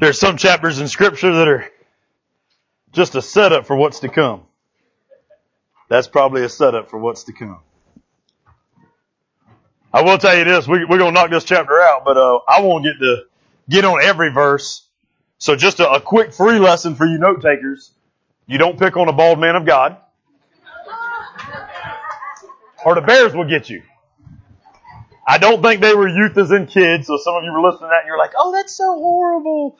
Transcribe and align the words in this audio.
There's 0.00 0.18
some 0.18 0.38
chapters 0.38 0.80
in 0.80 0.88
scripture 0.88 1.30
that 1.34 1.46
are 1.46 1.70
just 2.92 3.14
a 3.16 3.22
setup 3.22 3.66
for 3.66 3.76
what's 3.76 4.00
to 4.00 4.08
come. 4.08 4.44
That's 5.90 6.08
probably 6.08 6.42
a 6.42 6.48
setup 6.48 6.88
for 6.88 6.98
what's 6.98 7.24
to 7.24 7.34
come. 7.34 7.60
I 9.92 10.02
will 10.02 10.16
tell 10.16 10.36
you 10.38 10.44
this, 10.44 10.66
we, 10.66 10.86
we're 10.86 10.96
going 10.96 11.14
to 11.14 11.20
knock 11.20 11.30
this 11.30 11.44
chapter 11.44 11.78
out, 11.80 12.06
but 12.06 12.16
uh, 12.16 12.38
I 12.48 12.62
won't 12.62 12.82
get 12.82 12.98
to 12.98 13.24
get 13.68 13.84
on 13.84 14.00
every 14.02 14.30
verse. 14.30 14.88
So 15.36 15.54
just 15.54 15.80
a, 15.80 15.90
a 15.90 16.00
quick 16.00 16.32
free 16.32 16.58
lesson 16.58 16.94
for 16.94 17.04
you 17.04 17.18
note 17.18 17.42
takers. 17.42 17.92
You 18.46 18.56
don't 18.56 18.78
pick 18.78 18.96
on 18.96 19.08
a 19.08 19.12
bald 19.12 19.38
man 19.38 19.54
of 19.54 19.66
God. 19.66 19.98
Or 22.86 22.94
the 22.94 23.02
bears 23.02 23.34
will 23.34 23.48
get 23.48 23.68
you. 23.68 23.82
I 25.26 25.36
don't 25.36 25.60
think 25.60 25.82
they 25.82 25.94
were 25.94 26.08
youth 26.08 26.38
as 26.38 26.50
in 26.50 26.66
kids, 26.66 27.06
so 27.08 27.18
some 27.18 27.34
of 27.34 27.44
you 27.44 27.52
were 27.52 27.60
listening 27.60 27.88
to 27.90 27.92
that 27.92 28.00
and 28.00 28.06
you're 28.06 28.18
like, 28.18 28.32
oh, 28.38 28.52
that's 28.52 28.74
so 28.74 28.94
horrible. 28.94 29.78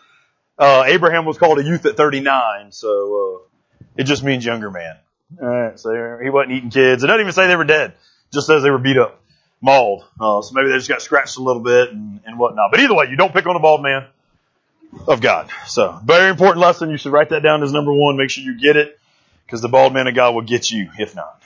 Uh, 0.60 0.84
Abraham 0.86 1.24
was 1.24 1.38
called 1.38 1.58
a 1.58 1.64
youth 1.64 1.86
at 1.86 1.96
39, 1.96 2.70
so 2.70 3.42
uh, 3.80 3.84
it 3.96 4.04
just 4.04 4.22
means 4.22 4.44
younger 4.44 4.70
man. 4.70 4.94
All 5.40 5.48
right, 5.48 5.80
so 5.80 6.18
he 6.22 6.28
wasn't 6.28 6.52
eating 6.52 6.68
kids. 6.68 7.02
It 7.02 7.06
doesn't 7.06 7.20
even 7.22 7.32
say 7.32 7.46
they 7.46 7.56
were 7.56 7.64
dead; 7.64 7.94
just 8.30 8.46
says 8.46 8.62
they 8.62 8.70
were 8.70 8.78
beat 8.78 8.98
up, 8.98 9.22
mauled. 9.62 10.04
Uh, 10.20 10.42
so 10.42 10.52
maybe 10.52 10.68
they 10.68 10.76
just 10.76 10.88
got 10.90 11.00
scratched 11.00 11.38
a 11.38 11.42
little 11.42 11.62
bit 11.62 11.92
and, 11.92 12.20
and 12.26 12.38
whatnot. 12.38 12.70
But 12.70 12.80
either 12.80 12.94
way, 12.94 13.06
you 13.08 13.16
don't 13.16 13.32
pick 13.32 13.46
on 13.46 13.56
a 13.56 13.58
bald 13.60 13.82
man 13.82 14.06
of 15.08 15.22
God. 15.22 15.48
So 15.66 15.98
very 16.04 16.28
important 16.28 16.58
lesson. 16.58 16.90
You 16.90 16.98
should 16.98 17.12
write 17.12 17.30
that 17.30 17.42
down 17.42 17.62
as 17.62 17.72
number 17.72 17.94
one. 17.94 18.18
Make 18.18 18.28
sure 18.28 18.44
you 18.44 18.60
get 18.60 18.76
it, 18.76 19.00
because 19.46 19.62
the 19.62 19.68
bald 19.68 19.94
man 19.94 20.08
of 20.08 20.14
God 20.14 20.34
will 20.34 20.42
get 20.42 20.70
you 20.70 20.90
if 20.98 21.16
not. 21.16 21.42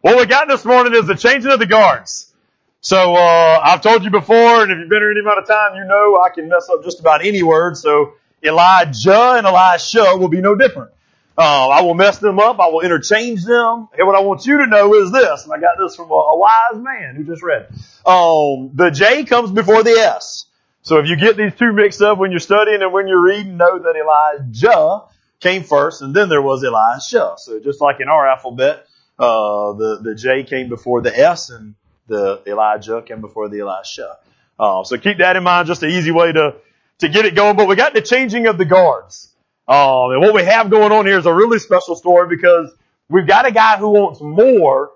What 0.00 0.16
we 0.16 0.26
got 0.26 0.48
this 0.48 0.64
morning 0.64 0.92
is 0.94 1.06
the 1.06 1.14
changing 1.14 1.52
of 1.52 1.60
the 1.60 1.66
guards. 1.66 2.32
So 2.80 3.14
uh, 3.14 3.60
I've 3.64 3.82
told 3.82 4.04
you 4.04 4.10
before, 4.10 4.62
and 4.62 4.70
if 4.70 4.78
you've 4.78 4.88
been 4.88 5.00
here 5.00 5.10
any 5.10 5.20
amount 5.20 5.40
of 5.40 5.48
time, 5.48 5.74
you 5.76 5.84
know 5.84 6.22
I 6.24 6.30
can 6.30 6.48
mess 6.48 6.68
up 6.70 6.84
just 6.84 7.00
about 7.00 7.24
any 7.24 7.42
word. 7.42 7.76
So 7.76 8.14
Elijah 8.42 9.32
and 9.36 9.46
Elisha 9.46 10.16
will 10.16 10.28
be 10.28 10.40
no 10.40 10.54
different. 10.54 10.92
Uh, 11.36 11.68
I 11.68 11.82
will 11.82 11.94
mess 11.94 12.18
them 12.18 12.40
up. 12.40 12.58
I 12.58 12.68
will 12.68 12.80
interchange 12.80 13.44
them. 13.44 13.88
And 13.96 14.06
what 14.06 14.16
I 14.16 14.20
want 14.20 14.44
you 14.46 14.58
to 14.58 14.66
know 14.66 14.94
is 14.94 15.12
this, 15.12 15.44
and 15.44 15.52
I 15.52 15.60
got 15.60 15.76
this 15.78 15.94
from 15.94 16.10
a, 16.10 16.14
a 16.14 16.36
wise 16.36 16.82
man 16.82 17.14
who 17.14 17.24
just 17.24 17.42
read. 17.42 17.68
Um, 18.04 18.70
the 18.74 18.90
J 18.92 19.24
comes 19.24 19.52
before 19.52 19.82
the 19.84 19.90
S. 19.90 20.46
So 20.82 20.98
if 20.98 21.06
you 21.08 21.16
get 21.16 21.36
these 21.36 21.54
two 21.56 21.72
mixed 21.72 22.00
up 22.00 22.18
when 22.18 22.30
you're 22.30 22.40
studying 22.40 22.82
and 22.82 22.92
when 22.92 23.06
you're 23.06 23.22
reading, 23.22 23.56
know 23.56 23.78
that 23.78 23.94
Elijah 23.94 25.02
came 25.40 25.62
first, 25.62 26.02
and 26.02 26.14
then 26.14 26.28
there 26.28 26.42
was 26.42 26.64
Elisha. 26.64 27.34
So 27.38 27.60
just 27.60 27.80
like 27.80 28.00
in 28.00 28.08
our 28.08 28.26
alphabet, 28.26 28.86
uh, 29.18 29.72
the 29.74 30.00
the 30.02 30.14
J 30.14 30.44
came 30.44 30.68
before 30.68 31.02
the 31.02 31.16
S, 31.16 31.50
and 31.50 31.74
the 32.08 32.42
Elijah 32.46 33.02
came 33.02 33.20
before 33.20 33.48
the 33.48 33.60
Elisha. 33.60 34.16
Uh, 34.58 34.82
so 34.82 34.98
keep 34.98 35.18
that 35.18 35.36
in 35.36 35.44
mind, 35.44 35.68
just 35.68 35.82
an 35.82 35.90
easy 35.90 36.10
way 36.10 36.32
to, 36.32 36.56
to 36.98 37.08
get 37.08 37.24
it 37.24 37.34
going. 37.34 37.56
But 37.56 37.68
we 37.68 37.76
got 37.76 37.94
the 37.94 38.02
changing 38.02 38.46
of 38.46 38.58
the 38.58 38.64
guards. 38.64 39.32
Um, 39.68 40.10
and 40.12 40.20
what 40.20 40.34
we 40.34 40.42
have 40.44 40.70
going 40.70 40.92
on 40.92 41.06
here 41.06 41.18
is 41.18 41.26
a 41.26 41.32
really 41.32 41.58
special 41.58 41.94
story 41.94 42.34
because 42.34 42.72
we've 43.08 43.26
got 43.26 43.46
a 43.46 43.52
guy 43.52 43.76
who 43.76 43.90
wants 43.90 44.20
more 44.20 44.90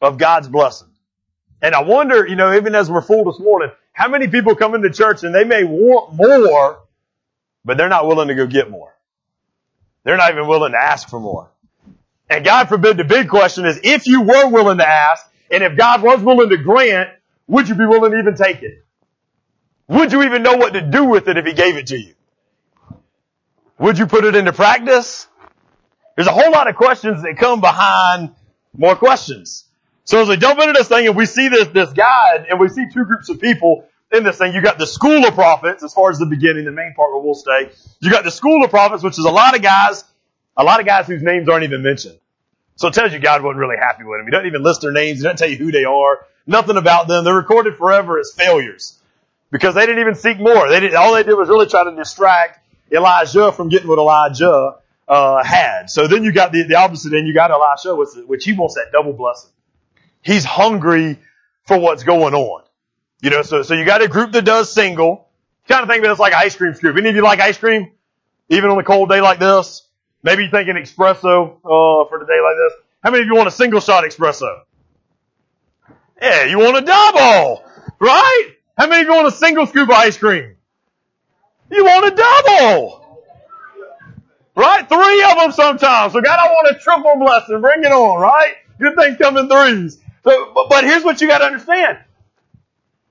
of 0.00 0.18
God's 0.18 0.48
blessing. 0.48 0.88
And 1.60 1.74
I 1.74 1.82
wonder, 1.82 2.26
you 2.26 2.36
know, 2.36 2.54
even 2.54 2.74
as 2.74 2.90
we're 2.90 3.02
full 3.02 3.24
this 3.24 3.40
morning, 3.40 3.70
how 3.92 4.08
many 4.08 4.28
people 4.28 4.54
come 4.54 4.74
into 4.74 4.90
church 4.90 5.22
and 5.22 5.34
they 5.34 5.44
may 5.44 5.64
want 5.64 6.14
more, 6.14 6.80
but 7.64 7.76
they're 7.76 7.88
not 7.88 8.06
willing 8.06 8.28
to 8.28 8.34
go 8.34 8.46
get 8.46 8.70
more. 8.70 8.94
They're 10.04 10.16
not 10.16 10.32
even 10.32 10.48
willing 10.48 10.72
to 10.72 10.78
ask 10.78 11.08
for 11.08 11.20
more. 11.20 11.50
And 12.28 12.44
God 12.44 12.68
forbid 12.68 12.96
the 12.96 13.04
big 13.04 13.28
question 13.28 13.66
is, 13.66 13.80
if 13.84 14.06
you 14.06 14.22
were 14.22 14.48
willing 14.48 14.78
to 14.78 14.88
ask, 14.88 15.28
and 15.52 15.62
if 15.62 15.76
God 15.76 16.02
was 16.02 16.20
willing 16.20 16.48
to 16.48 16.56
grant, 16.56 17.10
would 17.46 17.68
you 17.68 17.74
be 17.74 17.84
willing 17.84 18.12
to 18.12 18.18
even 18.18 18.34
take 18.34 18.62
it? 18.62 18.84
Would 19.88 20.10
you 20.10 20.22
even 20.22 20.42
know 20.42 20.56
what 20.56 20.72
to 20.72 20.80
do 20.80 21.04
with 21.04 21.28
it 21.28 21.36
if 21.36 21.44
He 21.44 21.52
gave 21.52 21.76
it 21.76 21.88
to 21.88 21.98
you? 21.98 22.14
Would 23.78 23.98
you 23.98 24.06
put 24.06 24.24
it 24.24 24.34
into 24.34 24.52
practice? 24.52 25.28
There's 26.16 26.28
a 26.28 26.32
whole 26.32 26.50
lot 26.50 26.68
of 26.68 26.76
questions 26.76 27.22
that 27.22 27.36
come 27.36 27.60
behind 27.60 28.34
more 28.76 28.96
questions. 28.96 29.66
So 30.04 30.22
as 30.22 30.28
we 30.28 30.36
jump 30.36 30.60
into 30.60 30.72
this 30.72 30.88
thing 30.88 31.06
and 31.06 31.16
we 31.16 31.26
see 31.26 31.48
this, 31.48 31.68
this 31.68 31.92
guide 31.92 32.46
and 32.48 32.58
we 32.58 32.68
see 32.68 32.86
two 32.92 33.04
groups 33.04 33.28
of 33.28 33.40
people 33.40 33.86
in 34.12 34.24
this 34.24 34.38
thing, 34.38 34.54
you 34.54 34.62
got 34.62 34.78
the 34.78 34.86
school 34.86 35.26
of 35.26 35.34
prophets 35.34 35.82
as 35.82 35.92
far 35.92 36.10
as 36.10 36.18
the 36.18 36.26
beginning, 36.26 36.64
the 36.64 36.72
main 36.72 36.94
part 36.94 37.12
where 37.12 37.22
we'll 37.22 37.34
stay. 37.34 37.70
You 38.00 38.10
got 38.10 38.24
the 38.24 38.30
school 38.30 38.64
of 38.64 38.70
prophets, 38.70 39.02
which 39.02 39.18
is 39.18 39.24
a 39.24 39.30
lot 39.30 39.54
of 39.54 39.62
guys, 39.62 40.04
a 40.56 40.64
lot 40.64 40.80
of 40.80 40.86
guys 40.86 41.06
whose 41.06 41.22
names 41.22 41.48
aren't 41.48 41.64
even 41.64 41.82
mentioned. 41.82 42.18
So 42.82 42.88
it 42.88 42.94
tells 42.94 43.12
you 43.12 43.20
God 43.20 43.44
wasn't 43.44 43.60
really 43.60 43.76
happy 43.78 44.02
with 44.02 44.18
them. 44.18 44.26
He 44.26 44.32
doesn't 44.32 44.48
even 44.48 44.64
list 44.64 44.80
their 44.80 44.90
names. 44.90 45.18
He 45.18 45.22
doesn't 45.22 45.36
tell 45.36 45.48
you 45.48 45.56
who 45.56 45.70
they 45.70 45.84
are. 45.84 46.26
Nothing 46.48 46.76
about 46.76 47.06
them. 47.06 47.22
They're 47.22 47.32
recorded 47.32 47.76
forever 47.76 48.18
as 48.18 48.32
failures 48.36 48.98
because 49.52 49.76
they 49.76 49.86
didn't 49.86 50.00
even 50.00 50.16
seek 50.16 50.40
more. 50.40 50.68
They 50.68 50.80
did 50.80 50.94
all 50.96 51.14
they 51.14 51.22
did 51.22 51.34
was 51.34 51.48
really 51.48 51.66
try 51.66 51.84
to 51.84 51.94
distract 51.94 52.58
Elijah 52.90 53.52
from 53.52 53.68
getting 53.68 53.86
what 53.86 54.00
Elijah 54.00 54.78
uh, 55.06 55.44
had. 55.44 55.90
So 55.90 56.08
then 56.08 56.24
you 56.24 56.32
got 56.32 56.50
the, 56.50 56.64
the 56.64 56.74
opposite. 56.74 57.10
Then 57.10 57.24
you 57.24 57.32
got 57.32 57.52
Elisha, 57.52 57.94
which, 57.94 58.08
which 58.26 58.44
he 58.44 58.52
wants 58.52 58.74
that 58.74 58.86
double 58.90 59.12
blessing. 59.12 59.52
He's 60.20 60.44
hungry 60.44 61.20
for 61.66 61.78
what's 61.78 62.02
going 62.02 62.34
on. 62.34 62.64
You 63.20 63.30
know, 63.30 63.42
so 63.42 63.62
so 63.62 63.74
you 63.74 63.84
got 63.84 64.02
a 64.02 64.08
group 64.08 64.32
that 64.32 64.44
does 64.44 64.72
single. 64.72 65.28
Kind 65.68 65.84
of 65.84 65.88
think 65.88 66.02
that 66.02 66.10
it's 66.10 66.18
like 66.18 66.34
ice 66.34 66.56
cream 66.56 66.74
scoop. 66.74 66.96
Any 66.96 67.10
of 67.10 67.14
you 67.14 67.22
like 67.22 67.38
ice 67.38 67.58
cream? 67.58 67.92
Even 68.48 68.70
on 68.70 68.78
a 68.80 68.82
cold 68.82 69.08
day 69.08 69.20
like 69.20 69.38
this? 69.38 69.86
Maybe 70.22 70.44
you're 70.44 70.50
thinking 70.52 70.76
espresso 70.76 71.56
uh, 71.56 72.08
for 72.08 72.18
the 72.18 72.26
day 72.26 72.40
like 72.40 72.56
this. 72.56 72.72
How 73.02 73.10
many 73.10 73.22
of 73.22 73.26
you 73.26 73.34
want 73.34 73.48
a 73.48 73.52
single 73.52 73.80
shot 73.80 74.04
espresso? 74.04 74.60
Yeah, 76.20 76.44
you 76.44 76.58
want 76.58 76.76
a 76.76 76.82
double, 76.82 77.64
right? 77.98 78.52
How 78.78 78.86
many 78.86 79.02
of 79.02 79.08
you 79.08 79.14
want 79.14 79.26
a 79.26 79.36
single 79.36 79.66
scoop 79.66 79.88
of 79.88 79.94
ice 79.96 80.16
cream? 80.16 80.54
You 81.70 81.84
want 81.84 82.12
a 82.12 82.14
double, 82.14 83.20
right? 84.54 84.88
Three 84.88 85.24
of 85.24 85.38
them 85.38 85.52
sometimes. 85.52 86.12
So 86.12 86.20
God, 86.20 86.38
I 86.40 86.48
want 86.48 86.76
a 86.76 86.78
triple 86.78 87.16
blessing. 87.18 87.60
Bring 87.60 87.82
it 87.82 87.92
on, 87.92 88.20
right? 88.20 88.54
Good 88.78 88.94
things 88.96 89.16
come 89.18 89.36
in 89.36 89.48
threes. 89.48 89.98
So, 90.22 90.52
but, 90.54 90.68
but 90.68 90.84
here's 90.84 91.02
what 91.02 91.20
you 91.20 91.26
got 91.28 91.38
to 91.38 91.46
understand. 91.46 91.98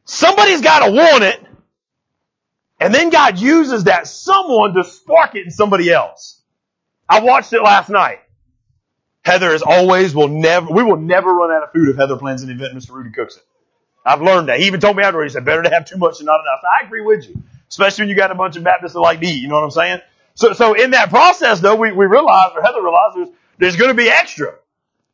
Somebody's 0.05 0.61
got 0.61 0.85
to 0.85 0.91
want 0.91 1.23
it, 1.23 1.41
and 2.79 2.93
then 2.93 3.09
God 3.09 3.39
uses 3.39 3.85
that 3.85 4.07
someone 4.07 4.73
to 4.75 4.83
spark 4.83 5.35
it 5.35 5.45
in 5.45 5.51
somebody 5.51 5.91
else. 5.91 6.40
I 7.11 7.19
watched 7.19 7.51
it 7.51 7.61
last 7.61 7.89
night. 7.89 8.21
Heather 9.25 9.53
is 9.53 9.61
always 9.61 10.15
will 10.15 10.29
never 10.29 10.71
we 10.71 10.81
will 10.81 10.95
never 10.95 11.33
run 11.33 11.51
out 11.51 11.61
of 11.61 11.73
food 11.73 11.89
if 11.89 11.97
Heather 11.97 12.15
plans 12.15 12.41
an 12.41 12.49
event 12.49 12.73
Mr. 12.73 12.91
Rudy 12.91 13.11
cooks 13.11 13.35
it. 13.35 13.43
I've 14.05 14.21
learned 14.21 14.47
that. 14.47 14.59
He 14.61 14.67
even 14.67 14.79
told 14.79 14.95
me 14.95 15.03
afterwards, 15.03 15.33
he 15.33 15.37
said, 15.37 15.43
better 15.43 15.61
to 15.61 15.69
have 15.69 15.85
too 15.85 15.97
much 15.97 16.19
than 16.19 16.25
not 16.25 16.39
enough. 16.39 16.61
I 16.63 16.85
agree 16.85 17.01
with 17.01 17.27
you. 17.27 17.43
Especially 17.69 18.03
when 18.03 18.09
you 18.09 18.15
got 18.15 18.31
a 18.31 18.35
bunch 18.35 18.55
of 18.55 18.63
Baptists 18.63 18.93
that 18.93 19.01
like 19.01 19.19
to 19.19 19.27
eat, 19.27 19.41
you 19.41 19.49
know 19.49 19.55
what 19.55 19.65
I'm 19.65 19.71
saying? 19.71 19.99
So 20.35 20.53
so 20.53 20.73
in 20.73 20.91
that 20.91 21.09
process 21.09 21.59
though, 21.59 21.75
we, 21.75 21.91
we 21.91 22.05
realized, 22.05 22.55
or 22.55 22.61
Heather 22.61 22.81
realized 22.81 23.17
there's, 23.17 23.29
there's 23.57 23.75
gonna 23.75 23.93
be 23.93 24.09
extra. 24.09 24.55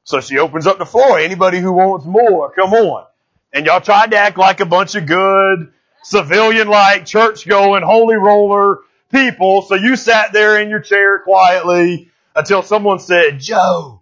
So 0.04 0.22
she 0.22 0.38
opens 0.38 0.68
up 0.68 0.78
the 0.78 0.86
floor. 0.86 1.18
Anybody 1.18 1.60
who 1.60 1.74
wants 1.74 2.06
more, 2.06 2.52
come 2.52 2.74
on. 2.74 3.06
And 3.52 3.66
y'all 3.66 3.82
tried 3.82 4.12
to 4.12 4.18
act 4.18 4.38
like 4.38 4.60
a 4.60 4.68
bunch 4.68 4.94
of 4.94 5.08
good, 5.08 5.74
civilian 6.04 6.68
like, 6.68 7.08
church 7.08 7.48
going, 7.48 7.82
holy 7.82 8.16
roller, 8.16 8.82
people, 9.12 9.62
so 9.62 9.76
you 9.76 9.96
sat 9.96 10.34
there 10.34 10.60
in 10.60 10.70
your 10.70 10.80
chair 10.80 11.20
quietly 11.20 12.10
until 12.36 12.62
someone 12.62 13.00
said, 13.00 13.40
Joe, 13.40 14.02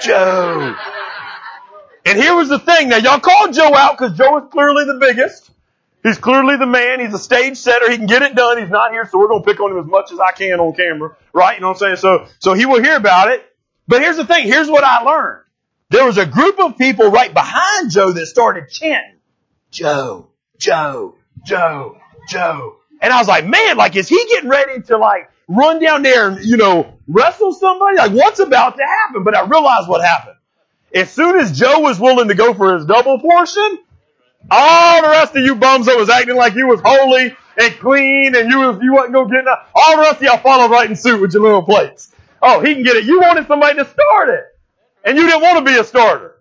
Joe. 0.00 0.76
And 2.06 2.18
here 2.18 2.34
was 2.34 2.48
the 2.48 2.58
thing. 2.58 2.88
Now 2.88 2.96
y'all 2.96 3.20
called 3.20 3.52
Joe 3.52 3.74
out 3.74 3.98
because 3.98 4.16
Joe 4.16 4.38
is 4.38 4.50
clearly 4.50 4.84
the 4.84 4.98
biggest. 4.98 5.50
He's 6.02 6.16
clearly 6.16 6.56
the 6.56 6.66
man. 6.66 7.00
He's 7.00 7.12
a 7.12 7.18
stage 7.18 7.56
setter. 7.56 7.90
He 7.90 7.96
can 7.96 8.06
get 8.06 8.22
it 8.22 8.34
done. 8.34 8.58
He's 8.58 8.70
not 8.70 8.92
here, 8.92 9.06
so 9.10 9.18
we're 9.18 9.28
going 9.28 9.42
to 9.42 9.46
pick 9.46 9.60
on 9.60 9.72
him 9.72 9.78
as 9.78 9.86
much 9.86 10.12
as 10.12 10.20
I 10.20 10.32
can 10.32 10.60
on 10.60 10.72
camera. 10.72 11.16
Right? 11.32 11.56
You 11.56 11.60
know 11.60 11.68
what 11.68 11.82
I'm 11.82 11.96
saying? 11.96 11.96
So, 11.96 12.26
so 12.38 12.54
he 12.54 12.66
will 12.66 12.82
hear 12.82 12.96
about 12.96 13.30
it. 13.30 13.44
But 13.88 14.00
here's 14.00 14.16
the 14.16 14.24
thing. 14.24 14.46
Here's 14.46 14.70
what 14.70 14.84
I 14.84 15.02
learned. 15.02 15.44
There 15.90 16.04
was 16.04 16.18
a 16.18 16.26
group 16.26 16.60
of 16.60 16.78
people 16.78 17.10
right 17.10 17.32
behind 17.32 17.90
Joe 17.90 18.12
that 18.12 18.26
started 18.26 18.68
chanting, 18.68 19.18
Joe, 19.70 20.28
Joe, 20.58 21.16
Joe, 21.44 21.98
Joe. 22.28 22.77
And 23.00 23.12
I 23.12 23.18
was 23.18 23.28
like, 23.28 23.46
man, 23.46 23.76
like, 23.76 23.96
is 23.96 24.08
he 24.08 24.24
getting 24.30 24.48
ready 24.48 24.82
to 24.82 24.98
like 24.98 25.30
run 25.46 25.80
down 25.80 26.02
there 26.02 26.28
and, 26.28 26.44
you 26.44 26.56
know, 26.56 26.98
wrestle 27.06 27.52
somebody? 27.52 27.96
Like, 27.96 28.12
what's 28.12 28.40
about 28.40 28.76
to 28.76 28.84
happen? 28.84 29.24
But 29.24 29.36
I 29.36 29.46
realized 29.46 29.88
what 29.88 30.04
happened. 30.04 30.36
As 30.94 31.10
soon 31.10 31.38
as 31.38 31.56
Joe 31.58 31.80
was 31.80 32.00
willing 32.00 32.28
to 32.28 32.34
go 32.34 32.54
for 32.54 32.74
his 32.74 32.84
double 32.86 33.18
portion, 33.18 33.78
all 34.50 35.02
the 35.02 35.08
rest 35.08 35.36
of 35.36 35.44
you 35.44 35.54
bums 35.54 35.86
that 35.86 35.96
was 35.96 36.08
acting 36.08 36.36
like 36.36 36.54
you 36.54 36.66
was 36.66 36.80
holy 36.82 37.36
and 37.58 37.74
clean 37.78 38.34
and 38.34 38.50
you 38.50 38.58
was, 38.58 38.78
you 38.82 38.92
wasn't 38.92 39.12
gonna 39.14 39.30
get 39.30 39.40
enough, 39.40 39.68
all 39.74 39.96
the 39.96 40.02
rest 40.02 40.16
of 40.16 40.22
y'all 40.22 40.38
followed 40.38 40.70
right 40.70 40.88
in 40.88 40.96
suit 40.96 41.20
with 41.20 41.32
your 41.34 41.42
little 41.42 41.62
plates. 41.62 42.14
Oh, 42.40 42.60
he 42.60 42.74
can 42.74 42.84
get 42.84 42.96
it. 42.96 43.04
You 43.04 43.20
wanted 43.20 43.46
somebody 43.46 43.76
to 43.78 43.84
start 43.84 44.30
it. 44.30 44.44
And 45.04 45.18
you 45.18 45.26
didn't 45.26 45.42
want 45.42 45.58
to 45.58 45.64
be 45.72 45.78
a 45.78 45.84
starter. 45.84 46.36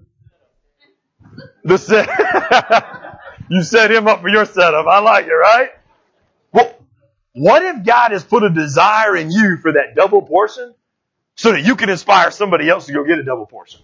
The 1.63 1.77
set, 1.77 2.07
you 3.50 3.63
set 3.63 3.92
him 3.92 4.07
up 4.07 4.21
for 4.21 4.30
your 4.30 4.45
setup. 4.45 4.88
I 4.88 5.00
like 5.00 5.25
it, 5.25 5.31
right? 5.31 5.69
Well, 6.51 6.73
what 7.33 7.63
if 7.63 7.85
God 7.85 8.11
has 8.11 8.23
put 8.23 8.44
a 8.44 8.49
desire 8.49 9.15
in 9.15 9.31
you 9.31 9.57
for 9.57 9.73
that 9.73 9.95
double 9.95 10.21
portion 10.21 10.73
so 11.35 11.51
that 11.51 11.61
you 11.61 11.75
can 11.75 11.89
inspire 11.89 12.31
somebody 12.31 12.69
else 12.69 12.88
to 12.88 12.94
go 12.94 13.03
get 13.03 13.19
a 13.19 13.23
double 13.23 13.45
portion? 13.45 13.81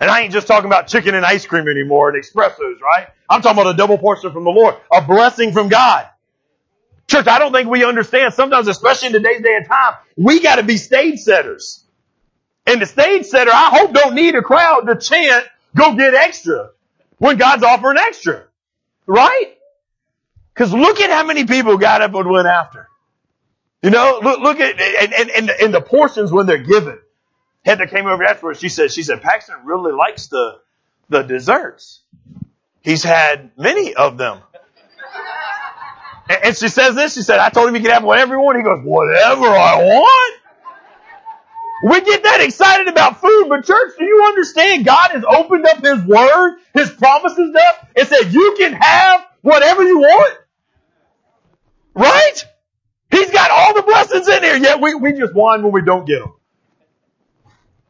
And 0.00 0.10
I 0.10 0.22
ain't 0.22 0.32
just 0.32 0.46
talking 0.46 0.66
about 0.66 0.86
chicken 0.86 1.14
and 1.14 1.24
ice 1.24 1.46
cream 1.46 1.68
anymore 1.68 2.10
and 2.10 2.22
espressos, 2.22 2.80
right? 2.80 3.08
I'm 3.28 3.42
talking 3.42 3.60
about 3.60 3.74
a 3.74 3.76
double 3.76 3.98
portion 3.98 4.32
from 4.32 4.44
the 4.44 4.50
Lord, 4.50 4.76
a 4.92 5.02
blessing 5.02 5.52
from 5.52 5.68
God. 5.68 6.06
Church, 7.08 7.26
I 7.26 7.38
don't 7.38 7.52
think 7.52 7.68
we 7.68 7.84
understand 7.84 8.34
sometimes, 8.34 8.68
especially 8.68 9.08
in 9.08 9.12
today's 9.14 9.42
day 9.42 9.56
and 9.56 9.66
time, 9.66 9.94
we 10.16 10.40
gotta 10.40 10.62
be 10.62 10.76
stage 10.76 11.20
setters. 11.20 11.84
And 12.66 12.82
the 12.82 12.86
stage 12.86 13.26
setter, 13.26 13.50
I 13.52 13.70
hope 13.72 13.92
don't 13.94 14.14
need 14.14 14.34
a 14.34 14.42
crowd 14.42 14.82
to 14.82 14.96
chant, 14.96 15.46
go 15.74 15.94
get 15.96 16.14
extra 16.14 16.70
when 17.18 17.38
God's 17.38 17.62
offering 17.62 17.98
extra. 17.98 18.44
Right? 19.06 19.57
Cause 20.58 20.72
look 20.72 21.00
at 21.00 21.10
how 21.10 21.24
many 21.24 21.46
people 21.46 21.78
got 21.78 22.02
up 22.02 22.12
and 22.14 22.28
went 22.28 22.48
after. 22.48 22.88
You 23.80 23.90
know, 23.90 24.18
look, 24.20 24.40
look 24.40 24.58
at, 24.58 24.80
and, 24.80 25.14
and, 25.14 25.30
and, 25.30 25.50
and 25.50 25.72
the 25.72 25.80
portions 25.80 26.32
when 26.32 26.46
they're 26.46 26.58
given. 26.58 26.98
Heather 27.64 27.86
came 27.86 28.06
over 28.06 28.24
afterwards. 28.24 28.58
She 28.58 28.68
said, 28.68 28.90
she 28.90 29.04
said, 29.04 29.22
Paxton 29.22 29.64
really 29.64 29.92
likes 29.92 30.26
the, 30.26 30.58
the 31.08 31.22
desserts. 31.22 32.00
He's 32.80 33.04
had 33.04 33.52
many 33.56 33.94
of 33.94 34.18
them. 34.18 34.40
And 36.28 36.56
she 36.56 36.68
says 36.68 36.96
this, 36.96 37.14
she 37.14 37.22
said, 37.22 37.38
I 37.38 37.50
told 37.50 37.68
him 37.68 37.76
he 37.76 37.80
could 37.80 37.92
have 37.92 38.02
whatever 38.02 38.34
he 38.34 38.38
wanted. 38.38 38.58
He 38.58 38.64
goes, 38.64 38.80
whatever 38.84 39.46
I 39.46 39.76
want? 39.76 40.40
We 41.84 42.00
get 42.00 42.24
that 42.24 42.40
excited 42.40 42.88
about 42.88 43.20
food, 43.20 43.46
but 43.48 43.64
church, 43.64 43.92
do 43.96 44.04
you 44.04 44.24
understand 44.26 44.84
God 44.84 45.12
has 45.12 45.22
opened 45.24 45.64
up 45.64 45.82
His 45.84 46.02
Word, 46.02 46.56
His 46.74 46.90
promises 46.90 47.54
up, 47.54 47.88
and 47.96 48.08
said 48.08 48.32
you 48.32 48.56
can 48.58 48.72
have 48.72 49.24
whatever 49.42 49.84
you 49.84 49.98
want? 49.98 50.38
Right? 51.98 52.44
He's 53.10 53.30
got 53.30 53.50
all 53.50 53.74
the 53.74 53.82
blessings 53.82 54.28
in 54.28 54.42
here, 54.44 54.56
yet 54.56 54.80
we, 54.80 54.94
we 54.94 55.12
just 55.14 55.34
whine 55.34 55.64
when 55.64 55.72
we 55.72 55.82
don't 55.82 56.06
get 56.06 56.20
them. 56.20 56.32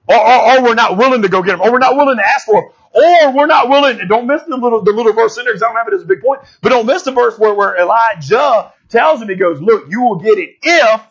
Or, 0.09 0.17
or, 0.17 0.51
or, 0.51 0.63
we're 0.63 0.75
not 0.75 0.97
willing 0.97 1.21
to 1.23 1.29
go 1.29 1.43
get 1.43 1.59
them, 1.59 1.61
or 1.61 1.71
we're 1.71 1.79
not 1.79 1.95
willing 1.95 2.17
to 2.17 2.25
ask 2.27 2.47
for 2.47 2.63
them, 2.63 2.73
or 2.95 3.37
we're 3.37 3.47
not 3.47 3.69
willing, 3.69 4.01
don't 4.09 4.27
miss 4.27 4.43
the 4.45 4.57
little, 4.57 4.83
the 4.83 4.93
little 4.93 5.13
verse 5.13 5.37
in 5.37 5.45
there 5.45 5.53
because 5.53 5.63
I 5.63 5.67
don't 5.67 5.77
have 5.77 5.89
it 5.89 5.95
as 5.95 6.03
a 6.03 6.07
big 6.07 6.23
point, 6.23 6.41
but 6.63 6.71
don't 6.71 6.87
miss 6.87 7.03
the 7.03 7.11
verse 7.11 7.39
where, 7.39 7.53
where 7.53 7.77
Elijah 7.77 8.73
tells 8.89 9.21
him, 9.21 9.29
he 9.29 9.35
goes, 9.35 9.61
look, 9.61 9.91
you 9.91 10.01
will 10.01 10.17
get 10.17 10.39
it 10.39 10.57
if, 10.63 11.03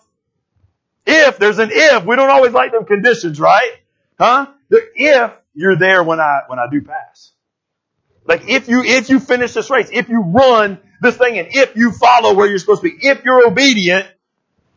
if, 1.06 1.38
there's 1.38 1.60
an 1.60 1.70
if, 1.72 2.04
we 2.04 2.16
don't 2.16 2.32
always 2.32 2.54
like 2.54 2.72
them 2.72 2.86
conditions, 2.86 3.40
right? 3.40 3.74
Huh? 4.20 4.48
The 4.70 4.82
if 4.96 5.32
you're 5.54 5.78
there 5.78 6.04
when 6.04 6.20
I, 6.20 6.40
when 6.48 6.58
I 6.58 6.66
do 6.72 6.82
pass. 6.82 7.34
Like 8.26 8.50
if 8.50 8.68
you, 8.68 8.84
if 8.84 9.12
you 9.12 9.20
finish 9.20 9.54
this 9.54 9.70
race, 9.70 9.90
if 9.94 10.10
you 10.10 10.22
run 10.22 10.80
this 11.02 11.18
thing 11.18 11.38
and 11.38 11.50
if 11.52 11.76
you 11.76 11.92
follow 11.92 12.34
where 12.34 12.48
you're 12.48 12.60
supposed 12.60 12.82
to 12.82 12.90
be, 12.90 13.08
if 13.08 13.24
you're 13.24 13.48
obedient, 13.48 14.08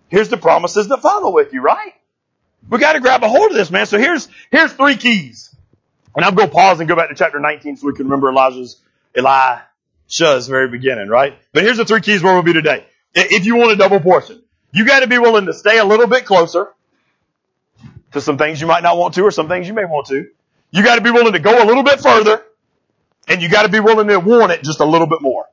here's 0.08 0.28
the 0.28 0.36
promises 0.36 0.88
that 0.88 1.00
follow 1.00 1.32
with 1.32 1.52
you, 1.52 1.62
right? 1.62 1.92
We 2.68 2.78
gotta 2.78 3.00
grab 3.00 3.22
a 3.22 3.28
hold 3.28 3.50
of 3.50 3.56
this, 3.56 3.70
man. 3.70 3.86
So 3.86 3.98
here's, 3.98 4.28
here's 4.50 4.72
three 4.72 4.96
keys. 4.96 5.50
And 6.14 6.24
I'm 6.24 6.34
going 6.34 6.48
to 6.48 6.54
pause 6.54 6.80
and 6.80 6.88
go 6.88 6.96
back 6.96 7.08
to 7.08 7.14
chapter 7.14 7.38
19 7.38 7.76
so 7.76 7.86
we 7.86 7.94
can 7.94 8.06
remember 8.06 8.30
Elijah's, 8.30 8.80
Elisha's 9.14 10.48
very 10.48 10.68
beginning, 10.68 11.08
right? 11.08 11.38
But 11.52 11.62
here's 11.62 11.76
the 11.76 11.84
three 11.84 12.00
keys 12.00 12.22
where 12.22 12.34
we'll 12.34 12.42
be 12.42 12.52
today. 12.52 12.84
If 13.14 13.46
you 13.46 13.56
want 13.56 13.72
a 13.72 13.76
double 13.76 14.00
portion, 14.00 14.42
you 14.72 14.86
gotta 14.86 15.06
be 15.06 15.18
willing 15.18 15.46
to 15.46 15.54
stay 15.54 15.78
a 15.78 15.84
little 15.84 16.06
bit 16.06 16.26
closer 16.26 16.68
to 18.12 18.20
some 18.20 18.38
things 18.38 18.60
you 18.60 18.66
might 18.66 18.82
not 18.82 18.96
want 18.96 19.14
to 19.14 19.22
or 19.22 19.30
some 19.30 19.48
things 19.48 19.68
you 19.68 19.74
may 19.74 19.84
want 19.84 20.08
to. 20.08 20.28
You 20.70 20.84
gotta 20.84 21.00
be 21.00 21.10
willing 21.10 21.32
to 21.32 21.38
go 21.38 21.62
a 21.62 21.66
little 21.66 21.82
bit 21.82 22.00
further 22.00 22.44
and 23.28 23.42
you 23.42 23.48
gotta 23.48 23.68
be 23.68 23.80
willing 23.80 24.08
to 24.08 24.18
want 24.18 24.52
it 24.52 24.62
just 24.62 24.80
a 24.80 24.84
little 24.84 25.06
bit 25.06 25.22
more. 25.22 25.46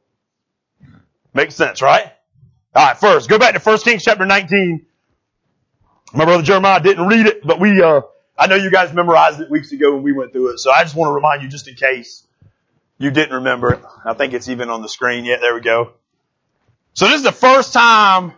Makes 1.38 1.54
sense, 1.54 1.84
right? 1.84 2.12
Alright, 2.76 2.98
first, 2.98 3.30
go 3.30 3.38
back 3.38 3.54
to 3.54 3.60
1 3.60 3.78
Kings 3.82 4.04
chapter 4.04 4.26
19. 4.26 4.88
My 6.12 6.26
brother 6.26 6.42
Jeremiah 6.42 6.82
didn't 6.82 7.06
read 7.06 7.28
it, 7.28 7.46
but 7.46 7.60
we, 7.60 7.80
uh, 7.80 8.02
I 8.36 8.48
know 8.48 8.56
you 8.56 8.72
guys 8.72 8.92
memorized 8.92 9.40
it 9.40 9.52
weeks 9.52 9.72
ago 9.72 9.94
when 9.94 10.02
we 10.02 10.14
went 10.14 10.34
through 10.34 10.54
it, 10.54 10.58
so 10.58 10.72
I 10.72 10.82
just 10.82 10.96
want 10.96 11.12
to 11.12 11.14
remind 11.14 11.44
you 11.44 11.48
just 11.48 11.68
in 11.68 11.76
case 11.76 12.26
you 12.98 13.12
didn't 13.12 13.36
remember 13.36 13.72
it. 13.74 13.82
I 14.04 14.16
think 14.16 14.34
it's 14.34 14.50
even 14.50 14.72
on 14.72 14.82
the 14.82 14.90
screen. 14.90 15.26
Yeah, 15.26 15.38
there 15.40 15.54
we 15.54 15.62
go. 15.62 15.92
So 16.94 17.06
this 17.06 17.18
is 17.18 17.24
the 17.24 17.32
first 17.32 17.72
time 17.72 18.34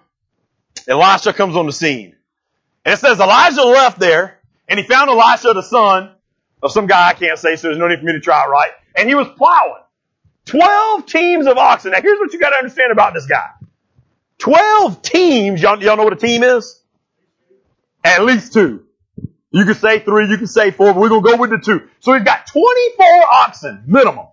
Elisha 0.85 1.31
comes 1.31 1.55
on 1.55 1.67
the 1.67 1.71
scene. 1.71 2.17
And 2.83 2.95
it 2.95 2.97
says 2.97 3.21
Elijah 3.21 3.63
left 3.63 3.97
there 3.97 4.39
and 4.67 4.77
he 4.77 4.85
found 4.85 5.09
Elisha, 5.09 5.53
the 5.53 5.61
son 5.61 6.11
of 6.61 6.73
some 6.73 6.85
guy 6.85 7.07
I 7.07 7.13
can't 7.13 7.39
say, 7.39 7.55
so 7.55 7.69
there's 7.69 7.79
no 7.79 7.87
need 7.87 7.99
for 7.99 8.05
me 8.05 8.11
to 8.11 8.19
try 8.19 8.45
right. 8.47 8.71
And 8.93 9.07
he 9.07 9.15
was 9.15 9.29
plowing. 9.37 9.83
Twelve 10.49 11.05
teams 11.05 11.45
of 11.45 11.57
oxen. 11.57 11.91
Now 11.91 12.01
here's 12.01 12.17
what 12.17 12.33
you 12.33 12.39
gotta 12.39 12.55
understand 12.55 12.91
about 12.91 13.13
this 13.13 13.27
guy. 13.27 13.49
Twelve 14.39 15.03
teams, 15.03 15.61
y'all, 15.61 15.79
y'all 15.81 15.95
know 15.95 16.05
what 16.05 16.13
a 16.13 16.15
team 16.15 16.41
is? 16.41 16.81
At 18.03 18.23
least 18.23 18.51
two. 18.51 18.83
You 19.51 19.65
can 19.65 19.75
say 19.75 19.99
three, 19.99 20.27
you 20.27 20.37
can 20.37 20.47
say 20.47 20.71
four, 20.71 20.91
but 20.93 20.99
we're 20.99 21.09
gonna 21.09 21.21
go 21.21 21.37
with 21.37 21.51
the 21.51 21.59
two. 21.59 21.87
So 21.99 22.15
he's 22.15 22.23
got 22.23 22.47
24 22.47 23.05
oxen, 23.31 23.83
minimum. 23.85 24.25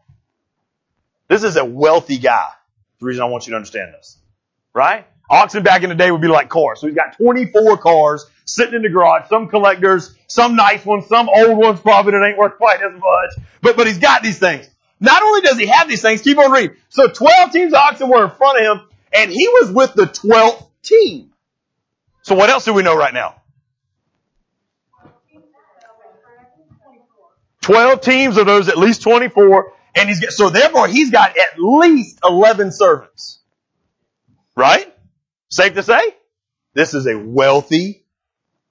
This 1.29 1.45
is 1.45 1.57
a 1.57 1.65
wealthy 1.67 2.17
guy. 2.17 2.49
The 3.01 3.05
reason 3.05 3.23
I 3.23 3.27
want 3.27 3.47
you 3.47 3.51
to 3.51 3.57
understand 3.57 3.93
this. 3.93 4.17
Right? 4.73 5.07
Oxen 5.29 5.65
back 5.65 5.83
in 5.83 5.91
the 5.91 5.95
day 5.95 6.11
would 6.11 6.23
be 6.23 6.29
like 6.29 6.49
cars. 6.49 6.81
So 6.81 6.87
he's 6.87 6.97
got 6.97 7.19
24 7.19 7.77
cars 7.77 8.25
sitting 8.47 8.75
in 8.75 8.81
the 8.81 8.89
garage, 8.89 9.29
some 9.29 9.49
collectors, 9.49 10.15
some 10.29 10.57
nice 10.57 10.83
ones, 10.87 11.07
some 11.09 11.29
old 11.29 11.59
ones 11.59 11.81
probably 11.81 12.13
that 12.13 12.27
ain't 12.27 12.39
worth 12.39 12.57
quite 12.57 12.81
as 12.81 12.93
much. 12.93 13.47
But, 13.61 13.77
but 13.77 13.87
he's 13.87 13.99
got 13.99 14.23
these 14.23 14.39
things. 14.39 14.67
Not 15.01 15.23
only 15.23 15.43
does 15.43 15.59
he 15.59 15.67
have 15.67 15.89
these 15.89 16.03
things, 16.03 16.23
keep 16.23 16.39
on 16.39 16.51
reading. 16.51 16.77
So 16.89 17.09
12 17.09 17.53
teams 17.53 17.73
of 17.73 17.79
oxen 17.79 18.09
were 18.09 18.25
in 18.25 18.31
front 18.31 18.59
of 18.59 18.65
him 18.65 18.89
and 19.13 19.31
he 19.31 19.49
was 19.49 19.71
with 19.71 19.95
the 19.95 20.07
12th 20.07 20.67
team. 20.83 21.33
So 22.23 22.35
what 22.35 22.51
else 22.51 22.65
do 22.65 22.73
we 22.73 22.83
know 22.83 22.97
right 22.97 23.15
now? 23.15 23.41
12 27.61 28.01
teams 28.01 28.37
of 28.37 28.47
those, 28.47 28.69
at 28.69 28.79
least 28.79 29.03
24. 29.03 29.73
And 29.97 30.09
he's, 30.09 30.37
so 30.37 30.51
therefore 30.51 30.87
he's 30.87 31.11
got 31.11 31.37
at 31.37 31.59
least 31.59 32.21
11 32.23 32.73
servants. 32.73 33.41
Right? 34.55 34.93
Safe 35.51 35.75
to 35.75 35.83
say? 35.83 36.15
This 36.75 36.95
is 36.95 37.07
a 37.07 37.19
wealthy, 37.19 38.05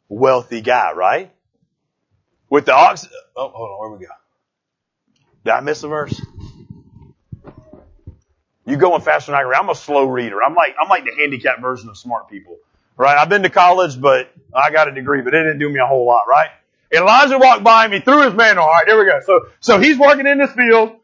wealthy 0.07 0.61
guy, 0.61 0.93
right? 0.93 1.31
With 2.49 2.65
the 2.65 2.73
ox, 2.73 3.07
oh, 3.35 3.49
hold 3.49 3.69
on, 3.69 3.79
where 3.79 3.99
we 3.99 4.05
go? 4.05 4.11
Did 5.45 5.51
I 5.51 5.59
miss 5.61 5.83
a 5.83 5.87
verse? 5.87 6.19
You 8.65 8.77
going 8.77 9.01
faster 9.01 9.31
than 9.31 9.39
I 9.39 9.43
read. 9.43 9.59
I'm 9.59 9.69
a 9.69 9.75
slow 9.75 10.05
reader. 10.05 10.43
I'm 10.43 10.55
like, 10.55 10.75
I'm 10.81 10.89
like 10.89 11.05
the 11.05 11.13
handicapped 11.15 11.61
version 11.61 11.87
of 11.87 11.97
smart 11.97 12.29
people. 12.29 12.57
Right? 12.97 13.15
I've 13.15 13.29
been 13.29 13.43
to 13.43 13.49
college, 13.49 14.01
but 14.01 14.31
I 14.53 14.71
got 14.71 14.87
a 14.87 14.91
degree, 14.91 15.21
but 15.21 15.35
it 15.35 15.43
didn't 15.43 15.59
do 15.59 15.69
me 15.69 15.79
a 15.79 15.85
whole 15.85 16.07
lot, 16.07 16.23
right? 16.27 16.49
Elijah 16.91 17.37
walked 17.37 17.63
by 17.63 17.85
him. 17.85 17.91
He 17.91 17.99
threw 17.99 18.23
his 18.23 18.33
mantle. 18.33 18.63
All 18.63 18.71
right, 18.71 18.87
here 18.87 18.97
we 18.97 19.05
go. 19.05 19.19
So, 19.23 19.47
so 19.59 19.79
he's 19.79 19.99
working 19.99 20.25
in 20.25 20.39
this 20.39 20.51
field. 20.53 20.95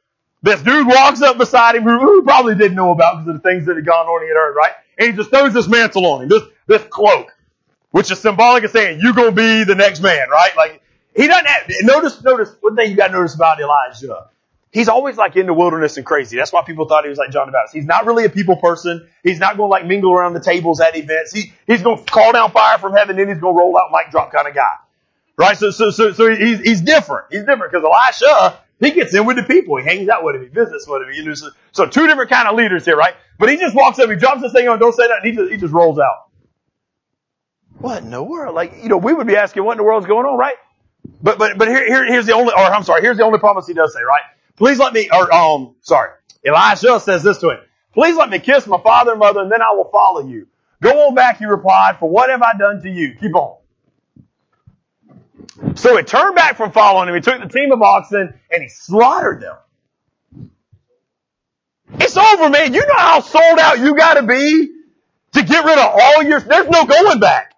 This 0.42 0.62
dude 0.62 0.88
walks 0.88 1.22
up 1.22 1.38
beside 1.38 1.76
him, 1.76 1.84
who, 1.84 2.00
who 2.00 2.24
probably 2.24 2.56
didn't 2.56 2.76
know 2.76 2.92
about 2.92 3.18
because 3.18 3.36
of 3.36 3.44
the 3.44 3.48
things 3.48 3.68
that 3.68 3.76
had 3.76 3.86
gone 3.86 4.08
on 4.08 4.24
he 4.24 4.28
had 4.28 4.36
heard, 4.36 4.56
right? 4.56 4.72
And 4.98 5.12
he 5.12 5.16
just 5.16 5.30
throws 5.30 5.54
this 5.54 5.68
mantle 5.68 6.06
on 6.08 6.24
him, 6.24 6.30
this, 6.30 6.42
this 6.66 6.84
cloak, 6.90 7.32
which 7.92 8.10
is 8.10 8.20
symbolic 8.20 8.64
of 8.64 8.72
saying, 8.72 9.00
you're 9.02 9.14
gonna 9.14 9.32
be 9.32 9.66
the 9.66 9.76
next 9.76 10.00
man, 10.00 10.30
right? 10.32 10.56
Like, 10.58 10.82
he 11.16 11.28
doesn't 11.28 11.46
have, 11.46 11.64
notice, 11.84 12.24
notice, 12.24 12.56
one 12.62 12.76
thing 12.76 12.90
you 12.90 12.96
gotta 12.96 13.14
notice 13.14 13.36
about 13.36 13.60
Elijah. 13.60 14.28
He's 14.72 14.88
always 14.88 15.18
like 15.18 15.36
in 15.36 15.48
the 15.48 15.54
wilderness 15.54 15.98
and 15.98 16.06
crazy. 16.06 16.38
That's 16.38 16.54
why 16.54 16.64
people 16.64 16.88
thought 16.88 17.04
he 17.04 17.10
was 17.10 17.18
like 17.18 17.32
John 17.32 17.48
the 17.48 17.52
Baptist. 17.52 17.76
He's 17.76 17.86
not 17.86 18.06
really 18.06 18.24
a 18.24 18.30
people 18.30 18.56
person. 18.56 19.10
He's 19.22 19.38
not 19.38 19.58
to 19.58 19.66
like 19.66 19.86
mingle 19.86 20.14
around 20.14 20.34
the 20.34 20.40
tables 20.40 20.80
at 20.80 20.96
events. 20.96 21.34
He, 21.34 21.52
he's 21.68 21.82
to 21.82 21.98
call 22.10 22.32
down 22.32 22.52
fire 22.52 22.78
from 22.78 22.94
heaven, 22.94 23.18
then 23.18 23.28
he's 23.28 23.40
to 23.40 23.44
roll 23.44 23.78
out 23.78 23.92
mic 23.92 24.12
drop 24.12 24.32
kind 24.32 24.48
of 24.48 24.56
guy. 24.56 24.76
Right? 25.36 25.58
So, 25.58 25.72
so, 25.72 25.92
so, 25.92 26.14
so 26.14 26.34
he's, 26.34 26.62
he's 26.62 26.82
different. 26.82 27.28
He's 27.32 27.44
different 27.44 27.74
because 27.74 27.84
Elisha, 27.84 28.60
he 28.80 28.92
gets 28.92 29.14
in 29.14 29.26
with 29.26 29.36
the 29.36 29.44
people. 29.44 29.76
He 29.78 29.84
hangs 29.84 30.08
out 30.08 30.24
with 30.24 30.36
them. 30.36 30.44
He 30.44 30.50
visits 30.50 30.88
with 30.88 31.02
them. 31.02 31.12
You 31.14 31.26
know, 31.26 31.34
so, 31.34 31.50
so 31.74 31.86
two 31.88 32.08
different 32.08 32.30
kind 32.30 32.48
of 32.48 32.56
leaders 32.56 32.86
here, 32.86 32.96
right? 32.96 33.16
But 33.38 33.50
he 33.50 33.58
just 33.58 33.76
walks 33.76 34.00
up, 34.00 34.10
he 34.10 34.16
drops 34.16 34.42
this 34.42 34.54
thing 34.54 34.70
on, 34.70 34.80
don't 34.80 34.94
say 34.94 35.08
that, 35.08 35.26
he 35.26 35.34
just, 35.34 35.52
he 35.52 35.58
just 35.58 35.74
rolls 35.74 36.00
out. 36.00 36.30
What 37.80 38.04
in 38.04 38.12
the 38.12 38.24
world? 38.24 38.56
Like, 38.56 38.84
you 38.84 38.88
know, 38.88 38.98
we 38.98 39.14
would 39.14 39.28
be 39.28 39.36
asking 39.36 39.64
what 39.66 39.74
in 39.74 39.78
the 39.80 39.84
world's 39.84 40.06
going 40.06 40.26
on, 40.26 40.38
right? 40.38 40.56
But, 41.22 41.38
but, 41.38 41.58
but 41.58 41.68
here, 41.68 41.86
here, 41.86 42.06
here's 42.06 42.26
the 42.26 42.34
only, 42.34 42.54
or 42.54 42.60
I'm 42.60 42.84
sorry, 42.84 43.02
here's 43.02 43.18
the 43.18 43.24
only 43.24 43.40
promise 43.40 43.68
he 43.68 43.74
does 43.74 43.94
say, 43.94 44.02
right? 44.02 44.24
Please 44.56 44.80
let 44.80 44.94
me, 44.94 45.10
or, 45.12 45.34
um, 45.34 45.76
sorry. 45.82 46.12
Elisha 46.46 47.00
says 47.00 47.24
this 47.24 47.38
to 47.40 47.50
him. 47.50 47.60
Please 47.94 48.16
let 48.16 48.30
me 48.30 48.40
kiss 48.40 48.66
my 48.68 48.80
father 48.82 49.12
and 49.12 49.20
mother 49.20 49.42
and 49.42 49.52
then 49.52 49.62
I 49.62 49.74
will 49.76 49.90
follow 49.92 50.28
you. 50.28 50.48
Go 50.82 51.08
on 51.08 51.16
back, 51.16 51.38
he 51.38 51.46
replied, 51.46 51.98
for 52.00 52.10
what 52.10 52.30
have 52.30 52.42
I 52.42 52.58
done 52.58 52.82
to 52.82 52.90
you? 52.90 53.16
Keep 53.20 53.36
on. 53.36 53.58
So 55.76 55.96
he 55.98 56.04
turned 56.04 56.36
back 56.36 56.58
from 56.58 56.72
following 56.72 57.10
him. 57.10 57.16
He 57.16 57.22
took 57.22 57.40
the 57.42 57.50
team 57.50 57.72
of 57.72 57.82
oxen 57.82 58.34
and 58.50 58.64
he 58.64 58.70
slaughtered 58.70 59.42
them. 59.42 60.50
It's 62.00 62.18
over, 62.18 62.50
man. 62.50 62.74
You 62.74 62.82
know 62.82 62.98
how 62.98 63.20
sold 63.22 63.60
out 63.60 63.80
you 63.80 63.96
gotta 63.96 64.24
be 64.24 64.70
to 65.34 65.44
get 65.44 65.66
rid 65.66 65.78
of 65.78 65.92
all 65.94 66.24
your, 66.24 66.40
there's 66.40 66.70
no 66.70 66.86
going 66.86 67.20
back. 67.20 67.51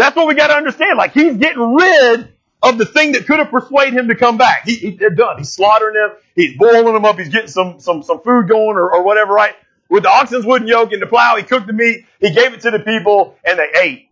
That's 0.00 0.16
what 0.16 0.26
we 0.26 0.34
gotta 0.34 0.54
understand. 0.54 0.96
Like 0.96 1.12
he's 1.12 1.36
getting 1.36 1.74
rid 1.74 2.32
of 2.62 2.78
the 2.78 2.86
thing 2.86 3.12
that 3.12 3.26
could 3.26 3.38
have 3.38 3.50
persuaded 3.50 3.92
him 3.92 4.08
to 4.08 4.14
come 4.14 4.38
back. 4.38 4.64
He, 4.64 4.76
he, 4.76 4.90
they're 4.92 5.10
done. 5.10 5.36
He's 5.36 5.52
slaughtering 5.52 5.92
them. 5.92 6.16
He's 6.34 6.56
boiling 6.56 6.94
them 6.94 7.04
up. 7.04 7.18
He's 7.18 7.28
getting 7.28 7.48
some, 7.50 7.80
some, 7.80 8.02
some 8.02 8.22
food 8.22 8.48
going 8.48 8.76
or, 8.76 8.94
or 8.94 9.02
whatever, 9.02 9.34
right? 9.34 9.54
With 9.90 10.04
the 10.04 10.08
oxen's 10.08 10.46
wooden 10.46 10.66
yoke 10.66 10.92
and 10.92 11.02
the 11.02 11.06
plow, 11.06 11.36
he 11.36 11.42
cooked 11.42 11.66
the 11.66 11.74
meat. 11.74 12.06
He 12.18 12.30
gave 12.30 12.54
it 12.54 12.62
to 12.62 12.70
the 12.70 12.78
people 12.78 13.36
and 13.44 13.58
they 13.58 13.68
ate. 13.78 14.08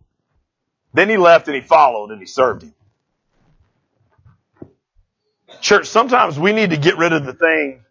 Then 0.93 1.09
he 1.09 1.17
left 1.17 1.47
and 1.47 1.55
he 1.55 1.61
followed 1.61 2.11
and 2.11 2.19
he 2.19 2.27
served 2.27 2.61
him. 2.61 2.75
Church, 5.59 5.87
sometimes 5.87 6.37
we 6.37 6.53
need 6.53 6.69
to 6.69 6.77
get 6.77 6.99
rid 6.99 7.13
of 7.13 7.25
the 7.25 7.33
thing 7.33 7.83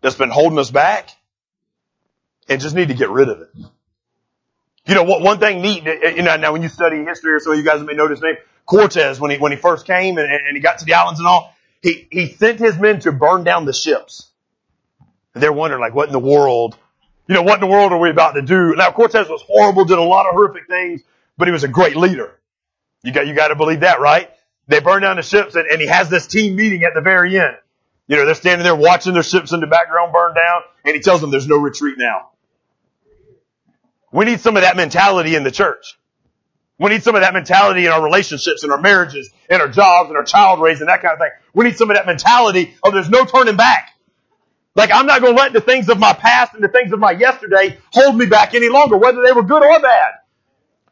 that's 0.00 0.16
been 0.16 0.30
holding 0.30 0.58
us 0.58 0.72
back 0.72 1.10
and 2.48 2.60
just 2.60 2.74
need 2.74 2.88
to 2.88 2.94
get 2.94 3.10
rid 3.10 3.28
of 3.28 3.42
it. 3.42 3.48
You 4.86 4.94
know, 4.96 5.04
what 5.04 5.22
one 5.22 5.38
thing 5.38 5.62
neat, 5.62 5.86
eh, 5.86 5.98
eh, 6.02 6.14
you 6.16 6.22
know, 6.22 6.36
now 6.36 6.52
when 6.52 6.62
you 6.62 6.68
study 6.68 7.04
history 7.04 7.32
or 7.32 7.40
so, 7.40 7.52
you 7.52 7.62
guys 7.62 7.82
may 7.82 7.94
know 7.94 8.08
his 8.08 8.20
name, 8.20 8.36
Cortez, 8.66 9.20
when 9.20 9.30
he, 9.30 9.38
when 9.38 9.52
he 9.52 9.58
first 9.58 9.86
came 9.86 10.18
and, 10.18 10.30
and 10.30 10.56
he 10.56 10.60
got 10.60 10.78
to 10.78 10.84
the 10.84 10.94
islands 10.94 11.20
and 11.20 11.28
all, 11.28 11.54
he, 11.82 12.08
he 12.10 12.28
sent 12.28 12.58
his 12.58 12.78
men 12.78 13.00
to 13.00 13.12
burn 13.12 13.44
down 13.44 13.64
the 13.64 13.72
ships. 13.72 14.28
And 15.34 15.42
they're 15.42 15.52
wondering, 15.52 15.80
like, 15.80 15.94
what 15.94 16.08
in 16.08 16.12
the 16.12 16.18
world, 16.18 16.76
you 17.28 17.34
know, 17.34 17.42
what 17.42 17.54
in 17.54 17.60
the 17.60 17.66
world 17.66 17.92
are 17.92 17.98
we 17.98 18.10
about 18.10 18.32
to 18.32 18.42
do? 18.42 18.74
Now, 18.76 18.90
Cortez 18.90 19.28
was 19.28 19.42
horrible, 19.42 19.84
did 19.84 19.98
a 19.98 20.02
lot 20.02 20.26
of 20.26 20.32
horrific 20.32 20.66
things, 20.66 21.02
but 21.38 21.48
he 21.48 21.52
was 21.52 21.64
a 21.64 21.68
great 21.68 21.96
leader. 21.96 22.38
You 23.02 23.12
got, 23.12 23.26
you 23.26 23.34
got 23.34 23.48
to 23.48 23.56
believe 23.56 23.80
that, 23.80 24.00
right? 24.00 24.30
They 24.68 24.80
burn 24.80 25.02
down 25.02 25.16
the 25.16 25.22
ships 25.22 25.54
and, 25.54 25.66
and 25.66 25.80
he 25.80 25.86
has 25.86 26.08
this 26.08 26.26
team 26.26 26.56
meeting 26.56 26.84
at 26.84 26.94
the 26.94 27.00
very 27.00 27.38
end. 27.38 27.56
You 28.08 28.16
know, 28.16 28.26
they're 28.26 28.34
standing 28.34 28.64
there 28.64 28.76
watching 28.76 29.14
their 29.14 29.22
ships 29.22 29.52
in 29.52 29.60
the 29.60 29.66
background 29.66 30.12
burn 30.12 30.34
down 30.34 30.62
and 30.84 30.94
he 30.94 31.00
tells 31.00 31.20
them 31.20 31.30
there's 31.30 31.48
no 31.48 31.56
retreat 31.56 31.96
now. 31.98 32.31
We 34.12 34.26
need 34.26 34.40
some 34.40 34.56
of 34.56 34.62
that 34.62 34.76
mentality 34.76 35.34
in 35.34 35.42
the 35.42 35.50
church. 35.50 35.98
We 36.78 36.90
need 36.90 37.02
some 37.02 37.14
of 37.14 37.22
that 37.22 37.32
mentality 37.32 37.86
in 37.86 37.92
our 37.92 38.02
relationships, 38.02 38.64
in 38.64 38.70
our 38.70 38.80
marriages, 38.80 39.30
in 39.48 39.60
our 39.60 39.68
jobs, 39.68 40.10
in 40.10 40.16
our 40.16 40.24
child 40.24 40.60
raising, 40.60 40.86
that 40.86 41.00
kind 41.00 41.14
of 41.14 41.18
thing. 41.18 41.30
We 41.54 41.64
need 41.64 41.76
some 41.76 41.90
of 41.90 41.96
that 41.96 42.06
mentality 42.06 42.74
of 42.82 42.92
there's 42.92 43.08
no 43.08 43.24
turning 43.24 43.56
back. 43.56 43.90
Like 44.74 44.90
I'm 44.92 45.06
not 45.06 45.20
going 45.20 45.36
to 45.36 45.40
let 45.40 45.52
the 45.52 45.60
things 45.60 45.88
of 45.88 45.98
my 45.98 46.12
past 46.12 46.54
and 46.54 46.64
the 46.64 46.68
things 46.68 46.92
of 46.92 46.98
my 46.98 47.12
yesterday 47.12 47.78
hold 47.92 48.16
me 48.16 48.26
back 48.26 48.54
any 48.54 48.68
longer, 48.68 48.96
whether 48.96 49.22
they 49.22 49.32
were 49.32 49.42
good 49.42 49.62
or 49.62 49.80
bad. 49.80 50.12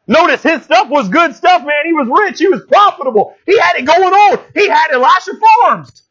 Notice 0.07 0.43
his 0.43 0.63
stuff 0.63 0.89
was 0.89 1.09
good 1.09 1.35
stuff, 1.35 1.61
man. 1.61 1.85
He 1.85 1.93
was 1.93 2.07
rich. 2.25 2.39
He 2.39 2.47
was 2.47 2.63
profitable. 2.67 3.35
He 3.45 3.57
had 3.57 3.77
it 3.77 3.85
going 3.85 4.13
on. 4.13 4.39
He 4.53 4.67
had 4.67 4.91
Elisha 4.91 5.31
Farms 5.39 6.03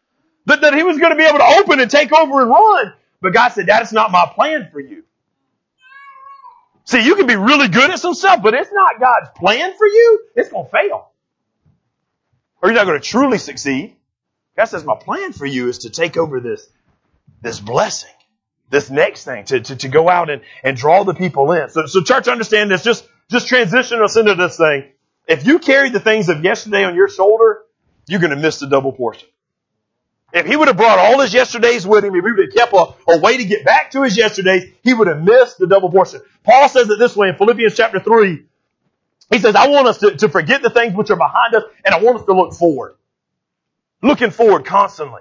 that, 0.47 0.61
that 0.63 0.75
he 0.75 0.83
was 0.83 0.99
going 0.99 1.11
to 1.11 1.17
be 1.17 1.25
able 1.25 1.39
to 1.39 1.45
open 1.59 1.81
and 1.81 1.91
take 1.91 2.13
over 2.13 2.41
and 2.43 2.51
run. 2.51 2.93
But 3.21 3.35
God 3.35 3.51
said, 3.51 3.67
that 3.67 3.83
is 3.83 3.93
not 3.93 4.11
my 4.11 4.31
plan 4.35 4.69
for 4.73 4.81
you. 4.81 5.05
See, 6.91 7.07
you 7.07 7.15
can 7.15 7.29
be 7.29 7.37
really 7.37 7.69
good 7.69 7.89
at 7.89 8.01
some 8.01 8.15
stuff, 8.15 8.43
but 8.43 8.53
it's 8.53 8.73
not 8.73 8.99
God's 8.99 9.29
plan 9.37 9.75
for 9.79 9.87
you. 9.87 10.25
It's 10.35 10.49
going 10.49 10.65
to 10.65 10.71
fail. 10.73 11.13
Or 12.61 12.69
you're 12.69 12.75
not 12.75 12.85
going 12.85 13.01
to 13.01 13.07
truly 13.07 13.39
succeed. 13.39 13.95
God 14.57 14.65
says, 14.65 14.83
my 14.85 14.97
plan 14.97 15.33
for 15.33 15.47
you 15.47 15.69
is 15.69 15.79
to 15.79 15.91
take 15.91 16.17
over 16.17 16.41
this, 16.41 16.69
this 17.43 17.61
blessing, 17.61 18.11
this 18.71 18.91
next 18.91 19.23
thing, 19.23 19.45
to, 19.45 19.61
to, 19.61 19.77
to 19.77 19.89
go 19.89 20.09
out 20.09 20.31
and, 20.31 20.43
and 20.65 20.77
draw 20.77 21.05
the 21.05 21.15
people 21.15 21.53
in. 21.53 21.71
So, 21.71 21.87
so 21.87 22.03
church, 22.03 22.27
understand 22.27 22.73
this. 22.73 22.83
Just, 22.83 23.07
just 23.31 23.47
transition 23.47 24.03
us 24.03 24.17
into 24.17 24.35
this 24.35 24.57
thing. 24.57 24.91
If 25.29 25.47
you 25.47 25.61
carry 25.61 25.91
the 25.91 26.01
things 26.01 26.29
of 26.29 26.43
yesterday 26.43 26.83
on 26.83 26.97
your 26.97 27.09
shoulder, 27.09 27.63
you're 28.09 28.19
going 28.19 28.35
to 28.35 28.37
miss 28.37 28.59
the 28.59 28.67
double 28.67 28.91
portion. 28.91 29.29
If 30.33 30.47
he 30.47 30.57
would 30.57 30.69
have 30.69 30.77
brought 30.77 30.99
all 30.99 31.21
his 31.21 31.35
yesterdays 31.35 31.87
with 31.87 32.05
him, 32.05 32.15
if 32.15 32.25
he 32.25 32.31
would 32.31 32.47
have 32.47 32.55
kept 32.55 32.73
a, 32.73 33.13
a 33.13 33.19
way 33.19 33.37
to 33.37 33.45
get 33.45 33.65
back 33.65 33.91
to 33.93 34.03
his 34.03 34.17
yesterdays, 34.17 34.73
he 34.83 34.95
would 34.95 35.09
have 35.09 35.23
missed 35.23 35.59
the 35.59 35.67
double 35.67 35.91
portion. 35.91 36.21
Paul 36.45 36.69
says 36.69 36.89
it 36.89 36.99
this 36.99 37.17
way 37.17 37.29
in 37.29 37.37
Philippians 37.37 37.77
chapter 37.77 38.01
3. 38.01 38.45
He 39.31 39.39
says, 39.39 39.55
I 39.55 39.69
want 39.69 39.89
us 39.89 39.99
to, 39.99 40.17
to 40.17 40.29
forget 40.29 40.63
the 40.63 40.71
things 40.71 40.95
which 40.95 41.11
are 41.11 41.17
behind 41.17 41.55
us 41.55 41.65
and 41.85 41.95
I 41.95 42.01
want 42.01 42.19
us 42.19 42.27
to 42.27 42.33
look 42.33 42.55
forward. 42.55 42.95
Looking 44.03 44.31
forward 44.31 44.65
constantly. 44.65 45.21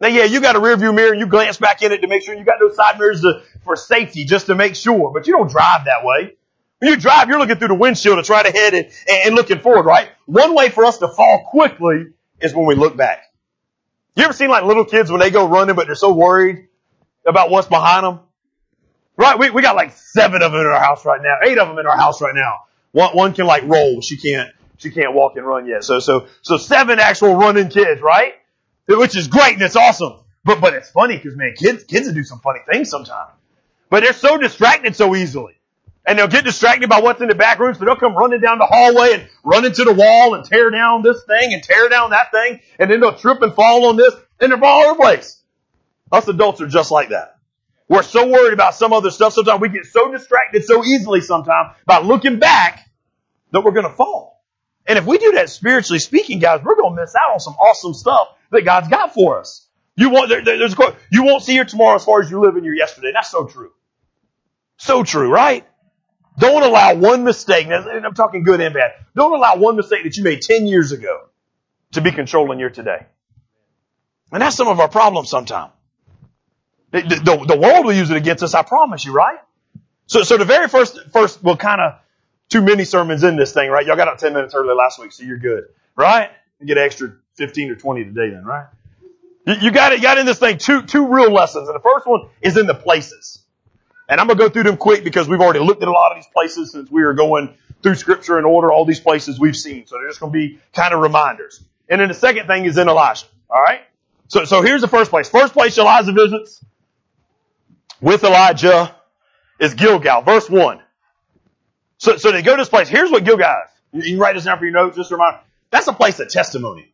Now, 0.00 0.08
yeah, 0.08 0.24
you 0.24 0.40
got 0.40 0.56
a 0.56 0.60
rear 0.60 0.76
view 0.76 0.92
mirror 0.92 1.12
and 1.12 1.20
you 1.20 1.26
glance 1.26 1.56
back 1.56 1.82
in 1.82 1.92
it 1.92 2.02
to 2.02 2.08
make 2.08 2.22
sure 2.22 2.34
you 2.34 2.44
got 2.44 2.58
those 2.60 2.76
side 2.76 2.98
mirrors 2.98 3.22
to, 3.22 3.42
for 3.62 3.76
safety, 3.76 4.24
just 4.24 4.46
to 4.46 4.54
make 4.54 4.74
sure. 4.76 5.12
But 5.12 5.26
you 5.26 5.32
don't 5.36 5.50
drive 5.50 5.86
that 5.86 6.04
way. 6.04 6.34
When 6.78 6.90
you 6.90 6.96
drive, 6.96 7.28
you're 7.28 7.38
looking 7.38 7.56
through 7.56 7.68
the 7.68 7.74
windshield 7.74 8.22
to 8.22 8.32
right 8.32 8.44
ahead 8.44 8.74
and, 8.74 8.90
and 9.08 9.34
looking 9.34 9.60
forward, 9.60 9.84
right? 9.86 10.08
One 10.26 10.54
way 10.54 10.68
for 10.68 10.84
us 10.84 10.98
to 10.98 11.08
fall 11.08 11.46
quickly 11.50 12.08
is 12.40 12.54
when 12.54 12.66
we 12.66 12.74
look 12.74 12.96
back. 12.96 13.23
You 14.16 14.24
ever 14.24 14.32
seen 14.32 14.48
like 14.48 14.64
little 14.64 14.84
kids 14.84 15.10
when 15.10 15.20
they 15.20 15.30
go 15.30 15.48
running, 15.48 15.74
but 15.74 15.86
they're 15.86 15.96
so 15.96 16.12
worried 16.12 16.68
about 17.26 17.50
what's 17.50 17.68
behind 17.68 18.04
them? 18.04 18.20
Right? 19.16 19.38
We, 19.38 19.50
we 19.50 19.62
got 19.62 19.76
like 19.76 19.92
seven 19.92 20.42
of 20.42 20.52
them 20.52 20.60
in 20.60 20.66
our 20.66 20.80
house 20.80 21.04
right 21.04 21.20
now, 21.22 21.36
eight 21.44 21.58
of 21.58 21.68
them 21.68 21.78
in 21.78 21.86
our 21.86 21.96
house 21.96 22.20
right 22.20 22.34
now. 22.34 22.60
One, 22.92 23.16
one 23.16 23.34
can 23.34 23.46
like 23.46 23.64
roll. 23.64 24.00
She 24.00 24.16
can't, 24.16 24.50
she 24.78 24.90
can't 24.90 25.14
walk 25.14 25.36
and 25.36 25.46
run 25.46 25.66
yet. 25.66 25.84
So, 25.84 25.98
so, 25.98 26.26
so 26.42 26.56
seven 26.56 26.98
actual 26.98 27.34
running 27.34 27.68
kids, 27.68 28.00
right? 28.00 28.34
Which 28.86 29.16
is 29.16 29.28
great 29.28 29.54
and 29.54 29.62
it's 29.62 29.76
awesome. 29.76 30.20
But, 30.44 30.60
but 30.60 30.74
it's 30.74 30.90
funny 30.90 31.16
because 31.16 31.36
man, 31.36 31.54
kids, 31.56 31.84
kids 31.84 32.12
do 32.12 32.22
some 32.22 32.40
funny 32.40 32.60
things 32.70 32.90
sometimes. 32.90 33.32
But 33.90 34.02
they're 34.02 34.12
so 34.12 34.36
distracted 34.36 34.94
so 34.94 35.14
easily. 35.16 35.54
And 36.06 36.18
they'll 36.18 36.28
get 36.28 36.44
distracted 36.44 36.90
by 36.90 37.00
what's 37.00 37.20
in 37.22 37.28
the 37.28 37.34
back 37.34 37.58
room, 37.58 37.74
so 37.74 37.84
they'll 37.84 37.96
come 37.96 38.14
running 38.14 38.40
down 38.40 38.58
the 38.58 38.66
hallway 38.66 39.14
and 39.14 39.28
run 39.42 39.64
into 39.64 39.84
the 39.84 39.92
wall 39.92 40.34
and 40.34 40.44
tear 40.44 40.70
down 40.70 41.02
this 41.02 41.24
thing 41.24 41.54
and 41.54 41.62
tear 41.62 41.88
down 41.88 42.10
that 42.10 42.30
thing, 42.30 42.60
and 42.78 42.90
then 42.90 43.00
they'll 43.00 43.16
trip 43.16 43.40
and 43.40 43.54
fall 43.54 43.86
on 43.86 43.96
this, 43.96 44.14
and 44.40 44.52
they're 44.52 44.64
all 44.64 44.84
over 44.84 44.94
the 44.98 45.02
place. 45.02 45.40
Us 46.12 46.28
adults 46.28 46.60
are 46.60 46.68
just 46.68 46.90
like 46.90 47.08
that. 47.08 47.38
We're 47.88 48.02
so 48.02 48.26
worried 48.26 48.52
about 48.52 48.74
some 48.74 48.92
other 48.92 49.10
stuff, 49.10 49.32
sometimes 49.32 49.60
we 49.60 49.68
get 49.70 49.86
so 49.86 50.10
distracted 50.10 50.64
so 50.64 50.84
easily 50.84 51.20
sometimes 51.20 51.74
by 51.86 52.00
looking 52.00 52.38
back 52.38 52.88
that 53.52 53.62
we're 53.62 53.72
gonna 53.72 53.90
fall. 53.94 54.42
And 54.86 54.98
if 54.98 55.06
we 55.06 55.16
do 55.18 55.32
that 55.32 55.48
spiritually 55.48 55.98
speaking, 55.98 56.38
guys, 56.38 56.60
we're 56.62 56.76
gonna 56.76 56.96
miss 56.96 57.14
out 57.14 57.32
on 57.32 57.40
some 57.40 57.54
awesome 57.54 57.94
stuff 57.94 58.28
that 58.50 58.62
God's 58.62 58.88
got 58.88 59.14
for 59.14 59.40
us. 59.40 59.66
You 59.96 60.10
won't, 60.10 60.28
there, 60.28 60.44
there's 60.44 60.72
a 60.72 60.76
quote, 60.76 60.96
you 61.10 61.24
won't 61.24 61.42
see 61.42 61.54
your 61.54 61.64
tomorrow 61.64 61.94
as 61.96 62.04
far 62.04 62.20
as 62.20 62.30
you 62.30 62.40
live 62.40 62.56
in 62.56 62.64
your 62.64 62.74
yesterday. 62.74 63.12
That's 63.12 63.30
so 63.30 63.46
true. 63.46 63.70
So 64.76 65.04
true, 65.04 65.30
right? 65.30 65.66
Don't 66.38 66.62
allow 66.62 66.94
one 66.94 67.24
mistake, 67.24 67.66
and 67.68 68.04
I'm 68.04 68.14
talking 68.14 68.42
good 68.42 68.60
and 68.60 68.74
bad, 68.74 68.92
don't 69.14 69.34
allow 69.34 69.56
one 69.56 69.76
mistake 69.76 70.02
that 70.04 70.16
you 70.16 70.24
made 70.24 70.42
10 70.42 70.66
years 70.66 70.92
ago 70.92 71.28
to 71.92 72.00
be 72.00 72.10
controlling 72.10 72.58
your 72.58 72.70
today. 72.70 73.06
And 74.32 74.42
that's 74.42 74.56
some 74.56 74.66
of 74.66 74.80
our 74.80 74.88
problems 74.88 75.30
sometimes. 75.30 75.72
The, 76.90 77.02
the, 77.02 77.44
the, 77.54 77.56
world 77.56 77.86
will 77.86 77.92
use 77.92 78.10
it 78.10 78.16
against 78.16 78.42
us, 78.42 78.54
I 78.54 78.62
promise 78.62 79.04
you, 79.04 79.12
right? 79.12 79.38
So, 80.06 80.22
so 80.22 80.36
the 80.36 80.44
very 80.44 80.68
first, 80.68 80.98
first, 81.12 81.42
well, 81.42 81.56
kind 81.56 81.80
of 81.80 81.94
too 82.48 82.62
many 82.62 82.84
sermons 82.84 83.24
in 83.24 83.36
this 83.36 83.52
thing, 83.52 83.70
right? 83.70 83.86
Y'all 83.86 83.96
got 83.96 84.08
out 84.08 84.18
10 84.18 84.32
minutes 84.32 84.54
early 84.54 84.74
last 84.74 85.00
week, 85.00 85.12
so 85.12 85.24
you're 85.24 85.38
good, 85.38 85.64
right? 85.96 86.30
You 86.60 86.66
get 86.66 86.78
extra 86.78 87.14
15 87.34 87.70
or 87.70 87.76
20 87.76 88.04
today 88.04 88.30
then, 88.30 88.44
right? 88.44 88.66
You, 89.46 89.54
you 89.60 89.70
got 89.70 89.92
it, 89.92 90.02
got 90.02 90.18
in 90.18 90.26
this 90.26 90.38
thing 90.38 90.58
two, 90.58 90.82
two 90.82 91.06
real 91.08 91.32
lessons. 91.32 91.68
And 91.68 91.74
the 91.74 91.80
first 91.80 92.06
one 92.06 92.28
is 92.40 92.56
in 92.56 92.66
the 92.66 92.74
places. 92.74 93.43
And 94.08 94.20
I'm 94.20 94.26
going 94.26 94.38
to 94.38 94.44
go 94.44 94.48
through 94.50 94.64
them 94.64 94.76
quick 94.76 95.04
because 95.04 95.28
we've 95.28 95.40
already 95.40 95.60
looked 95.60 95.82
at 95.82 95.88
a 95.88 95.92
lot 95.92 96.12
of 96.12 96.18
these 96.18 96.30
places 96.32 96.72
since 96.72 96.90
we 96.90 97.02
are 97.04 97.14
going 97.14 97.56
through 97.82 97.94
scripture 97.94 98.38
in 98.38 98.44
order, 98.44 98.72
all 98.72 98.84
these 98.84 99.00
places 99.00 99.38
we've 99.38 99.56
seen. 99.56 99.86
So 99.86 99.96
they're 99.96 100.08
just 100.08 100.20
going 100.20 100.32
to 100.32 100.38
be 100.38 100.58
kind 100.74 100.92
of 100.92 101.00
reminders. 101.00 101.62
And 101.88 102.00
then 102.00 102.08
the 102.08 102.14
second 102.14 102.46
thing 102.46 102.64
is 102.64 102.78
in 102.78 102.88
Elisha. 102.88 103.26
All 103.48 103.62
right. 103.62 103.80
So, 104.28 104.44
so 104.44 104.62
here's 104.62 104.80
the 104.80 104.88
first 104.88 105.10
place. 105.10 105.28
First 105.28 105.52
place 105.52 105.76
Elijah 105.78 106.12
visits 106.12 106.64
with 108.00 108.24
Elijah 108.24 108.94
is 109.60 109.74
Gilgal. 109.74 110.22
Verse 110.22 110.48
one. 110.48 110.80
So, 111.98 112.16
so 112.16 112.32
they 112.32 112.42
go 112.42 112.52
to 112.52 112.62
this 112.62 112.68
place. 112.68 112.88
Here's 112.88 113.10
what 113.10 113.24
Gilgal 113.24 113.62
is. 113.92 114.06
You 114.06 114.14
can 114.14 114.20
write 114.20 114.34
this 114.34 114.44
down 114.44 114.58
for 114.58 114.64
your 114.64 114.74
notes. 114.74 114.96
Just 114.96 115.10
a 115.10 115.14
reminder. 115.14 115.40
That's 115.70 115.86
a 115.86 115.92
place 115.92 116.18
of 116.20 116.28
testimony. 116.28 116.92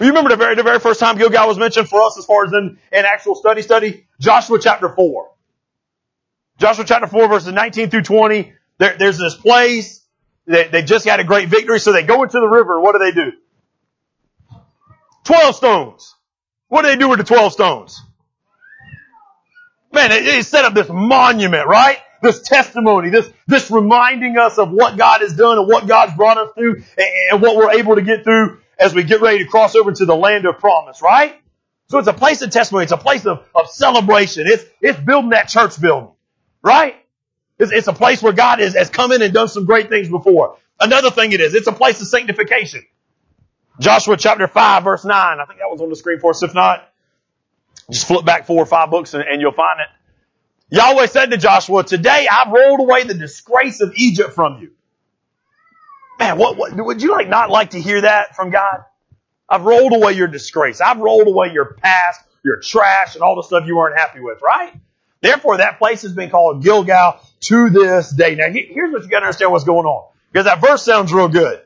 You 0.00 0.08
remember 0.08 0.30
the 0.30 0.36
very, 0.36 0.54
the 0.54 0.62
very 0.62 0.80
first 0.80 1.00
time 1.00 1.16
Gilgal 1.16 1.48
was 1.48 1.58
mentioned 1.58 1.88
for 1.88 2.02
us 2.02 2.18
as 2.18 2.26
far 2.26 2.44
as 2.44 2.52
in 2.52 2.78
an 2.92 3.04
actual 3.06 3.34
study 3.34 3.62
study? 3.62 4.06
Joshua 4.20 4.58
chapter 4.60 4.88
4. 4.88 5.30
Joshua 6.58 6.84
chapter 6.84 7.06
4 7.06 7.28
verses 7.28 7.52
19 7.52 7.90
through 7.90 8.02
20. 8.02 8.52
There, 8.78 8.96
there's 8.98 9.18
this 9.18 9.34
place. 9.36 10.04
They, 10.46 10.68
they 10.68 10.82
just 10.82 11.06
had 11.06 11.20
a 11.20 11.24
great 11.24 11.48
victory, 11.48 11.78
so 11.78 11.92
they 11.92 12.02
go 12.02 12.22
into 12.22 12.40
the 12.40 12.48
river. 12.48 12.80
What 12.80 12.92
do 12.92 12.98
they 12.98 13.12
do? 13.12 13.32
Twelve 15.24 15.54
stones. 15.54 16.14
What 16.68 16.82
do 16.82 16.88
they 16.88 16.96
do 16.96 17.08
with 17.08 17.18
the 17.18 17.24
twelve 17.24 17.52
stones? 17.52 18.00
Man, 19.92 20.10
they, 20.10 20.22
they 20.22 20.42
set 20.42 20.64
up 20.64 20.74
this 20.74 20.88
monument, 20.88 21.66
right? 21.66 21.98
This 22.22 22.40
testimony, 22.40 23.10
this, 23.10 23.30
this 23.46 23.70
reminding 23.70 24.36
us 24.38 24.58
of 24.58 24.70
what 24.70 24.96
God 24.96 25.20
has 25.20 25.36
done 25.36 25.58
and 25.58 25.68
what 25.68 25.86
God's 25.86 26.14
brought 26.14 26.36
us 26.36 26.50
through 26.54 26.76
and, 26.76 27.08
and 27.32 27.42
what 27.42 27.56
we're 27.56 27.72
able 27.72 27.94
to 27.94 28.02
get 28.02 28.24
through 28.24 28.58
as 28.78 28.94
we 28.94 29.04
get 29.04 29.20
ready 29.20 29.38
to 29.38 29.44
cross 29.44 29.76
over 29.76 29.92
to 29.92 30.04
the 30.04 30.16
land 30.16 30.46
of 30.46 30.58
promise, 30.58 31.00
right? 31.02 31.36
So 31.90 31.98
it's 31.98 32.08
a 32.08 32.12
place 32.12 32.42
of 32.42 32.50
testimony. 32.50 32.84
It's 32.84 32.92
a 32.92 32.96
place 32.96 33.24
of, 33.24 33.44
of 33.54 33.68
celebration. 33.70 34.46
It's, 34.46 34.64
it's 34.80 34.98
building 34.98 35.30
that 35.30 35.48
church 35.48 35.80
building. 35.80 36.10
Right? 36.62 36.96
It's, 37.58 37.72
it's 37.72 37.88
a 37.88 37.92
place 37.92 38.22
where 38.22 38.32
God 38.32 38.60
has, 38.60 38.74
has 38.74 38.90
come 38.90 39.12
in 39.12 39.22
and 39.22 39.32
done 39.34 39.48
some 39.48 39.64
great 39.64 39.88
things 39.88 40.08
before. 40.08 40.56
Another 40.80 41.10
thing 41.10 41.32
it 41.32 41.40
is, 41.40 41.54
it's 41.54 41.66
a 41.66 41.72
place 41.72 42.00
of 42.00 42.06
sanctification. 42.06 42.84
Joshua 43.80 44.16
chapter 44.16 44.46
5 44.46 44.84
verse 44.84 45.04
9. 45.04 45.14
I 45.14 45.44
think 45.44 45.60
that 45.60 45.70
was 45.70 45.80
on 45.80 45.88
the 45.88 45.96
screen 45.96 46.20
for 46.20 46.30
us. 46.30 46.42
If 46.42 46.54
not, 46.54 46.88
just 47.90 48.06
flip 48.06 48.24
back 48.24 48.46
four 48.46 48.62
or 48.62 48.66
five 48.66 48.90
books 48.90 49.14
and, 49.14 49.24
and 49.24 49.40
you'll 49.40 49.52
find 49.52 49.80
it. 49.80 49.86
Yahweh 50.76 51.06
said 51.06 51.30
to 51.30 51.38
Joshua, 51.38 51.82
today 51.84 52.26
I've 52.30 52.52
rolled 52.52 52.80
away 52.80 53.04
the 53.04 53.14
disgrace 53.14 53.80
of 53.80 53.92
Egypt 53.96 54.34
from 54.34 54.60
you. 54.60 54.72
Man, 56.18 56.36
what, 56.36 56.56
what, 56.56 56.76
would 56.76 57.02
you 57.02 57.12
like 57.12 57.28
not 57.28 57.50
like 57.50 57.70
to 57.70 57.80
hear 57.80 58.00
that 58.02 58.34
from 58.36 58.50
God? 58.50 58.84
I've 59.48 59.62
rolled 59.62 59.94
away 59.94 60.12
your 60.12 60.28
disgrace. 60.28 60.80
I've 60.80 60.98
rolled 60.98 61.26
away 61.26 61.52
your 61.52 61.74
past, 61.74 62.20
your 62.44 62.60
trash, 62.60 63.14
and 63.14 63.22
all 63.22 63.36
the 63.36 63.44
stuff 63.44 63.66
you 63.66 63.76
weren't 63.76 63.98
happy 63.98 64.20
with, 64.20 64.42
right? 64.42 64.74
Therefore, 65.20 65.56
that 65.56 65.78
place 65.78 66.02
has 66.02 66.12
been 66.12 66.30
called 66.30 66.62
Gilgal 66.62 67.20
to 67.40 67.70
this 67.70 68.10
day. 68.10 68.34
Now, 68.34 68.50
here's 68.50 68.92
what 68.92 69.02
you 69.02 69.08
got 69.08 69.20
to 69.20 69.26
understand 69.26 69.52
what's 69.52 69.64
going 69.64 69.86
on. 69.86 70.08
Because 70.32 70.44
that 70.44 70.60
verse 70.60 70.84
sounds 70.84 71.12
real 71.12 71.28
good 71.28 71.62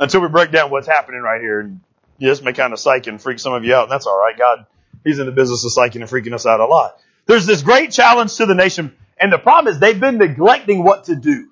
until 0.00 0.20
we 0.20 0.28
break 0.28 0.50
down 0.50 0.70
what's 0.70 0.86
happening 0.86 1.20
right 1.20 1.40
here. 1.40 1.60
And 1.60 1.80
this 2.18 2.42
may 2.42 2.52
kind 2.52 2.72
of 2.72 2.78
psych 2.78 3.06
and 3.06 3.20
freak 3.20 3.38
some 3.38 3.52
of 3.52 3.64
you 3.64 3.74
out, 3.74 3.84
and 3.84 3.92
that's 3.92 4.06
all 4.06 4.18
right. 4.18 4.36
God, 4.36 4.66
He's 5.04 5.18
in 5.18 5.26
the 5.26 5.32
business 5.32 5.64
of 5.64 5.72
psyching 5.72 5.96
and 5.96 6.04
freaking 6.04 6.34
us 6.34 6.46
out 6.46 6.60
a 6.60 6.66
lot. 6.66 6.98
there's 7.26 7.46
this 7.46 7.62
great 7.62 7.92
challenge 7.92 8.36
to 8.36 8.46
the 8.46 8.54
nation. 8.54 8.96
And 9.20 9.32
the 9.32 9.38
problem 9.38 9.72
is 9.72 9.80
they've 9.80 9.98
been 9.98 10.18
neglecting 10.18 10.82
what 10.82 11.04
to 11.04 11.16
do. 11.16 11.48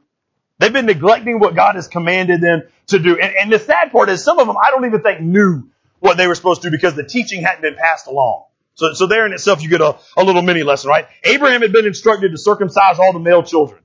They've 0.58 0.72
been 0.72 0.86
neglecting 0.86 1.38
what 1.38 1.54
God 1.54 1.74
has 1.74 1.86
commanded 1.86 2.40
them 2.40 2.62
to 2.88 2.98
do. 2.98 3.18
And, 3.18 3.34
and 3.34 3.52
the 3.52 3.58
sad 3.58 3.92
part 3.92 4.08
is 4.08 4.24
some 4.24 4.38
of 4.38 4.46
them 4.46 4.56
I 4.56 4.70
don't 4.70 4.86
even 4.86 5.02
think 5.02 5.20
knew 5.20 5.68
what 5.98 6.16
they 6.16 6.26
were 6.26 6.34
supposed 6.34 6.62
to 6.62 6.70
do 6.70 6.76
because 6.76 6.94
the 6.94 7.04
teaching 7.04 7.42
hadn't 7.42 7.62
been 7.62 7.76
passed 7.76 8.06
along. 8.06 8.44
So, 8.76 8.92
so 8.92 9.06
there 9.06 9.26
in 9.26 9.33
itself 9.33 9.62
you 9.62 9.68
get 9.68 9.80
a, 9.80 9.99
a 10.16 10.23
little 10.23 10.42
mini 10.42 10.62
lesson, 10.62 10.90
right? 10.90 11.06
Abraham 11.25 11.62
had 11.62 11.73
been 11.73 11.87
instructed 11.87 12.30
to 12.33 12.38
circumcise 12.38 12.99
all 12.99 13.12
the 13.12 13.18
male 13.18 13.42
children. 13.42 13.83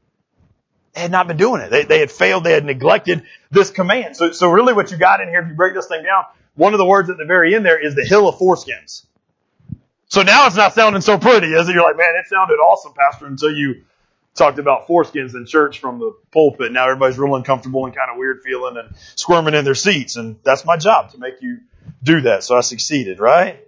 They 0.94 1.02
had 1.02 1.12
not 1.12 1.28
been 1.28 1.38
doing 1.38 1.62
it. 1.62 1.72
They, 1.72 1.86
they 1.86 2.00
had 2.00 2.12
failed. 2.12 2.44
They 2.44 2.52
had 2.52 2.66
neglected 2.66 3.24
this 3.50 3.72
command. 3.72 4.18
So, 4.18 4.34
so 4.34 4.52
really 4.52 4.74
what 4.74 4.92
you 4.92 4.98
got 4.98 5.22
in 5.22 5.30
here, 5.30 5.42
if 5.42 5.48
you 5.48 5.56
break 5.56 5.74
this 5.74 5.88
thing 5.88 6.04
down, 6.04 6.26
one 6.56 6.74
of 6.74 6.78
the 6.78 6.86
words 6.86 7.10
at 7.10 7.18
the 7.18 7.26
very 7.26 7.56
end 7.56 7.66
there 7.66 7.80
is 7.80 7.96
the 7.96 8.04
hill 8.04 8.28
of 8.28 8.36
foreskins. 8.36 9.06
So 10.08 10.24
now 10.24 10.46
it's 10.48 10.58
not 10.58 10.74
sounding 10.74 11.02
so 11.02 11.18
pretty, 11.18 11.48
is 11.48 11.70
it? 11.70 11.74
You're 11.74 11.84
like, 11.84 11.96
man, 11.96 12.14
it 12.20 12.28
sounded 12.28 12.56
awesome, 12.56 12.92
Pastor, 12.94 13.28
until 13.28 13.56
you 13.56 13.84
talked 14.36 14.60
about 14.60 14.86
foreskins 14.88 15.36
in 15.36 15.46
church 15.46 15.80
from 15.80 16.00
the 16.00 16.14
pulpit. 16.34 16.74
Now 16.74 16.90
everybody's 16.90 17.18
real 17.18 17.36
uncomfortable 17.36 17.86
and 17.86 17.96
kind 17.96 18.12
of 18.12 18.18
weird 18.18 18.42
feeling 18.44 18.76
and 18.76 18.94
squirming 19.16 19.54
in 19.54 19.64
their 19.64 19.76
seats. 19.76 20.18
And 20.18 20.38
that's 20.44 20.66
my 20.66 20.76
job 20.76 21.12
to 21.12 21.18
make 21.18 21.42
you 21.42 21.60
do 22.04 22.22
that. 22.22 22.44
So 22.44 22.58
I 22.58 22.62
succeeded, 22.62 23.20
right? 23.20 23.66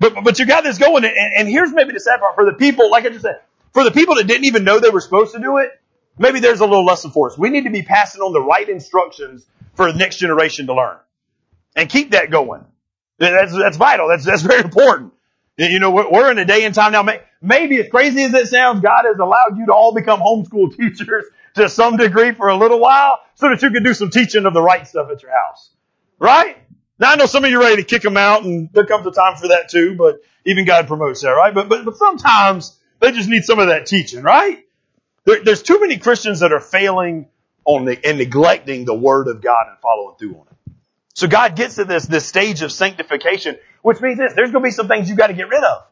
But, 0.00 0.22
but 0.22 0.38
you 0.38 0.46
got 0.46 0.64
this 0.64 0.78
going. 0.78 1.04
And, 1.04 1.14
and 1.14 1.48
here's 1.48 1.72
maybe 1.72 1.92
the 1.92 2.00
sad 2.00 2.20
part 2.20 2.34
for 2.34 2.44
the 2.44 2.52
people, 2.52 2.90
like 2.90 3.04
I 3.04 3.08
just 3.08 3.22
said, 3.22 3.40
for 3.72 3.84
the 3.84 3.90
people 3.90 4.14
that 4.16 4.26
didn't 4.26 4.44
even 4.44 4.64
know 4.64 4.78
they 4.78 4.90
were 4.90 5.00
supposed 5.00 5.34
to 5.34 5.40
do 5.40 5.58
it, 5.58 5.70
maybe 6.18 6.40
there's 6.40 6.60
a 6.60 6.66
little 6.66 6.84
lesson 6.84 7.10
for 7.10 7.30
us. 7.30 7.38
We 7.38 7.50
need 7.50 7.64
to 7.64 7.70
be 7.70 7.82
passing 7.82 8.20
on 8.20 8.32
the 8.32 8.40
right 8.40 8.68
instructions 8.68 9.44
for 9.74 9.90
the 9.92 9.98
next 9.98 10.16
generation 10.16 10.66
to 10.66 10.74
learn 10.74 10.96
and 11.76 11.88
keep 11.88 12.12
that 12.12 12.30
going. 12.30 12.64
That's, 13.18 13.52
that's 13.52 13.76
vital. 13.76 14.08
That's, 14.08 14.24
that's 14.24 14.42
very 14.42 14.62
important. 14.62 15.12
You 15.56 15.80
know, 15.80 15.90
we're 15.90 16.30
in 16.30 16.38
a 16.38 16.44
day 16.44 16.64
and 16.64 16.74
time 16.74 16.92
now. 16.92 17.04
Maybe 17.42 17.80
as 17.80 17.88
crazy 17.88 18.22
as 18.22 18.32
it 18.32 18.46
sounds, 18.46 18.80
God 18.80 19.02
has 19.04 19.18
allowed 19.18 19.58
you 19.58 19.66
to 19.66 19.72
all 19.72 19.92
become 19.92 20.20
homeschool 20.20 20.76
teachers 20.76 21.24
to 21.54 21.68
some 21.68 21.96
degree 21.96 22.32
for 22.32 22.48
a 22.48 22.56
little 22.56 22.78
while 22.78 23.18
so 23.34 23.48
that 23.48 23.60
you 23.62 23.70
can 23.70 23.82
do 23.82 23.92
some 23.92 24.10
teaching 24.10 24.46
of 24.46 24.54
the 24.54 24.62
right 24.62 24.86
stuff 24.86 25.10
at 25.10 25.20
your 25.22 25.32
house. 25.32 25.70
Right? 26.20 26.58
Now 26.98 27.12
I 27.12 27.16
know 27.16 27.26
some 27.26 27.44
of 27.44 27.50
you 27.50 27.58
are 27.58 27.64
ready 27.64 27.82
to 27.82 27.88
kick 27.88 28.02
them 28.02 28.16
out 28.16 28.44
and 28.44 28.70
there 28.72 28.86
comes 28.86 29.06
a 29.06 29.10
time 29.10 29.36
for 29.36 29.48
that 29.48 29.68
too, 29.70 29.94
but 29.96 30.20
even 30.44 30.64
God 30.64 30.86
promotes 30.86 31.22
that, 31.22 31.30
right? 31.30 31.54
But, 31.54 31.68
but, 31.68 31.84
but 31.84 31.96
sometimes 31.96 32.76
they 33.00 33.12
just 33.12 33.28
need 33.28 33.44
some 33.44 33.58
of 33.58 33.68
that 33.68 33.86
teaching, 33.86 34.22
right? 34.22 34.64
There, 35.24 35.42
there's 35.44 35.62
too 35.62 35.80
many 35.80 35.98
Christians 35.98 36.40
that 36.40 36.52
are 36.52 36.60
failing 36.60 37.28
on 37.64 37.84
the, 37.84 38.04
and 38.04 38.18
neglecting 38.18 38.84
the 38.84 38.94
Word 38.94 39.28
of 39.28 39.40
God 39.40 39.66
and 39.68 39.78
following 39.78 40.16
through 40.18 40.34
on 40.34 40.46
it. 40.50 40.72
So 41.14 41.26
God 41.26 41.56
gets 41.56 41.76
to 41.76 41.84
this, 41.84 42.06
this 42.06 42.26
stage 42.26 42.62
of 42.62 42.72
sanctification 42.72 43.58
which 43.82 44.00
means 44.00 44.18
this, 44.18 44.34
there's 44.34 44.50
going 44.50 44.62
to 44.62 44.66
be 44.66 44.72
some 44.72 44.88
things 44.88 45.08
you 45.08 45.16
got 45.16 45.28
to 45.28 45.34
get 45.34 45.48
rid 45.48 45.62
of. 45.62 45.84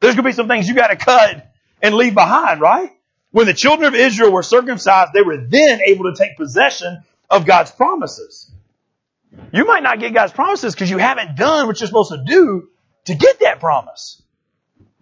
There's 0.00 0.14
going 0.14 0.24
to 0.24 0.28
be 0.28 0.34
some 0.34 0.48
things 0.48 0.68
you 0.68 0.74
got 0.74 0.88
to 0.88 0.96
cut 0.96 1.52
and 1.80 1.94
leave 1.94 2.14
behind, 2.14 2.60
right? 2.60 2.90
When 3.30 3.46
the 3.46 3.54
children 3.54 3.88
of 3.88 3.94
Israel 3.94 4.30
were 4.30 4.42
circumcised, 4.42 5.12
they 5.12 5.22
were 5.22 5.38
then 5.38 5.80
able 5.86 6.12
to 6.12 6.16
take 6.16 6.36
possession 6.36 7.02
of 7.30 7.46
God's 7.46 7.70
promises. 7.70 8.50
You 9.52 9.66
might 9.66 9.82
not 9.82 10.00
get 10.00 10.14
God's 10.14 10.32
promises 10.32 10.74
because 10.74 10.90
you 10.90 10.98
haven't 10.98 11.36
done 11.36 11.66
what 11.66 11.80
you're 11.80 11.86
supposed 11.86 12.12
to 12.12 12.22
do 12.24 12.68
to 13.06 13.14
get 13.14 13.40
that 13.40 13.60
promise. 13.60 14.22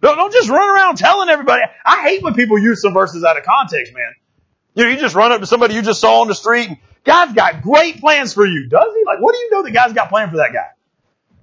Don't, 0.01 0.17
don't 0.17 0.33
just 0.33 0.49
run 0.49 0.69
around 0.69 0.97
telling 0.97 1.29
everybody. 1.29 1.63
I 1.85 2.03
hate 2.03 2.23
when 2.23 2.33
people 2.33 2.57
use 2.57 2.81
some 2.81 2.93
verses 2.93 3.23
out 3.23 3.37
of 3.37 3.43
context, 3.43 3.93
man. 3.93 4.13
You 4.73 4.85
know, 4.85 4.89
you 4.91 4.97
just 4.97 5.15
run 5.15 5.31
up 5.31 5.41
to 5.41 5.47
somebody 5.47 5.75
you 5.75 5.81
just 5.81 6.01
saw 6.01 6.21
on 6.21 6.27
the 6.27 6.35
street 6.35 6.69
and 6.69 6.77
God's 7.03 7.33
got 7.33 7.61
great 7.61 7.99
plans 7.99 8.33
for 8.33 8.45
you. 8.45 8.67
Does 8.69 8.93
he? 8.95 9.03
Like, 9.05 9.19
what 9.21 9.33
do 9.33 9.39
you 9.39 9.51
know 9.51 9.63
that 9.63 9.71
God's 9.71 9.93
got 9.93 10.09
planned 10.09 10.31
for 10.31 10.37
that 10.37 10.53
guy? 10.53 10.67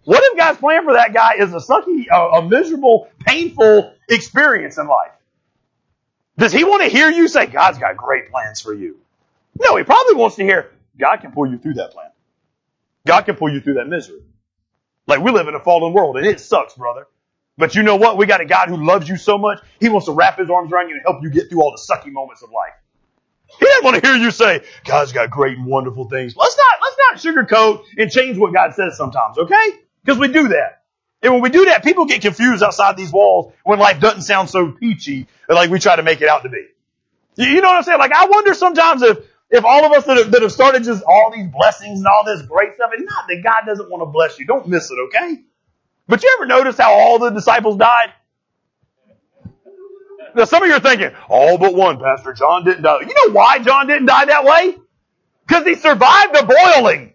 What 0.05 0.23
if 0.25 0.39
God's 0.39 0.59
plan 0.59 0.85
for 0.85 0.95
that 0.95 1.13
guy 1.13 1.35
is 1.39 1.53
a 1.53 1.59
sucky, 1.59 2.07
a, 2.11 2.39
a 2.39 2.49
miserable, 2.49 3.09
painful 3.21 3.95
experience 4.09 4.79
in 4.79 4.87
life? 4.87 5.13
Does 6.39 6.53
he 6.53 6.65
want 6.65 6.83
to 6.83 6.89
hear 6.89 7.11
you 7.11 7.29
say, 7.29 7.47
God's 7.47 7.79
got 7.79 7.97
great 7.97 8.31
plans 8.31 8.61
for 8.61 8.73
you? 8.73 8.99
No, 9.61 9.77
he 9.77 9.85
probably 9.85 10.15
wants 10.15 10.37
to 10.37 10.45
hear, 10.45 10.71
God 10.99 11.17
can 11.17 11.33
pull 11.33 11.47
you 11.51 11.59
through 11.59 11.75
that 11.75 11.91
plan. 11.91 12.11
God 13.09 13.25
can 13.25 13.37
pull 13.37 13.51
you 13.51 13.61
through 13.61 13.75
that 13.75 13.89
misery. 13.89 14.21
Like 15.07 15.21
we 15.21 15.33
live 15.33 15.49
in 15.49 15.55
a 15.55 15.61
fallen 15.61 15.95
world 15.95 16.19
and 16.19 16.27
it 16.27 16.41
sucks, 16.41 16.75
brother. 16.75 17.07
But 17.57 17.75
you 17.75 17.83
know 17.83 17.97
what? 17.97 18.19
We 18.19 18.27
got 18.27 18.43
a 18.43 18.45
God 18.45 18.69
who 18.69 18.77
loves 18.77 19.09
you 19.09 19.17
so 19.17 19.39
much, 19.39 19.61
he 19.81 19.89
wants 19.89 20.07
to 20.07 20.13
wrap 20.13 20.39
his 20.39 20.51
arms 20.51 20.71
around 20.71 20.91
you 20.91 20.95
and 20.95 21.03
help 21.05 21.23
you 21.23 21.31
get 21.31 21.49
through 21.49 21.63
all 21.63 21.73
the 21.73 21.79
sucky 21.79 22.13
moments 22.13 22.43
of 22.43 22.51
life. 22.51 22.75
He 23.59 23.65
doesn't 23.65 23.83
want 23.83 23.97
to 23.97 24.07
hear 24.07 24.15
you 24.15 24.31
say, 24.31 24.63
God's 24.85 25.13
got 25.13 25.31
great 25.31 25.57
and 25.57 25.67
wonderful 25.67 26.11
things. 26.11 26.37
Let's 26.37 26.57
not, 26.57 26.81
let's 26.83 27.25
not 27.25 27.49
sugarcoat 27.49 27.85
and 27.97 28.11
change 28.11 28.37
what 28.37 28.53
God 28.53 28.75
says 28.75 28.99
sometimes, 28.99 29.39
okay? 29.39 29.71
Because 30.05 30.19
we 30.21 30.29
do 30.29 30.49
that. 30.49 30.83
And 31.23 31.33
when 31.33 31.41
we 31.41 31.49
do 31.49 31.65
that, 31.65 31.83
people 31.83 32.05
get 32.05 32.21
confused 32.21 32.63
outside 32.63 32.99
these 32.99 33.11
walls 33.11 33.55
when 33.65 33.79
life 33.79 34.01
doesn't 34.01 34.23
sound 34.23 34.51
so 34.51 34.71
peachy 34.71 35.27
like 35.49 35.71
we 35.71 35.79
try 35.79 35.97
to 35.97 36.03
make 36.03 36.21
it 36.21 36.29
out 36.29 36.43
to 36.43 36.51
be. 36.51 36.67
You 37.37 37.63
know 37.63 37.69
what 37.69 37.79
I'm 37.79 37.83
saying? 37.85 37.99
Like 37.99 38.13
I 38.13 38.27
wonder 38.27 38.53
sometimes 38.53 39.01
if, 39.03 39.19
if 39.51 39.65
all 39.65 39.85
of 39.85 39.93
us 39.93 40.05
that 40.05 40.17
have, 40.19 40.31
that 40.31 40.43
have 40.43 40.53
started 40.53 40.85
just 40.85 41.03
all 41.07 41.33
these 41.35 41.49
blessings 41.49 41.99
and 41.99 42.07
all 42.07 42.25
this 42.25 42.43
great 42.43 42.75
stuff, 42.75 42.91
and 42.95 43.05
not 43.07 43.27
that 43.29 43.43
God 43.43 43.63
doesn't 43.67 43.91
want 43.91 44.03
to 44.03 44.07
bless 44.07 44.39
you. 44.39 44.47
Don't 44.47 44.69
miss 44.69 44.91
it, 44.91 44.99
okay? 45.07 45.43
But 46.07 46.23
you 46.23 46.35
ever 46.39 46.47
notice 46.47 46.77
how 46.77 46.93
all 46.93 47.19
the 47.19 47.31
disciples 47.31 47.77
died? 47.77 48.13
Now 50.35 50.45
some 50.45 50.63
of 50.63 50.69
you 50.69 50.75
are 50.75 50.81
thinking, 50.81 51.11
all 51.29 51.59
but 51.59 51.75
one, 51.75 51.99
Pastor 51.99 52.33
John 52.33 52.65
didn't 52.65 52.83
die. 52.83 53.01
You 53.01 53.07
know 53.07 53.33
why 53.33 53.59
John 53.61 53.87
didn't 53.87 54.07
die 54.07 54.27
that 54.27 54.45
way? 54.45 54.77
Because 55.47 55.67
he 55.67 55.75
survived 55.75 56.35
the 56.35 56.45
boiling. 56.45 57.15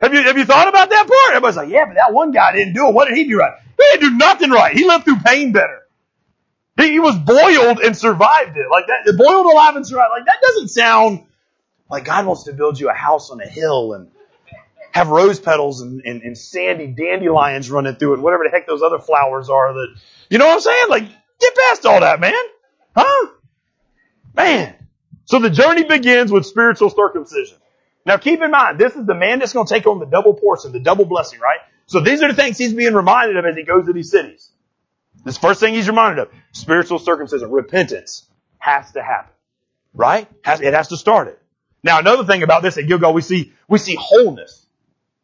Have 0.00 0.14
you, 0.14 0.22
have 0.22 0.38
you 0.38 0.44
thought 0.44 0.68
about 0.68 0.90
that 0.90 1.06
part? 1.08 1.36
Everybody's 1.36 1.56
like, 1.56 1.68
yeah, 1.68 1.86
but 1.86 1.94
that 1.94 2.12
one 2.12 2.30
guy 2.30 2.52
didn't 2.52 2.74
do 2.74 2.86
it. 2.88 2.94
What 2.94 3.08
did 3.08 3.16
he 3.16 3.26
do 3.26 3.38
right? 3.38 3.54
He 3.76 3.84
didn't 3.92 4.10
do 4.10 4.16
nothing 4.18 4.50
right. 4.50 4.76
He 4.76 4.86
lived 4.86 5.04
through 5.04 5.18
pain 5.20 5.52
better. 5.52 5.85
He, 6.76 7.00
was 7.00 7.16
boiled 7.16 7.80
and 7.80 7.96
survived 7.96 8.56
it. 8.56 8.66
Like 8.70 8.86
that, 8.86 9.16
boiled 9.16 9.46
alive 9.46 9.76
and 9.76 9.86
survived. 9.86 10.10
Like 10.10 10.26
that 10.26 10.38
doesn't 10.42 10.68
sound 10.68 11.24
like 11.90 12.04
God 12.04 12.26
wants 12.26 12.44
to 12.44 12.52
build 12.52 12.78
you 12.78 12.90
a 12.90 12.94
house 12.94 13.30
on 13.30 13.40
a 13.40 13.46
hill 13.48 13.94
and 13.94 14.10
have 14.92 15.08
rose 15.08 15.38
petals 15.38 15.80
and, 15.80 16.02
and, 16.04 16.22
and 16.22 16.36
sandy 16.36 16.86
dandelions 16.86 17.70
running 17.70 17.96
through 17.96 18.14
it, 18.14 18.20
whatever 18.20 18.44
the 18.44 18.50
heck 18.50 18.66
those 18.66 18.82
other 18.82 18.98
flowers 18.98 19.48
are 19.50 19.74
that, 19.74 19.94
you 20.30 20.38
know 20.38 20.46
what 20.46 20.54
I'm 20.54 20.60
saying? 20.60 20.84
Like, 20.88 21.04
get 21.38 21.54
past 21.54 21.86
all 21.86 22.00
that, 22.00 22.18
man. 22.20 22.32
Huh? 22.94 23.30
Man. 24.34 24.74
So 25.26 25.38
the 25.38 25.50
journey 25.50 25.84
begins 25.84 26.32
with 26.32 26.46
spiritual 26.46 26.90
circumcision. 26.90 27.58
Now 28.06 28.16
keep 28.16 28.40
in 28.40 28.50
mind, 28.50 28.78
this 28.78 28.94
is 28.94 29.04
the 29.04 29.14
man 29.14 29.38
that's 29.38 29.52
going 29.52 29.66
to 29.66 29.74
take 29.74 29.86
on 29.86 29.98
the 29.98 30.06
double 30.06 30.34
portion, 30.34 30.72
the 30.72 30.80
double 30.80 31.04
blessing, 31.04 31.40
right? 31.40 31.58
So 31.86 32.00
these 32.00 32.22
are 32.22 32.28
the 32.28 32.34
things 32.34 32.56
he's 32.58 32.72
being 32.72 32.94
reminded 32.94 33.36
of 33.36 33.44
as 33.44 33.56
he 33.56 33.64
goes 33.64 33.86
to 33.86 33.92
these 33.92 34.10
cities. 34.10 34.50
This 35.26 35.36
first 35.36 35.60
thing 35.60 35.74
he's 35.74 35.88
reminded 35.88 36.20
of, 36.20 36.30
spiritual 36.52 36.98
circumcision, 36.98 37.50
repentance 37.50 38.26
has 38.56 38.90
to 38.92 39.02
happen, 39.02 39.34
right? 39.92 40.26
it 40.46 40.72
has 40.72 40.88
to 40.88 40.96
start 40.96 41.28
it. 41.28 41.38
Now 41.82 41.98
another 41.98 42.24
thing 42.24 42.42
about 42.42 42.62
this 42.62 42.78
at 42.78 42.86
Gilgal, 42.86 43.12
we 43.12 43.20
see, 43.20 43.52
we 43.68 43.76
see 43.76 43.94
wholeness. 44.00 44.64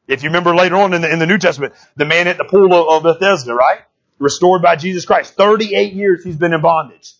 If 0.06 0.22
you 0.22 0.28
remember 0.28 0.54
later 0.54 0.76
on 0.76 0.92
in 0.92 1.00
the, 1.00 1.10
in 1.10 1.18
the 1.18 1.26
New 1.26 1.38
Testament, 1.38 1.72
the 1.96 2.04
man 2.04 2.28
at 2.28 2.36
the 2.36 2.44
pool 2.44 2.74
of, 2.74 2.88
of 2.88 3.02
Bethesda, 3.02 3.54
right? 3.54 3.78
Restored 4.18 4.60
by 4.60 4.76
Jesus 4.76 5.06
Christ. 5.06 5.34
38 5.34 5.94
years 5.94 6.22
he's 6.22 6.36
been 6.36 6.52
in 6.52 6.60
bondage. 6.60 7.14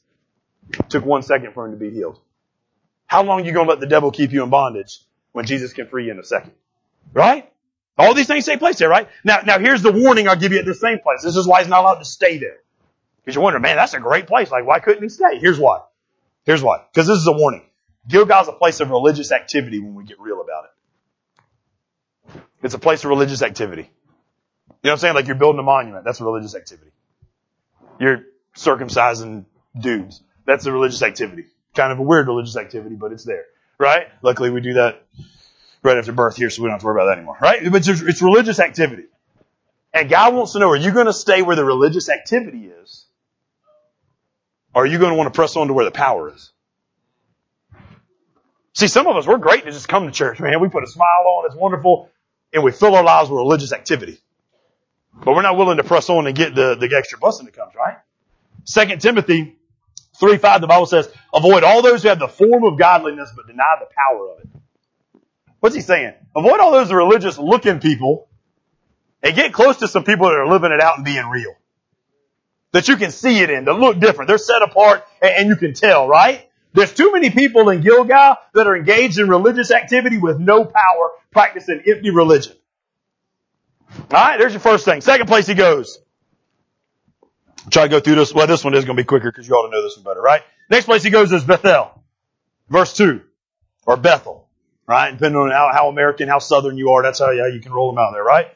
Took 0.91 1.07
one 1.07 1.23
second 1.23 1.55
for 1.55 1.65
him 1.65 1.73
to 1.73 1.79
be 1.79 1.91
healed. 1.91 2.21
How 3.07 3.23
long 3.23 3.41
are 3.41 3.45
you 3.45 3.53
going 3.53 3.67
to 3.67 3.71
let 3.71 3.81
the 3.81 3.87
devil 3.87 4.11
keep 4.11 4.33
you 4.33 4.43
in 4.43 4.51
bondage? 4.51 4.99
when 5.33 5.47
Jesus 5.47 5.73
can 5.73 5.87
free 5.87 6.07
you 6.07 6.13
in 6.13 6.19
a 6.19 6.25
second. 6.25 6.53
Right? 7.13 7.51
All 7.99 8.15
these 8.15 8.27
things 8.27 8.47
take 8.47 8.59
place 8.59 8.79
there, 8.79 8.89
right? 8.89 9.09
Now, 9.25 9.41
now 9.45 9.59
here's 9.59 9.83
the 9.83 9.93
warning 9.93 10.29
I'll 10.29 10.37
give 10.37 10.53
you 10.53 10.59
at 10.59 10.65
the 10.65 10.75
same 10.75 10.99
place. 11.01 11.23
This 11.23 11.37
is 11.37 11.47
why 11.47 11.61
he's 11.61 11.69
not 11.69 11.81
allowed 11.81 11.99
to 11.99 12.05
stay 12.05 12.39
there. 12.39 12.59
Because 13.23 13.35
you're 13.35 13.45
wondering, 13.45 13.63
man, 13.63 13.77
that's 13.77 13.95
a 13.95 14.01
great 14.01 14.27
place. 14.27 14.51
Like, 14.51 14.67
why 14.67 14.81
couldn't 14.81 15.03
he 15.03 15.09
stay? 15.09 15.39
Here's 15.39 15.59
why. 15.59 15.81
Here's 16.45 16.63
why. 16.63 16.83
Because 16.93 17.07
this 17.07 17.19
is 17.19 17.27
a 17.27 17.33
warning. 17.33 17.65
Gilgal's 18.09 18.49
a 18.49 18.53
place 18.53 18.81
of 18.81 18.91
religious 18.91 19.31
activity 19.31 19.79
when 19.79 19.95
we 19.95 20.05
get 20.05 20.19
real 20.21 20.41
about 20.41 20.65
it. 20.65 22.41
It's 22.63 22.75
a 22.75 22.79
place 22.79 23.05
of 23.05 23.11
religious 23.11 23.43
activity. 23.43 23.83
You 23.83 23.89
know 23.89 23.95
what 24.81 24.93
I'm 24.93 24.99
saying? 24.99 25.15
Like 25.15 25.27
you're 25.27 25.37
building 25.37 25.61
a 25.61 25.65
monument. 25.65 26.05
That's 26.05 26.21
a 26.21 26.25
religious 26.25 26.57
activity. 26.57 26.91
You're 28.01 28.25
circumcising 28.57 29.45
dudes. 29.79 30.23
That's 30.45 30.67
a 30.67 30.73
religious 30.73 31.03
activity. 31.03 31.45
Kind 31.75 31.93
of 31.93 32.01
a 32.01 32.03
weird 32.03 32.27
religious 32.27 32.57
activity, 32.57 32.97
but 32.97 33.13
it's 33.13 33.25
there 33.25 33.45
right? 33.83 34.07
Luckily 34.23 34.51
we 34.51 34.61
do 34.61 34.75
that 34.75 35.03
right 35.83 35.99
after 35.99 36.13
birth 36.13 36.37
here, 36.37 36.49
so 36.49 36.63
we 36.63 36.67
don't 36.67 36.75
have 36.75 36.81
to 36.81 36.87
worry 36.87 37.03
about 37.03 37.07
that 37.07 37.19
anymore, 37.19 37.37
right? 37.41 37.61
But 37.71 37.87
it's, 37.87 38.01
it's 38.01 38.23
religious 38.23 38.61
activity. 38.61 39.05
And 39.93 40.09
God 40.09 40.35
wants 40.35 40.53
to 40.53 40.61
know, 40.61 40.71
are 40.71 40.77
you 40.77 40.93
going 40.93 41.07
to 41.07 41.13
stay 41.13 41.43
where 41.43 41.57
the 41.57 41.65
religious 41.65 42.09
activity 42.09 42.67
is? 42.67 43.02
Or 44.75 44.85
are 44.85 44.87
you 44.87 44.99
going 44.99 45.11
to 45.11 45.17
want 45.17 45.33
to 45.33 45.37
press 45.37 45.57
on 45.57 45.69
to 45.69 45.73
where 45.73 45.85
the 45.85 45.91
power 45.91 46.33
is? 46.35 46.51
See, 48.75 48.89
some 48.89 49.07
of 49.07 49.17
us, 49.17 49.27
we're 49.27 49.39
great 49.39 49.65
to 49.65 49.71
just 49.71 49.89
come 49.89 50.07
to 50.07 50.13
church, 50.13 50.41
man. 50.41 50.61
We 50.61 50.69
put 50.69 50.83
a 50.83 50.87
smile 50.87 51.25
on, 51.27 51.47
it's 51.47 51.55
wonderful, 51.55 52.11
and 52.53 52.65
we 52.65 52.73
fill 52.73 52.95
our 52.95 53.05
lives 53.05 53.29
with 53.29 53.37
religious 53.39 53.73
activity. 53.73 54.19
But 55.15 55.35
we're 55.35 55.43
not 55.43 55.59
willing 55.59 55.77
to 55.77 55.85
press 55.85 56.09
on 56.09 56.27
and 56.27 56.35
get 56.35 56.55
the, 56.55 56.75
the 56.75 56.97
extra 56.97 57.19
blessing 57.19 57.45
that 57.45 57.55
comes, 57.55 57.75
right? 57.75 57.99
Second 58.65 59.01
Timothy 59.03 59.57
3 60.19 60.39
5, 60.39 60.61
the 60.63 60.67
Bible 60.67 60.87
says, 60.87 61.13
avoid 61.35 61.65
all 61.65 61.83
those 61.83 62.03
who 62.03 62.09
have 62.09 62.19
the 62.19 62.29
form 62.29 62.65
of 62.65 62.79
godliness 62.79 63.31
but 63.37 63.47
deny 63.47 63.77
the 63.81 63.89
power 63.95 64.31
of 64.31 64.39
it. 64.41 64.49
What's 65.61 65.75
he 65.75 65.83
saying? 65.83 66.15
Avoid 66.35 66.61
all 66.61 66.73
those 66.73 66.91
religious 66.93 67.39
looking 67.39 67.79
people 67.79 68.29
and 69.23 69.37
get 69.37 69.53
close 69.53 69.77
to 69.79 69.89
some 69.89 70.05
people 70.05 70.29
that 70.29 70.35
are 70.35 70.49
living 70.49 70.73
it 70.73 70.81
out 70.81 70.97
and 70.97 71.05
being 71.05 71.27
real. 71.27 71.55
That 72.73 72.89
you 72.89 72.97
can 72.97 73.11
see 73.11 73.41
it 73.41 73.51
in, 73.51 73.67
that 73.67 73.75
look 73.75 73.99
different. 73.99 74.29
They're 74.29 74.39
set 74.39 74.63
apart 74.63 75.05
and, 75.21 75.49
you 75.49 75.57
can 75.57 75.75
tell, 75.75 76.09
right? 76.09 76.49
There's 76.73 76.93
too 76.93 77.13
many 77.13 77.31
people 77.31 77.69
in 77.69 77.83
Gilgal 77.83 78.37
that 78.55 78.67
are 78.67 78.77
engaged 78.77 79.19
in 79.19 79.29
religious 79.29 79.71
activity 79.71 80.19
with 80.19 80.39
no 80.39 80.65
power, 80.65 81.11
practicing 81.31 81.83
empty 81.87 82.11
religion. 82.11 82.55
Alright, 84.11 84.39
there's 84.39 84.53
your 84.53 84.61
first 84.61 84.87
thing. 84.87 85.03
Second 85.03 85.27
place 85.27 85.47
he 85.47 85.55
goes. 85.55 85.99
Try 87.71 87.85
to 87.85 87.89
go 87.89 88.01
through 88.01 88.17
this. 88.17 88.35
Well, 88.35 88.47
this 88.47 88.65
one 88.65 88.75
is 88.75 88.87
going 88.87 88.97
to 88.97 89.03
be 89.03 89.07
quicker 89.07 89.31
because 89.31 89.47
you 89.47 89.55
ought 89.55 89.67
to 89.67 89.71
know 89.71 89.83
this 89.83 89.97
one 89.97 90.05
better, 90.05 90.23
right? 90.23 90.43
Next 90.71 90.87
place 90.87 91.03
he 91.03 91.11
goes 91.11 91.31
is 91.31 91.45
Bethel. 91.45 92.03
Verse 92.69 92.97
2. 92.97 93.21
Or 93.87 93.99
Bethel. 93.99 94.49
Right? 94.87 95.13
Depending 95.13 95.41
on 95.41 95.51
how, 95.51 95.71
how 95.73 95.89
American, 95.89 96.29
how 96.29 96.39
southern 96.39 96.79
you 96.79 96.91
are, 96.93 97.03
that's 97.03 97.19
how, 97.19 97.27
how 97.27 97.47
you 97.47 97.61
can 97.61 97.73
roll 97.73 97.93
them 97.93 97.99
out 97.99 98.13
there, 98.13 98.25
right? 98.25 98.47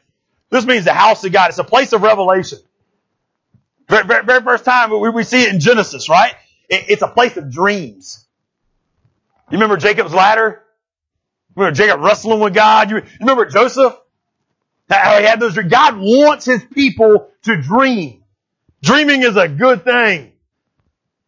This 0.50 0.64
means 0.64 0.85
the 0.85 0.94
house 0.94 1.22
of 1.24 1.33
God. 1.33 1.50
It's 1.50 1.59
a 1.59 1.64
place 1.64 1.92
of 1.92 2.02
revelation. 2.02 2.59
Very, 3.88 4.25
very, 4.25 4.42
first 4.42 4.64
time 4.64 4.90
we, 4.90 5.11
we 5.11 5.22
see 5.22 5.44
it 5.44 5.55
in 5.55 5.61
Genesis, 5.61 6.09
right? 6.09 6.35
It, 6.68 6.87
it's 6.88 7.03
a 7.03 7.09
place 7.09 7.37
of 7.37 7.51
dreams. 7.51 8.25
You 9.51 9.59
remember 9.59 9.77
Jacob's 9.77 10.12
ladder? 10.12 10.62
Remember 11.55 11.75
Jacob 11.75 12.01
wrestling 12.01 12.40
with 12.40 12.55
God? 12.55 12.90
You, 12.90 12.96
you 12.96 13.03
remember 13.20 13.46
Joseph? 13.46 13.96
How 14.90 15.18
he 15.18 15.25
had 15.25 15.40
those 15.40 15.55
dreams? 15.55 15.70
God 15.70 15.96
wants 15.99 16.44
his 16.44 16.62
people 16.64 17.31
to 17.42 17.61
dream. 17.61 18.25
Dreaming 18.83 19.22
is 19.22 19.37
a 19.37 19.49
good 19.49 19.85
thing. 19.85 20.33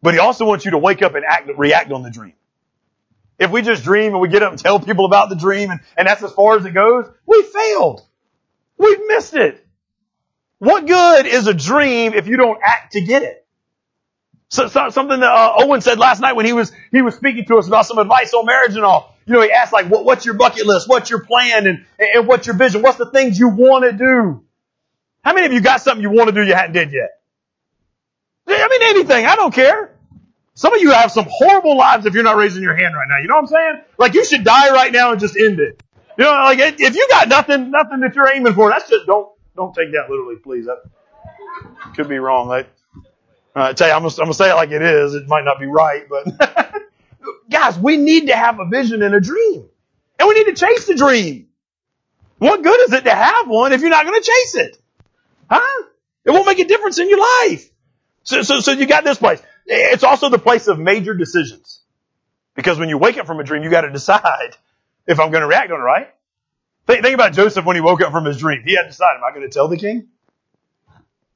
But 0.01 0.13
he 0.13 0.19
also 0.19 0.45
wants 0.45 0.65
you 0.65 0.71
to 0.71 0.77
wake 0.77 1.01
up 1.01 1.15
and 1.15 1.25
act, 1.25 1.49
react 1.57 1.91
on 1.91 2.03
the 2.03 2.09
dream. 2.09 2.33
If 3.37 3.51
we 3.51 3.61
just 3.61 3.83
dream 3.83 4.13
and 4.13 4.21
we 4.21 4.27
get 4.27 4.43
up 4.43 4.51
and 4.51 4.59
tell 4.59 4.79
people 4.79 5.05
about 5.05 5.29
the 5.29 5.35
dream 5.35 5.71
and, 5.71 5.79
and 5.97 6.07
that's 6.07 6.23
as 6.23 6.31
far 6.33 6.57
as 6.57 6.65
it 6.65 6.71
goes, 6.71 7.09
we 7.25 7.41
failed. 7.43 8.01
We've 8.77 9.07
missed 9.07 9.33
it. 9.33 9.65
What 10.59 10.85
good 10.85 11.25
is 11.25 11.47
a 11.47 11.53
dream 11.53 12.13
if 12.13 12.27
you 12.27 12.37
don't 12.37 12.59
act 12.63 12.93
to 12.93 13.01
get 13.01 13.23
it? 13.23 13.45
So, 14.49 14.67
so, 14.67 14.89
something 14.89 15.19
that 15.19 15.31
uh, 15.31 15.53
Owen 15.57 15.81
said 15.81 15.99
last 15.99 16.19
night 16.19 16.33
when 16.33 16.45
he 16.45 16.53
was 16.53 16.71
he 16.91 17.01
was 17.01 17.15
speaking 17.15 17.45
to 17.45 17.57
us 17.57 17.67
about 17.67 17.85
some 17.85 17.97
advice 17.97 18.33
on 18.33 18.45
marriage 18.45 18.75
and 18.75 18.83
all. 18.83 19.15
You 19.25 19.33
know, 19.33 19.41
he 19.41 19.51
asked 19.51 19.71
like, 19.71 19.87
what, 19.87 20.05
"What's 20.05 20.25
your 20.25 20.33
bucket 20.33 20.65
list? 20.65 20.89
What's 20.89 21.09
your 21.09 21.23
plan? 21.23 21.67
And, 21.67 21.85
and 21.99 22.27
what's 22.27 22.47
your 22.47 22.55
vision? 22.55 22.81
What's 22.81 22.97
the 22.97 23.09
things 23.11 23.37
you 23.37 23.49
want 23.49 23.85
to 23.85 23.91
do?" 23.91 24.43
How 25.23 25.33
many 25.33 25.45
of 25.45 25.53
you 25.53 25.61
got 25.61 25.81
something 25.81 26.01
you 26.01 26.09
want 26.09 26.29
to 26.29 26.33
do 26.33 26.43
you 26.43 26.55
hadn't 26.55 26.73
did 26.73 26.91
yet? 26.91 27.19
I 28.47 28.67
mean, 28.67 28.81
anything. 28.95 29.25
I 29.25 29.35
don't 29.35 29.53
care. 29.53 29.95
Some 30.55 30.73
of 30.73 30.81
you 30.81 30.91
have 30.91 31.11
some 31.11 31.27
horrible 31.29 31.77
lives 31.77 32.05
if 32.05 32.13
you're 32.13 32.23
not 32.23 32.35
raising 32.35 32.63
your 32.63 32.75
hand 32.75 32.95
right 32.95 33.07
now. 33.07 33.19
You 33.19 33.27
know 33.27 33.35
what 33.35 33.41
I'm 33.41 33.47
saying? 33.47 33.83
Like 33.97 34.13
you 34.13 34.25
should 34.25 34.43
die 34.43 34.73
right 34.73 34.91
now 34.91 35.11
and 35.11 35.19
just 35.19 35.37
end 35.37 35.59
it. 35.59 35.81
You 36.17 36.25
know, 36.25 36.31
like 36.31 36.59
if 36.59 36.95
you 36.95 37.07
got 37.09 37.29
nothing, 37.29 37.71
nothing 37.71 37.99
that 38.01 38.15
you're 38.15 38.33
aiming 38.33 38.53
for, 38.53 38.69
that's 38.69 38.89
just 38.89 39.05
don't 39.05 39.29
don't 39.59 39.73
take 39.75 39.91
that 39.91 40.09
literally, 40.09 40.37
please. 40.37 40.65
That 40.65 40.81
could 41.95 42.07
be 42.07 42.17
wrong. 42.17 42.49
I, 42.49 42.65
I 43.55 43.69
uh, 43.69 43.73
tell 43.73 43.87
you, 43.87 43.93
I'm 43.93 44.01
gonna, 44.01 44.13
I'm 44.13 44.25
gonna 44.25 44.33
say 44.33 44.49
it 44.49 44.55
like 44.55 44.71
it 44.71 44.81
is. 44.81 45.15
It 45.15 45.27
might 45.27 45.43
not 45.43 45.59
be 45.59 45.65
right, 45.65 46.07
but 46.09 46.81
guys, 47.51 47.77
we 47.77 47.97
need 47.97 48.27
to 48.27 48.35
have 48.35 48.59
a 48.59 48.65
vision 48.65 49.03
and 49.03 49.13
a 49.13 49.19
dream, 49.19 49.67
and 50.17 50.27
we 50.27 50.35
need 50.35 50.45
to 50.45 50.53
chase 50.53 50.85
the 50.85 50.95
dream. 50.95 51.47
What 52.37 52.63
good 52.63 52.79
is 52.81 52.93
it 52.93 53.03
to 53.03 53.13
have 53.13 53.49
one 53.49 53.73
if 53.73 53.81
you're 53.81 53.89
not 53.89 54.03
to 54.03 54.21
chase 54.21 54.55
it? 54.55 54.77
Huh? 55.49 55.83
It 56.23 56.31
won't 56.31 56.45
make 56.45 56.59
a 56.59 56.65
difference 56.65 56.97
in 56.97 57.09
your 57.09 57.19
life. 57.19 57.69
So, 58.23 58.43
so, 58.43 58.59
so 58.61 58.71
you 58.71 58.85
got 58.85 59.03
this 59.03 59.17
place. 59.17 59.41
It's 59.65 60.03
also 60.03 60.29
the 60.29 60.39
place 60.39 60.67
of 60.67 60.79
major 60.79 61.13
decisions. 61.13 61.81
Because 62.55 62.79
when 62.79 62.87
you 62.87 62.97
wake 62.97 63.17
up 63.17 63.25
from 63.25 63.39
a 63.39 63.43
dream, 63.43 63.63
you 63.63 63.69
got 63.69 63.81
to 63.81 63.91
decide 63.91 64.55
if 65.05 65.19
I'm 65.19 65.31
going 65.31 65.41
to 65.41 65.47
react 65.47 65.71
on 65.71 65.79
it, 65.79 65.83
right? 65.83 66.07
Think, 66.89 67.03
think 67.03 67.13
about 67.13 67.33
Joseph 67.33 67.65
when 67.65 67.75
he 67.75 67.81
woke 67.81 68.01
up 68.01 68.11
from 68.11 68.25
his 68.25 68.37
dream. 68.37 68.63
He 68.65 68.75
had 68.75 68.83
to 68.83 68.89
decide, 68.89 69.15
am 69.15 69.23
I 69.23 69.29
going 69.29 69.47
to 69.47 69.53
tell 69.53 69.67
the 69.67 69.77
king? 69.77 70.07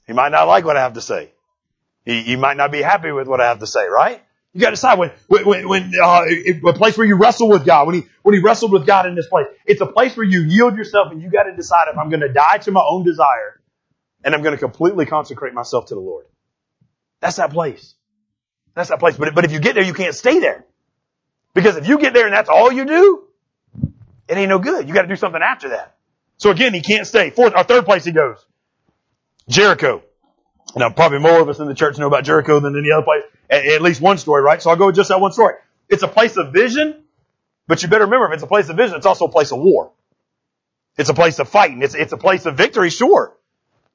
He 0.07 0.13
might 0.13 0.29
not 0.29 0.47
like 0.47 0.65
what 0.65 0.77
I 0.77 0.81
have 0.81 0.93
to 0.93 1.01
say. 1.01 1.31
He, 2.05 2.23
he 2.23 2.35
might 2.35 2.57
not 2.57 2.71
be 2.71 2.81
happy 2.81 3.11
with 3.11 3.27
what 3.27 3.39
I 3.39 3.49
have 3.49 3.59
to 3.59 3.67
say, 3.67 3.85
right? 3.85 4.19
You 4.53 4.61
got 4.61 4.69
to 4.69 4.73
decide 4.73 4.97
when, 4.97 5.11
when, 5.27 5.69
when 5.69 5.91
uh, 6.01 6.23
a 6.67 6.73
place 6.73 6.97
where 6.97 7.05
you 7.05 7.17
wrestle 7.17 7.49
with 7.49 7.67
God. 7.67 7.85
When 7.85 7.95
he, 7.97 8.03
when 8.23 8.33
he 8.33 8.41
wrestled 8.41 8.71
with 8.71 8.87
God 8.87 9.05
in 9.05 9.13
this 9.13 9.27
place, 9.27 9.45
it's 9.67 9.79
a 9.79 9.85
place 9.85 10.17
where 10.17 10.25
you 10.25 10.41
yield 10.41 10.75
yourself 10.75 11.11
and 11.11 11.21
you 11.21 11.29
got 11.29 11.43
to 11.43 11.55
decide 11.55 11.85
if 11.87 11.99
I'm 11.99 12.09
going 12.09 12.21
to 12.21 12.33
die 12.33 12.57
to 12.57 12.71
my 12.71 12.83
own 12.83 13.03
desire 13.03 13.61
and 14.23 14.33
I'm 14.33 14.41
going 14.41 14.55
to 14.55 14.59
completely 14.59 15.05
consecrate 15.05 15.53
myself 15.53 15.85
to 15.87 15.93
the 15.93 16.01
Lord. 16.01 16.25
That's 17.19 17.35
that 17.35 17.51
place. 17.51 17.93
That's 18.73 18.89
that 18.89 18.97
place. 18.97 19.17
But, 19.17 19.35
but 19.35 19.45
if 19.45 19.51
you 19.51 19.59
get 19.59 19.75
there, 19.75 19.83
you 19.83 19.93
can't 19.93 20.15
stay 20.15 20.39
there. 20.39 20.65
Because 21.53 21.75
if 21.77 21.87
you 21.87 21.99
get 21.99 22.15
there 22.15 22.25
and 22.25 22.33
that's 22.33 22.49
all 22.49 22.71
you 22.71 22.85
do, 22.85 23.27
it 24.27 24.37
ain't 24.37 24.49
no 24.49 24.59
good. 24.59 24.87
You 24.87 24.93
got 24.93 25.03
to 25.03 25.07
do 25.07 25.15
something 25.15 25.41
after 25.41 25.69
that. 25.69 25.95
So 26.37 26.51
again, 26.51 26.73
he 26.73 26.81
can't 26.81 27.07
stay. 27.07 27.29
Fourth, 27.29 27.53
or 27.55 27.63
third 27.63 27.85
place 27.85 28.03
he 28.03 28.11
goes. 28.11 28.45
Jericho. 29.47 30.03
Now, 30.75 30.89
probably 30.89 31.19
more 31.19 31.39
of 31.39 31.49
us 31.49 31.59
in 31.59 31.67
the 31.67 31.75
church 31.75 31.97
know 31.97 32.07
about 32.07 32.23
Jericho 32.23 32.59
than 32.59 32.77
any 32.77 32.91
other 32.91 33.03
place. 33.03 33.23
At, 33.49 33.81
least 33.81 34.01
one 34.01 34.17
story, 34.17 34.41
right? 34.41 34.61
So 34.61 34.69
I'll 34.69 34.75
go 34.75 34.87
with 34.87 34.95
just 34.95 35.09
that 35.09 35.19
one 35.19 35.31
story. 35.31 35.55
It's 35.89 36.01
a 36.01 36.07
place 36.07 36.37
of 36.37 36.53
vision, 36.53 37.03
but 37.67 37.83
you 37.83 37.89
better 37.89 38.05
remember, 38.05 38.27
if 38.27 38.33
it's 38.33 38.43
a 38.43 38.47
place 38.47 38.69
of 38.69 38.77
vision, 38.77 38.95
it's 38.95 39.05
also 39.05 39.25
a 39.25 39.31
place 39.31 39.51
of 39.51 39.59
war. 39.59 39.91
It's 40.97 41.09
a 41.09 41.13
place 41.13 41.39
of 41.39 41.49
fighting. 41.49 41.81
It's, 41.83 41.93
it's 41.93 42.13
a 42.13 42.17
place 42.17 42.45
of 42.45 42.57
victory, 42.57 42.89
sure. 42.89 43.37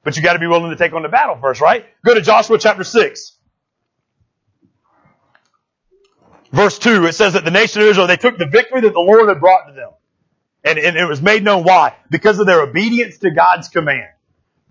But 0.03 0.15
you 0.15 0.23
got 0.23 0.33
to 0.33 0.39
be 0.39 0.47
willing 0.47 0.69
to 0.69 0.77
take 0.77 0.93
on 0.93 1.01
the 1.01 1.09
battle 1.09 1.37
first, 1.41 1.59
right? 1.59 1.85
Go 2.05 2.13
to 2.13 2.21
Joshua 2.21 2.57
chapter 2.57 2.83
6. 2.83 3.37
Verse 6.51 6.79
2, 6.79 7.05
it 7.05 7.13
says 7.13 7.33
that 7.33 7.45
the 7.45 7.51
nation 7.51 7.81
of 7.81 7.87
Israel, 7.89 8.07
they 8.07 8.17
took 8.17 8.37
the 8.37 8.47
victory 8.47 8.81
that 8.81 8.93
the 8.93 8.99
Lord 8.99 9.27
had 9.27 9.39
brought 9.39 9.67
to 9.67 9.73
them. 9.73 9.89
And, 10.63 10.77
and 10.77 10.97
it 10.97 11.05
was 11.05 11.21
made 11.21 11.43
known 11.43 11.63
why? 11.63 11.95
Because 12.09 12.39
of 12.39 12.45
their 12.45 12.61
obedience 12.61 13.19
to 13.19 13.31
God's 13.31 13.69
command. 13.69 14.09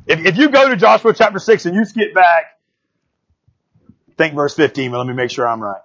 If, 0.06 0.24
if 0.24 0.36
you 0.36 0.50
go 0.50 0.68
to 0.68 0.76
Joshua 0.76 1.14
chapter 1.14 1.38
6 1.38 1.66
and 1.66 1.74
you 1.74 1.84
skip 1.84 2.14
back, 2.14 2.44
think 4.16 4.34
verse 4.34 4.54
15, 4.54 4.90
but 4.90 4.98
let 4.98 5.06
me 5.06 5.14
make 5.14 5.30
sure 5.30 5.48
I'm 5.48 5.62
right. 5.62 5.80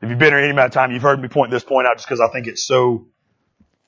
If 0.00 0.10
you've 0.10 0.18
been 0.18 0.32
here 0.32 0.38
any 0.38 0.50
amount 0.50 0.66
of 0.66 0.72
time, 0.72 0.92
you've 0.92 1.02
heard 1.02 1.20
me 1.20 1.28
point 1.28 1.50
this 1.50 1.64
point 1.64 1.86
out 1.86 1.96
just 1.96 2.06
because 2.06 2.20
I 2.20 2.28
think 2.28 2.46
it's 2.46 2.62
so 2.64 3.06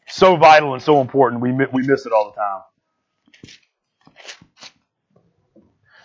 so 0.08 0.36
vital 0.36 0.72
and 0.72 0.82
so 0.82 1.00
important. 1.00 1.42
We, 1.42 1.52
we 1.52 1.82
miss 1.82 2.06
it 2.06 2.12
all 2.12 2.32
the 2.32 2.40
time. 2.40 2.62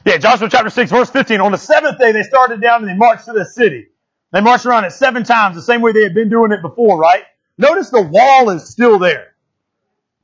Yeah, 0.06 0.17
Joshua 0.17 0.50
chapter 0.50 0.69
6 0.69 0.91
verse 0.91 1.10
15. 1.10 1.39
On 1.39 1.52
the 1.52 1.58
seventh 1.58 2.00
day 2.00 2.12
they 2.12 2.24
started 2.24 2.62
down 2.62 2.82
and 2.82 2.89
they 2.89 2.95
marched 2.95 3.26
to 3.26 3.34
the 3.34 3.45
city. 3.45 3.88
They 4.32 4.41
marched 4.41 4.65
around 4.65 4.86
it 4.86 4.91
seven 4.91 5.24
times, 5.24 5.56
the 5.56 5.62
same 5.62 5.82
way 5.82 5.91
they 5.91 6.04
had 6.04 6.13
been 6.13 6.30
doing 6.30 6.52
it 6.52 6.62
before, 6.62 6.98
right? 6.98 7.24
Notice 7.58 7.89
the 7.89 8.02
wall 8.02 8.50
is 8.50 8.70
still 8.70 8.98
there. 8.98 9.32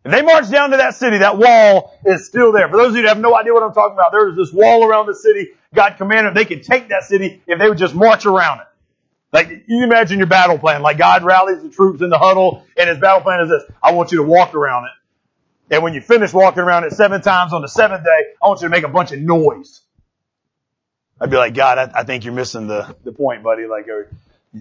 They 0.04 0.22
march 0.22 0.50
down 0.50 0.70
to 0.72 0.78
that 0.78 0.96
city, 0.96 1.18
that 1.18 1.38
wall 1.38 1.94
is 2.06 2.26
still 2.26 2.54
there. 2.54 2.70
For 2.70 2.78
those 2.78 2.92
of 2.92 2.96
you 2.96 3.02
that 3.02 3.10
have 3.10 3.20
no 3.20 3.36
idea 3.36 3.54
what 3.54 3.64
I'm 3.64 3.74
talking 3.74 3.94
about, 3.94 4.14
there 4.14 4.30
is 4.30 4.38
this 4.38 4.54
wall 4.54 4.86
around 4.86 5.08
the 5.08 5.16
city. 5.16 5.50
God 5.76 5.98
commanded 5.98 6.34
they 6.34 6.46
could 6.46 6.64
take 6.64 6.88
that 6.90 7.04
city 7.04 7.42
if 7.46 7.60
they 7.60 7.68
would 7.68 7.78
just 7.78 7.94
march 7.94 8.26
around 8.26 8.62
it. 8.62 8.68
Like, 9.34 9.66
you 9.68 9.84
imagine 9.84 10.18
your 10.20 10.28
battle 10.28 10.58
plan. 10.58 10.82
Like 10.82 10.98
God 10.98 11.24
rallies 11.24 11.62
the 11.62 11.70
troops 11.70 12.02
in 12.02 12.10
the 12.10 12.18
huddle 12.18 12.66
and 12.78 12.90
his 12.90 13.00
battle 13.00 13.20
plan 13.22 13.42
is 13.42 13.50
this. 13.50 13.64
I 13.84 13.92
want 13.92 14.14
you 14.14 14.20
to 14.20 14.24
walk 14.24 14.56
around 14.56 14.86
it. 14.86 15.74
And 15.76 15.84
when 15.84 15.94
you 15.94 16.00
finish 16.00 16.32
walking 16.32 16.64
around 16.64 16.86
it 16.86 16.94
seven 16.94 17.22
times 17.22 17.52
on 17.52 17.62
the 17.62 17.68
seventh 17.68 18.06
day, 18.06 18.24
I 18.42 18.48
want 18.48 18.62
you 18.62 18.68
to 18.68 18.72
make 18.72 18.86
a 18.86 18.90
bunch 18.90 19.12
of 19.12 19.20
noise. 19.20 19.82
I'd 21.20 21.30
be 21.30 21.38
like, 21.38 21.54
God, 21.54 21.78
I, 21.78 22.02
I 22.02 22.04
think 22.04 22.26
you're 22.26 22.34
missing 22.34 22.68
the, 22.68 22.96
the 23.04 23.12
point, 23.12 23.44
buddy. 23.44 23.66
Like, 23.66 23.88
or, 23.88 24.10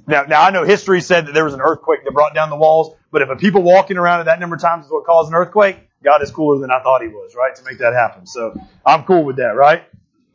now, 0.07 0.25
now 0.25 0.43
I 0.43 0.51
know 0.51 0.65
history 0.65 1.01
said 1.01 1.27
that 1.27 1.33
there 1.33 1.45
was 1.45 1.55
an 1.55 1.61
earthquake 1.61 2.05
that 2.05 2.13
brought 2.13 2.35
down 2.35 2.51
the 2.51 2.57
walls, 2.57 2.97
but 3.11 3.23
if 3.23 3.29
a 3.29 3.37
people 3.37 3.63
walking 3.63 3.97
around 3.97 4.21
it 4.21 4.25
that 4.25 4.41
number 4.41 4.57
of 4.57 4.63
times 4.63 4.87
is 4.87 4.91
what 4.91 5.05
caused 5.05 5.31
an 5.31 5.35
earthquake, 5.35 5.79
God 6.03 6.23
is 6.23 6.31
cooler 6.31 6.61
than 6.61 6.71
I 6.71 6.83
thought 6.83 7.03
he 7.03 7.09
was, 7.09 7.35
right? 7.35 7.55
To 7.55 7.65
make 7.65 7.79
that 7.79 7.93
happen. 7.93 8.27
So 8.27 8.55
I'm 8.85 9.05
cool 9.05 9.25
with 9.25 9.37
that, 9.37 9.55
right? 9.57 9.85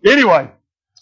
Anyway, 0.06 0.50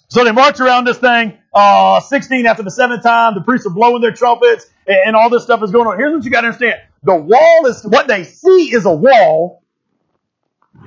so 0.07 0.23
they 0.23 0.31
march 0.31 0.59
around 0.59 0.85
this 0.85 0.97
thing, 0.97 1.37
uh, 1.53 1.99
16 1.99 2.45
after 2.45 2.63
the 2.63 2.71
seventh 2.71 3.03
time, 3.03 3.35
the 3.35 3.41
priests 3.41 3.67
are 3.67 3.71
blowing 3.71 4.01
their 4.01 4.11
trumpets, 4.11 4.65
and, 4.87 4.97
and 5.07 5.15
all 5.15 5.29
this 5.29 5.43
stuff 5.43 5.63
is 5.63 5.71
going 5.71 5.87
on. 5.87 5.97
Here's 5.97 6.13
what 6.13 6.23
you 6.23 6.31
gotta 6.31 6.47
understand. 6.47 6.79
The 7.03 7.15
wall 7.15 7.65
is, 7.67 7.83
what 7.83 8.07
they 8.07 8.23
see 8.23 8.73
is 8.73 8.85
a 8.85 8.93
wall, 8.93 9.63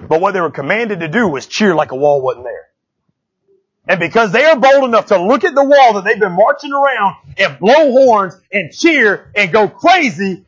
but 0.09 0.21
what 0.21 0.33
they 0.33 0.41
were 0.41 0.51
commanded 0.51 1.01
to 1.01 1.09
do 1.09 1.29
was 1.29 1.47
cheer 1.47 1.75
like 1.75 1.93
a 1.93 1.97
wall 1.97 2.23
wasn't 2.23 2.45
there. 2.45 2.69
And 3.89 3.99
because 3.99 4.31
they 4.31 4.45
are 4.45 4.57
bold 4.57 4.85
enough 4.85 5.07
to 5.07 5.21
look 5.21 5.45
at 5.45 5.55
the 5.55 5.65
wall 5.65 5.95
that 5.95 6.05
they've 6.05 6.19
been 6.19 6.33
marching 6.33 6.73
around 6.73 7.17
and 7.37 7.59
blow 7.59 7.91
horns 7.91 8.35
and 8.53 8.73
cheer 8.73 9.31
and 9.35 9.53
go 9.53 9.69
crazy, 9.69 10.45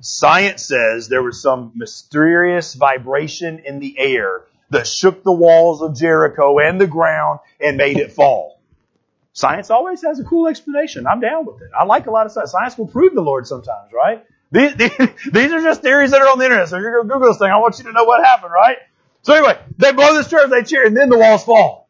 science 0.00 0.62
says 0.62 1.08
there 1.08 1.22
was 1.22 1.40
some 1.40 1.72
mysterious 1.74 2.74
vibration 2.74 3.62
in 3.64 3.80
the 3.80 3.98
air 3.98 4.42
that 4.70 4.86
shook 4.86 5.22
the 5.22 5.32
walls 5.32 5.80
of 5.80 5.96
Jericho 5.96 6.58
and 6.58 6.80
the 6.80 6.86
ground 6.86 7.40
and 7.60 7.76
made 7.76 7.96
it 7.96 8.12
fall. 8.12 8.60
Science 9.32 9.70
always 9.70 10.02
has 10.02 10.18
a 10.18 10.24
cool 10.24 10.48
explanation. 10.48 11.06
I'm 11.06 11.20
down 11.20 11.46
with 11.46 11.62
it. 11.62 11.70
I 11.78 11.84
like 11.84 12.06
a 12.06 12.10
lot 12.10 12.26
of 12.26 12.32
science. 12.32 12.52
Science 12.52 12.76
will 12.76 12.88
prove 12.88 13.14
the 13.14 13.20
Lord 13.20 13.46
sometimes, 13.46 13.92
right? 13.92 14.24
These, 14.50 14.76
these, 15.32 15.52
are 15.52 15.60
just 15.60 15.82
theories 15.82 16.10
that 16.10 16.20
are 16.20 16.28
on 16.28 16.38
the 16.38 16.44
internet. 16.44 16.68
So 16.68 16.78
you're 16.78 16.92
going 16.92 17.08
to 17.08 17.12
Google 17.12 17.28
this 17.28 17.38
thing, 17.38 17.50
I 17.50 17.58
want 17.58 17.78
you 17.78 17.84
to 17.84 17.92
know 17.92 18.04
what 18.04 18.24
happened, 18.24 18.52
right? 18.52 18.78
So 19.22 19.34
anyway, 19.34 19.58
they 19.76 19.92
blow 19.92 20.14
this 20.14 20.28
church, 20.28 20.50
they 20.50 20.62
cheer, 20.62 20.86
and 20.86 20.96
then 20.96 21.08
the 21.08 21.18
walls 21.18 21.44
fall. 21.44 21.85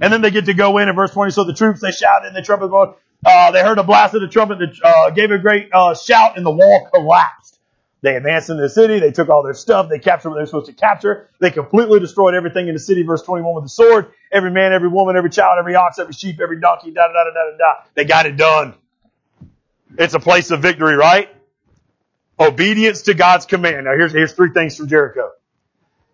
And 0.00 0.12
then 0.12 0.22
they 0.22 0.30
get 0.30 0.46
to 0.46 0.54
go 0.54 0.78
in 0.78 0.88
in 0.88 0.94
verse 0.94 1.10
20. 1.10 1.32
So 1.32 1.44
the 1.44 1.54
troops, 1.54 1.80
they 1.80 1.90
shouted 1.90 2.28
and 2.28 2.36
the 2.36 2.42
trumpet 2.42 2.68
blew. 2.68 2.94
Uh, 3.24 3.50
they 3.50 3.62
heard 3.62 3.78
a 3.78 3.82
blast 3.82 4.14
of 4.14 4.20
the 4.20 4.28
trumpet 4.28 4.58
that 4.60 4.74
uh, 4.82 5.10
gave 5.10 5.30
a 5.30 5.38
great 5.38 5.70
uh, 5.72 5.94
shout 5.94 6.36
and 6.36 6.46
the 6.46 6.50
wall 6.50 6.88
collapsed. 6.92 7.58
They 8.00 8.14
advanced 8.14 8.48
into 8.48 8.62
the 8.62 8.68
city. 8.68 9.00
They 9.00 9.10
took 9.10 9.28
all 9.28 9.42
their 9.42 9.54
stuff. 9.54 9.88
They 9.88 9.98
captured 9.98 10.30
what 10.30 10.36
they 10.36 10.42
were 10.42 10.46
supposed 10.46 10.66
to 10.66 10.72
capture. 10.72 11.28
They 11.40 11.50
completely 11.50 11.98
destroyed 11.98 12.34
everything 12.34 12.68
in 12.68 12.74
the 12.74 12.80
city. 12.80 13.02
Verse 13.02 13.22
21 13.22 13.54
with 13.56 13.64
the 13.64 13.70
sword. 13.70 14.12
Every 14.30 14.52
man, 14.52 14.72
every 14.72 14.88
woman, 14.88 15.16
every 15.16 15.30
child, 15.30 15.56
every 15.58 15.74
ox, 15.74 15.98
every 15.98 16.12
sheep, 16.12 16.38
every 16.40 16.60
donkey, 16.60 16.92
da 16.92 17.08
da 17.08 17.12
da 17.12 17.24
da 17.24 17.50
da 17.50 17.56
da. 17.56 17.84
They 17.94 18.04
got 18.04 18.26
it 18.26 18.36
done. 18.36 18.74
It's 19.98 20.14
a 20.14 20.20
place 20.20 20.52
of 20.52 20.62
victory, 20.62 20.94
right? 20.94 21.28
Obedience 22.38 23.02
to 23.02 23.14
God's 23.14 23.46
command. 23.46 23.86
Now 23.86 23.96
here's, 23.96 24.12
here's 24.12 24.32
three 24.32 24.50
things 24.50 24.76
from 24.76 24.86
Jericho. 24.86 25.32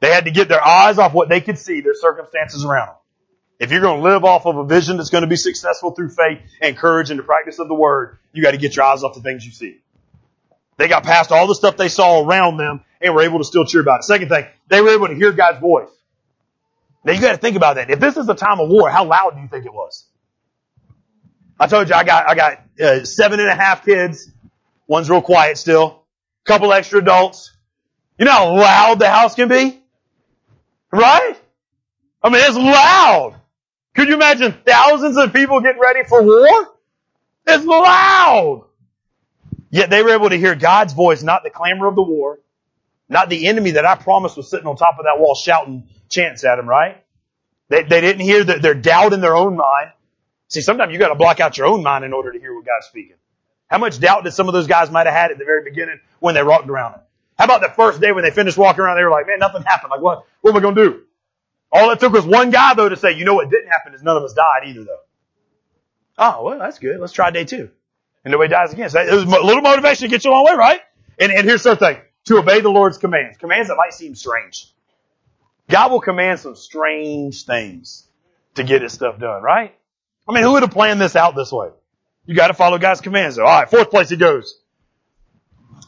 They 0.00 0.10
had 0.10 0.24
to 0.24 0.30
get 0.30 0.48
their 0.48 0.64
eyes 0.64 0.98
off 0.98 1.12
what 1.12 1.28
they 1.28 1.42
could 1.42 1.58
see, 1.58 1.82
their 1.82 1.94
circumstances 1.94 2.64
around 2.64 2.88
them. 2.88 2.96
If 3.60 3.70
you're 3.70 3.80
going 3.80 4.02
to 4.02 4.08
live 4.08 4.24
off 4.24 4.46
of 4.46 4.56
a 4.56 4.64
vision 4.64 4.96
that's 4.96 5.10
going 5.10 5.22
to 5.22 5.28
be 5.28 5.36
successful 5.36 5.92
through 5.92 6.10
faith 6.10 6.40
and 6.60 6.76
courage 6.76 7.10
and 7.10 7.18
the 7.18 7.22
practice 7.22 7.58
of 7.58 7.68
the 7.68 7.74
word, 7.74 8.18
you 8.32 8.42
got 8.42 8.50
to 8.50 8.56
get 8.56 8.74
your 8.76 8.84
eyes 8.84 9.04
off 9.04 9.14
the 9.14 9.20
things 9.20 9.44
you 9.46 9.52
see. 9.52 9.78
They 10.76 10.88
got 10.88 11.04
past 11.04 11.30
all 11.30 11.46
the 11.46 11.54
stuff 11.54 11.76
they 11.76 11.88
saw 11.88 12.20
around 12.26 12.56
them 12.56 12.82
and 13.00 13.14
were 13.14 13.22
able 13.22 13.38
to 13.38 13.44
still 13.44 13.64
cheer 13.64 13.80
about 13.80 14.00
it. 14.00 14.04
Second 14.04 14.28
thing, 14.28 14.46
they 14.68 14.80
were 14.80 14.90
able 14.90 15.06
to 15.08 15.14
hear 15.14 15.30
God's 15.30 15.60
voice. 15.60 15.88
Now 17.04 17.12
you 17.12 17.20
got 17.20 17.32
to 17.32 17.38
think 17.38 17.56
about 17.56 17.76
that. 17.76 17.90
If 17.90 18.00
this 18.00 18.16
is 18.16 18.28
a 18.28 18.34
time 18.34 18.60
of 18.60 18.68
war, 18.68 18.90
how 18.90 19.04
loud 19.04 19.36
do 19.36 19.42
you 19.42 19.48
think 19.48 19.66
it 19.66 19.74
was? 19.74 20.06
I 21.60 21.66
told 21.66 21.88
you 21.88 21.94
I 21.94 22.02
got 22.02 22.28
I 22.28 22.34
got 22.34 22.60
uh, 22.80 23.04
seven 23.04 23.38
and 23.38 23.48
a 23.48 23.54
half 23.54 23.84
kids. 23.84 24.30
One's 24.88 25.08
real 25.08 25.22
quiet 25.22 25.58
still. 25.58 26.02
Couple 26.44 26.72
extra 26.72 26.98
adults. 26.98 27.52
You 28.18 28.24
know 28.24 28.32
how 28.32 28.54
loud 28.56 28.98
the 28.98 29.08
house 29.08 29.34
can 29.34 29.48
be, 29.48 29.80
right? 30.92 31.36
I 32.22 32.28
mean, 32.30 32.42
it's 32.44 32.56
loud. 32.56 33.40
Could 33.94 34.08
you 34.08 34.14
imagine 34.14 34.52
thousands 34.66 35.16
of 35.16 35.32
people 35.32 35.60
getting 35.60 35.80
ready 35.80 36.04
for 36.08 36.22
war? 36.22 36.74
It's 37.46 37.64
loud. 37.64 38.64
Yet 39.70 39.90
they 39.90 40.02
were 40.02 40.10
able 40.10 40.30
to 40.30 40.38
hear 40.38 40.54
God's 40.54 40.92
voice, 40.92 41.22
not 41.22 41.42
the 41.42 41.50
clamor 41.50 41.86
of 41.86 41.94
the 41.94 42.02
war, 42.02 42.38
not 43.08 43.28
the 43.28 43.46
enemy 43.46 43.72
that 43.72 43.84
I 43.84 43.96
promised 43.96 44.36
was 44.36 44.48
sitting 44.48 44.66
on 44.66 44.76
top 44.76 44.98
of 44.98 45.04
that 45.04 45.18
wall 45.18 45.34
shouting 45.34 45.88
chants 46.08 46.44
at 46.44 46.56
them, 46.56 46.68
right? 46.68 47.04
They, 47.68 47.82
they 47.82 48.00
didn't 48.00 48.22
hear 48.22 48.44
the, 48.44 48.54
their 48.54 48.74
doubt 48.74 49.12
in 49.12 49.20
their 49.20 49.34
own 49.34 49.56
mind. 49.56 49.90
See, 50.48 50.60
sometimes 50.60 50.92
you 50.92 50.98
gotta 50.98 51.14
block 51.14 51.40
out 51.40 51.58
your 51.58 51.66
own 51.66 51.82
mind 51.82 52.04
in 52.04 52.12
order 52.12 52.32
to 52.32 52.38
hear 52.38 52.54
what 52.54 52.64
God's 52.64 52.86
speaking. 52.86 53.16
How 53.66 53.78
much 53.78 53.98
doubt 53.98 54.24
did 54.24 54.32
some 54.32 54.48
of 54.48 54.54
those 54.54 54.66
guys 54.66 54.90
might 54.90 55.06
have 55.06 55.14
had 55.14 55.30
at 55.32 55.38
the 55.38 55.44
very 55.44 55.64
beginning 55.64 56.00
when 56.20 56.34
they 56.34 56.42
walked 56.42 56.68
around 56.68 56.94
it? 56.94 57.00
How 57.38 57.46
about 57.46 57.60
the 57.60 57.70
first 57.70 58.00
day 58.00 58.12
when 58.12 58.22
they 58.22 58.30
finished 58.30 58.56
walking 58.56 58.80
around, 58.82 58.96
they 58.96 59.02
were 59.02 59.10
like, 59.10 59.26
man, 59.26 59.38
nothing 59.40 59.62
happened. 59.62 59.90
Like 59.90 60.00
what, 60.00 60.24
what 60.40 60.50
am 60.52 60.56
I 60.56 60.60
gonna 60.60 60.76
do? 60.76 61.02
All 61.74 61.90
it 61.90 61.98
took 61.98 62.12
was 62.12 62.24
one 62.24 62.50
guy 62.50 62.74
though 62.74 62.88
to 62.88 62.96
say, 62.96 63.12
you 63.12 63.24
know 63.24 63.34
what 63.34 63.50
didn't 63.50 63.68
happen 63.68 63.94
is 63.94 64.02
none 64.02 64.16
of 64.16 64.22
us 64.22 64.32
died 64.32 64.68
either 64.68 64.84
though. 64.84 65.00
Oh, 66.16 66.44
well, 66.44 66.58
that's 66.60 66.78
good. 66.78 67.00
Let's 67.00 67.12
try 67.12 67.32
day 67.32 67.44
two. 67.44 67.70
And 68.24 68.30
nobody 68.32 68.48
dies 68.48 68.72
again. 68.72 68.88
So 68.88 69.00
it 69.00 69.12
was 69.12 69.24
a 69.24 69.44
little 69.44 69.60
motivation 69.60 70.08
to 70.08 70.08
get 70.08 70.24
you 70.24 70.30
a 70.30 70.32
long 70.32 70.44
way, 70.44 70.54
right? 70.54 70.80
And, 71.18 71.32
and 71.32 71.44
here's 71.44 71.64
the 71.64 71.74
thing. 71.74 71.98
To 72.26 72.38
obey 72.38 72.60
the 72.60 72.70
Lord's 72.70 72.96
commands. 72.96 73.36
Commands 73.38 73.68
that 73.68 73.74
might 73.74 73.92
seem 73.92 74.14
strange. 74.14 74.72
God 75.68 75.90
will 75.90 76.00
command 76.00 76.38
some 76.38 76.54
strange 76.54 77.44
things 77.44 78.06
to 78.54 78.62
get 78.62 78.82
his 78.82 78.92
stuff 78.92 79.18
done, 79.18 79.42
right? 79.42 79.74
I 80.28 80.32
mean, 80.32 80.44
who 80.44 80.52
would 80.52 80.62
have 80.62 80.70
planned 80.70 81.00
this 81.00 81.16
out 81.16 81.34
this 81.34 81.50
way? 81.50 81.70
You 82.24 82.34
gotta 82.36 82.54
follow 82.54 82.78
God's 82.78 83.00
commands. 83.00 83.38
All 83.38 83.44
right, 83.44 83.68
fourth 83.68 83.90
place 83.90 84.08
he 84.08 84.16
goes. 84.16 84.58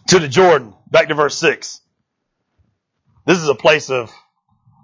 To 0.09 0.19
the 0.19 0.29
Jordan. 0.29 0.75
Back 0.91 1.09
to 1.09 1.15
verse 1.15 1.39
six. 1.39 1.81
This 3.25 3.39
is 3.39 3.49
a 3.49 3.55
place 3.55 3.89
of 3.89 4.13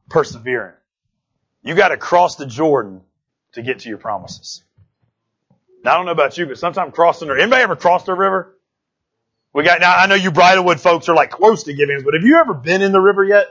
persevering. 0.08 0.74
You 1.62 1.74
gotta 1.74 1.96
cross 1.96 2.36
the 2.36 2.46
Jordan 2.46 3.02
to 3.52 3.62
get 3.62 3.80
to 3.80 3.88
your 3.88 3.98
promises. 3.98 4.64
Now, 5.84 5.94
I 5.94 5.96
don't 5.96 6.06
know 6.06 6.12
about 6.12 6.38
you, 6.38 6.46
but 6.46 6.58
sometimes 6.58 6.94
crossing 6.94 7.28
the, 7.28 7.34
anybody 7.34 7.62
ever 7.62 7.76
crossed 7.76 8.08
a 8.08 8.14
river? 8.14 8.56
We 9.52 9.64
got, 9.64 9.80
now 9.80 9.94
I 9.94 10.06
know 10.06 10.14
you 10.14 10.30
Bridlewood 10.30 10.80
folks 10.80 11.08
are 11.08 11.14
like 11.14 11.30
close 11.30 11.64
to 11.64 11.74
Gibbons, 11.74 12.02
but 12.04 12.14
have 12.14 12.22
you 12.22 12.36
ever 12.36 12.54
been 12.54 12.82
in 12.82 12.92
the 12.92 13.00
river 13.00 13.24
yet? 13.24 13.48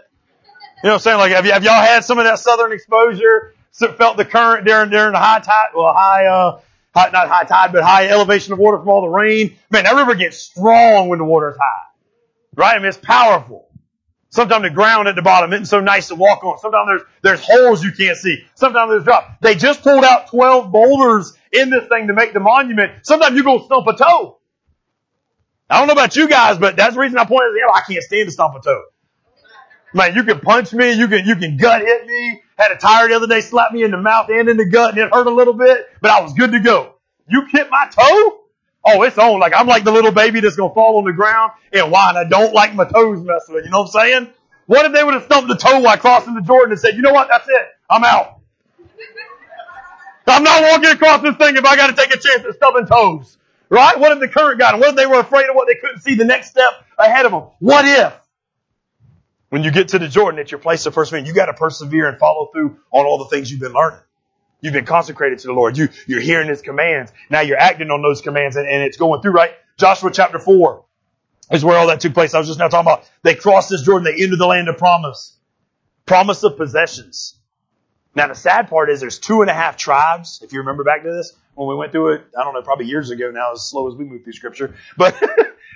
You 0.84 0.88
know 0.88 0.94
what 0.94 0.94
I'm 0.94 1.00
saying? 1.02 1.18
Like, 1.18 1.32
have, 1.34 1.46
you, 1.46 1.52
have 1.52 1.64
y'all 1.64 1.82
had 1.82 2.04
some 2.04 2.18
of 2.18 2.26
that 2.26 2.40
southern 2.40 2.72
exposure? 2.72 3.54
So 3.72 3.94
felt 3.94 4.18
the 4.18 4.26
current 4.26 4.66
during, 4.66 4.90
during 4.90 5.12
the 5.12 5.20
high 5.20 5.40
tide, 5.40 5.70
well, 5.76 5.94
high, 5.94 6.26
uh, 6.26 6.60
high, 6.96 7.12
not 7.12 7.30
high 7.30 7.44
tide, 7.44 7.72
but 7.72 7.84
high 7.84 8.08
elevation 8.08 8.54
of 8.54 8.60
water 8.60 8.80
from 8.80 8.90
all 8.90 9.02
the 9.02 9.08
rain. 9.08 9.58
Man, 9.70 9.84
that 9.84 9.96
river 9.96 10.16
gets 10.16 10.38
strong 10.38 11.08
when 11.08 11.20
the 11.20 11.26
water's 11.26 11.58
high. 11.58 11.86
Right? 12.56 12.76
I 12.76 12.80
mean, 12.80 12.88
it's 12.88 12.98
powerful. 12.98 13.70
Sometimes 14.32 14.64
the 14.64 14.70
ground 14.70 15.10
at 15.10 15.16
the 15.16 15.22
bottom 15.22 15.52
isn't 15.52 15.66
so 15.66 15.82
nice 15.82 16.08
to 16.08 16.16
walk 16.16 16.44
on. 16.46 16.58
Sometimes 16.58 16.88
there's, 16.88 17.02
there's 17.22 17.46
holes 17.46 17.84
you 17.84 17.92
can't 17.92 18.18
see. 18.18 18.46
Sometimes 18.56 18.92
there's 18.92 19.04
drop. 19.04 19.42
They 19.42 19.56
just 19.56 19.84
pulled 19.84 20.06
out 20.06 20.28
12 20.28 20.72
boulders 20.72 21.38
in 21.52 21.70
this 21.70 21.88
thing 21.90 22.08
to 22.08 22.14
make 22.14 22.34
the 22.34 22.40
monument. 22.40 23.06
Sometimes 23.06 23.36
you're 23.36 23.44
going 23.44 23.60
to 23.60 23.66
stump 23.66 23.86
a 23.88 23.94
toe. 23.94 24.38
I 25.70 25.80
don't 25.80 25.88
know 25.88 25.94
about 25.94 26.16
you 26.16 26.30
guys, 26.30 26.58
but 26.58 26.78
that's 26.78 26.96
the 26.96 27.02
reason 27.02 27.18
I 27.18 27.26
pointed 27.26 27.62
out, 27.68 27.76
I 27.76 27.82
can't 27.82 28.04
stand 28.04 28.28
to 28.28 28.32
stump 28.32 28.56
a 28.56 28.62
toe. 28.62 28.84
Man, 29.94 30.16
you 30.16 30.24
can 30.24 30.40
punch 30.40 30.72
me, 30.72 30.94
you 30.94 31.10
can, 31.10 31.26
you 31.26 31.36
can 31.36 31.58
gut 31.58 31.82
hit 31.82 32.06
me. 32.06 32.42
Had 32.58 32.72
a 32.72 32.78
tire 32.78 33.10
the 33.10 33.16
other 33.16 33.28
day 33.28 33.42
slap 33.42 33.74
me 33.74 33.84
in 33.84 33.92
the 33.92 33.98
mouth 33.98 34.30
and 34.30 34.48
in 34.48 34.56
the 34.56 34.66
gut 34.66 34.92
and 34.92 35.00
it 35.00 35.14
hurt 35.14 35.28
a 35.28 35.32
little 35.32 35.54
bit, 35.54 35.86
but 36.02 36.10
I 36.10 36.22
was 36.22 36.34
good 36.34 36.54
to 36.54 36.62
go. 36.62 36.96
You 37.28 37.46
hit 37.52 37.70
my 37.70 37.90
toe? 37.90 38.41
Oh, 38.84 39.04
it's 39.04 39.18
on. 39.18 39.40
Like 39.40 39.54
I'm 39.56 39.68
like 39.68 39.84
the 39.84 39.92
little 39.92 40.12
baby 40.12 40.40
that's 40.40 40.56
gonna 40.56 40.74
fall 40.74 40.98
on 40.98 41.06
the 41.06 41.14
ground 41.14 41.52
and 41.72 41.92
whine. 41.92 42.18
I 42.18 42.24
don't 42.24 42.54
like 42.54 42.74
my 42.74 42.86
toes 42.86 43.24
messed 43.24 43.52
with. 43.52 43.66
You 43.66 43.72
know 43.72 43.82
what 43.82 43.96
I'm 43.96 44.02
saying? 44.02 44.34
What 44.66 44.86
if 44.86 44.94
they 44.94 45.04
would 45.04 45.14
have 45.14 45.24
stumped 45.24 45.50
the 45.50 45.56
toe 45.56 45.80
while 45.82 45.98
crossing 45.98 46.34
the 46.34 46.42
Jordan 46.42 46.72
and 46.72 46.80
said, 46.80 46.96
you 46.96 47.02
know 47.02 47.14
what? 47.14 47.28
That's 47.28 47.48
it. 47.48 47.68
I'm 47.90 48.04
out. 48.04 48.40
I'm 50.28 50.44
not 50.44 50.62
walking 50.64 50.90
across 50.90 51.22
this 51.22 51.36
thing 51.36 51.58
if 51.58 51.66
I 51.66 51.76
got 51.76 51.88
to 51.88 51.94
take 51.94 52.16
a 52.16 52.18
chance 52.18 52.46
at 52.46 52.56
stubbing 52.56 52.86
toes. 52.86 53.38
Right? 53.70 54.00
What 54.00 54.12
if 54.12 54.20
the 54.20 54.28
current 54.28 54.60
got 54.60 54.72
them? 54.72 54.80
What 54.80 54.90
if 54.90 54.96
they 54.96 55.06
were 55.06 55.20
afraid 55.20 55.50
of 55.50 55.56
what 55.56 55.68
they 55.68 55.76
couldn't 55.76 56.02
see 56.02 56.16
the 56.16 56.26
next 56.26 56.52
step 56.52 56.72
ahead 56.98 57.26
of 57.26 57.32
them? 57.32 57.44
What 57.60 57.86
if? 57.86 58.14
When 59.50 59.64
you 59.64 59.72
get 59.72 59.90
to 59.90 60.00
the 60.00 60.08
Jordan, 60.08 60.40
it's 60.40 60.52
your 60.52 60.60
place 60.60 60.86
of 60.86 60.94
first 60.94 61.12
meeting. 61.12 61.26
You 61.26 61.34
got 61.34 61.48
to 61.48 61.54
persevere 61.54 62.08
and 62.08 62.18
follow 62.18 62.50
through 62.54 62.78
on 62.92 63.06
all 63.06 63.18
the 63.18 63.26
things 63.26 63.52
you've 63.52 63.60
been 63.60 63.74
learning. 63.74 64.00
You've 64.62 64.74
been 64.74 64.86
consecrated 64.86 65.40
to 65.40 65.48
the 65.48 65.54
Lord. 65.54 65.78
You, 65.78 65.90
you're 66.08 66.22
hearing 66.22 66.48
His 66.48 66.62
commands. 66.62 67.12
Now 67.30 67.42
you're 67.42 67.58
acting 67.58 67.90
on 67.90 68.02
those 68.02 68.22
commands 68.22 68.56
and, 68.56 68.68
and 68.68 68.84
it's 68.84 68.98
going 68.98 69.22
through, 69.22 69.32
right? 69.32 69.52
Joshua 69.78 70.12
chapter 70.12 70.40
4 70.40 70.86
is 71.52 71.66
where 71.66 71.78
all 71.78 71.88
that 71.88 72.00
took 72.00 72.14
place. 72.14 72.34
I 72.34 72.40
was 72.40 72.48
just 72.48 72.60
now 72.60 72.68
talking 72.68 72.92
about 72.92 73.10
they 73.24 73.36
crossed 73.36 73.70
this 73.70 73.82
Jordan, 73.82 74.04
they 74.06 74.24
entered 74.24 74.38
the 74.40 74.48
land 74.48 74.70
of 74.70 74.78
promise. 74.78 75.38
Promise 76.06 76.44
of 76.44 76.58
possessions. 76.58 77.36
Now 78.16 78.28
the 78.28 78.36
sad 78.36 78.70
part 78.70 78.90
is 78.90 79.00
there's 79.00 79.20
two 79.20 79.42
and 79.42 79.50
a 79.50 79.54
half 79.54 79.78
tribes. 79.78 80.42
If 80.44 80.54
you 80.54 80.60
remember 80.60 80.84
back 80.84 81.04
to 81.04 81.12
this, 81.12 81.34
when 81.56 81.68
we 81.68 81.76
went 81.76 81.92
through 81.92 82.16
it, 82.16 82.22
I 82.38 82.44
don't 82.44 82.54
know, 82.54 82.62
probably 82.62 82.86
years 82.86 83.10
ago 83.10 83.32
now, 83.32 83.54
as 83.54 83.68
slow 83.68 83.88
as 83.88 83.96
we 83.96 84.06
move 84.06 84.24
through 84.24 84.34
scripture, 84.34 84.76
but 84.98 85.16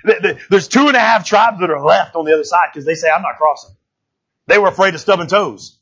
there's 0.50 0.68
two 0.68 0.88
and 0.88 0.96
a 0.96 1.00
half 1.00 1.24
tribes 1.24 1.58
that 1.60 1.70
are 1.70 1.84
left 1.84 2.14
on 2.14 2.24
the 2.24 2.32
other 2.32 2.44
side 2.44 2.68
because 2.72 2.86
they 2.86 2.94
say, 2.94 3.08
I'm 3.14 3.22
not 3.22 3.36
crossing. 3.36 3.74
They 4.46 4.58
were 4.58 4.68
afraid 4.68 4.94
of 4.94 5.00
stubbing 5.00 5.26
toes. 5.26 5.75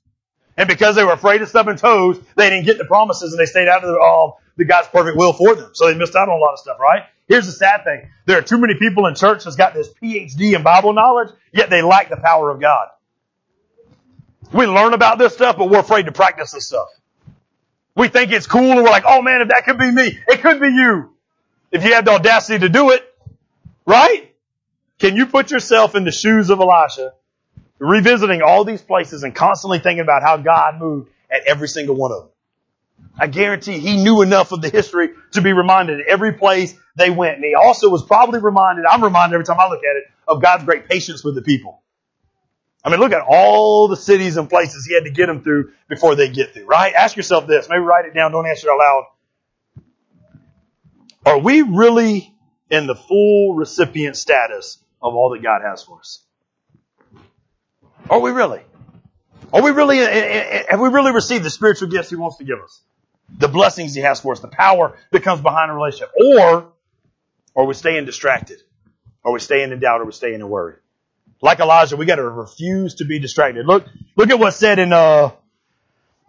And 0.56 0.68
because 0.68 0.94
they 0.94 1.04
were 1.04 1.12
afraid 1.12 1.42
of 1.42 1.48
stubbing 1.48 1.76
toes, 1.76 2.20
they 2.36 2.50
didn't 2.50 2.66
get 2.66 2.78
the 2.78 2.84
promises 2.84 3.32
and 3.32 3.40
they 3.40 3.46
stayed 3.46 3.68
out 3.68 3.82
of 3.82 3.90
the, 3.90 3.98
all 3.98 4.40
the 4.56 4.64
God's 4.64 4.88
perfect 4.88 5.16
will 5.16 5.32
for 5.32 5.54
them. 5.54 5.70
So 5.72 5.86
they 5.86 5.98
missed 5.98 6.14
out 6.14 6.28
on 6.28 6.36
a 6.36 6.40
lot 6.40 6.52
of 6.52 6.58
stuff, 6.58 6.78
right? 6.78 7.02
Here's 7.26 7.46
the 7.46 7.52
sad 7.52 7.84
thing. 7.84 8.08
There 8.26 8.38
are 8.38 8.42
too 8.42 8.58
many 8.58 8.74
people 8.78 9.06
in 9.06 9.14
church 9.14 9.44
that's 9.44 9.56
got 9.56 9.74
this 9.74 9.88
PhD 10.02 10.54
in 10.54 10.62
Bible 10.62 10.92
knowledge, 10.92 11.30
yet 11.52 11.70
they 11.70 11.82
lack 11.82 12.10
the 12.10 12.16
power 12.16 12.50
of 12.50 12.60
God. 12.60 12.88
We 14.52 14.66
learn 14.66 14.92
about 14.92 15.18
this 15.18 15.34
stuff, 15.34 15.56
but 15.56 15.70
we're 15.70 15.80
afraid 15.80 16.06
to 16.06 16.12
practice 16.12 16.52
this 16.52 16.66
stuff. 16.66 16.88
We 17.96 18.08
think 18.08 18.30
it's 18.30 18.46
cool 18.46 18.72
and 18.72 18.76
we're 18.76 18.90
like, 18.90 19.04
oh 19.06 19.22
man, 19.22 19.40
if 19.40 19.48
that 19.48 19.64
could 19.64 19.78
be 19.78 19.90
me, 19.90 20.18
it 20.28 20.40
could 20.40 20.60
be 20.60 20.68
you. 20.68 21.10
If 21.72 21.84
you 21.84 21.94
have 21.94 22.04
the 22.04 22.12
audacity 22.12 22.60
to 22.60 22.68
do 22.68 22.90
it, 22.90 23.02
right? 23.86 24.32
Can 24.98 25.16
you 25.16 25.26
put 25.26 25.50
yourself 25.50 25.94
in 25.94 26.04
the 26.04 26.12
shoes 26.12 26.50
of 26.50 26.60
Elisha, 26.60 27.14
revisiting 27.78 28.42
all 28.42 28.64
these 28.64 28.82
places 28.82 29.22
and 29.22 29.34
constantly 29.34 29.78
thinking 29.78 30.00
about 30.00 30.22
how 30.22 30.36
God 30.36 30.78
moved 30.78 31.10
at 31.30 31.46
every 31.46 31.68
single 31.68 31.96
one 31.96 32.12
of 32.12 32.22
them? 32.22 32.30
I 33.18 33.26
guarantee 33.26 33.78
he 33.78 34.02
knew 34.02 34.22
enough 34.22 34.52
of 34.52 34.60
the 34.60 34.68
history 34.68 35.10
to 35.32 35.40
be 35.40 35.52
reminded 35.52 36.00
at 36.00 36.06
every 36.06 36.32
place 36.32 36.74
they 36.96 37.10
went. 37.10 37.36
And 37.36 37.44
he 37.44 37.54
also 37.54 37.88
was 37.88 38.04
probably 38.04 38.40
reminded, 38.40 38.86
I'm 38.86 39.02
reminded 39.02 39.34
every 39.34 39.44
time 39.44 39.60
I 39.60 39.68
look 39.68 39.80
at 39.80 39.96
it, 39.96 40.04
of 40.26 40.42
God's 40.42 40.64
great 40.64 40.88
patience 40.88 41.22
with 41.22 41.34
the 41.34 41.42
people. 41.42 41.82
I 42.84 42.90
mean, 42.90 43.00
look 43.00 43.12
at 43.12 43.22
all 43.22 43.88
the 43.88 43.96
cities 43.96 44.36
and 44.36 44.48
places 44.48 44.84
he 44.84 44.94
had 44.94 45.04
to 45.04 45.10
get 45.10 45.26
them 45.26 45.42
through 45.42 45.72
before 45.88 46.16
they 46.16 46.28
get 46.28 46.52
through, 46.52 46.66
right? 46.66 46.92
Ask 46.92 47.16
yourself 47.16 47.46
this. 47.46 47.68
Maybe 47.68 47.80
write 47.80 48.04
it 48.04 48.14
down. 48.14 48.32
Don't 48.32 48.46
answer 48.46 48.68
it 48.68 48.72
out 48.72 48.78
loud. 48.78 49.04
Are 51.26 51.38
we 51.38 51.62
really 51.62 52.34
in 52.70 52.86
the 52.86 52.94
full 52.94 53.54
recipient 53.54 54.16
status 54.16 54.78
of 55.00 55.14
all 55.14 55.30
that 55.30 55.42
God 55.42 55.62
has 55.62 55.82
for 55.82 55.98
us? 56.00 56.23
Are 58.10 58.20
we 58.20 58.30
really? 58.30 58.60
Are 59.52 59.62
we 59.62 59.70
really, 59.70 60.00
eh, 60.00 60.04
eh, 60.04 60.46
eh, 60.50 60.64
have 60.68 60.80
we 60.80 60.88
really 60.88 61.12
received 61.12 61.44
the 61.44 61.50
spiritual 61.50 61.88
gifts 61.88 62.10
he 62.10 62.16
wants 62.16 62.38
to 62.38 62.44
give 62.44 62.58
us? 62.60 62.82
The 63.38 63.48
blessings 63.48 63.94
he 63.94 64.00
has 64.02 64.20
for 64.20 64.32
us, 64.32 64.40
the 64.40 64.48
power 64.48 64.96
that 65.10 65.22
comes 65.22 65.40
behind 65.40 65.70
a 65.70 65.74
relationship? 65.74 66.10
Or 66.36 66.72
are 67.56 67.64
we 67.64 67.74
staying 67.74 68.04
distracted? 68.04 68.60
Are 69.24 69.32
we 69.32 69.40
staying 69.40 69.72
in 69.72 69.78
doubt? 69.78 70.00
Or 70.00 70.02
are 70.02 70.06
we 70.06 70.12
staying 70.12 70.34
in 70.34 70.48
worry? 70.48 70.74
Like 71.40 71.60
Elijah, 71.60 71.96
we 71.96 72.04
got 72.04 72.16
to 72.16 72.28
refuse 72.28 72.96
to 72.96 73.04
be 73.04 73.18
distracted. 73.18 73.66
Look, 73.66 73.86
look 74.16 74.30
at 74.30 74.38
what's 74.38 74.56
said 74.56 74.78
in, 74.78 74.92
uh, 74.92 75.30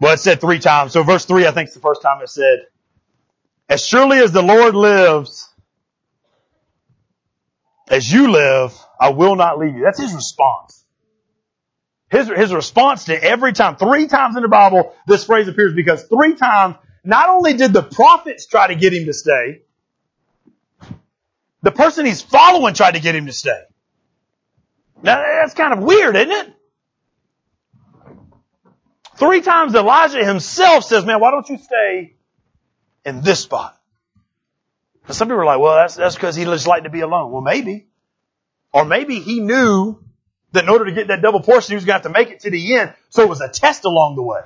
well, 0.00 0.12
it 0.14 0.20
said 0.20 0.40
three 0.40 0.58
times. 0.58 0.92
So 0.92 1.02
verse 1.02 1.24
three, 1.24 1.46
I 1.46 1.50
think 1.50 1.68
is 1.68 1.74
the 1.74 1.80
first 1.80 2.02
time 2.02 2.22
it 2.22 2.28
said, 2.28 2.66
as 3.68 3.84
surely 3.84 4.18
as 4.18 4.32
the 4.32 4.42
Lord 4.42 4.74
lives, 4.74 5.48
as 7.88 8.10
you 8.10 8.30
live, 8.30 8.72
I 9.00 9.10
will 9.10 9.36
not 9.36 9.58
leave 9.58 9.74
you. 9.74 9.82
That's 9.82 10.00
his 10.00 10.14
response. 10.14 10.84
His, 12.10 12.28
his 12.28 12.52
response 12.52 13.04
to 13.06 13.22
every 13.22 13.52
time, 13.52 13.76
three 13.76 14.06
times 14.06 14.36
in 14.36 14.42
the 14.42 14.48
Bible, 14.48 14.94
this 15.06 15.24
phrase 15.24 15.48
appears 15.48 15.74
because 15.74 16.04
three 16.04 16.36
times, 16.36 16.76
not 17.02 17.28
only 17.28 17.54
did 17.54 17.72
the 17.72 17.82
prophets 17.82 18.46
try 18.46 18.68
to 18.68 18.76
get 18.76 18.92
him 18.92 19.06
to 19.06 19.12
stay, 19.12 19.62
the 21.62 21.72
person 21.72 22.06
he's 22.06 22.22
following 22.22 22.74
tried 22.74 22.94
to 22.94 23.00
get 23.00 23.14
him 23.14 23.26
to 23.26 23.32
stay. 23.32 23.60
Now, 25.02 25.20
that's 25.20 25.54
kind 25.54 25.72
of 25.72 25.80
weird, 25.80 26.16
isn't 26.16 26.30
it? 26.30 26.52
Three 29.16 29.40
times 29.40 29.74
Elijah 29.74 30.24
himself 30.24 30.84
says, 30.84 31.04
man, 31.04 31.20
why 31.20 31.30
don't 31.32 31.48
you 31.48 31.58
stay 31.58 32.14
in 33.04 33.22
this 33.22 33.40
spot? 33.40 33.76
And 35.06 35.16
some 35.16 35.28
people 35.28 35.40
are 35.40 35.44
like, 35.44 35.58
well, 35.58 35.74
that's, 35.74 35.96
that's 35.96 36.14
because 36.14 36.36
he 36.36 36.44
just 36.44 36.66
liked 36.66 36.84
to 36.84 36.90
be 36.90 37.00
alone. 37.00 37.32
Well, 37.32 37.42
maybe. 37.42 37.86
Or 38.72 38.84
maybe 38.84 39.20
he 39.20 39.40
knew 39.40 40.04
that 40.52 40.64
in 40.64 40.70
order 40.70 40.84
to 40.86 40.92
get 40.92 41.08
that 41.08 41.22
double 41.22 41.40
portion, 41.40 41.72
he 41.72 41.74
was 41.74 41.84
going 41.84 42.00
to 42.00 42.08
have 42.08 42.12
to 42.12 42.18
make 42.18 42.30
it 42.30 42.40
to 42.40 42.50
the 42.50 42.76
end. 42.76 42.94
So 43.10 43.22
it 43.22 43.28
was 43.28 43.40
a 43.40 43.48
test 43.48 43.84
along 43.84 44.16
the 44.16 44.22
way. 44.22 44.40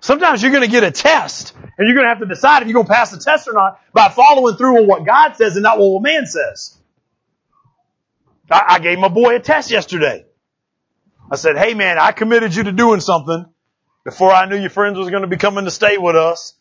Sometimes 0.00 0.42
you're 0.42 0.52
going 0.52 0.64
to 0.64 0.70
get 0.70 0.84
a 0.84 0.90
test 0.90 1.54
and 1.56 1.86
you're 1.86 1.94
going 1.94 2.04
to 2.04 2.10
have 2.10 2.20
to 2.20 2.26
decide 2.26 2.62
if 2.62 2.68
you're 2.68 2.74
going 2.74 2.86
to 2.86 2.92
pass 2.92 3.10
the 3.10 3.18
test 3.18 3.48
or 3.48 3.52
not 3.52 3.80
by 3.92 4.08
following 4.08 4.56
through 4.56 4.82
on 4.82 4.86
what 4.86 5.04
God 5.04 5.34
says 5.36 5.56
and 5.56 5.62
not 5.62 5.78
what 5.78 5.86
a 5.86 6.00
man 6.00 6.26
says. 6.26 6.78
I, 8.50 8.64
I 8.68 8.78
gave 8.78 8.98
my 8.98 9.08
boy 9.08 9.36
a 9.36 9.40
test 9.40 9.70
yesterday. 9.70 10.24
I 11.30 11.36
said, 11.36 11.56
hey 11.58 11.74
man, 11.74 11.98
I 11.98 12.12
committed 12.12 12.54
you 12.54 12.64
to 12.64 12.72
doing 12.72 13.00
something 13.00 13.46
before 14.04 14.32
I 14.32 14.46
knew 14.46 14.56
your 14.56 14.70
friends 14.70 14.98
was 14.98 15.10
going 15.10 15.22
to 15.22 15.28
be 15.28 15.36
coming 15.36 15.64
to 15.64 15.70
stay 15.70 15.98
with 15.98 16.16
us. 16.16 16.54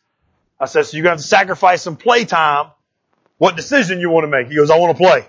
I 0.59 0.65
said, 0.65 0.85
so 0.85 0.97
you're 0.97 1.03
going 1.03 1.17
to 1.17 1.21
have 1.21 1.21
to 1.21 1.27
sacrifice 1.27 1.83
some 1.83 1.95
playtime. 1.95 2.71
What 3.37 3.55
decision 3.55 3.99
you 3.99 4.09
want 4.09 4.23
to 4.23 4.27
make? 4.29 4.47
He 4.47 4.55
goes, 4.55 4.71
I 4.71 4.77
want 4.79 4.97
to 4.97 5.01
play. 5.01 5.27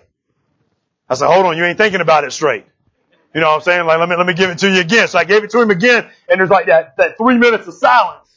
I 1.09 1.15
said, 1.15 1.27
hold 1.29 1.47
on, 1.47 1.57
you 1.57 1.65
ain't 1.65 1.79
thinking 1.79 2.01
about 2.01 2.25
it 2.25 2.33
straight. 2.33 2.67
You 3.35 3.41
know 3.41 3.49
what 3.49 3.57
I'm 3.57 3.63
saying? 3.63 3.87
Like, 3.87 3.99
let 3.99 4.09
me, 4.09 4.17
let 4.17 4.27
me 4.27 4.35
give 4.35 4.51
it 4.51 4.59
to 4.59 4.71
you 4.71 4.81
again. 4.81 5.09
So 5.09 5.19
I 5.19 5.25
gave 5.25 5.45
it 5.45 5.51
to 5.51 5.61
him 5.61 5.71
again, 5.71 6.09
and 6.29 6.41
there's 6.41 6.51
like 6.51 6.67
that, 6.67 6.97
that 6.97 7.17
three 7.19 7.37
minutes 7.37 7.67
of 7.67 7.75
silence. 7.75 8.29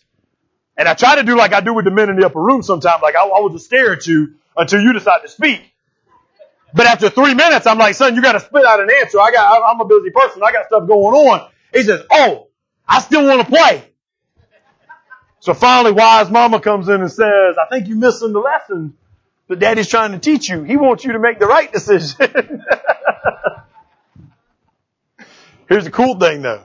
And 0.78 0.88
I 0.88 0.94
try 0.94 1.16
to 1.16 1.24
do 1.24 1.38
like 1.38 1.54
I 1.54 1.62
do 1.62 1.74
with 1.74 1.86
the 1.86 1.92
men 1.92 2.10
in 2.10 2.16
the 2.18 2.26
upper 2.26 2.42
room 2.42 2.64
sometimes. 2.64 3.02
Like, 3.02 3.16
I, 3.16 3.26
I 3.26 3.40
will 3.40 3.50
just 3.50 3.66
stare 3.66 3.94
at 3.94 4.08
you 4.08 4.36
until 4.56 4.82
you 4.82 4.94
decide 4.94 5.22
to 5.24 5.28
speak. 5.30 5.62
But 6.74 6.86
after 6.86 7.10
three 7.10 7.34
minutes, 7.34 7.68
I'm 7.68 7.78
like, 7.78 7.96
son, 7.96 8.16
you 8.16 8.22
got 8.22 8.34
to 8.34 8.40
spit 8.40 8.66
out 8.66 8.80
an 8.80 8.90
answer. 9.02 9.20
I 9.20 9.32
got, 9.32 9.64
I'm 9.70 9.82
a 9.82 9.86
busy 9.86 10.10
person. 10.10 10.42
I 10.44 10.52
got 10.52 10.68
stuff 10.68 10.88
going 10.88 11.16
on. 11.30 11.50
He 11.74 11.84
says, 11.84 12.02
oh, 12.10 12.48
I 12.88 13.02
still 13.02 13.26
want 13.26 13.42
to 13.42 13.48
play. 13.48 13.84
So 15.40 15.54
finally, 15.54 15.92
wise 15.92 16.30
mama 16.30 16.62
comes 16.62 16.88
in 16.88 17.02
and 17.02 17.12
says, 17.12 17.56
I 17.58 17.68
think 17.70 17.88
you're 17.88 17.98
missing 17.98 18.32
the 18.32 18.40
lesson 18.40 18.96
that 19.52 19.60
daddy's 19.60 19.90
trying 19.90 20.14
to 20.14 20.20
teach 20.20 20.48
you. 20.50 20.64
He 20.64 20.78
wants 20.78 21.04
you 21.04 21.12
to 21.12 21.20
make 21.20 21.38
the 21.38 21.46
right 21.46 21.70
decision. 21.72 22.18
Here's 25.68 25.84
the 25.84 25.92
cool 25.92 26.18
thing 26.18 26.42
though. 26.42 26.64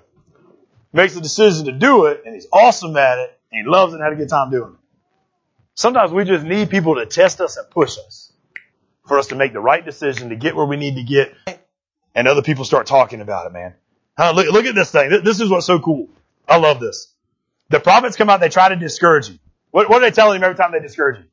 Makes 0.92 1.14
the 1.14 1.20
decision 1.20 1.66
to 1.66 1.72
do 1.72 2.06
it 2.06 2.22
and 2.24 2.32
he's 2.32 2.46
awesome 2.52 2.96
at 2.96 3.18
it 3.18 3.36
and 3.50 3.64
he 3.64 3.68
loves 3.68 3.92
it 3.92 3.96
and 3.96 4.04
had 4.04 4.12
a 4.12 4.16
good 4.16 4.28
time 4.28 4.52
doing 4.52 4.74
it. 4.74 4.78
Sometimes 5.74 6.12
we 6.12 6.24
just 6.24 6.46
need 6.46 6.70
people 6.70 6.94
to 6.94 7.06
test 7.06 7.40
us 7.40 7.56
and 7.56 7.68
push 7.70 7.98
us 7.98 8.32
for 9.04 9.18
us 9.18 9.26
to 9.28 9.34
make 9.34 9.52
the 9.52 9.58
right 9.58 9.84
decision 9.84 10.28
to 10.28 10.36
get 10.36 10.54
where 10.54 10.64
we 10.64 10.76
need 10.76 10.94
to 10.94 11.02
get 11.02 11.34
and 12.14 12.28
other 12.28 12.42
people 12.42 12.64
start 12.64 12.86
talking 12.86 13.20
about 13.20 13.46
it, 13.46 13.52
man. 13.52 13.74
Huh, 14.16 14.30
look, 14.30 14.46
look 14.52 14.64
at 14.64 14.76
this 14.76 14.92
thing. 14.92 15.10
This 15.24 15.40
is 15.40 15.50
what's 15.50 15.66
so 15.66 15.80
cool. 15.80 16.08
I 16.48 16.58
love 16.58 16.78
this. 16.78 17.12
The 17.68 17.80
prophets 17.80 18.14
come 18.16 18.30
out, 18.30 18.38
they 18.38 18.48
try 18.48 18.68
to 18.68 18.76
discourage 18.76 19.28
you. 19.28 19.40
What, 19.72 19.90
what 19.90 19.98
are 20.00 20.08
they 20.08 20.14
telling 20.14 20.36
him 20.36 20.44
every 20.44 20.56
time 20.56 20.70
they 20.70 20.78
discourage 20.78 21.18
you? 21.18 21.24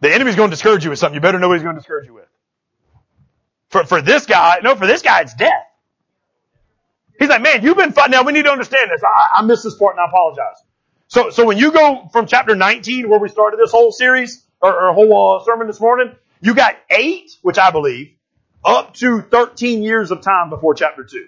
The 0.00 0.12
enemy's 0.12 0.36
going 0.36 0.50
to 0.50 0.54
discourage 0.54 0.84
you 0.84 0.90
with 0.90 0.98
something. 0.98 1.14
You 1.14 1.20
better 1.20 1.38
know 1.38 1.48
what 1.48 1.54
he's 1.54 1.62
going 1.62 1.74
to 1.74 1.80
discourage 1.80 2.06
you 2.06 2.14
with. 2.14 2.28
For, 3.70 3.84
for 3.84 4.00
this 4.00 4.26
guy, 4.26 4.58
no, 4.62 4.74
for 4.74 4.86
this 4.86 5.02
guy, 5.02 5.20
it's 5.20 5.34
death. 5.34 5.52
He's 7.18 7.28
like, 7.28 7.42
man, 7.42 7.62
you've 7.62 7.76
been 7.76 7.92
fighting. 7.92 8.12
Now 8.12 8.22
we 8.22 8.32
need 8.32 8.44
to 8.44 8.52
understand 8.52 8.90
this. 8.90 9.02
I, 9.02 9.38
I 9.38 9.42
missed 9.42 9.64
this 9.64 9.76
part 9.76 9.96
and 9.96 10.00
I 10.00 10.06
apologize. 10.08 10.62
So, 11.08 11.30
so 11.30 11.44
when 11.44 11.58
you 11.58 11.72
go 11.72 12.08
from 12.12 12.26
chapter 12.26 12.54
19, 12.54 13.08
where 13.08 13.18
we 13.18 13.28
started 13.28 13.58
this 13.58 13.72
whole 13.72 13.90
series, 13.92 14.44
or, 14.60 14.88
or 14.88 14.92
whole 14.92 15.40
uh, 15.40 15.44
sermon 15.44 15.66
this 15.66 15.80
morning, 15.80 16.14
you 16.40 16.54
got 16.54 16.76
eight, 16.90 17.30
which 17.42 17.58
I 17.58 17.70
believe, 17.70 18.14
up 18.64 18.94
to 18.94 19.22
13 19.22 19.82
years 19.82 20.10
of 20.10 20.20
time 20.20 20.50
before 20.50 20.74
chapter 20.74 21.04
2. 21.04 21.26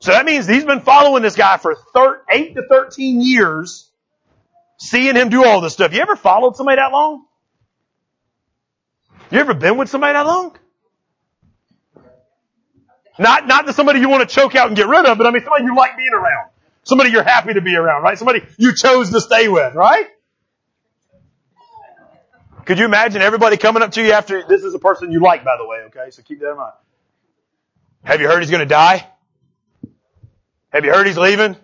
So 0.00 0.12
that 0.12 0.24
means 0.24 0.46
he's 0.46 0.64
been 0.64 0.80
following 0.80 1.22
this 1.22 1.36
guy 1.36 1.56
for 1.56 1.74
thir- 1.94 2.22
8 2.30 2.54
to 2.54 2.62
13 2.68 3.20
years 3.20 3.85
seeing 4.78 5.16
him 5.16 5.28
do 5.28 5.44
all 5.44 5.60
this 5.60 5.72
stuff. 5.72 5.92
You 5.92 6.00
ever 6.00 6.16
followed 6.16 6.56
somebody 6.56 6.76
that 6.76 6.92
long? 6.92 7.24
You 9.30 9.40
ever 9.40 9.54
been 9.54 9.76
with 9.76 9.88
somebody 9.88 10.12
that 10.12 10.26
long? 10.26 10.56
Not, 13.18 13.46
not 13.46 13.66
the 13.66 13.72
somebody 13.72 14.00
you 14.00 14.08
want 14.08 14.28
to 14.28 14.34
choke 14.34 14.54
out 14.54 14.68
and 14.68 14.76
get 14.76 14.86
rid 14.86 15.06
of, 15.06 15.16
but 15.18 15.26
I 15.26 15.30
mean 15.30 15.42
somebody 15.42 15.64
you 15.64 15.74
like 15.74 15.96
being 15.96 16.12
around. 16.12 16.50
Somebody 16.82 17.10
you're 17.10 17.24
happy 17.24 17.54
to 17.54 17.60
be 17.60 17.74
around, 17.74 18.02
right? 18.02 18.16
Somebody 18.18 18.42
you 18.58 18.74
chose 18.74 19.10
to 19.10 19.20
stay 19.20 19.48
with, 19.48 19.74
right? 19.74 20.06
Could 22.64 22.78
you 22.78 22.84
imagine 22.84 23.22
everybody 23.22 23.56
coming 23.56 23.82
up 23.82 23.92
to 23.92 24.02
you 24.02 24.12
after, 24.12 24.42
this 24.46 24.62
is 24.62 24.74
a 24.74 24.78
person 24.78 25.12
you 25.12 25.20
like, 25.20 25.44
by 25.44 25.56
the 25.56 25.66
way, 25.66 25.78
okay? 25.86 26.10
So 26.10 26.22
keep 26.22 26.40
that 26.40 26.50
in 26.50 26.56
mind. 26.56 26.72
Have 28.04 28.20
you 28.20 28.28
heard 28.28 28.40
he's 28.40 28.50
going 28.50 28.60
to 28.60 28.66
die? 28.66 29.08
Have 30.70 30.84
you 30.84 30.92
heard 30.92 31.06
he's 31.06 31.16
leaving? 31.16 31.56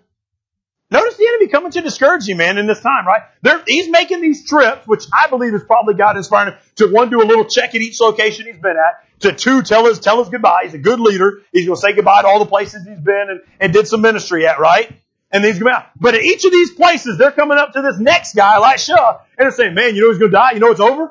Notice 0.92 1.16
the 1.16 1.26
enemy 1.26 1.48
coming 1.48 1.72
to 1.72 1.80
discourage 1.80 2.26
you, 2.26 2.36
man, 2.36 2.58
in 2.58 2.66
this 2.66 2.80
time, 2.80 3.06
right? 3.06 3.22
There, 3.40 3.62
he's 3.66 3.88
making 3.88 4.20
these 4.20 4.46
trips, 4.46 4.86
which 4.86 5.06
I 5.10 5.30
believe 5.30 5.54
is 5.54 5.64
probably 5.64 5.94
God 5.94 6.18
inspiring 6.18 6.52
him 6.52 6.58
to 6.76 6.92
one, 6.92 7.08
do 7.08 7.22
a 7.22 7.24
little 7.24 7.46
check 7.46 7.74
at 7.74 7.80
each 7.80 7.98
location 7.98 8.44
he's 8.44 8.58
been 8.58 8.76
at, 8.76 9.20
to 9.20 9.32
two, 9.32 9.62
tell 9.62 9.86
us, 9.86 9.98
tell 10.00 10.20
us 10.20 10.28
goodbye. 10.28 10.64
He's 10.64 10.74
a 10.74 10.78
good 10.78 11.00
leader. 11.00 11.40
He's 11.50 11.64
going 11.64 11.76
to 11.76 11.80
say 11.80 11.94
goodbye 11.94 12.20
to 12.20 12.28
all 12.28 12.40
the 12.40 12.46
places 12.46 12.86
he's 12.86 13.00
been 13.00 13.26
and, 13.30 13.40
and 13.58 13.72
did 13.72 13.88
some 13.88 14.02
ministry 14.02 14.46
at, 14.46 14.60
right? 14.60 14.92
And 15.30 15.42
he's 15.42 15.58
going 15.58 15.72
out. 15.72 15.86
But 15.98 16.14
at 16.14 16.24
each 16.24 16.44
of 16.44 16.52
these 16.52 16.72
places, 16.72 17.16
they're 17.16 17.32
coming 17.32 17.56
up 17.56 17.72
to 17.72 17.80
this 17.80 17.98
next 17.98 18.34
guy, 18.34 18.56
Elisha, 18.56 19.22
and 19.38 19.46
they're 19.46 19.50
saying, 19.50 19.72
man, 19.72 19.96
you 19.96 20.02
know 20.02 20.10
he's 20.10 20.18
going 20.18 20.30
to 20.30 20.36
die? 20.36 20.52
You 20.52 20.60
know 20.60 20.72
it's 20.72 20.80
over? 20.80 21.10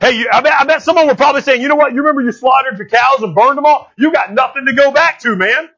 Hey, 0.00 0.18
you, 0.18 0.28
I 0.32 0.40
bet, 0.40 0.54
I 0.54 0.64
bet 0.64 0.82
someone 0.82 1.06
will 1.06 1.14
probably 1.14 1.42
say, 1.42 1.60
you 1.60 1.68
know 1.68 1.76
what? 1.76 1.92
You 1.92 1.98
remember 1.98 2.22
you 2.22 2.32
slaughtered 2.32 2.76
your 2.76 2.88
cows 2.88 3.22
and 3.22 3.36
burned 3.36 3.56
them 3.56 3.66
all? 3.66 3.88
You 3.96 4.10
got 4.12 4.32
nothing 4.32 4.64
to 4.66 4.72
go 4.72 4.90
back 4.90 5.20
to, 5.20 5.36
man. 5.36 5.68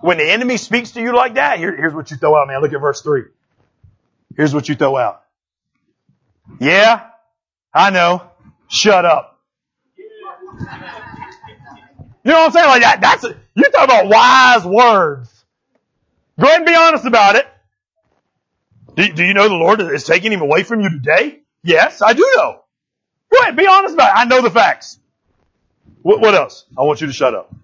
When 0.00 0.18
the 0.18 0.30
enemy 0.30 0.56
speaks 0.56 0.92
to 0.92 1.00
you 1.00 1.14
like 1.14 1.34
that, 1.34 1.58
here, 1.58 1.74
here's 1.74 1.94
what 1.94 2.10
you 2.10 2.16
throw 2.16 2.36
out, 2.36 2.48
man. 2.48 2.60
Look 2.60 2.72
at 2.72 2.80
verse 2.80 3.00
3. 3.00 3.22
Here's 4.36 4.52
what 4.52 4.68
you 4.68 4.74
throw 4.74 4.96
out. 4.96 5.22
Yeah, 6.60 7.08
I 7.72 7.90
know. 7.90 8.22
Shut 8.68 9.04
up. 9.04 9.40
You 12.26 12.32
know 12.32 12.40
what 12.40 12.46
I'm 12.46 12.52
saying? 12.52 12.66
Like 12.66 12.82
that, 12.82 13.00
that's, 13.00 13.24
a, 13.24 13.36
you 13.54 13.64
talk 13.64 13.84
about 13.84 14.08
wise 14.08 14.64
words. 14.64 15.44
Go 16.38 16.46
ahead 16.46 16.58
and 16.58 16.66
be 16.66 16.74
honest 16.74 17.06
about 17.06 17.36
it. 17.36 17.46
Do, 18.96 19.12
do 19.12 19.24
you 19.24 19.32
know 19.32 19.48
the 19.48 19.54
Lord 19.54 19.80
is 19.80 20.04
taking 20.04 20.32
him 20.32 20.40
away 20.40 20.62
from 20.62 20.80
you 20.80 20.90
today? 20.90 21.40
Yes, 21.62 22.02
I 22.02 22.12
do 22.14 22.28
know. 22.36 22.60
Go 23.32 23.38
ahead, 23.40 23.56
be 23.56 23.66
honest 23.66 23.94
about 23.94 24.10
it. 24.10 24.18
I 24.18 24.24
know 24.24 24.42
the 24.42 24.50
facts. 24.50 24.98
What, 26.02 26.20
what 26.20 26.34
else? 26.34 26.64
I 26.76 26.82
want 26.82 27.00
you 27.00 27.06
to 27.06 27.12
shut 27.12 27.34
up. 27.34 27.54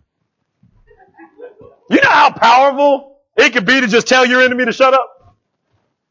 You 1.92 2.00
know 2.00 2.08
how 2.08 2.32
powerful 2.32 3.18
it 3.36 3.52
could 3.52 3.66
be 3.66 3.80
to 3.80 3.86
just 3.86 4.08
tell 4.08 4.24
your 4.24 4.40
enemy 4.40 4.64
to 4.64 4.72
shut 4.72 4.94
up? 4.94 5.36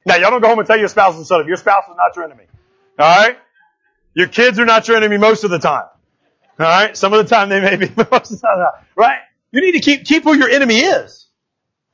Now, 0.06 0.15
y'all 0.17 0.30
don't 0.30 0.41
go 0.41 0.48
home 0.48 0.60
and 0.60 0.67
tell 0.67 0.78
your 0.78 0.88
spouse 0.88 1.17
to 1.17 1.26
shut 1.26 1.41
up. 1.41 1.48
Your 1.48 1.58
spouse 1.58 1.86
is 1.89 1.96
not 1.98 2.15
your 2.15 2.26
enemy. 2.26 2.44
Alright? 3.00 3.38
Your 4.13 4.28
kids 4.28 4.60
are 4.60 4.65
not 4.65 4.88
your 4.88 4.98
enemy 4.98 5.17
most 5.17 5.44
of 5.44 5.50
the 5.50 5.58
time. 5.58 5.86
Alright? 6.60 6.96
Some 6.98 7.13
of 7.13 7.28
the 7.28 7.36
time 7.36 7.50
they 7.50 7.62
may 7.62 7.78
be, 7.78 7.88
most 7.98 8.32
of 8.32 8.41
the 8.41 8.48
time. 8.48 8.86
Right? 8.96 9.17
You 9.52 9.62
need 9.62 9.72
to 9.72 9.80
keep, 9.80 10.06
keep 10.06 10.24
who 10.24 10.36
your 10.36 10.50
enemy 10.50 10.76
is. 10.82 11.28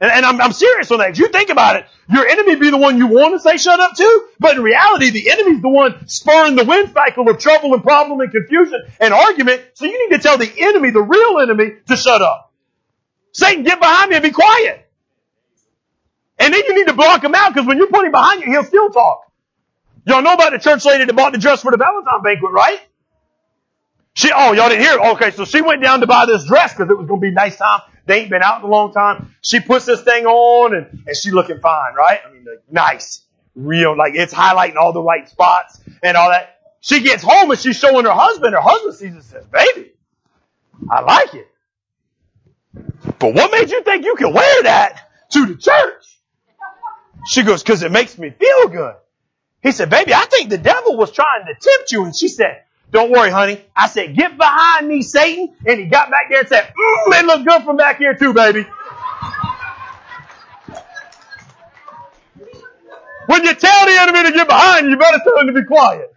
And, 0.01 0.11
and 0.11 0.25
I'm, 0.25 0.41
I'm 0.41 0.51
serious 0.51 0.91
on 0.91 0.99
that. 0.99 1.11
If 1.11 1.19
you 1.19 1.29
think 1.29 1.49
about 1.49 1.77
it, 1.77 1.85
your 2.09 2.27
enemy 2.27 2.55
be 2.55 2.69
the 2.69 2.77
one 2.77 2.97
you 2.97 3.07
want 3.07 3.35
to 3.35 3.39
say 3.39 3.57
shut 3.57 3.79
up 3.79 3.95
to, 3.95 4.27
but 4.37 4.57
in 4.57 4.63
reality, 4.63 5.09
the 5.11 5.31
enemy's 5.31 5.61
the 5.61 5.69
one 5.69 6.07
spurring 6.07 6.55
the 6.55 6.65
wind 6.65 6.91
cycle 6.93 7.29
of 7.29 7.39
trouble 7.39 7.73
and 7.73 7.83
problem 7.83 8.19
and 8.19 8.31
confusion 8.31 8.83
and 8.99 9.13
argument. 9.13 9.61
So 9.75 9.85
you 9.85 10.09
need 10.09 10.17
to 10.17 10.21
tell 10.21 10.37
the 10.37 10.51
enemy, 10.57 10.91
the 10.91 11.01
real 11.01 11.39
enemy, 11.39 11.71
to 11.87 11.95
shut 11.95 12.21
up. 12.21 12.46
Satan, 13.37 13.63
get 13.63 13.79
behind 13.79 14.09
me 14.09 14.15
and 14.15 14.23
be 14.23 14.31
quiet. 14.31 14.89
And 16.39 16.51
then 16.51 16.63
you 16.67 16.73
need 16.73 16.87
to 16.87 16.93
block 16.93 17.23
him 17.23 17.35
out 17.35 17.53
because 17.53 17.67
when 17.67 17.77
you're 17.77 17.87
putting 17.87 18.11
behind 18.11 18.41
you, 18.41 18.51
he'll 18.51 18.63
still 18.63 18.89
talk. 18.89 19.31
Y'all 20.07 20.23
know 20.23 20.33
about 20.33 20.53
the 20.53 20.57
church 20.57 20.83
lady 20.85 21.05
that 21.05 21.15
bought 21.15 21.33
the 21.33 21.37
dress 21.37 21.61
for 21.61 21.69
the 21.69 21.77
Valentine 21.77 22.23
banquet, 22.23 22.51
right? 22.51 22.79
She, 24.15 24.31
oh, 24.35 24.53
y'all 24.53 24.69
didn't 24.69 24.81
hear 24.81 24.93
it. 24.93 25.15
Okay, 25.15 25.29
so 25.29 25.45
she 25.45 25.61
went 25.61 25.83
down 25.83 25.99
to 25.99 26.07
buy 26.07 26.25
this 26.25 26.47
dress 26.47 26.73
because 26.73 26.89
it 26.89 26.97
was 26.97 27.07
going 27.07 27.21
to 27.21 27.27
be 27.27 27.31
nice 27.31 27.57
time. 27.57 27.81
They 28.07 28.21
ain't 28.21 28.31
been 28.31 28.41
out 28.41 28.61
in 28.61 28.65
a 28.65 28.71
long 28.71 28.91
time. 28.91 29.35
She 29.43 29.59
puts 29.59 29.85
this 29.85 30.01
thing 30.01 30.25
on 30.25 30.75
and, 30.75 31.03
and 31.05 31.15
she 31.15 31.29
looking 31.29 31.59
fine, 31.59 31.93
right? 31.93 32.19
I 32.27 32.31
mean, 32.31 32.43
like, 32.43 32.63
nice. 32.71 33.21
Real, 33.53 33.95
like 33.95 34.13
it's 34.15 34.33
highlighting 34.33 34.77
all 34.77 34.93
the 34.93 35.01
right 35.01 35.29
spots 35.29 35.79
and 36.01 36.17
all 36.17 36.29
that. 36.29 36.59
She 36.79 37.01
gets 37.01 37.21
home 37.21 37.51
and 37.51 37.59
she's 37.59 37.77
showing 37.77 38.05
her 38.05 38.11
husband. 38.11 38.55
Her 38.55 38.61
husband 38.61 38.95
sees 38.95 39.11
it 39.11 39.15
and 39.15 39.23
says, 39.23 39.45
baby, 39.45 39.91
I 40.89 41.01
like 41.01 41.35
it. 41.35 41.47
But 43.19 43.33
what 43.33 43.51
made 43.51 43.69
you 43.71 43.83
think 43.83 44.05
you 44.05 44.15
could 44.15 44.33
wear 44.33 44.63
that 44.63 45.09
to 45.31 45.45
the 45.45 45.55
church? 45.55 46.03
She 47.27 47.43
goes, 47.43 47.63
cause 47.63 47.83
it 47.83 47.91
makes 47.91 48.17
me 48.17 48.29
feel 48.29 48.67
good. 48.69 48.95
He 49.61 49.71
said, 49.71 49.89
baby, 49.89 50.13
I 50.13 50.25
think 50.25 50.49
the 50.49 50.57
devil 50.57 50.95
was 50.97 51.11
trying 51.11 51.45
to 51.45 51.53
tempt 51.53 51.91
you. 51.91 52.05
And 52.05 52.15
she 52.15 52.27
said, 52.27 52.63
don't 52.91 53.11
worry, 53.11 53.29
honey. 53.29 53.61
I 53.75 53.87
said, 53.87 54.15
get 54.15 54.37
behind 54.37 54.87
me, 54.87 55.01
Satan. 55.01 55.53
And 55.65 55.79
he 55.79 55.87
got 55.87 56.09
back 56.09 56.29
there 56.29 56.39
and 56.39 56.47
said, 56.47 56.73
mm, 56.73 57.19
it 57.19 57.25
looks 57.25 57.43
good 57.43 57.63
from 57.63 57.75
back 57.75 57.97
here 57.97 58.15
too, 58.15 58.33
baby. 58.33 58.65
When 63.25 63.43
you 63.43 63.53
tell 63.55 63.85
the 63.85 63.97
enemy 63.99 64.23
to 64.23 64.31
get 64.31 64.47
behind 64.47 64.85
you, 64.85 64.91
you 64.91 64.97
better 64.97 65.19
tell 65.21 65.39
him 65.39 65.47
to 65.47 65.53
be 65.53 65.65
quiet. 65.65 66.13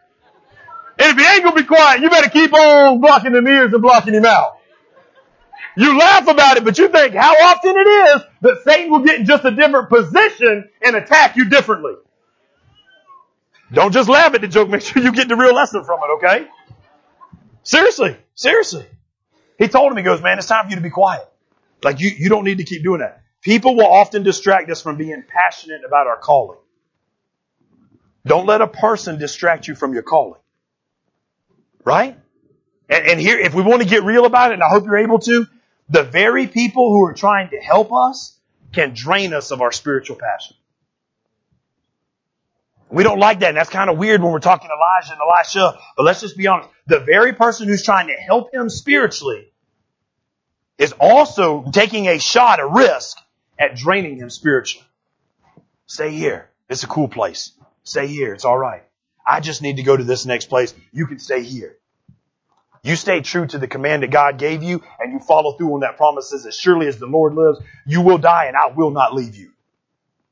And 1.00 1.18
if 1.18 1.26
he 1.26 1.34
ain't 1.34 1.42
gonna 1.42 1.56
be 1.56 1.66
quiet, 1.66 2.02
you 2.02 2.10
better 2.10 2.30
keep 2.30 2.52
on 2.54 3.00
blocking 3.00 3.34
him 3.34 3.46
ears 3.48 3.72
and 3.72 3.82
blocking 3.82 4.14
him 4.14 4.24
out. 4.24 4.59
You 5.76 5.98
laugh 5.98 6.26
about 6.26 6.56
it, 6.56 6.64
but 6.64 6.78
you 6.78 6.88
think 6.88 7.14
how 7.14 7.32
often 7.32 7.76
it 7.76 7.88
is 7.88 8.22
that 8.42 8.62
Satan 8.64 8.90
will 8.90 9.04
get 9.04 9.20
in 9.20 9.26
just 9.26 9.44
a 9.44 9.50
different 9.50 9.88
position 9.88 10.68
and 10.82 10.96
attack 10.96 11.36
you 11.36 11.48
differently. 11.48 11.94
Don't 13.72 13.92
just 13.92 14.08
laugh 14.08 14.34
at 14.34 14.40
the 14.40 14.48
joke. 14.48 14.68
Make 14.70 14.82
sure 14.82 15.02
you 15.02 15.12
get 15.12 15.28
the 15.28 15.36
real 15.36 15.54
lesson 15.54 15.84
from 15.84 16.00
it, 16.02 16.12
okay? 16.16 16.48
Seriously, 17.62 18.16
seriously. 18.34 18.84
He 19.58 19.68
told 19.68 19.92
him, 19.92 19.98
he 19.98 20.02
goes, 20.02 20.22
man, 20.22 20.38
it's 20.38 20.46
time 20.46 20.64
for 20.64 20.70
you 20.70 20.76
to 20.76 20.82
be 20.82 20.90
quiet. 20.90 21.26
Like 21.82 22.00
you, 22.00 22.10
you 22.10 22.28
don't 22.28 22.44
need 22.44 22.58
to 22.58 22.64
keep 22.64 22.82
doing 22.82 23.00
that. 23.00 23.22
People 23.42 23.76
will 23.76 23.86
often 23.86 24.22
distract 24.22 24.70
us 24.70 24.82
from 24.82 24.96
being 24.96 25.22
passionate 25.26 25.82
about 25.86 26.06
our 26.06 26.18
calling. 26.18 26.58
Don't 28.26 28.46
let 28.46 28.60
a 28.60 28.66
person 28.66 29.18
distract 29.18 29.66
you 29.66 29.74
from 29.74 29.94
your 29.94 30.02
calling. 30.02 30.40
Right? 31.84 32.18
And, 32.88 33.06
and 33.06 33.20
here, 33.20 33.38
if 33.38 33.54
we 33.54 33.62
want 33.62 33.82
to 33.82 33.88
get 33.88 34.02
real 34.02 34.26
about 34.26 34.50
it, 34.50 34.54
and 34.54 34.62
I 34.62 34.68
hope 34.68 34.84
you're 34.84 34.98
able 34.98 35.20
to, 35.20 35.46
the 35.90 36.04
very 36.04 36.46
people 36.46 36.90
who 36.90 37.04
are 37.04 37.12
trying 37.12 37.50
to 37.50 37.58
help 37.58 37.92
us 37.92 38.38
can 38.72 38.94
drain 38.94 39.34
us 39.34 39.50
of 39.50 39.60
our 39.60 39.72
spiritual 39.72 40.16
passion. 40.16 40.56
We 42.88 43.02
don't 43.02 43.18
like 43.18 43.40
that, 43.40 43.48
and 43.48 43.56
that's 43.56 43.70
kind 43.70 43.90
of 43.90 43.98
weird 43.98 44.22
when 44.22 44.32
we're 44.32 44.40
talking 44.40 44.70
Elijah 44.70 45.12
and 45.12 45.20
Elisha, 45.20 45.78
but 45.96 46.04
let's 46.04 46.20
just 46.20 46.36
be 46.36 46.46
honest. 46.46 46.70
The 46.86 47.00
very 47.00 47.32
person 47.32 47.68
who's 47.68 47.84
trying 47.84 48.08
to 48.08 48.14
help 48.14 48.52
him 48.52 48.68
spiritually 48.68 49.52
is 50.78 50.92
also 50.92 51.64
taking 51.72 52.08
a 52.08 52.18
shot, 52.18 52.58
a 52.58 52.66
risk 52.66 53.18
at 53.58 53.76
draining 53.76 54.16
him 54.16 54.30
spiritually. 54.30 54.86
Stay 55.86 56.12
here. 56.12 56.48
It's 56.68 56.84
a 56.84 56.88
cool 56.88 57.08
place. 57.08 57.52
Stay 57.82 58.06
here. 58.06 58.32
It's 58.32 58.44
alright. 58.44 58.84
I 59.26 59.40
just 59.40 59.60
need 59.60 59.76
to 59.76 59.82
go 59.82 59.96
to 59.96 60.04
this 60.04 60.24
next 60.24 60.46
place. 60.46 60.72
You 60.92 61.06
can 61.06 61.18
stay 61.18 61.42
here. 61.42 61.76
You 62.82 62.96
stay 62.96 63.20
true 63.20 63.46
to 63.46 63.58
the 63.58 63.68
command 63.68 64.02
that 64.02 64.10
God 64.10 64.38
gave 64.38 64.62
you 64.62 64.82
and 64.98 65.12
you 65.12 65.18
follow 65.18 65.52
through 65.52 65.74
on 65.74 65.80
that 65.80 65.96
promise 65.96 66.32
as 66.32 66.56
surely 66.56 66.86
as 66.86 66.98
the 66.98 67.06
Lord 67.06 67.34
lives, 67.34 67.58
you 67.86 68.00
will 68.00 68.18
die 68.18 68.46
and 68.46 68.56
I 68.56 68.68
will 68.68 68.90
not 68.90 69.14
leave 69.14 69.36
you. 69.36 69.52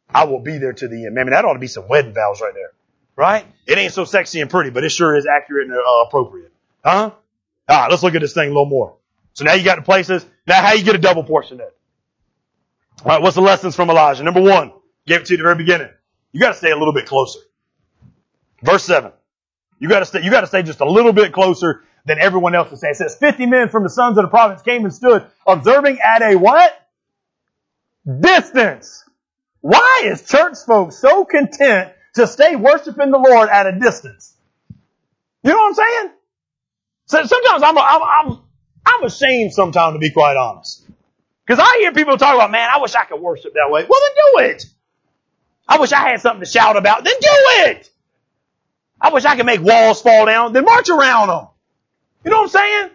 I 0.08 0.24
will 0.24 0.40
be 0.40 0.56
there 0.56 0.72
to 0.72 0.88
the 0.88 1.04
end. 1.04 1.14
Man, 1.14 1.28
that 1.30 1.44
ought 1.44 1.52
to 1.52 1.58
be 1.58 1.66
some 1.66 1.86
wedding 1.88 2.14
vows 2.14 2.40
right 2.40 2.54
there. 2.54 2.72
Right? 3.16 3.44
It 3.66 3.76
ain't 3.76 3.92
so 3.92 4.04
sexy 4.04 4.40
and 4.40 4.48
pretty, 4.48 4.70
but 4.70 4.84
it 4.84 4.90
sure 4.90 5.14
is 5.14 5.26
accurate 5.26 5.68
and 5.68 5.76
uh, 5.76 6.04
appropriate. 6.06 6.52
Huh? 6.82 7.10
Alright, 7.70 7.90
let's 7.90 8.02
look 8.02 8.14
at 8.14 8.22
this 8.22 8.32
thing 8.32 8.46
a 8.46 8.52
little 8.52 8.64
more. 8.64 8.96
So 9.34 9.44
now 9.44 9.52
you 9.52 9.64
got 9.64 9.76
the 9.76 9.82
places. 9.82 10.24
Now 10.46 10.62
how 10.62 10.72
you 10.72 10.84
get 10.84 10.94
a 10.94 10.98
double 10.98 11.24
portion 11.24 11.58
then? 11.58 11.68
Alright, 13.02 13.20
what's 13.20 13.34
the 13.34 13.42
lessons 13.42 13.76
from 13.76 13.90
Elijah? 13.90 14.22
Number 14.22 14.40
one, 14.40 14.72
gave 15.06 15.20
it 15.20 15.26
to 15.26 15.34
you 15.34 15.36
at 15.36 15.38
the 15.38 15.42
very 15.42 15.56
beginning. 15.56 15.90
You 16.32 16.40
gotta 16.40 16.54
stay 16.54 16.70
a 16.70 16.76
little 16.76 16.94
bit 16.94 17.04
closer. 17.04 17.40
Verse 18.62 18.84
seven. 18.84 19.12
You 19.78 19.88
gotta 19.88 20.06
stay, 20.06 20.22
you 20.22 20.30
gotta 20.30 20.46
stay 20.46 20.62
just 20.62 20.80
a 20.80 20.90
little 20.90 21.12
bit 21.12 21.32
closer 21.32 21.84
than 22.08 22.18
everyone 22.18 22.54
else 22.54 22.72
is 22.72 22.80
saying. 22.80 22.92
It 22.92 22.96
says 22.96 23.16
50 23.16 23.46
men 23.46 23.68
from 23.68 23.84
the 23.84 23.90
sons 23.90 24.18
of 24.18 24.24
the 24.24 24.28
province 24.28 24.62
came 24.62 24.84
and 24.84 24.92
stood 24.92 25.24
observing 25.46 25.98
at 26.00 26.22
a 26.22 26.36
what? 26.36 26.72
Distance. 28.20 29.04
Why 29.60 30.02
is 30.04 30.26
church 30.26 30.56
folks 30.66 30.96
so 30.96 31.24
content 31.24 31.92
to 32.14 32.26
stay 32.26 32.56
worshiping 32.56 33.10
the 33.10 33.18
Lord 33.18 33.48
at 33.48 33.66
a 33.66 33.78
distance? 33.78 34.34
You 35.42 35.50
know 35.50 35.56
what 35.56 35.68
I'm 35.68 35.74
saying? 35.74 36.10
So 37.06 37.24
sometimes 37.24 37.62
I'm, 37.62 37.78
I'm, 37.78 38.02
I'm, 38.02 38.42
I'm 38.86 39.04
ashamed 39.04 39.52
sometimes 39.52 39.94
to 39.94 39.98
be 39.98 40.10
quite 40.10 40.36
honest. 40.36 40.86
Cause 41.46 41.58
I 41.58 41.78
hear 41.78 41.92
people 41.92 42.18
talk 42.18 42.34
about, 42.34 42.50
man, 42.50 42.68
I 42.70 42.78
wish 42.78 42.94
I 42.94 43.04
could 43.04 43.20
worship 43.20 43.54
that 43.54 43.70
way. 43.70 43.86
Well 43.88 44.00
then 44.00 44.50
do 44.50 44.50
it. 44.50 44.64
I 45.66 45.78
wish 45.78 45.92
I 45.92 46.08
had 46.10 46.20
something 46.20 46.44
to 46.44 46.50
shout 46.50 46.76
about. 46.76 47.04
Then 47.04 47.14
do 47.20 47.28
it. 47.30 47.90
I 49.00 49.10
wish 49.10 49.24
I 49.24 49.36
could 49.36 49.46
make 49.46 49.62
walls 49.62 50.02
fall 50.02 50.26
down. 50.26 50.52
Then 50.52 50.64
march 50.64 50.88
around 50.88 51.28
them. 51.28 51.48
You 52.24 52.30
know 52.30 52.38
what 52.38 52.42
I'm 52.44 52.48
saying? 52.48 52.90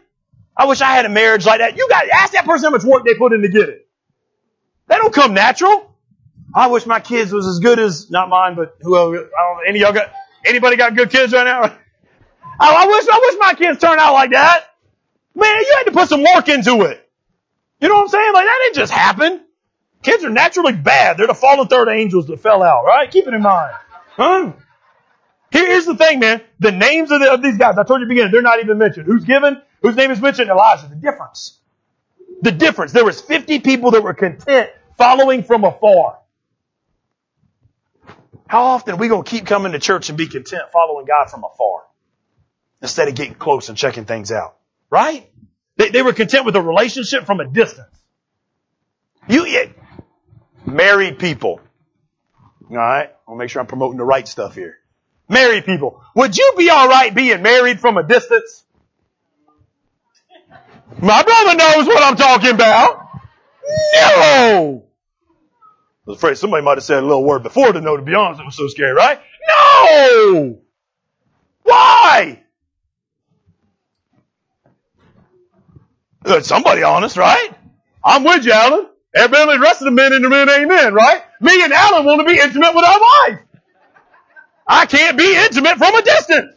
I 0.55 0.65
wish 0.65 0.81
I 0.81 0.91
had 0.91 1.05
a 1.05 1.09
marriage 1.09 1.45
like 1.45 1.59
that. 1.59 1.77
You 1.77 1.87
got 1.89 2.03
to 2.03 2.11
ask 2.13 2.33
that 2.33 2.45
person 2.45 2.65
how 2.65 2.71
much 2.71 2.83
work 2.83 3.05
they 3.05 3.15
put 3.15 3.33
in 3.33 3.41
to 3.41 3.49
get 3.49 3.69
it. 3.69 3.87
They 4.87 4.95
don't 4.97 5.13
come 5.13 5.33
natural. 5.33 5.95
I 6.53 6.67
wish 6.67 6.85
my 6.85 6.99
kids 6.99 7.31
was 7.31 7.47
as 7.47 7.59
good 7.59 7.79
as 7.79 8.11
not 8.11 8.29
mine, 8.29 8.55
but 8.55 8.77
whoever. 8.81 9.17
I 9.17 9.19
don't. 9.19 9.67
Any 9.67 9.79
y'all 9.79 9.93
got 9.93 10.11
anybody 10.45 10.75
got 10.75 10.95
good 10.95 11.09
kids 11.09 11.33
right 11.33 11.45
now? 11.45 11.61
I, 12.59 12.75
I 12.83 12.85
wish 12.87 13.07
I 13.11 13.19
wish 13.19 13.39
my 13.39 13.53
kids 13.55 13.79
turned 13.79 13.99
out 13.99 14.13
like 14.13 14.31
that. 14.31 14.65
Man, 15.33 15.59
you 15.59 15.75
had 15.77 15.85
to 15.85 15.91
put 15.91 16.09
some 16.09 16.23
work 16.23 16.47
into 16.49 16.83
it. 16.83 17.09
You 17.81 17.87
know 17.87 17.95
what 17.95 18.03
I'm 18.03 18.09
saying? 18.09 18.33
Like 18.33 18.45
that 18.45 18.59
didn't 18.65 18.75
just 18.75 18.93
happen. 18.93 19.41
Kids 20.03 20.23
are 20.23 20.29
naturally 20.29 20.73
bad. 20.73 21.17
They're 21.17 21.27
the 21.27 21.33
fallen 21.33 21.67
third 21.67 21.87
angels 21.89 22.27
that 22.27 22.39
fell 22.39 22.61
out, 22.61 22.83
right? 22.85 23.09
Keep 23.09 23.27
it 23.27 23.33
in 23.33 23.41
mind. 23.41 23.73
Huh? 24.11 24.51
Here's 25.53 25.85
the 25.85 25.95
thing, 25.95 26.17
man. 26.19 26.41
The 26.57 26.71
names 26.71 27.11
of, 27.11 27.19
the, 27.19 27.31
of 27.31 27.43
these 27.43 27.59
guys, 27.59 27.77
I 27.77 27.83
told 27.83 27.99
you 27.99 28.05
at 28.05 28.07
the 28.07 28.15
beginning, 28.15 28.31
they're 28.31 28.41
not 28.41 28.59
even 28.59 28.79
mentioned. 28.79 29.05
Who's 29.05 29.23
given? 29.23 29.61
Whose 29.83 29.95
name 29.95 30.09
is 30.09 30.19
mentioned? 30.19 30.49
Elijah. 30.49 30.87
The 30.87 30.95
difference. 30.95 31.59
The 32.41 32.51
difference. 32.51 32.91
There 32.91 33.05
was 33.05 33.21
50 33.21 33.59
people 33.59 33.91
that 33.91 34.01
were 34.01 34.15
content 34.15 34.71
following 34.97 35.43
from 35.43 35.63
afar. 35.63 36.17
How 38.47 38.63
often 38.63 38.95
are 38.95 38.97
we 38.97 39.07
going 39.07 39.23
to 39.23 39.29
keep 39.29 39.45
coming 39.45 39.73
to 39.73 39.79
church 39.79 40.09
and 40.09 40.17
be 40.17 40.25
content 40.25 40.63
following 40.73 41.05
God 41.05 41.29
from 41.29 41.43
afar? 41.43 41.83
Instead 42.81 43.07
of 43.07 43.13
getting 43.13 43.35
close 43.35 43.69
and 43.69 43.77
checking 43.77 44.05
things 44.05 44.31
out. 44.31 44.57
Right? 44.89 45.29
They, 45.77 45.89
they 45.89 46.01
were 46.01 46.13
content 46.13 46.47
with 46.47 46.55
a 46.55 46.61
relationship 46.63 47.27
from 47.27 47.39
a 47.39 47.45
distance. 47.47 47.95
You, 49.29 49.45
it, 49.45 49.77
married 50.65 51.19
people. 51.19 51.61
Alright? 52.71 53.11
I'll 53.27 53.35
make 53.35 53.51
sure 53.51 53.61
I'm 53.61 53.67
promoting 53.67 53.99
the 53.99 54.03
right 54.03 54.27
stuff 54.27 54.55
here. 54.55 54.79
Married 55.29 55.65
people. 55.65 56.01
Would 56.15 56.37
you 56.37 56.53
be 56.57 56.69
alright 56.69 57.13
being 57.13 57.41
married 57.41 57.79
from 57.79 57.97
a 57.97 58.03
distance? 58.03 58.63
My 61.01 61.23
brother 61.23 61.57
knows 61.57 61.87
what 61.87 62.03
I'm 62.03 62.15
talking 62.15 62.51
about. 62.51 63.07
No! 63.95 64.85
I 66.05 66.09
was 66.09 66.17
afraid 66.17 66.37
somebody 66.37 66.63
might 66.63 66.77
have 66.77 66.83
said 66.83 67.01
a 67.01 67.05
little 67.05 67.23
word 67.23 67.43
before 67.43 67.71
to 67.71 67.81
know, 67.81 67.95
to 67.95 68.03
be 68.03 68.13
honest. 68.13 68.41
It 68.41 68.45
was 68.45 68.57
so 68.57 68.67
scary, 68.67 68.93
right? 68.93 69.19
No! 69.47 70.59
Why? 71.63 72.43
Somebody 76.41 76.83
honest, 76.83 77.17
right? 77.17 77.51
I'm 78.03 78.23
with 78.23 78.45
you, 78.45 78.51
Alan. 78.51 78.87
Evidently 79.15 79.57
the 79.57 79.61
rest 79.61 79.81
of 79.81 79.85
the 79.85 79.91
men 79.91 80.13
in 80.13 80.21
the 80.21 80.29
men 80.29 80.49
amen, 80.49 80.93
right? 80.93 81.21
Me 81.39 81.63
and 81.63 81.71
Alan 81.71 82.05
want 82.05 82.19
to 82.21 82.25
be 82.25 82.39
intimate 82.39 82.73
with 82.73 82.83
our 82.83 82.99
wife. 82.99 83.39
I 84.65 84.85
can't 84.85 85.17
be 85.17 85.35
intimate 85.35 85.77
from 85.77 85.95
a 85.95 86.01
distance. 86.01 86.55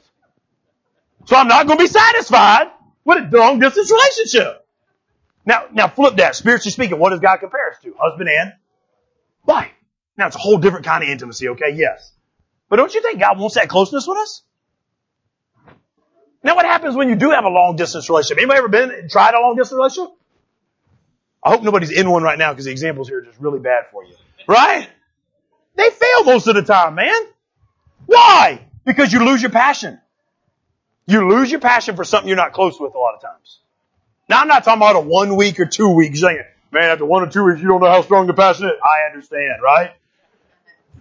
So 1.27 1.37
I'm 1.37 1.49
not 1.49 1.67
going 1.67 1.79
to 1.79 1.85
be 1.85 1.89
satisfied 1.89 2.69
with 3.05 3.33
a 3.33 3.37
long 3.37 3.59
distance 3.59 3.91
relationship. 3.91 4.67
Now, 5.45 5.67
now 5.73 5.89
flip 5.89 6.17
that. 6.17 6.35
Spiritually 6.37 6.73
speaking, 6.73 6.99
what 6.99 7.11
does 7.11 7.21
God 7.21 7.39
compare 7.39 7.71
us 7.71 7.77
to? 7.83 7.95
Husband 7.99 8.29
and 8.29 8.53
wife. 9.45 9.71
Now 10.17 10.27
it's 10.27 10.37
a 10.37 10.41
whole 10.41 10.59
different 10.59 10.87
kind 10.87 11.03
of 11.03 11.11
intimacy, 11.11 11.49
okay? 11.51 11.73
Yes. 11.75 12.13
But 12.69 12.77
don't 12.77 12.95
you 12.95 13.03
think 13.03 13.21
God 13.21 13.39
wants 13.39 13.55
that 13.55 13.69
closeness 13.69 14.07
with 14.07 14.19
us? 14.19 14.43
Now 16.43 16.57
what 16.57 16.65
happens 16.65 16.95
when 16.95 17.09
you 17.09 17.17
do 17.17 17.31
have 17.31 17.45
a 17.45 17.49
long 17.49 17.77
distance 17.77 18.09
relationship? 18.09 18.39
Anybody 18.39 18.59
ever 18.59 18.69
been, 18.69 19.09
tried 19.09 19.35
a 19.35 19.41
long 19.41 19.57
distance 19.57 19.77
relationship? 19.77 20.13
I 21.43 21.51
hope 21.51 21.63
nobody's 21.63 21.93
in 21.93 22.11
one 22.11 22.23
right 22.23 22.39
now 22.39 22.53
because 22.53 22.65
the 22.65 22.73
examples 22.73 23.09
here 23.09 23.19
are 23.19 23.23
just 23.23 23.39
really 23.39 23.61
bad 23.61 23.85
for 23.93 24.05
you. 24.05 24.15
Right? 24.49 24.89
They 25.77 25.91
fail 25.91 26.25
most 26.25 26.47
of 26.49 26.55
the 26.55 26.63
time, 26.63 26.97
man. 26.97 27.21
Why? 28.07 28.67
Because 28.85 29.13
you 29.13 29.25
lose 29.25 29.43
your 29.43 29.51
passion. 29.51 30.01
You 31.07 31.29
lose 31.29 31.51
your 31.51 31.61
passion 31.61 31.97
for 31.97 32.05
something 32.05 32.29
you're 32.29 32.37
not 32.37 32.53
close 32.53 32.81
with 32.81 32.95
a 32.95 32.99
lot 32.99 33.15
of 33.15 33.23
times. 33.23 33.61
Now 34.29 34.41
I'm 34.41 34.49
not 34.49 34.65
talking 34.65 34.79
about 34.79 34.97
a 34.97 35.01
one 35.01 35.37
week 35.37 35.61
or 35.61 35.67
two 35.67 35.91
weeks 35.91 36.21
saying, 36.21 36.43
man, 36.73 36.91
after 36.91 37.05
one 37.05 37.23
or 37.23 37.31
two 37.31 37.45
weeks 37.45 37.61
you 37.61 37.69
don't 37.69 37.81
know 37.81 37.91
how 37.91 38.03
strong 38.03 38.27
the 38.27 38.35
passion 38.35 38.67
is. 38.67 38.73
I 38.83 39.13
understand, 39.13 39.63
right? 39.63 39.93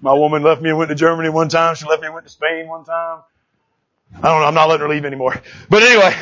My 0.02 0.14
woman 0.14 0.44
left 0.44 0.62
me 0.62 0.70
and 0.70 0.78
went 0.78 0.90
to 0.90 0.96
Germany 0.96 1.30
one 1.30 1.50
time. 1.50 1.76
She 1.76 1.86
left 1.86 2.02
me 2.02 2.08
and 2.08 2.14
went 2.14 2.28
to 2.28 2.32
Spain 2.32 2.68
one 2.68 2.84
time. 2.84 3.22
I 4.18 4.22
don't 4.22 4.42
know. 4.42 4.48
I'm 4.48 4.54
not 4.54 4.70
letting 4.70 4.82
her 4.82 4.90
leave 4.90 5.06
anymore. 5.06 5.42
But 5.70 5.84
anyway, 5.84 6.16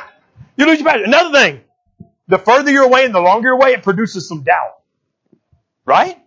you 0.56 0.66
lose 0.66 0.80
your 0.80 0.88
passion. 0.88 1.04
Another 1.04 1.38
thing, 1.38 1.60
the 2.26 2.38
further 2.38 2.70
you're 2.70 2.84
away 2.84 3.04
and 3.04 3.14
the 3.14 3.20
longer 3.20 3.48
you're 3.48 3.56
away, 3.56 3.72
it 3.72 3.82
produces 3.82 4.26
some 4.26 4.42
doubt. 4.42 4.78
Right? 5.84 6.18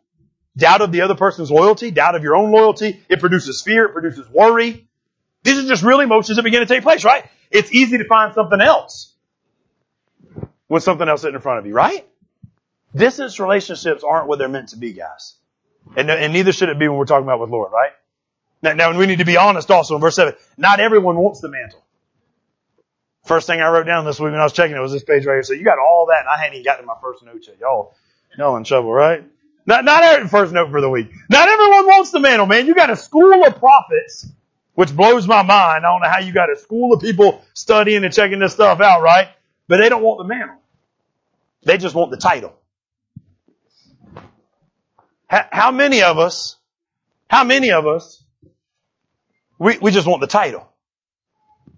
Doubt 0.57 0.81
of 0.81 0.91
the 0.91 1.01
other 1.01 1.15
person's 1.15 1.51
loyalty, 1.51 1.91
doubt 1.91 2.15
of 2.15 2.23
your 2.23 2.35
own 2.35 2.51
loyalty. 2.51 3.01
It 3.09 3.19
produces 3.19 3.61
fear. 3.61 3.85
It 3.85 3.93
produces 3.93 4.29
worry. 4.29 4.87
These 5.43 5.63
are 5.63 5.67
just 5.67 5.83
real 5.83 5.99
emotions 5.99 6.37
that 6.37 6.43
begin 6.43 6.61
to 6.61 6.65
take 6.65 6.83
place, 6.83 7.03
right? 7.03 7.25
It's 7.51 7.71
easy 7.73 7.97
to 7.97 8.05
find 8.05 8.33
something 8.33 8.61
else 8.61 9.13
when 10.67 10.81
something 10.81 11.07
else 11.07 11.21
sitting 11.21 11.35
in 11.35 11.41
front 11.41 11.59
of 11.59 11.65
you, 11.65 11.73
right? 11.73 12.07
Distance 12.95 13.39
relationships 13.39 14.03
aren't 14.03 14.27
what 14.27 14.39
they're 14.39 14.49
meant 14.49 14.69
to 14.69 14.77
be, 14.77 14.93
guys. 14.93 15.35
And, 15.95 16.09
and 16.09 16.33
neither 16.33 16.51
should 16.51 16.69
it 16.69 16.79
be 16.79 16.87
when 16.87 16.97
we're 16.97 17.05
talking 17.05 17.25
about 17.25 17.39
with 17.39 17.49
Lord, 17.49 17.71
right? 17.71 17.91
Now, 18.61 18.73
now 18.73 18.97
we 18.97 19.05
need 19.05 19.19
to 19.19 19.25
be 19.25 19.37
honest 19.37 19.69
also 19.69 19.95
in 19.95 20.01
verse 20.01 20.15
7. 20.15 20.33
Not 20.57 20.79
everyone 20.79 21.17
wants 21.17 21.41
the 21.41 21.49
mantle. 21.49 21.83
First 23.25 23.47
thing 23.47 23.61
I 23.61 23.69
wrote 23.69 23.85
down 23.85 24.05
this 24.05 24.19
week 24.19 24.31
when 24.31 24.39
I 24.39 24.43
was 24.43 24.53
checking 24.53 24.75
it 24.75 24.79
was 24.79 24.91
this 24.91 25.03
page 25.03 25.25
right 25.25 25.35
here. 25.35 25.43
So 25.43 25.53
you 25.53 25.63
got 25.63 25.79
all 25.79 26.07
that 26.09 26.21
and 26.21 26.29
I 26.29 26.37
hadn't 26.37 26.55
even 26.55 26.65
gotten 26.65 26.83
to 26.83 26.87
my 26.87 26.95
first 27.01 27.23
note 27.23 27.45
yet. 27.45 27.59
Y'all, 27.59 27.95
y'all 28.37 28.55
in 28.57 28.63
trouble, 28.63 28.91
right? 28.91 29.23
Not, 29.65 29.85
not 29.85 30.03
every, 30.03 30.27
first 30.27 30.51
note 30.53 30.71
for 30.71 30.81
the 30.81 30.89
week. 30.89 31.09
Not 31.29 31.47
everyone 31.47 31.85
wants 31.87 32.11
the 32.11 32.19
mantle, 32.19 32.45
man. 32.45 32.67
You 32.67 32.75
got 32.75 32.89
a 32.89 32.97
school 32.97 33.45
of 33.45 33.57
prophets, 33.57 34.27
which 34.73 34.93
blows 34.95 35.27
my 35.27 35.41
mind. 35.41 35.85
I 35.85 35.89
don't 35.89 36.01
know 36.01 36.09
how 36.09 36.19
you 36.19 36.33
got 36.33 36.51
a 36.51 36.57
school 36.57 36.93
of 36.93 37.01
people 37.01 37.43
studying 37.53 38.03
and 38.03 38.13
checking 38.13 38.39
this 38.39 38.53
stuff 38.53 38.81
out, 38.81 39.01
right? 39.01 39.29
But 39.67 39.77
they 39.77 39.89
don't 39.89 40.03
want 40.03 40.17
the 40.17 40.25
mantle. 40.25 40.57
They 41.63 41.77
just 41.77 41.95
want 41.95 42.11
the 42.11 42.17
title. 42.17 42.53
How, 45.27 45.47
how 45.51 45.71
many 45.71 46.03
of 46.03 46.19
us, 46.19 46.57
how 47.29 47.45
many 47.45 47.71
of 47.71 47.87
us, 47.87 48.21
we, 49.57 49.77
we 49.77 49.91
just 49.91 50.07
want 50.07 50.19
the 50.19 50.27
title? 50.27 50.67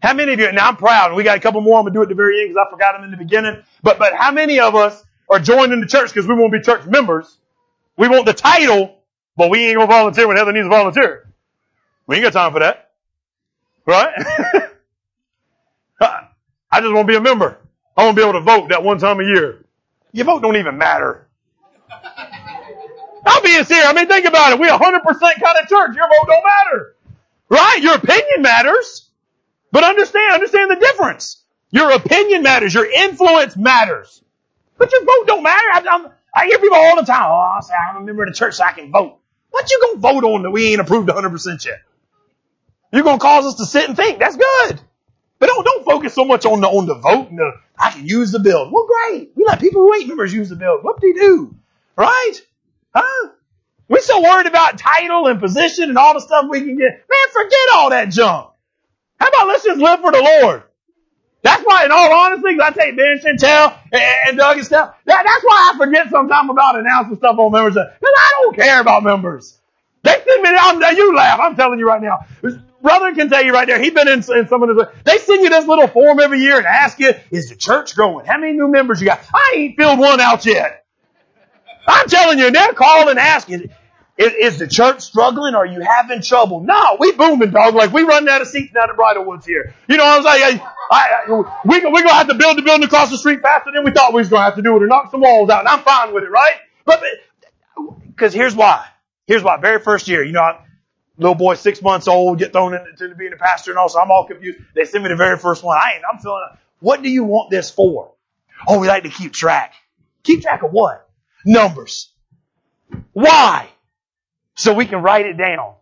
How 0.01 0.13
many 0.13 0.33
of 0.33 0.39
you, 0.39 0.51
now 0.51 0.67
I'm 0.67 0.75
proud, 0.75 1.15
we 1.15 1.23
got 1.23 1.37
a 1.37 1.39
couple 1.39 1.61
more, 1.61 1.79
I'm 1.79 1.85
gonna 1.85 1.93
do 1.93 2.01
at 2.01 2.09
the 2.09 2.15
very 2.15 2.41
end 2.41 2.49
because 2.49 2.65
I 2.67 2.71
forgot 2.71 2.93
them 2.93 3.03
in 3.05 3.11
the 3.11 3.17
beginning, 3.17 3.63
but, 3.81 3.97
but 3.99 4.13
how 4.13 4.31
many 4.31 4.59
of 4.59 4.75
us 4.75 5.03
are 5.29 5.39
joining 5.39 5.81
the 5.81 5.87
church 5.87 6.09
because 6.13 6.27
we 6.27 6.33
want 6.33 6.51
to 6.51 6.59
be 6.59 6.63
church 6.63 6.85
members? 6.85 7.37
We 7.97 8.07
want 8.07 8.25
the 8.25 8.33
title, 8.33 8.97
but 9.37 9.49
we 9.49 9.67
ain't 9.67 9.77
gonna 9.77 9.87
volunteer 9.87 10.27
when 10.27 10.37
Heather 10.37 10.51
needs 10.51 10.65
a 10.65 10.69
volunteer. 10.69 11.31
We 12.07 12.17
ain't 12.17 12.23
got 12.23 12.33
time 12.33 12.53
for 12.53 12.59
that. 12.59 12.91
Right? 13.85 14.13
I 16.75 16.81
just 16.81 16.93
want 16.93 17.07
to 17.07 17.11
be 17.11 17.15
a 17.15 17.21
member. 17.21 17.57
I 17.95 18.03
want 18.03 18.17
to 18.17 18.21
be 18.21 18.27
able 18.27 18.39
to 18.39 18.43
vote 18.43 18.69
that 18.69 18.83
one 18.83 18.97
time 18.97 19.19
a 19.21 19.23
year. 19.23 19.63
Your 20.11 20.25
vote 20.25 20.41
don't 20.41 20.57
even 20.57 20.77
matter. 20.77 21.25
I'm 23.25 23.43
being 23.43 23.63
serious. 23.63 23.85
I 23.85 23.93
mean, 23.93 24.07
think 24.07 24.25
about 24.25 24.51
it. 24.51 24.59
We're 24.59 24.69
100% 24.69 24.79
kind 24.79 25.57
of 25.61 25.69
church. 25.69 25.95
Your 25.95 26.07
vote 26.07 26.27
don't 26.27 26.43
matter. 26.43 26.95
Right? 27.47 27.79
Your 27.81 27.95
opinion 27.95 28.41
matters. 28.41 29.09
But 29.71 29.85
understand, 29.85 30.33
understand 30.33 30.71
the 30.71 30.75
difference. 30.75 31.43
Your 31.71 31.91
opinion 31.91 32.43
matters. 32.43 32.73
Your 32.73 32.91
influence 32.91 33.55
matters. 33.55 34.21
But 34.77 34.91
your 34.91 35.05
vote 35.05 35.27
don't 35.27 35.43
matter. 35.43 35.67
I, 35.73 36.09
I 36.35 36.47
hear 36.47 36.59
people 36.59 36.77
all 36.77 36.97
the 36.97 37.03
time, 37.03 37.31
oh, 37.31 37.57
I 37.57 37.61
say, 37.61 37.73
I'm 37.89 37.97
a 37.97 38.01
member 38.01 38.23
of 38.23 38.29
the 38.29 38.35
church 38.35 38.55
so 38.55 38.65
I 38.65 38.73
can 38.73 38.91
vote. 38.91 39.19
What 39.51 39.71
you 39.71 39.79
gonna 39.81 39.99
vote 39.99 40.23
on 40.25 40.43
that 40.43 40.51
we 40.51 40.67
ain't 40.67 40.81
approved 40.81 41.07
100% 41.07 41.65
yet? 41.65 41.81
You're 42.91 43.03
gonna 43.03 43.19
cause 43.19 43.45
us 43.45 43.55
to 43.55 43.65
sit 43.65 43.87
and 43.87 43.95
think. 43.95 44.19
That's 44.19 44.35
good. 44.35 44.81
But 45.39 45.47
don't, 45.47 45.63
don't 45.65 45.85
focus 45.85 46.13
so 46.13 46.25
much 46.25 46.45
on 46.45 46.61
the, 46.61 46.67
on 46.67 46.85
the 46.85 46.95
vote 46.95 47.29
and 47.29 47.39
the, 47.39 47.51
I 47.77 47.91
can 47.91 48.05
use 48.05 48.31
the 48.31 48.39
bill. 48.39 48.69
Well, 48.71 48.87
great. 48.87 49.31
We 49.35 49.45
let 49.45 49.59
people 49.59 49.81
who 49.81 49.93
ain't 49.93 50.07
members 50.07 50.33
use 50.33 50.49
the 50.49 50.55
bill. 50.55 50.79
What 50.81 50.99
do 50.99 51.13
they 51.13 51.19
do? 51.19 51.55
Right? 51.95 52.33
Huh? 52.93 53.29
We're 53.87 54.01
so 54.01 54.21
worried 54.21 54.47
about 54.47 54.77
title 54.77 55.27
and 55.27 55.39
position 55.39 55.89
and 55.89 55.97
all 55.97 56.13
the 56.13 56.21
stuff 56.21 56.47
we 56.49 56.59
can 56.59 56.77
get. 56.77 57.05
Man, 57.09 57.33
forget 57.33 57.59
all 57.75 57.89
that 57.91 58.09
junk. 58.09 58.49
How 59.19 59.27
about 59.27 59.47
let's 59.47 59.63
just 59.63 59.79
live 59.79 60.01
for 60.01 60.11
the 60.11 60.39
Lord? 60.41 60.63
That's 61.45 61.61
why, 61.63 61.85
in 61.85 61.91
all 61.91 62.11
honesty, 62.11 62.57
I 62.59 62.71
take 62.71 62.97
Ben 62.97 63.19
Chantel 63.19 63.77
and 63.93 64.35
Doug 64.35 64.57
and 64.57 64.65
stuff. 64.65 64.95
That, 65.05 65.23
that's 65.23 65.43
why 65.43 65.73
I 65.73 65.77
forget 65.77 66.09
sometimes 66.09 66.49
about 66.49 66.79
announcing 66.79 67.17
stuff 67.17 67.37
on 67.37 67.51
members. 67.51 67.75
Because 67.75 67.93
I 68.01 68.39
don't 68.41 68.55
care 68.55 68.81
about 68.81 69.03
members. 69.03 69.55
They 70.01 70.23
send 70.27 70.41
me, 70.41 70.49
I'm, 70.59 70.97
you 70.97 71.15
laugh, 71.15 71.39
I'm 71.39 71.55
telling 71.55 71.77
you 71.77 71.87
right 71.87 72.01
now. 72.01 72.25
Brother 72.81 73.13
can 73.13 73.29
tell 73.29 73.45
you 73.45 73.53
right 73.53 73.67
there, 73.67 73.79
he's 73.79 73.93
been 73.93 74.07
in, 74.07 74.23
in 74.35 74.47
some 74.47 74.63
of 74.63 74.75
the, 74.75 74.91
they 75.03 75.19
send 75.19 75.43
you 75.43 75.51
this 75.51 75.67
little 75.67 75.87
form 75.87 76.19
every 76.19 76.39
year 76.39 76.57
and 76.57 76.65
ask 76.65 76.97
you, 76.97 77.13
is 77.29 77.49
the 77.49 77.55
church 77.55 77.95
growing? 77.95 78.25
How 78.25 78.39
many 78.39 78.53
new 78.53 78.67
members 78.67 78.99
you 78.99 79.05
got? 79.05 79.19
I 79.31 79.53
ain't 79.55 79.77
filled 79.77 79.99
one 79.99 80.19
out 80.19 80.47
yet. 80.47 80.83
I'm 81.87 82.07
telling 82.07 82.39
you, 82.39 82.49
they're 82.49 82.73
calling 82.73 83.09
and 83.09 83.19
asking, 83.19 83.69
is, 84.17 84.33
is, 84.39 84.59
the 84.59 84.67
church 84.67 85.01
struggling? 85.01 85.55
Are 85.55 85.65
you 85.65 85.81
having 85.81 86.21
trouble? 86.21 86.61
No, 86.61 86.97
we 86.99 87.11
booming, 87.11 87.51
dog. 87.51 87.75
Like 87.75 87.91
we 87.91 88.03
running 88.03 88.29
out 88.29 88.41
of 88.41 88.47
seats 88.47 88.73
down 88.73 88.89
at 88.89 88.95
Bridal 88.95 89.25
Woods 89.25 89.45
here. 89.45 89.73
You 89.87 89.97
know 89.97 90.05
what 90.05 90.25
I'm 90.25 90.39
saying? 90.39 90.61
I, 90.91 91.25
I, 91.27 91.29
we, 91.29 91.43
we're 91.65 92.03
gonna 92.03 92.13
have 92.13 92.27
to 92.29 92.35
build 92.35 92.57
the 92.57 92.61
building 92.61 92.85
across 92.85 93.09
the 93.09 93.17
street 93.17 93.41
faster 93.41 93.71
than 93.73 93.83
we 93.83 93.91
thought 93.91 94.13
we 94.13 94.21
was 94.21 94.29
gonna 94.29 94.43
have 94.43 94.55
to 94.55 94.61
do 94.61 94.75
it 94.75 94.83
or 94.83 94.87
knock 94.87 95.11
some 95.11 95.21
walls 95.21 95.49
out. 95.49 95.59
And 95.59 95.67
I'm 95.67 95.81
fine 95.81 96.13
with 96.13 96.23
it, 96.23 96.29
right? 96.29 96.55
But, 96.85 97.03
cause 98.15 98.33
here's 98.33 98.55
why. 98.55 98.85
Here's 99.27 99.43
why. 99.43 99.57
Very 99.57 99.79
first 99.79 100.07
year, 100.07 100.23
you 100.23 100.31
know, 100.31 100.41
I, 100.41 100.65
little 101.17 101.35
boy, 101.35 101.55
six 101.55 101.81
months 101.81 102.07
old, 102.07 102.39
get 102.39 102.53
thrown 102.53 102.73
into 102.73 103.15
being 103.15 103.33
a 103.33 103.37
pastor 103.37 103.71
and 103.71 103.77
all, 103.77 103.89
so 103.89 103.99
I'm 103.99 104.11
all 104.11 104.25
confused. 104.25 104.59
They 104.75 104.85
send 104.85 105.03
me 105.03 105.09
the 105.09 105.15
very 105.15 105.37
first 105.37 105.63
one. 105.63 105.77
I 105.77 105.95
ain't, 105.95 106.03
I'm 106.09 106.19
feeling, 106.19 106.41
what 106.79 107.01
do 107.01 107.09
you 107.09 107.23
want 107.23 107.49
this 107.49 107.69
for? 107.69 108.13
Oh, 108.67 108.79
we 108.79 108.87
like 108.87 109.03
to 109.03 109.09
keep 109.09 109.33
track. 109.33 109.73
Keep 110.23 110.43
track 110.43 110.63
of 110.63 110.71
what? 110.71 111.09
Numbers. 111.43 112.11
Why? 113.13 113.67
So 114.55 114.73
we 114.73 114.85
can 114.85 115.01
write 115.01 115.25
it 115.25 115.37
down. 115.37 115.75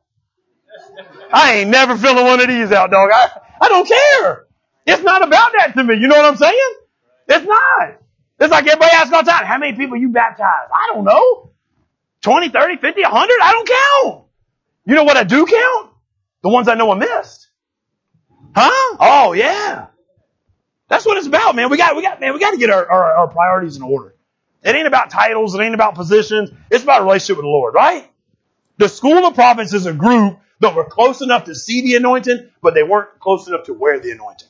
I 1.31 1.55
ain't 1.57 1.69
never 1.69 1.97
filling 1.97 2.25
one 2.25 2.39
of 2.39 2.47
these 2.47 2.71
out, 2.71 2.91
dog. 2.91 3.09
I, 3.13 3.29
I 3.61 3.69
don't 3.69 3.87
care. 3.87 4.45
It's 4.85 5.01
not 5.03 5.25
about 5.25 5.51
that 5.57 5.73
to 5.75 5.83
me. 5.83 5.95
You 5.95 6.07
know 6.07 6.15
what 6.17 6.25
I'm 6.25 6.37
saying? 6.37 6.73
It's 7.27 7.45
not. 7.45 8.01
It's 8.39 8.51
like 8.51 8.67
everybody 8.67 8.91
asks 8.91 9.13
all 9.13 9.23
the 9.23 9.31
time, 9.31 9.45
how 9.45 9.57
many 9.57 9.77
people 9.77 9.97
you 9.97 10.09
baptized? 10.09 10.71
I 10.73 10.91
don't 10.93 11.05
know. 11.05 11.51
20, 12.21 12.49
30, 12.49 12.77
50, 12.77 13.01
100? 13.01 13.33
I 13.41 13.51
don't 13.51 13.69
count. 13.69 14.25
You 14.85 14.95
know 14.95 15.03
what 15.03 15.17
I 15.17 15.23
do 15.23 15.45
count? 15.45 15.91
The 16.41 16.49
ones 16.49 16.67
I 16.67 16.75
know 16.75 16.91
I 16.91 16.95
missed. 16.95 17.47
Huh? 18.55 18.97
Oh 18.99 19.33
yeah. 19.33 19.87
That's 20.89 21.05
what 21.05 21.17
it's 21.17 21.27
about, 21.27 21.55
man. 21.55 21.69
We 21.69 21.77
got, 21.77 21.95
we 21.95 22.01
got, 22.01 22.19
man, 22.19 22.33
we 22.33 22.39
got 22.39 22.51
to 22.51 22.57
get 22.57 22.69
our, 22.69 22.89
our, 22.89 23.13
our 23.15 23.27
priorities 23.27 23.77
in 23.77 23.81
order. 23.83 24.15
It 24.61 24.75
ain't 24.75 24.87
about 24.87 25.09
titles. 25.09 25.55
It 25.55 25.61
ain't 25.61 25.73
about 25.73 25.95
positions. 25.95 26.51
It's 26.69 26.83
about 26.83 27.01
a 27.01 27.03
relationship 27.05 27.37
with 27.37 27.45
the 27.45 27.49
Lord, 27.49 27.73
right? 27.73 28.09
The 28.77 28.89
school 28.89 29.25
of 29.25 29.35
prophets 29.35 29.73
is 29.73 29.85
a 29.85 29.93
group 29.93 30.39
that 30.59 30.75
were 30.75 30.85
close 30.85 31.21
enough 31.21 31.45
to 31.45 31.55
see 31.55 31.81
the 31.81 31.95
anointing, 31.95 32.49
but 32.61 32.73
they 32.73 32.83
weren't 32.83 33.19
close 33.19 33.47
enough 33.47 33.65
to 33.65 33.73
wear 33.73 33.99
the 33.99 34.11
anointing. 34.11 34.47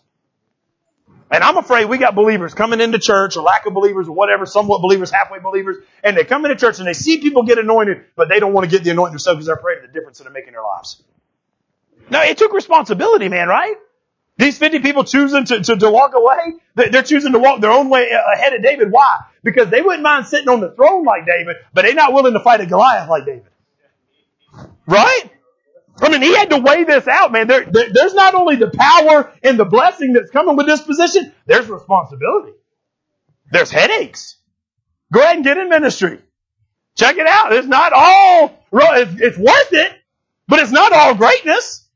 And 1.31 1.43
I'm 1.43 1.57
afraid 1.57 1.85
we 1.85 1.97
got 1.97 2.13
believers 2.13 2.53
coming 2.53 2.79
into 2.79 2.99
church 2.99 3.37
or 3.37 3.43
lack 3.43 3.65
of 3.65 3.73
believers 3.73 4.07
or 4.07 4.11
whatever, 4.13 4.45
somewhat 4.45 4.81
believers, 4.81 5.09
halfway 5.09 5.39
believers, 5.39 5.77
and 6.03 6.15
they 6.15 6.23
come 6.25 6.45
into 6.45 6.55
church 6.55 6.77
and 6.77 6.87
they 6.87 6.93
see 6.93 7.19
people 7.19 7.43
get 7.43 7.57
anointed, 7.57 8.05
but 8.15 8.29
they 8.29 8.39
don't 8.39 8.53
want 8.53 8.69
to 8.69 8.71
get 8.71 8.83
the 8.83 8.91
anointing 8.91 9.13
themselves 9.13 9.37
because 9.37 9.47
they're 9.47 9.55
afraid 9.55 9.77
of 9.79 9.81
the 9.83 9.87
difference 9.99 10.19
that 10.19 10.25
they're 10.25 10.33
making 10.33 10.49
in 10.49 10.53
their 10.53 10.63
lives. 10.63 11.01
Now, 12.11 12.23
it 12.23 12.37
took 12.37 12.53
responsibility, 12.53 13.29
man, 13.29 13.47
right? 13.47 13.75
These 14.37 14.57
50 14.59 14.79
people 14.79 15.03
choosing 15.03 15.45
to, 15.45 15.61
to, 15.61 15.77
to 15.77 15.91
walk 15.91 16.13
away, 16.15 16.59
they're 16.75 17.03
choosing 17.03 17.33
to 17.33 17.39
walk 17.39 17.61
their 17.61 17.71
own 17.71 17.89
way 17.89 18.11
uh, 18.11 18.21
ahead 18.35 18.53
of 18.53 18.61
David. 18.61 18.91
Why? 18.91 19.21
Because 19.43 19.69
they 19.69 19.81
wouldn't 19.81 20.03
mind 20.03 20.27
sitting 20.27 20.49
on 20.49 20.59
the 20.59 20.71
throne 20.71 21.03
like 21.03 21.25
David, 21.25 21.57
but 21.73 21.83
they're 21.83 21.95
not 21.95 22.13
willing 22.13 22.33
to 22.33 22.39
fight 22.39 22.61
a 22.61 22.65
Goliath 22.67 23.09
like 23.09 23.25
David. 23.25 23.45
Right? 24.87 25.23
I 26.01 26.09
mean, 26.09 26.21
he 26.21 26.35
had 26.35 26.49
to 26.49 26.57
weigh 26.57 26.83
this 26.83 27.07
out, 27.07 27.31
man. 27.31 27.47
There, 27.47 27.65
there, 27.65 27.89
there's 27.91 28.13
not 28.13 28.33
only 28.33 28.55
the 28.55 28.71
power 28.73 29.31
and 29.43 29.59
the 29.59 29.65
blessing 29.65 30.13
that's 30.13 30.31
coming 30.31 30.55
with 30.55 30.65
this 30.65 30.81
position, 30.81 31.33
there's 31.45 31.69
responsibility. 31.69 32.53
There's 33.51 33.69
headaches. 33.69 34.37
Go 35.11 35.21
ahead 35.21 35.35
and 35.35 35.45
get 35.45 35.57
in 35.57 35.69
ministry. 35.69 36.19
Check 36.97 37.17
it 37.17 37.27
out. 37.27 37.53
It's 37.53 37.67
not 37.67 37.93
all, 37.93 38.65
it's, 38.71 39.37
worth 39.37 39.73
it, 39.73 39.91
but 40.47 40.59
it's 40.59 40.71
not 40.71 40.91
all 40.91 41.15
greatness. 41.15 41.87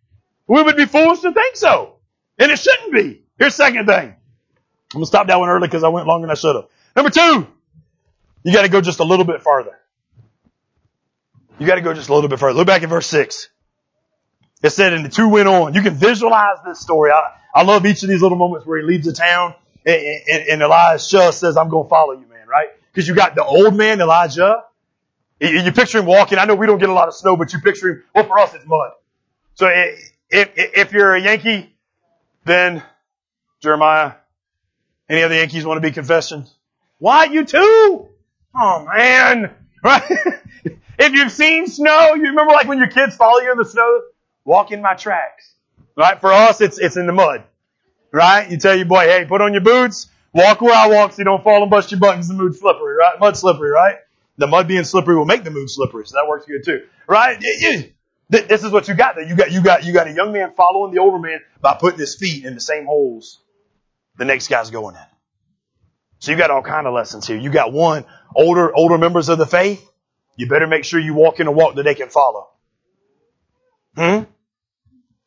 We 0.48 0.62
would 0.62 0.78
be 0.78 0.86
foolish 0.86 1.22
to 1.22 1.32
think 1.32 1.56
so. 1.56 1.96
And 2.38 2.52
it 2.52 2.60
shouldn't 2.60 2.94
be. 2.94 3.24
Here's 3.40 3.56
second 3.56 3.88
thing. 3.88 4.10
I'm 4.10 4.16
gonna 4.94 5.06
stop 5.06 5.28
that 5.28 5.40
one 5.40 5.50
early 5.50 5.68
because 5.68 5.84
I 5.84 5.90
went 5.90 6.08
longer 6.08 6.28
than 6.28 6.32
I 6.32 6.36
should 6.36 6.56
have. 6.56 6.66
Number 6.96 7.10
two, 7.10 7.48
you 8.44 8.54
gotta 8.54 8.70
go 8.70 8.80
just 8.80 9.00
a 9.00 9.04
little 9.04 9.26
bit 9.26 9.42
farther. 9.42 9.78
You 11.60 11.66
got 11.66 11.76
to 11.76 11.82
go 11.82 11.94
just 11.94 12.10
a 12.10 12.14
little 12.14 12.30
bit 12.30 12.40
further. 12.40 12.58
Look 12.58 12.68
back 12.68 12.84
at 12.84 12.90
verse 12.90 13.08
6. 13.08 13.50
It 14.64 14.70
said, 14.72 14.94
and 14.94 15.06
the 15.06 15.10
two 15.10 15.30
went 15.30 15.48
on. 15.48 15.74
You 15.74 15.82
can 15.82 15.94
visualize 15.94 16.58
this 16.66 16.80
story. 16.80 17.12
I, 17.12 17.34
I 17.54 17.64
love 17.64 17.86
each 17.86 18.04
of 18.04 18.10
these 18.10 18.22
little 18.22 18.38
moments 18.38 18.66
where 18.66 18.80
he 18.80 18.86
leaves 18.86 19.06
the 19.06 19.14
town 19.14 19.54
and, 19.86 20.22
and, 20.28 20.50
and 20.50 20.62
Elijah 20.62 21.32
says, 21.32 21.58
I'm 21.58 21.70
to 21.70 21.88
follow 21.90 22.14
you, 22.14 22.28
man, 22.28 22.48
right? 22.48 22.68
Because 22.92 23.08
you 23.08 23.16
got 23.16 23.36
the 23.36 23.44
old 23.46 23.76
man, 23.76 24.02
Elijah. 24.02 24.64
You 25.40 25.72
picture 25.72 26.00
him 26.00 26.06
walking. 26.06 26.40
I 26.40 26.46
know 26.46 26.56
we 26.56 26.66
don't 26.66 26.80
get 26.80 26.90
a 26.90 26.94
lot 26.94 27.08
of 27.08 27.14
snow, 27.14 27.38
but 27.38 27.54
you 27.54 27.60
picture 27.60 27.90
him, 27.90 28.04
well, 28.14 28.26
for 28.26 28.40
us, 28.40 28.54
it's 28.56 28.66
mud. 28.66 28.92
So 29.54 29.68
if, 29.68 30.52
if 30.56 30.92
you're 30.94 31.16
a 31.16 31.22
Yankee, 31.22 31.74
then 32.44 32.84
Jeremiah, 33.62 34.14
any 35.10 35.24
other 35.24 35.36
Yankees 35.36 35.66
want 35.66 35.78
to 35.78 35.88
be 35.88 35.92
confession? 35.92 36.46
Why 36.98 37.26
you 37.26 37.46
too? 37.46 38.08
Oh 38.56 38.88
man, 38.92 39.54
right? 39.84 40.04
If 40.98 41.14
you've 41.14 41.32
seen 41.32 41.68
snow, 41.68 42.16
you 42.16 42.24
remember 42.24 42.54
like 42.54 42.68
when 42.68 42.80
your 42.80 42.88
kids 42.88 43.16
follow 43.16 43.40
you 43.40 43.52
in 43.52 43.58
the 43.58 43.66
snow? 43.66 44.02
Walk 44.46 44.72
in 44.72 44.82
my 44.82 44.96
tracks. 44.96 45.54
Right? 45.96 46.20
For 46.20 46.32
us, 46.32 46.62
it's, 46.62 46.80
it's 46.80 46.98
in 46.98 47.06
the 47.06 47.14
mud. 47.14 47.44
Right? 48.12 48.50
You 48.50 48.58
tell 48.58 48.76
your 48.76 48.86
boy, 48.86 49.06
hey, 49.06 49.26
put 49.26 49.42
on 49.42 49.54
your 49.54 49.64
boots, 49.64 50.08
walk 50.34 50.62
where 50.62 50.74
I 50.74 50.88
walk 50.88 51.12
so 51.12 51.20
you 51.20 51.26
don't 51.26 51.44
fall 51.44 51.62
and 51.62 51.70
bust 51.70 51.92
your 51.92 52.00
buttons. 52.00 52.28
The 52.28 52.34
mood's 52.34 52.60
slippery, 52.60 52.96
right? 52.96 53.20
Mud 53.20 53.38
slippery, 53.38 53.70
right? 53.70 53.98
The 54.38 54.48
mud 54.48 54.68
being 54.68 54.84
slippery 54.84 55.16
will 55.16 55.26
make 55.26 55.44
the 55.44 55.52
mood 55.52 55.70
slippery, 55.70 56.06
so 56.06 56.16
that 56.16 56.28
works 56.28 56.46
good 56.46 56.64
too. 56.64 56.86
Right? 57.08 57.40
This 58.30 58.64
is 58.64 58.72
what 58.72 58.88
you 58.88 58.94
got 58.94 59.16
there. 59.16 59.28
You 59.28 59.36
got, 59.36 59.52
you 59.52 59.62
got, 59.62 59.84
you 59.84 59.94
got 59.94 60.08
a 60.08 60.14
young 60.14 60.32
man 60.32 60.54
following 60.56 60.94
the 60.94 61.00
older 61.00 61.20
man 61.20 61.40
by 61.62 61.76
putting 61.80 62.00
his 62.00 62.16
feet 62.16 62.46
in 62.46 62.54
the 62.54 62.62
same 62.62 62.86
holes 62.86 63.40
the 64.18 64.26
next 64.26 64.50
guy's 64.50 64.70
going 64.70 64.96
in. 64.96 65.02
So 66.20 66.32
you 66.32 66.38
got 66.38 66.50
all 66.50 66.64
kind 66.64 66.88
of 66.88 66.94
lessons 66.94 67.28
here. 67.28 67.38
You 67.38 67.52
got 67.52 67.72
one, 67.72 68.06
older, 68.36 68.76
older 68.76 68.98
members 68.98 69.30
of 69.30 69.38
the 69.38 69.46
faith 69.46 69.88
you 70.38 70.48
better 70.48 70.68
make 70.68 70.86
sure 70.86 71.00
you 71.00 71.16
walk 71.16 71.40
in 71.42 71.48
a 71.48 71.52
walk 71.52 71.76
that 71.76 71.84
they 71.84 71.96
can 71.96 72.10
follow. 72.10 72.48
Hmm? 73.96 74.24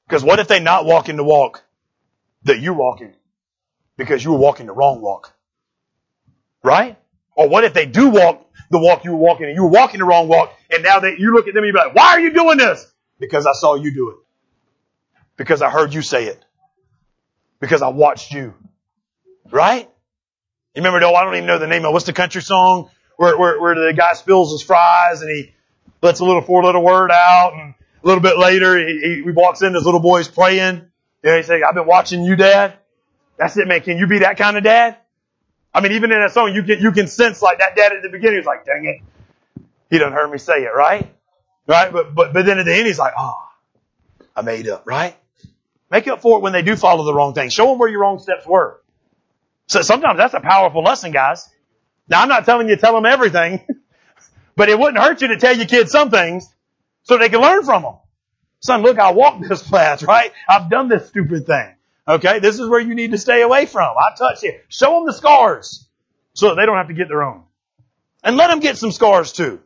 Because 0.08 0.24
what 0.24 0.38
if 0.38 0.48
they 0.48 0.60
not 0.60 0.86
walking 0.86 1.16
the 1.16 1.24
walk 1.24 1.62
that 2.44 2.60
you're 2.60 2.74
walking 2.74 3.12
because 3.96 4.24
you 4.24 4.32
were 4.32 4.38
walking 4.38 4.66
the 4.66 4.72
wrong 4.72 5.00
walk? 5.00 5.34
Right? 6.62 6.96
Or 7.34 7.48
what 7.48 7.64
if 7.64 7.74
they 7.74 7.86
do 7.86 8.08
walk 8.08 8.46
the 8.70 8.78
walk 8.78 9.04
you 9.04 9.10
were 9.10 9.18
walking 9.18 9.46
and 9.46 9.56
you 9.56 9.64
were 9.64 9.70
walking 9.70 9.98
the 9.98 10.06
wrong 10.06 10.28
walk 10.28 10.52
and 10.70 10.82
now 10.84 11.00
that 11.00 11.18
you 11.18 11.32
look 11.34 11.48
at 11.48 11.54
them 11.54 11.64
and 11.64 11.66
you 11.66 11.72
be 11.72 11.78
like, 11.78 11.94
why 11.94 12.12
are 12.12 12.20
you 12.20 12.32
doing 12.32 12.56
this? 12.56 12.86
Because 13.18 13.46
I 13.46 13.52
saw 13.52 13.74
you 13.74 13.92
do 13.92 14.10
it. 14.10 14.16
Because 15.36 15.60
I 15.60 15.70
heard 15.70 15.92
you 15.92 16.02
say 16.02 16.26
it. 16.26 16.44
Because 17.58 17.82
I 17.82 17.88
watched 17.88 18.30
you. 18.30 18.54
Right? 19.50 19.90
You 20.74 20.82
remember 20.82 21.00
though, 21.00 21.14
I 21.14 21.24
don't 21.24 21.34
even 21.34 21.46
know 21.46 21.58
the 21.58 21.66
name 21.66 21.84
of 21.84 21.92
what's 21.92 22.06
the 22.06 22.12
country 22.12 22.42
song 22.42 22.90
where, 23.20 23.36
where, 23.36 23.60
where 23.60 23.74
the 23.74 23.92
guy 23.92 24.14
spills 24.14 24.50
his 24.50 24.62
fries 24.62 25.20
and 25.20 25.30
he 25.30 25.52
lets 26.00 26.20
a 26.20 26.24
little 26.24 26.40
four 26.40 26.64
letter 26.64 26.80
word 26.80 27.10
out 27.12 27.52
and 27.52 27.74
a 28.02 28.06
little 28.06 28.22
bit 28.22 28.38
later 28.38 28.78
he, 28.78 29.20
he 29.22 29.30
walks 29.30 29.60
in, 29.60 29.74
his 29.74 29.84
little 29.84 30.00
boy's 30.00 30.26
praying. 30.26 30.88
And 31.22 31.36
he 31.36 31.42
say, 31.42 31.60
I've 31.62 31.74
been 31.74 31.86
watching 31.86 32.24
you, 32.24 32.34
dad. 32.34 32.78
That's 33.36 33.58
it, 33.58 33.68
man. 33.68 33.82
Can 33.82 33.98
you 33.98 34.06
be 34.06 34.20
that 34.20 34.38
kind 34.38 34.56
of 34.56 34.64
dad? 34.64 34.96
I 35.74 35.82
mean, 35.82 35.92
even 35.92 36.12
in 36.12 36.18
that 36.18 36.32
song, 36.32 36.54
you 36.54 36.62
can, 36.62 36.80
you 36.80 36.92
can 36.92 37.08
sense 37.08 37.42
like 37.42 37.58
that 37.58 37.76
dad 37.76 37.92
at 37.92 38.02
the 38.02 38.08
beginning 38.08 38.38
was 38.38 38.46
like, 38.46 38.64
dang 38.64 38.86
it. 38.86 39.66
He 39.90 39.98
done 39.98 40.12
heard 40.12 40.30
me 40.30 40.38
say 40.38 40.62
it, 40.62 40.70
right? 40.74 41.14
Right? 41.66 41.92
But, 41.92 42.14
but, 42.14 42.32
but 42.32 42.46
then 42.46 42.58
at 42.58 42.64
the 42.64 42.74
end, 42.74 42.86
he's 42.86 42.98
like, 42.98 43.12
oh, 43.18 43.36
I 44.34 44.40
made 44.40 44.66
up, 44.66 44.84
right? 44.86 45.14
Make 45.90 46.08
up 46.08 46.22
for 46.22 46.38
it 46.38 46.40
when 46.40 46.54
they 46.54 46.62
do 46.62 46.74
follow 46.74 47.04
the 47.04 47.12
wrong 47.12 47.34
thing. 47.34 47.50
Show 47.50 47.66
them 47.66 47.78
where 47.78 47.90
your 47.90 48.00
wrong 48.00 48.18
steps 48.18 48.46
were. 48.46 48.80
So 49.66 49.82
sometimes 49.82 50.16
that's 50.16 50.32
a 50.32 50.40
powerful 50.40 50.82
lesson, 50.82 51.12
guys. 51.12 51.50
Now 52.10 52.22
I'm 52.22 52.28
not 52.28 52.44
telling 52.44 52.68
you 52.68 52.74
to 52.74 52.80
tell 52.80 52.94
them 52.94 53.06
everything, 53.06 53.64
but 54.56 54.68
it 54.68 54.78
wouldn't 54.78 55.02
hurt 55.02 55.22
you 55.22 55.28
to 55.28 55.38
tell 55.38 55.56
your 55.56 55.66
kids 55.66 55.92
some 55.92 56.10
things 56.10 56.52
so 57.04 57.16
they 57.16 57.28
can 57.28 57.40
learn 57.40 57.64
from 57.64 57.82
them. 57.82 57.94
Son, 58.60 58.82
look, 58.82 58.98
I 58.98 59.12
walked 59.12 59.48
this 59.48 59.62
path, 59.70 60.02
right? 60.02 60.32
I've 60.48 60.68
done 60.68 60.88
this 60.88 61.08
stupid 61.08 61.46
thing. 61.46 61.74
Okay, 62.06 62.40
this 62.40 62.58
is 62.58 62.68
where 62.68 62.80
you 62.80 62.94
need 62.94 63.12
to 63.12 63.18
stay 63.18 63.42
away 63.42 63.66
from. 63.66 63.94
I 63.96 64.16
touched 64.16 64.42
you. 64.42 64.58
Show 64.68 64.96
them 64.96 65.06
the 65.06 65.12
scars 65.12 65.86
so 66.34 66.54
they 66.54 66.66
don't 66.66 66.76
have 66.76 66.88
to 66.88 66.94
get 66.94 67.08
their 67.08 67.22
own. 67.22 67.44
And 68.24 68.36
let 68.36 68.48
them 68.48 68.60
get 68.60 68.76
some 68.76 68.90
scars 68.90 69.32
too. 69.32 69.60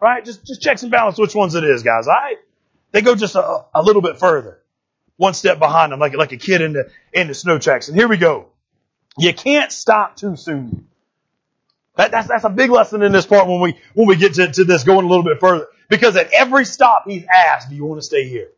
Right? 0.00 0.24
Just, 0.24 0.44
just 0.44 0.62
check 0.62 0.82
and 0.82 0.90
balance 0.90 1.18
which 1.18 1.34
ones 1.34 1.54
it 1.54 1.62
is, 1.62 1.82
guys. 1.82 2.08
Alright? 2.08 2.38
They 2.90 3.02
go 3.02 3.14
just 3.14 3.36
a, 3.36 3.64
a 3.74 3.82
little 3.82 4.02
bit 4.02 4.18
further. 4.18 4.58
One 5.16 5.34
step 5.34 5.58
behind 5.58 5.92
them, 5.92 6.00
like, 6.00 6.16
like 6.16 6.32
a 6.32 6.36
kid 6.36 6.62
into, 6.62 6.90
into 7.12 7.34
snow 7.34 7.58
tracks. 7.58 7.88
And 7.88 7.96
here 7.96 8.08
we 8.08 8.16
go. 8.16 8.48
You 9.18 9.32
can't 9.34 9.70
stop 9.70 10.16
too 10.16 10.36
soon. 10.36 10.88
That, 11.96 12.10
that's, 12.10 12.28
that's 12.28 12.44
a 12.44 12.50
big 12.50 12.70
lesson 12.70 13.02
in 13.02 13.12
this 13.12 13.26
part 13.26 13.46
when 13.46 13.60
we, 13.60 13.78
when 13.94 14.08
we 14.08 14.16
get 14.16 14.34
to, 14.34 14.50
to 14.50 14.64
this 14.64 14.84
going 14.84 15.04
a 15.04 15.08
little 15.08 15.24
bit 15.24 15.40
further. 15.40 15.66
Because 15.88 16.16
at 16.16 16.32
every 16.32 16.64
stop 16.64 17.04
he's 17.06 17.24
asked, 17.24 17.68
do 17.68 17.76
you 17.76 17.84
want 17.84 18.00
to 18.00 18.06
stay 18.06 18.28
here? 18.28 18.48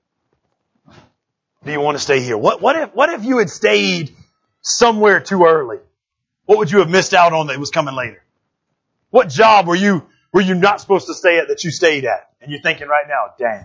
Do 1.65 1.73
you 1.73 1.81
want 1.81 1.97
to 1.97 2.03
stay 2.03 2.21
here? 2.21 2.37
What, 2.37 2.61
what 2.61 2.77
if, 2.77 2.95
what 2.95 3.09
if 3.11 3.25
you 3.25 3.39
had 3.39 3.51
stayed 3.51 4.15
somewhere 4.61 5.21
too 5.21 5.45
early? 5.45 5.79
What 6.47 6.59
would 6.59 6.71
you 6.71 6.79
have 6.79 6.91
missed 6.91 7.15
out 7.15 7.33
on 7.33 7.49
that 7.49 7.59
was 7.59 7.71
coming 7.71 7.95
later? 7.95 8.23
What 9.11 9.29
job 9.29 9.67
were 9.67 9.75
you, 9.75 10.07
were 10.33 10.43
you 10.43 10.55
not 10.55 10.81
supposed 10.81 11.07
to 11.07 11.15
stay 11.15 11.39
at 11.39 11.49
that 11.49 11.65
you 11.65 11.71
stayed 11.71 12.05
at? 12.05 12.31
And 12.41 12.53
you're 12.53 12.61
thinking 12.61 12.87
right 12.87 13.07
now, 13.09 13.35
dang, 13.39 13.65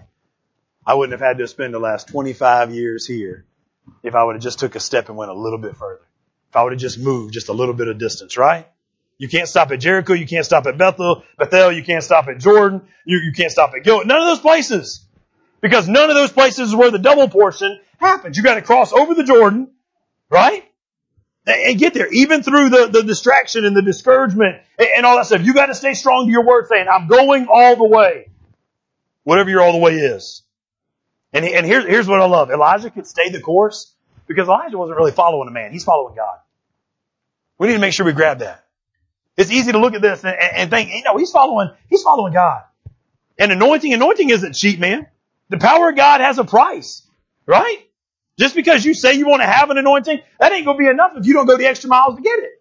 I 0.85 0.95
wouldn't 0.95 1.19
have 1.19 1.27
had 1.27 1.37
to 1.39 1.47
spend 1.47 1.73
the 1.73 1.79
last 1.79 2.07
25 2.07 2.71
years 2.71 3.05
here 3.05 3.45
if 4.01 4.15
I 4.15 4.23
would 4.23 4.35
have 4.35 4.43
just 4.43 4.59
took 4.59 4.75
a 4.75 4.79
step 4.79 5.09
and 5.09 5.17
went 5.17 5.29
a 5.29 5.35
little 5.35 5.59
bit 5.59 5.75
further. 5.75 6.07
If 6.49 6.55
I 6.55 6.63
would 6.63 6.71
have 6.71 6.81
just 6.81 6.97
moved 6.97 7.33
just 7.33 7.49
a 7.49 7.53
little 7.53 7.75
bit 7.75 7.89
of 7.89 7.99
distance, 7.99 8.37
right? 8.37 8.67
You 9.19 9.27
can't 9.27 9.49
stop 9.49 9.69
at 9.71 9.81
Jericho. 9.81 10.13
You 10.13 10.25
can't 10.25 10.45
stop 10.45 10.65
at 10.65 10.77
Bethel, 10.77 11.23
Bethel. 11.37 11.73
You 11.73 11.83
can't 11.83 12.03
stop 12.03 12.27
at 12.29 12.39
Jordan. 12.39 12.81
You, 13.05 13.19
you 13.19 13.33
can't 13.33 13.51
stop 13.51 13.73
at 13.75 13.83
Gilgal. 13.83 14.07
None 14.07 14.17
of 14.17 14.25
those 14.25 14.39
places. 14.39 15.05
Because 15.61 15.89
none 15.89 16.09
of 16.09 16.15
those 16.15 16.31
places 16.31 16.69
is 16.69 16.75
where 16.75 16.89
the 16.89 16.99
double 16.99 17.27
portion 17.27 17.79
happens. 17.97 18.37
You 18.37 18.43
got 18.43 18.55
to 18.55 18.61
cross 18.61 18.93
over 18.93 19.13
the 19.13 19.25
Jordan, 19.25 19.71
right? 20.29 20.63
And 21.45 21.77
get 21.77 21.93
there, 21.93 22.07
even 22.11 22.43
through 22.43 22.69
the, 22.69 22.87
the 22.87 23.03
distraction 23.03 23.65
and 23.65 23.75
the 23.75 23.81
discouragement 23.81 24.61
and 24.77 25.05
all 25.05 25.17
that 25.17 25.25
stuff. 25.25 25.41
You 25.43 25.53
got 25.53 25.65
to 25.65 25.75
stay 25.75 25.95
strong 25.95 26.27
to 26.27 26.31
your 26.31 26.45
word 26.45 26.67
saying, 26.69 26.87
I'm 26.89 27.07
going 27.07 27.47
all 27.51 27.75
the 27.75 27.83
way. 27.83 28.29
Whatever 29.23 29.49
your 29.49 29.61
all 29.61 29.73
the 29.73 29.79
way 29.79 29.95
is. 29.95 30.43
And, 31.33 31.43
and 31.43 31.65
here's, 31.65 31.85
here's 31.85 32.07
what 32.07 32.21
I 32.21 32.25
love. 32.25 32.51
Elijah 32.51 32.89
could 32.89 33.05
stay 33.05 33.29
the 33.29 33.41
course 33.41 33.93
because 34.27 34.47
Elijah 34.47 34.77
wasn't 34.77 34.97
really 34.97 35.11
following 35.11 35.49
a 35.49 35.51
man. 35.51 35.73
He's 35.73 35.83
following 35.83 36.15
God. 36.15 36.37
We 37.57 37.67
need 37.67 37.73
to 37.73 37.79
make 37.79 37.93
sure 37.93 38.05
we 38.05 38.13
grab 38.13 38.39
that. 38.39 38.63
It's 39.39 39.51
easy 39.51 39.71
to 39.71 39.79
look 39.79 39.93
at 39.93 40.01
this 40.01 40.25
and, 40.25 40.35
and 40.37 40.69
think, 40.69 40.89
you 40.89 41.01
know, 41.03 41.15
he's 41.15 41.31
following, 41.31 41.69
he's 41.89 42.03
following 42.03 42.33
God. 42.33 42.61
And 43.37 43.53
anointing, 43.53 43.93
anointing 43.93 44.29
isn't 44.29 44.53
cheap, 44.53 44.81
man. 44.81 45.07
The 45.47 45.57
power 45.57 45.89
of 45.89 45.95
God 45.95 46.19
has 46.19 46.37
a 46.39 46.43
price, 46.43 47.07
right? 47.45 47.77
Just 48.37 48.53
because 48.53 48.83
you 48.83 48.93
say 48.93 49.13
you 49.13 49.27
want 49.27 49.41
to 49.41 49.47
have 49.47 49.69
an 49.69 49.77
anointing, 49.77 50.19
that 50.41 50.51
ain't 50.51 50.65
to 50.65 50.73
be 50.73 50.87
enough 50.87 51.13
if 51.15 51.25
you 51.25 51.33
don't 51.33 51.45
go 51.45 51.55
the 51.55 51.67
extra 51.67 51.89
miles 51.89 52.17
to 52.17 52.21
get 52.21 52.37
it. 52.37 52.51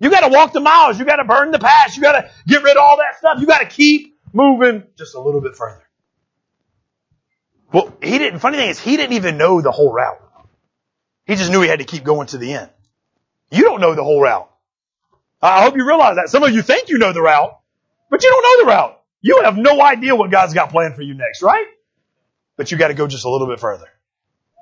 You 0.00 0.10
got 0.10 0.26
to 0.26 0.28
walk 0.28 0.52
the 0.52 0.60
miles. 0.60 0.98
You 0.98 1.04
got 1.04 1.16
to 1.16 1.24
burn 1.24 1.52
the 1.52 1.60
past. 1.60 1.96
You 1.96 2.02
got 2.02 2.20
to 2.20 2.30
get 2.48 2.64
rid 2.64 2.76
of 2.76 2.82
all 2.82 2.96
that 2.96 3.16
stuff. 3.18 3.38
You 3.40 3.46
got 3.46 3.60
to 3.60 3.66
keep 3.66 4.18
moving 4.32 4.82
just 4.98 5.14
a 5.14 5.20
little 5.20 5.40
bit 5.40 5.54
further. 5.54 5.84
Well, 7.72 7.96
he 8.02 8.18
didn't, 8.18 8.40
funny 8.40 8.58
thing 8.58 8.70
is, 8.70 8.80
he 8.80 8.96
didn't 8.96 9.14
even 9.14 9.36
know 9.36 9.60
the 9.60 9.70
whole 9.70 9.92
route. 9.92 10.20
He 11.26 11.36
just 11.36 11.52
knew 11.52 11.60
he 11.60 11.68
had 11.68 11.78
to 11.78 11.84
keep 11.84 12.02
going 12.02 12.26
to 12.28 12.38
the 12.38 12.54
end. 12.54 12.70
You 13.52 13.62
don't 13.62 13.80
know 13.80 13.94
the 13.94 14.02
whole 14.02 14.20
route. 14.20 14.50
I 15.40 15.62
hope 15.62 15.76
you 15.76 15.86
realize 15.86 16.16
that. 16.16 16.28
Some 16.28 16.42
of 16.42 16.52
you 16.52 16.62
think 16.62 16.88
you 16.88 16.98
know 16.98 17.12
the 17.12 17.22
route, 17.22 17.58
but 18.10 18.22
you 18.22 18.30
don't 18.30 18.42
know 18.42 18.64
the 18.64 18.70
route. 18.76 19.00
You 19.20 19.42
have 19.44 19.56
no 19.56 19.80
idea 19.80 20.14
what 20.14 20.30
God's 20.30 20.54
got 20.54 20.70
planned 20.70 20.94
for 20.94 21.02
you 21.02 21.14
next, 21.14 21.42
right? 21.42 21.66
But 22.56 22.70
you 22.70 22.78
got 22.78 22.88
to 22.88 22.94
go 22.94 23.06
just 23.06 23.24
a 23.24 23.30
little 23.30 23.46
bit 23.46 23.60
further. 23.60 23.86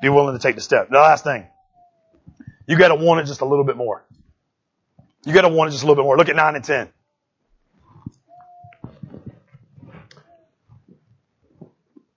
Be 0.02 0.08
willing 0.08 0.36
to 0.36 0.42
take 0.42 0.54
the 0.54 0.60
step. 0.60 0.90
The 0.90 0.98
last 0.98 1.24
thing. 1.24 1.46
You 2.66 2.76
got 2.76 2.88
to 2.88 2.94
want 2.94 3.20
it 3.20 3.24
just 3.24 3.40
a 3.40 3.44
little 3.44 3.64
bit 3.64 3.76
more. 3.76 4.04
You 5.24 5.32
got 5.32 5.42
to 5.42 5.48
want 5.48 5.68
it 5.68 5.72
just 5.72 5.82
a 5.82 5.86
little 5.86 6.02
bit 6.02 6.06
more. 6.06 6.16
Look 6.16 6.28
at 6.28 6.36
9 6.36 6.56
and 6.56 6.64
10. 6.64 6.88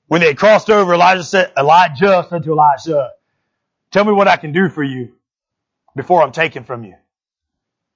When 0.07 0.21
they 0.21 0.27
had 0.27 0.37
crossed 0.37 0.69
over, 0.69 0.93
Elijah 0.93 1.23
said, 1.23 1.53
Elijah 1.55 2.25
said 2.29 2.43
to 2.43 2.59
Elisha, 2.59 3.11
tell 3.91 4.03
me 4.03 4.11
what 4.11 4.27
I 4.27 4.37
can 4.37 4.51
do 4.51 4.67
for 4.67 4.83
you 4.83 5.13
before 5.95 6.23
I'm 6.23 6.31
taken 6.31 6.63
from 6.63 6.83
you. 6.83 6.95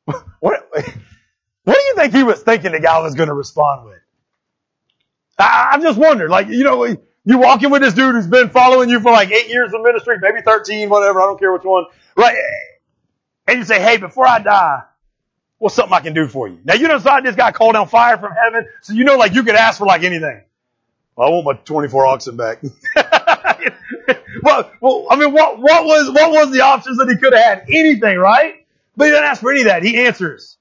What, 0.06 0.70
what 0.72 0.86
do 1.66 1.82
you 1.82 1.95
think 1.95 2.14
he 2.14 2.24
was 2.24 2.41
thinking 2.41 2.72
the 2.72 2.80
guy 2.80 2.99
was 2.99 3.16
going 3.16 3.30
to 3.30 3.34
respond 3.34 3.86
with? 3.86 3.99
I, 5.38 5.72
I've 5.74 5.82
just 5.82 5.97
wondered, 5.97 6.30
like, 6.30 6.47
you 6.47 6.64
know, 6.64 6.86
you 6.86 7.38
walking 7.38 7.70
with 7.70 7.82
this 7.82 7.93
dude 7.93 8.16
who's 8.16 8.28
been 8.28 8.49
following 8.49 8.89
you 8.89 8.99
for 8.99 9.12
like 9.12 9.32
eight 9.32 9.47
years 9.49 9.74
of 9.74 9.82
ministry, 9.82 10.18
maybe 10.22 10.41
13, 10.41 10.89
whatever, 10.89 11.22
I 11.22 11.26
don't 11.26 11.39
care 11.39 11.54
which 11.54 11.64
one, 11.64 11.86
right? 12.18 12.36
And 13.47 13.60
you 13.60 13.66
say, 13.66 13.82
hey, 13.82 13.97
before 13.97 14.28
I 14.28 14.39
die, 14.39 14.84
what's 15.58 15.76
something 15.76 15.93
I 15.93 16.01
can 16.01 16.14
do 16.14 16.28
for 16.28 16.47
you? 16.47 16.60
Now 16.64 16.74
you 16.76 16.88
don't 16.88 16.97
decide 16.97 17.24
this 17.24 17.36
guy 17.36 17.51
called 17.51 17.74
down 17.74 17.88
fire 17.88 18.18
from 18.18 18.34
heaven, 18.34 18.68
so 18.82 18.93
you 18.93 19.06
know 19.06 19.18
like 19.18 19.34
you 19.34 19.43
could 19.43 19.56
ask 19.56 19.78
for 19.78 19.86
like 19.86 20.04
anything. 20.04 20.41
Well, 21.16 21.28
I 21.28 21.32
want 21.32 21.45
my 21.45 21.54
24 21.54 22.06
oxen 22.08 22.36
back. 22.38 22.62
well, 24.43 24.72
well, 24.82 25.08
I 25.10 25.16
mean, 25.16 25.32
what, 25.32 25.60
what 25.60 25.86
was, 25.86 26.10
what 26.10 26.32
was 26.32 26.51
the 26.51 26.62
options 26.62 26.97
that 26.97 27.08
he 27.08 27.18
could 27.18 27.34
have 27.34 27.43
had? 27.43 27.66
Anything, 27.70 28.18
right? 28.18 28.62
But 28.96 29.06
he 29.06 29.12
doesn't 29.12 29.26
ask 29.26 29.41
for 29.41 29.52
any 29.52 29.62
of 29.62 29.68
that. 29.68 29.84
He 29.84 30.06
answers, 30.06 30.58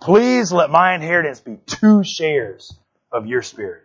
please 0.00 0.52
let 0.52 0.70
my 0.70 0.94
inheritance 0.94 1.40
be 1.40 1.58
two 1.66 2.02
shares 2.04 2.72
of 3.12 3.26
your 3.26 3.42
spirit. 3.42 3.82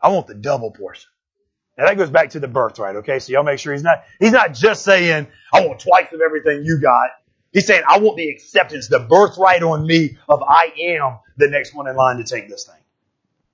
I 0.00 0.08
want 0.08 0.26
the 0.26 0.34
double 0.34 0.70
portion. 0.70 1.10
Now 1.78 1.86
that 1.86 1.96
goes 1.96 2.10
back 2.10 2.30
to 2.30 2.40
the 2.40 2.48
birthright, 2.48 2.96
okay? 2.96 3.18
So 3.18 3.32
y'all 3.32 3.42
make 3.42 3.58
sure 3.58 3.72
he's 3.72 3.82
not, 3.82 4.04
he's 4.18 4.32
not 4.32 4.54
just 4.54 4.82
saying, 4.82 5.26
I 5.52 5.66
want 5.66 5.80
twice 5.80 6.12
of 6.12 6.20
everything 6.20 6.64
you 6.64 6.80
got. 6.80 7.10
He's 7.52 7.66
saying, 7.66 7.82
I 7.86 7.98
want 7.98 8.16
the 8.16 8.28
acceptance, 8.28 8.88
the 8.88 9.00
birthright 9.00 9.62
on 9.62 9.86
me 9.86 10.16
of 10.28 10.42
I 10.42 10.72
am 10.78 11.18
the 11.36 11.48
next 11.48 11.74
one 11.74 11.86
in 11.86 11.96
line 11.96 12.18
to 12.18 12.24
take 12.24 12.48
this 12.48 12.64
thing. 12.64 12.82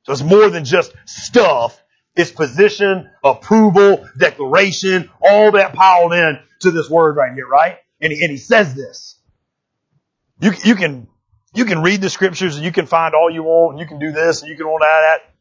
So 0.04 0.12
it's 0.12 0.22
more 0.22 0.48
than 0.50 0.64
just 0.64 0.94
stuff. 1.04 1.80
It's 2.14 2.30
position, 2.30 3.10
approval, 3.24 4.06
declaration, 4.18 5.10
all 5.20 5.52
that 5.52 5.72
piled 5.72 6.12
in 6.12 6.38
to 6.60 6.70
this 6.70 6.90
word 6.90 7.16
right 7.16 7.32
here, 7.32 7.46
right? 7.46 7.78
And 8.02 8.12
he, 8.12 8.22
and 8.22 8.30
he 8.30 8.36
says 8.36 8.74
this. 8.74 9.16
You, 10.40 10.52
you 10.64 10.74
can, 10.74 11.06
you 11.54 11.64
can 11.64 11.82
read 11.82 12.00
the 12.00 12.10
scriptures 12.10 12.56
and 12.56 12.64
you 12.64 12.72
can 12.72 12.86
find 12.86 13.14
all 13.14 13.30
you 13.30 13.44
want 13.44 13.74
and 13.74 13.80
you 13.80 13.86
can 13.86 14.00
do 14.00 14.10
this 14.10 14.42
and 14.42 14.50
you 14.50 14.56
can 14.56 14.66
want 14.66 14.82
that, 14.82 15.20
that. 15.22 15.34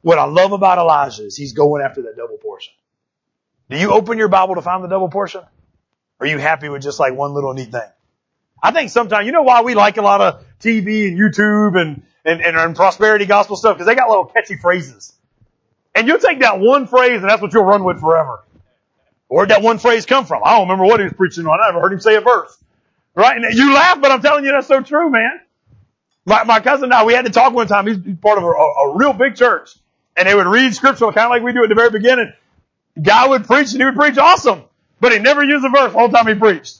What 0.00 0.18
I 0.18 0.24
love 0.24 0.52
about 0.52 0.78
Elijah 0.78 1.24
is 1.24 1.36
he's 1.36 1.52
going 1.52 1.82
after 1.82 2.02
that 2.02 2.16
double 2.16 2.38
portion. 2.38 2.72
Do 3.68 3.78
you 3.78 3.90
open 3.90 4.18
your 4.18 4.28
Bible 4.28 4.54
to 4.54 4.62
find 4.62 4.82
the 4.82 4.88
double 4.88 5.08
portion? 5.08 5.42
Or 6.18 6.26
are 6.26 6.26
you 6.26 6.38
happy 6.38 6.68
with 6.68 6.82
just 6.82 6.98
like 6.98 7.14
one 7.14 7.34
little 7.34 7.52
neat 7.52 7.70
thing? 7.72 7.82
I 8.62 8.70
think 8.70 8.90
sometimes, 8.90 9.26
you 9.26 9.32
know 9.32 9.42
why 9.42 9.62
we 9.62 9.74
like 9.74 9.98
a 9.98 10.02
lot 10.02 10.20
of 10.20 10.44
TV 10.60 11.08
and 11.08 11.18
YouTube 11.18 11.78
and, 11.78 12.02
and, 12.24 12.40
and, 12.40 12.56
and 12.56 12.74
prosperity 12.74 13.26
gospel 13.26 13.56
stuff? 13.56 13.76
Because 13.76 13.86
they 13.86 13.94
got 13.94 14.08
little 14.08 14.24
catchy 14.24 14.56
phrases. 14.56 15.12
And 15.94 16.08
you'll 16.08 16.18
take 16.18 16.40
that 16.40 16.60
one 16.60 16.86
phrase 16.86 17.20
and 17.20 17.28
that's 17.28 17.42
what 17.42 17.52
you'll 17.52 17.64
run 17.64 17.84
with 17.84 18.00
forever. 18.00 18.44
Where'd 19.28 19.50
that 19.50 19.62
one 19.62 19.78
phrase 19.78 20.06
come 20.06 20.24
from? 20.24 20.42
I 20.44 20.52
don't 20.52 20.68
remember 20.68 20.84
what 20.84 21.00
he 21.00 21.04
was 21.04 21.14
preaching 21.14 21.46
on. 21.46 21.60
I 21.60 21.68
never 21.68 21.80
heard 21.80 21.92
him 21.92 22.00
say 22.00 22.14
a 22.14 22.20
verse. 22.20 22.56
Right? 23.14 23.36
And 23.36 23.54
you 23.54 23.72
laugh, 23.74 24.00
but 24.00 24.10
I'm 24.10 24.22
telling 24.22 24.44
you 24.44 24.52
that's 24.52 24.68
so 24.68 24.82
true, 24.82 25.10
man. 25.10 25.40
My, 26.24 26.44
my 26.44 26.60
cousin 26.60 26.84
and 26.84 26.94
I, 26.94 27.04
we 27.04 27.14
had 27.14 27.24
to 27.24 27.30
talk 27.30 27.52
one 27.52 27.66
time. 27.66 27.86
He's 27.86 28.16
part 28.16 28.38
of 28.38 28.44
a, 28.44 28.48
a, 28.48 28.96
real 28.96 29.12
big 29.12 29.36
church. 29.36 29.70
And 30.16 30.28
they 30.28 30.34
would 30.34 30.46
read 30.46 30.74
scripture 30.74 31.06
kind 31.06 31.26
of 31.26 31.30
like 31.30 31.42
we 31.42 31.52
do 31.52 31.62
at 31.62 31.68
the 31.68 31.74
very 31.74 31.90
beginning. 31.90 32.32
Guy 33.00 33.28
would 33.28 33.46
preach 33.46 33.72
and 33.72 33.80
he 33.80 33.84
would 33.84 33.94
preach 33.94 34.18
awesome, 34.18 34.64
but 35.00 35.12
he 35.12 35.18
never 35.18 35.44
used 35.44 35.64
a 35.64 35.68
verse 35.68 35.92
the 35.92 35.98
whole 35.98 36.08
time 36.08 36.26
he 36.26 36.34
preached. 36.34 36.78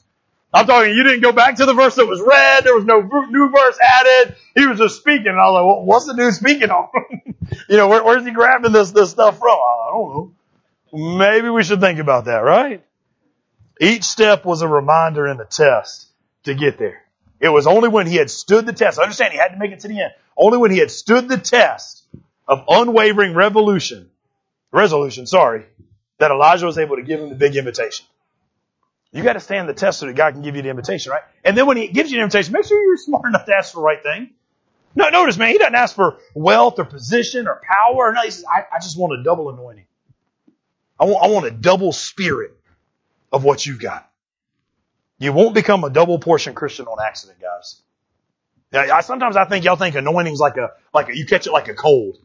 I'm 0.53 0.67
talking, 0.67 0.95
you 0.95 1.03
didn't 1.03 1.21
go 1.21 1.33
back 1.33 1.57
to 1.57 1.67
the 1.67 1.75
verse 1.75 1.97
that 1.97 2.07
was 2.07 2.21
read. 2.21 2.65
There 2.65 2.75
was 2.75 2.85
no 2.85 3.03
new 3.03 3.51
verse 3.51 3.79
added. 3.83 4.37
He 4.55 4.67
was 4.67 4.79
just 4.79 4.97
speaking. 4.97 5.27
And 5.27 5.39
I 5.39 5.51
was 5.51 5.55
like, 5.55 5.67
well, 5.67 5.85
what's 5.85 6.07
the 6.07 6.15
dude 6.15 6.35
speaking 6.35 6.71
on? 6.71 6.89
you 7.69 7.77
know, 7.77 7.89
where, 7.89 8.03
where's 8.03 8.25
he 8.25 8.31
grabbing 8.31 8.73
this, 8.73 8.91
this 8.91 9.11
stuff 9.11 9.39
from? 9.39 9.51
I 9.51 9.91
don't 9.93 10.09
know. 10.09 10.33
Maybe 10.93 11.49
we 11.49 11.65
should 11.65 11.81
think 11.81 11.99
about 11.99 12.27
that, 12.27 12.39
right? 12.39 12.85
Each 13.81 14.05
step 14.05 14.45
was 14.45 14.63
a 14.63 14.69
reminder 14.69 15.27
in 15.27 15.37
the 15.37 15.45
test 15.45 16.09
to 16.45 16.55
get 16.55 16.79
there. 16.79 17.03
It 17.41 17.51
was 17.51 17.67
only 17.67 17.89
when 17.89 18.07
he 18.07 18.17
had 18.17 18.31
stood 18.31 18.65
the 18.65 18.73
test. 18.73 18.99
Understand, 18.99 19.33
he 19.33 19.39
had 19.39 19.49
to 19.49 19.59
make 19.59 19.73
it 19.73 19.81
to 19.81 19.89
the 19.89 20.01
end. 20.01 20.13
Only 20.37 20.59
when 20.59 20.71
he 20.71 20.79
had 20.79 20.91
stood 20.91 21.29
the 21.29 21.37
test 21.37 22.05
of 22.49 22.65
unwavering 22.69 23.35
revolution, 23.35 24.11
resolution, 24.73 25.27
sorry, 25.27 25.67
that 26.19 26.31
Elijah 26.31 26.67
was 26.67 26.79
able 26.79 26.97
to 26.97 27.03
give 27.03 27.21
him 27.21 27.29
the 27.29 27.35
big 27.35 27.57
invitation. 27.57 28.07
You 29.13 29.23
got 29.23 29.35
to 29.35 29.41
stand 29.41 29.69
the 29.69 29.75
test 29.75 30.01
so 30.01 30.07
that 30.07 30.15
God 30.15 30.35
can 30.35 30.43
give 30.43 30.57
you 30.57 30.63
the 30.63 30.69
invitation, 30.69 31.11
right? 31.11 31.23
And 31.45 31.57
then 31.57 31.67
when 31.67 31.77
He 31.77 31.89
gives 31.89 32.11
you 32.11 32.19
the 32.19 32.23
invitation, 32.23 32.53
make 32.53 32.65
sure 32.67 32.83
you're 32.83 32.97
smart 32.99 33.27
enough 33.27 33.47
to 33.47 33.55
ask 33.55 33.73
for 33.73 33.81
the 33.81 33.85
right 33.85 34.03
thing. 34.03 34.31
No, 34.95 35.09
notice, 35.09 35.39
man, 35.39 35.53
He 35.53 35.59
doesn't 35.59 35.75
ask 35.75 35.95
for 35.95 36.19
wealth 36.35 36.79
or 36.79 36.85
position 36.85 37.47
or 37.49 37.61
power. 37.63 38.13
No, 38.13 38.23
He 38.23 38.31
says, 38.31 38.45
I, 38.45 38.65
I 38.75 38.79
just 38.81 38.99
want 38.99 39.19
a 39.19 39.23
double 39.23 39.49
anointing. 39.51 39.86
I 40.99 41.05
want, 41.05 41.25
I 41.25 41.29
want 41.29 41.47
a 41.47 41.51
double 41.51 41.93
spirit 41.93 42.57
of 43.33 43.45
what 43.45 43.65
you've 43.67 43.81
got. 43.81 44.11
You 45.19 45.33
won't 45.33 45.55
become 45.55 45.85
a 45.85 45.91
double 45.91 46.19
portion 46.19 46.55
Christian 46.55 46.87
on 46.87 46.99
accident, 47.05 47.39
guys. 47.41 47.83
I, 48.73 49.01
sometimes 49.01 49.37
I 49.37 49.45
think 49.47 49.65
y'all 49.65 49.77
think 49.77 49.95
anointing's 49.95 50.41
like 50.41 50.57
a, 50.57 50.73
like 50.93 51.09
a, 51.09 51.17
you 51.17 51.27
catch 51.27 51.47
it 51.47 51.53
like 51.53 51.69
a 51.69 51.75
cold. 51.75 52.19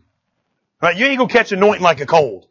Right? 0.81 0.97
You 0.97 1.05
ain't 1.05 1.17
gonna 1.17 1.31
catch 1.31 1.51
anointing 1.51 1.83
like 1.83 2.01
a 2.01 2.05
cold. 2.05 2.47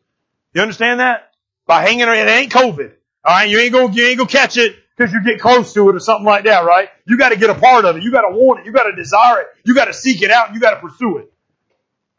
You 0.55 0.63
understand 0.63 1.01
that? 1.01 1.33
By 1.67 1.83
hanging 1.83 2.03
around, 2.03 2.29
it 2.29 2.31
ain't 2.31 2.53
COVID. 2.53 2.93
All 3.25 3.35
right, 3.35 3.49
you 3.51 3.59
ain't 3.59 3.73
gonna 3.73 3.93
you 3.93 4.07
ain't 4.07 4.19
gonna 4.19 4.31
catch 4.31 4.57
it 4.57 4.77
because 4.97 5.13
you 5.13 5.23
get 5.23 5.41
close 5.41 5.73
to 5.75 5.89
it 5.89 5.97
or 5.97 6.01
something 6.01 6.25
like 6.25 6.45
that, 6.45 6.65
right? 6.65 6.89
You 7.07 7.19
got 7.19 7.31
to 7.31 7.37
get 7.37 7.51
a 7.51 7.55
part 7.55 7.85
of 7.85 7.97
it. 7.97 8.03
You 8.03 8.11
got 8.13 8.23
to 8.23 8.37
want 8.37 8.61
it. 8.61 8.67
You 8.67 8.73
got 8.73 8.85
to 8.85 8.95
desire 8.95 9.41
it. 9.41 9.47
You 9.65 9.75
got 9.75 9.87
to 9.87 9.95
seek 9.95 10.23
it 10.23 10.31
out. 10.31 10.55
You 10.55 10.61
got 10.61 10.75
to 10.75 10.81
pursue 10.81 11.19
it. 11.19 11.33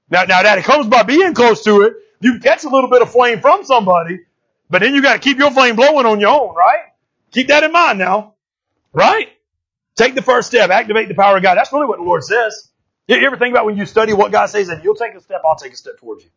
Now, 0.10 0.24
now 0.24 0.44
that 0.44 0.58
it 0.58 0.66
comes 0.66 0.88
by 0.88 1.04
being 1.04 1.34
close 1.34 1.64
to 1.64 1.82
it, 1.82 1.94
you 2.22 2.40
catch 2.40 2.64
a 2.64 2.70
little 2.70 2.90
bit 2.90 3.02
of 3.02 3.12
flame 3.12 3.42
from 3.42 3.64
somebody, 3.66 4.22
but 4.70 4.82
then 4.82 4.94
you 4.96 5.02
got 5.02 5.14
to 5.14 5.20
keep 5.20 5.38
your 5.38 5.52
flame 5.52 5.76
blowing 5.76 6.06
on 6.06 6.20
your 6.20 6.30
own, 6.30 6.56
right? 6.56 6.86
Keep 7.32 7.50
that 7.50 7.64
in 7.64 7.72
mind 7.72 8.00
now, 8.00 8.36
right? 8.94 9.30
Take 9.96 10.16
the 10.16 10.22
first 10.22 10.48
step. 10.48 10.70
Activate 10.70 11.08
the 11.08 11.16
power 11.16 11.38
of 11.38 11.44
God. 11.44 11.56
That's 11.56 11.72
really 11.74 11.88
what 11.88 11.98
the 12.00 12.04
Lord 12.04 12.24
says. 12.24 12.70
You 13.08 13.18
ever 13.26 13.38
think 13.38 13.54
about 13.54 13.66
when 13.66 13.78
you 13.78 13.86
study 13.86 14.14
what 14.14 14.32
God 14.32 14.48
says, 14.48 14.70
and 14.70 14.84
you'll 14.84 14.96
take 14.96 15.14
a 15.16 15.22
step, 15.22 15.42
I'll 15.46 15.58
take 15.58 15.74
a 15.74 15.78
step 15.78 16.00
towards 16.00 16.24
you. 16.24 16.30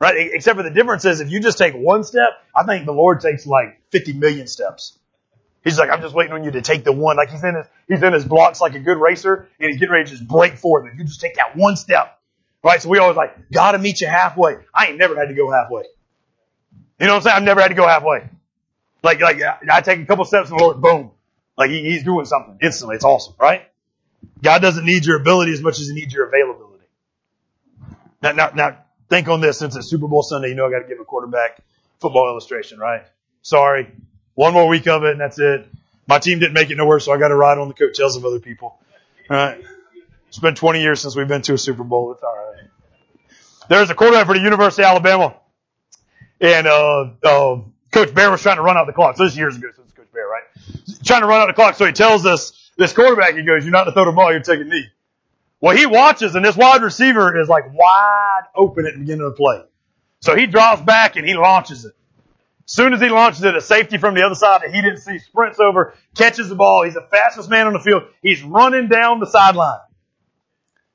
Right? 0.00 0.30
Except 0.34 0.56
for 0.56 0.62
the 0.62 0.70
difference 0.70 1.04
is 1.04 1.20
if 1.20 1.30
you 1.30 1.40
just 1.40 1.58
take 1.58 1.74
one 1.74 2.04
step, 2.04 2.30
I 2.54 2.64
think 2.64 2.86
the 2.86 2.92
Lord 2.92 3.20
takes 3.20 3.46
like 3.46 3.80
50 3.92 4.14
million 4.14 4.46
steps. 4.46 4.98
He's 5.64 5.78
like, 5.78 5.90
I'm 5.90 6.02
just 6.02 6.14
waiting 6.14 6.32
on 6.32 6.44
you 6.44 6.52
to 6.52 6.62
take 6.62 6.84
the 6.84 6.92
one. 6.92 7.16
Like 7.16 7.30
he's 7.30 7.42
in 7.42 7.54
his, 7.56 7.66
he's 7.88 8.02
in 8.02 8.12
his 8.12 8.24
blocks 8.24 8.60
like 8.60 8.74
a 8.74 8.78
good 8.80 8.98
racer 8.98 9.48
and 9.58 9.70
he's 9.70 9.80
getting 9.80 9.92
ready 9.92 10.04
to 10.04 10.10
just 10.10 10.28
break 10.28 10.56
forth. 10.58 10.86
If 10.92 10.98
you 10.98 11.04
just 11.04 11.20
take 11.20 11.36
that 11.36 11.56
one 11.56 11.76
step. 11.76 12.15
Right? 12.66 12.82
So 12.82 12.88
we 12.88 12.98
always 12.98 13.16
like, 13.16 13.50
gotta 13.52 13.78
meet 13.78 14.00
you 14.00 14.08
halfway. 14.08 14.56
I 14.74 14.86
ain't 14.88 14.98
never 14.98 15.14
had 15.14 15.28
to 15.28 15.34
go 15.34 15.48
halfway. 15.52 15.84
You 16.98 17.06
know 17.06 17.12
what 17.12 17.18
I'm 17.18 17.22
saying? 17.22 17.36
I've 17.36 17.42
never 17.44 17.60
had 17.60 17.68
to 17.68 17.74
go 17.74 17.86
halfway. 17.86 18.28
Like, 19.04 19.20
like, 19.20 19.40
I 19.70 19.82
take 19.82 20.00
a 20.00 20.04
couple 20.04 20.24
steps 20.24 20.50
and 20.50 20.60
Lord, 20.60 20.80
boom. 20.80 21.12
Like 21.56 21.70
he, 21.70 21.82
he's 21.82 22.02
doing 22.02 22.24
something 22.24 22.58
instantly. 22.60 22.96
It's 22.96 23.04
awesome, 23.04 23.34
right? 23.38 23.62
God 24.42 24.62
doesn't 24.62 24.84
need 24.84 25.06
your 25.06 25.16
ability 25.20 25.52
as 25.52 25.62
much 25.62 25.78
as 25.78 25.86
he 25.86 25.94
needs 25.94 26.12
your 26.12 26.26
availability. 26.26 26.82
Now, 28.20 28.32
now, 28.32 28.50
now, 28.52 28.78
think 29.08 29.28
on 29.28 29.40
this 29.40 29.60
since 29.60 29.76
it's 29.76 29.86
Super 29.86 30.08
Bowl 30.08 30.24
Sunday. 30.24 30.48
You 30.48 30.56
know 30.56 30.66
I 30.66 30.70
got 30.72 30.80
to 30.80 30.88
give 30.88 30.98
a 30.98 31.04
quarterback 31.04 31.60
football 32.00 32.28
illustration, 32.30 32.80
right? 32.80 33.04
Sorry, 33.42 33.92
one 34.34 34.52
more 34.52 34.66
week 34.66 34.88
of 34.88 35.04
it 35.04 35.12
and 35.12 35.20
that's 35.20 35.38
it. 35.38 35.68
My 36.08 36.18
team 36.18 36.40
didn't 36.40 36.54
make 36.54 36.70
it 36.70 36.76
nowhere, 36.76 36.98
so 36.98 37.12
I 37.12 37.18
got 37.18 37.28
to 37.28 37.36
ride 37.36 37.58
on 37.58 37.68
the 37.68 37.74
coattails 37.74 38.16
of 38.16 38.24
other 38.24 38.40
people. 38.40 38.76
All 39.30 39.36
right. 39.36 39.64
It's 40.28 40.38
been 40.38 40.54
20 40.54 40.80
years 40.80 41.00
since 41.00 41.16
we've 41.16 41.28
been 41.28 41.42
to 41.42 41.54
a 41.54 41.58
Super 41.58 41.84
Bowl. 41.84 42.12
It's 42.12 42.22
all 42.22 42.34
right. 42.34 42.68
There's 43.68 43.90
a 43.90 43.94
quarterback 43.94 44.26
for 44.26 44.34
the 44.34 44.40
University 44.40 44.82
of 44.82 44.90
Alabama, 44.90 45.36
and 46.40 46.66
uh, 46.66 47.10
uh, 47.24 47.60
Coach 47.90 48.14
Bear 48.14 48.30
was 48.30 48.42
trying 48.42 48.56
to 48.56 48.62
run 48.62 48.76
out 48.76 48.86
the 48.86 48.92
clock. 48.92 49.16
So 49.16 49.24
this 49.24 49.36
years 49.36 49.56
ago, 49.56 49.68
since 49.74 49.92
Coach 49.92 50.06
Bear, 50.12 50.28
right? 50.28 50.42
Trying 51.04 51.22
to 51.22 51.26
run 51.26 51.40
out 51.40 51.46
the 51.46 51.52
clock. 51.52 51.74
So 51.74 51.84
he 51.84 51.92
tells 51.92 52.26
us 52.26 52.70
this 52.76 52.92
quarterback, 52.92 53.34
he 53.34 53.42
goes, 53.42 53.64
"You're 53.64 53.72
not 53.72 53.84
going 53.84 53.94
to 53.94 54.00
throw 54.00 54.04
the 54.04 54.12
ball. 54.12 54.30
You're 54.30 54.40
taking 54.40 54.68
knee." 54.68 54.86
Well, 55.60 55.76
he 55.76 55.86
watches 55.86 56.34
and 56.34 56.44
this 56.44 56.56
wide 56.56 56.82
receiver 56.82 57.40
is 57.40 57.48
like 57.48 57.64
wide 57.72 58.42
open 58.54 58.86
at 58.86 58.92
the 58.92 59.00
beginning 59.00 59.24
of 59.24 59.32
the 59.32 59.36
play. 59.36 59.62
So 60.20 60.36
he 60.36 60.46
drops 60.46 60.82
back 60.82 61.16
and 61.16 61.26
he 61.26 61.34
launches 61.34 61.84
it. 61.84 61.94
As 62.66 62.72
soon 62.72 62.92
as 62.92 63.00
he 63.00 63.08
launches 63.08 63.42
it, 63.42 63.54
a 63.56 63.60
safety 63.60 63.96
from 63.96 64.14
the 64.14 64.22
other 64.22 64.34
side 64.34 64.62
that 64.62 64.74
he 64.74 64.82
didn't 64.82 64.98
see 64.98 65.18
sprints 65.18 65.58
over, 65.58 65.94
catches 66.14 66.48
the 66.48 66.56
ball. 66.56 66.84
He's 66.84 66.94
the 66.94 67.06
fastest 67.10 67.48
man 67.48 67.66
on 67.66 67.72
the 67.72 67.80
field. 67.80 68.02
He's 68.22 68.42
running 68.42 68.88
down 68.88 69.20
the 69.20 69.26
sideline. 69.26 69.78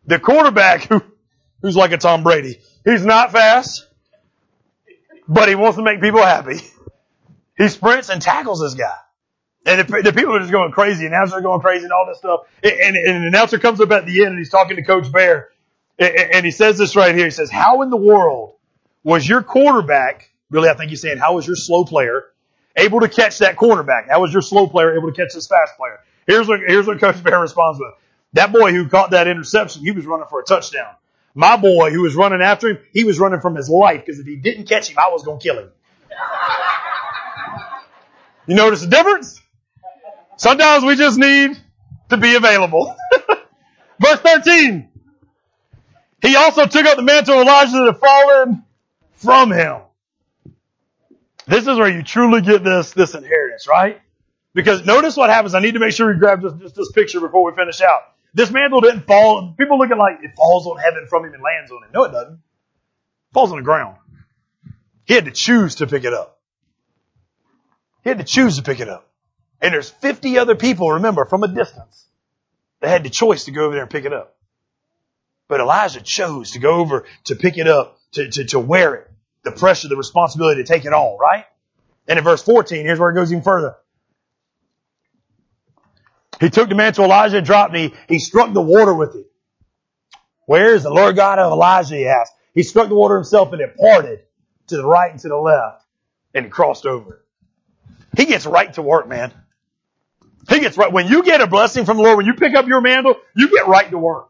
The 0.06 0.20
quarterback, 0.20 0.84
who, 0.90 1.02
who's 1.62 1.76
like 1.76 1.92
a 1.92 1.98
Tom 1.98 2.24
Brady, 2.24 2.60
he's 2.86 3.06
not 3.06 3.32
fast, 3.32 3.88
but 5.28 5.50
he 5.50 5.56
wants 5.56 5.78
to 5.78 5.84
make 5.84 6.02
people 6.02 6.22
happy. 6.22 6.60
He 7.58 7.68
sprints 7.68 8.10
and 8.10 8.22
tackles 8.22 8.62
this 8.62 8.74
guy. 8.74 8.96
And 9.66 9.88
the, 9.88 10.02
the, 10.02 10.14
people 10.14 10.36
are 10.36 10.40
just 10.40 10.52
going 10.52 10.72
crazy. 10.72 11.06
Announcers 11.06 11.34
are 11.34 11.42
going 11.42 11.62
crazy 11.62 11.84
and 11.84 11.94
all 11.94 12.08
this 12.08 12.18
stuff. 12.18 12.42
And, 12.64 12.74
and, 12.74 12.96
and 12.96 13.18
an 13.18 13.24
announcer 13.26 13.60
comes 13.60 13.80
up 13.80 13.92
at 13.92 14.06
the 14.06 14.22
end 14.22 14.32
and 14.32 14.40
he's 14.40 14.50
talking 14.50 14.78
to 14.78 14.84
Coach 14.84 15.12
Bear. 15.12 15.50
And, 16.00 16.16
and 16.16 16.46
he 16.46 16.52
says 16.52 16.78
this 16.78 16.96
right 16.96 17.14
here. 17.14 17.26
He 17.26 17.32
says, 17.32 17.52
how 17.52 17.84
in 17.84 17.92
the 17.92 17.98
world 17.98 18.56
was 19.04 19.28
your 19.28 19.44
quarterback, 19.44 20.32
really 20.50 20.70
I 20.70 20.74
think 20.74 20.90
he's 20.90 21.02
saying, 21.02 21.20
how 21.20 21.36
was 21.36 21.46
your 21.46 21.56
slow 21.56 21.86
player 21.86 22.26
able 22.76 23.02
to 23.02 23.10
catch 23.10 23.38
that 23.40 23.56
cornerback? 23.56 24.10
How 24.10 24.22
was 24.22 24.34
your 24.34 24.42
slow 24.42 24.68
player 24.68 24.98
able 24.98 25.12
to 25.12 25.16
catch 25.16 25.34
this 25.36 25.48
fast 25.48 25.78
player? 25.78 26.00
Here's 26.26 26.48
what, 26.48 26.62
here's 26.66 26.88
what 26.88 27.00
Coach 27.00 27.24
Bear 27.24 27.40
responds 27.40 27.80
with. 27.80 27.94
That 28.34 28.54
boy 28.54 28.72
who 28.72 28.88
caught 28.88 29.12
that 29.12 29.28
interception, 29.28 29.84
he 29.84 29.92
was 29.92 30.06
running 30.06 30.28
for 30.30 30.40
a 30.40 30.44
touchdown. 30.44 30.96
My 31.34 31.58
boy 31.58 31.92
who 31.92 32.02
was 32.02 32.16
running 32.16 32.42
after 32.42 32.70
him, 32.70 32.80
he 32.94 33.04
was 33.04 33.20
running 33.20 33.40
from 33.40 33.56
his 33.56 33.70
life 33.70 34.06
because 34.06 34.20
if 34.20 34.26
he 34.26 34.36
didn't 34.36 34.68
catch 34.68 34.90
him, 34.90 34.98
I 34.98 35.10
was 35.12 35.24
going 35.24 35.40
to 35.40 35.44
kill 35.44 35.60
him. 35.60 35.72
You 38.48 38.56
notice 38.56 38.82
the 38.82 38.88
difference? 38.88 39.42
Sometimes 40.38 40.84
we 40.84 40.96
just 40.96 41.18
need 41.18 41.58
to 42.10 42.18
be 42.18 42.36
available. 42.36 42.96
Verse 44.00 44.20
13. 44.20 44.90
He 46.22 46.36
also 46.36 46.66
took 46.66 46.86
up 46.86 46.98
the 46.98 47.04
mantle 47.04 47.36
of 47.36 47.48
Elijah 47.48 47.72
that 47.72 47.86
had 47.94 47.98
fallen 47.98 48.64
from 49.14 49.52
him. 49.52 49.82
This 51.48 51.68
is 51.68 51.78
where 51.78 51.90
you 51.90 52.04
truly 52.04 52.42
get 52.42 52.64
this, 52.64 52.92
this 52.92 53.16
inheritance, 53.16 53.68
right? 53.68 54.02
Because 54.54 54.86
notice 54.86 55.18
what 55.18 55.30
happens. 55.30 55.56
I 55.56 55.60
need 55.60 55.74
to 55.74 55.80
make 55.80 55.94
sure 55.94 56.12
we 56.12 56.20
grab 56.20 56.42
just, 56.42 56.60
just 56.60 56.76
this 56.76 56.92
picture 56.92 57.20
before 57.20 57.44
we 57.44 57.56
finish 57.56 57.82
out. 57.82 58.02
This 58.34 58.50
mantle 58.52 58.82
didn't 58.82 59.08
fall. 59.08 59.54
People 59.58 59.78
look 59.78 59.92
at 59.92 59.98
like 59.98 60.20
it 60.24 60.32
falls 60.36 60.66
on 60.66 60.78
heaven 60.78 61.06
from 61.10 61.26
him 61.26 61.34
and 61.34 61.44
lands 61.44 61.72
on 61.72 61.84
him. 61.84 61.90
No, 61.94 62.06
it 62.06 62.12
doesn't. 62.12 62.34
It 62.34 63.34
falls 63.34 63.52
on 63.52 63.58
the 63.58 63.64
ground. 63.64 63.98
He 65.06 65.14
had 65.14 65.26
to 65.26 65.32
choose 65.32 65.76
to 65.76 65.88
pick 65.88 66.06
it 66.06 66.14
up. 66.14 66.40
He 68.04 68.10
had 68.10 68.20
to 68.20 68.24
choose 68.24 68.58
to 68.58 68.64
pick 68.64 68.80
it 68.80 68.88
up. 68.88 69.10
And 69.62 69.74
there's 69.74 69.90
50 69.90 70.38
other 70.40 70.56
people, 70.56 70.92
remember, 70.92 71.26
from 71.26 71.44
a 71.44 71.48
distance 71.48 72.06
that 72.80 72.90
had 72.90 73.04
the 73.04 73.10
choice 73.10 73.46
to 73.46 73.52
go 73.52 73.66
over 73.66 73.74
there 73.74 73.84
and 73.84 73.92
pick 73.92 74.06
it 74.06 74.14
up. 74.14 74.36
But 75.48 75.60
Elijah 75.60 76.02
chose 76.02 76.52
to 76.52 76.60
go 76.60 76.76
over 76.76 77.06
to 77.26 77.36
pick 77.36 77.58
it 77.58 77.68
up, 77.68 78.00
to, 78.14 78.30
to, 78.30 78.46
to 78.46 78.60
wear 78.60 78.96
it, 78.96 79.12
the 79.44 79.52
pressure, 79.52 79.88
the 79.88 79.98
responsibility 79.98 80.64
to 80.64 80.68
take 80.68 80.86
it 80.86 80.94
all, 80.94 81.18
right? 81.20 81.46
And 82.08 82.18
in 82.18 82.24
verse 82.24 82.42
14, 82.42 82.86
here's 82.86 83.00
where 83.00 83.12
it 83.12 83.16
goes 83.16 83.32
even 83.32 83.44
further. 83.44 83.76
He 86.42 86.50
took 86.50 86.70
the 86.70 86.76
mantle 86.76 87.06
Elijah 87.06 87.38
and 87.38 87.46
dropped 87.46 87.72
me. 87.72 87.94
He 88.10 88.18
struck 88.18 88.52
the 88.52 88.62
water 88.62 88.94
with 88.94 89.16
it. 89.16 89.28
Where 90.48 90.74
is 90.74 90.84
the 90.84 90.90
Lord 90.90 91.16
God 91.16 91.38
of 91.38 91.52
Elijah? 91.52 91.96
He 91.96 92.08
asked. 92.08 92.34
He 92.54 92.64
struck 92.64 92.90
the 92.90 92.96
water 92.96 93.16
himself 93.16 93.54
and 93.54 93.62
it 93.62 93.78
parted 93.78 94.22
to 94.68 94.78
the 94.78 94.86
right 94.86 95.12
and 95.12 95.20
to 95.22 95.30
the 95.30 95.38
left 95.38 95.86
and 96.34 96.46
he 96.46 96.50
crossed 96.50 96.88
over. 96.88 97.24
He 98.18 98.26
gets 98.26 98.46
right 98.48 98.74
to 98.74 98.82
work, 98.82 99.08
man. 99.08 99.32
He 100.50 100.60
gets 100.60 100.78
right. 100.78 100.92
When 100.92 101.08
you 101.08 101.24
get 101.24 101.42
a 101.42 101.48
blessing 101.48 101.86
from 101.86 101.98
the 101.98 102.04
Lord, 102.04 102.18
when 102.18 102.26
you 102.26 102.34
pick 102.34 102.56
up 102.56 102.68
your 102.68 102.82
mantle, 102.82 103.16
you 103.36 103.50
get 103.50 103.68
right 103.68 103.90
to 103.92 103.98
work. 103.98 104.30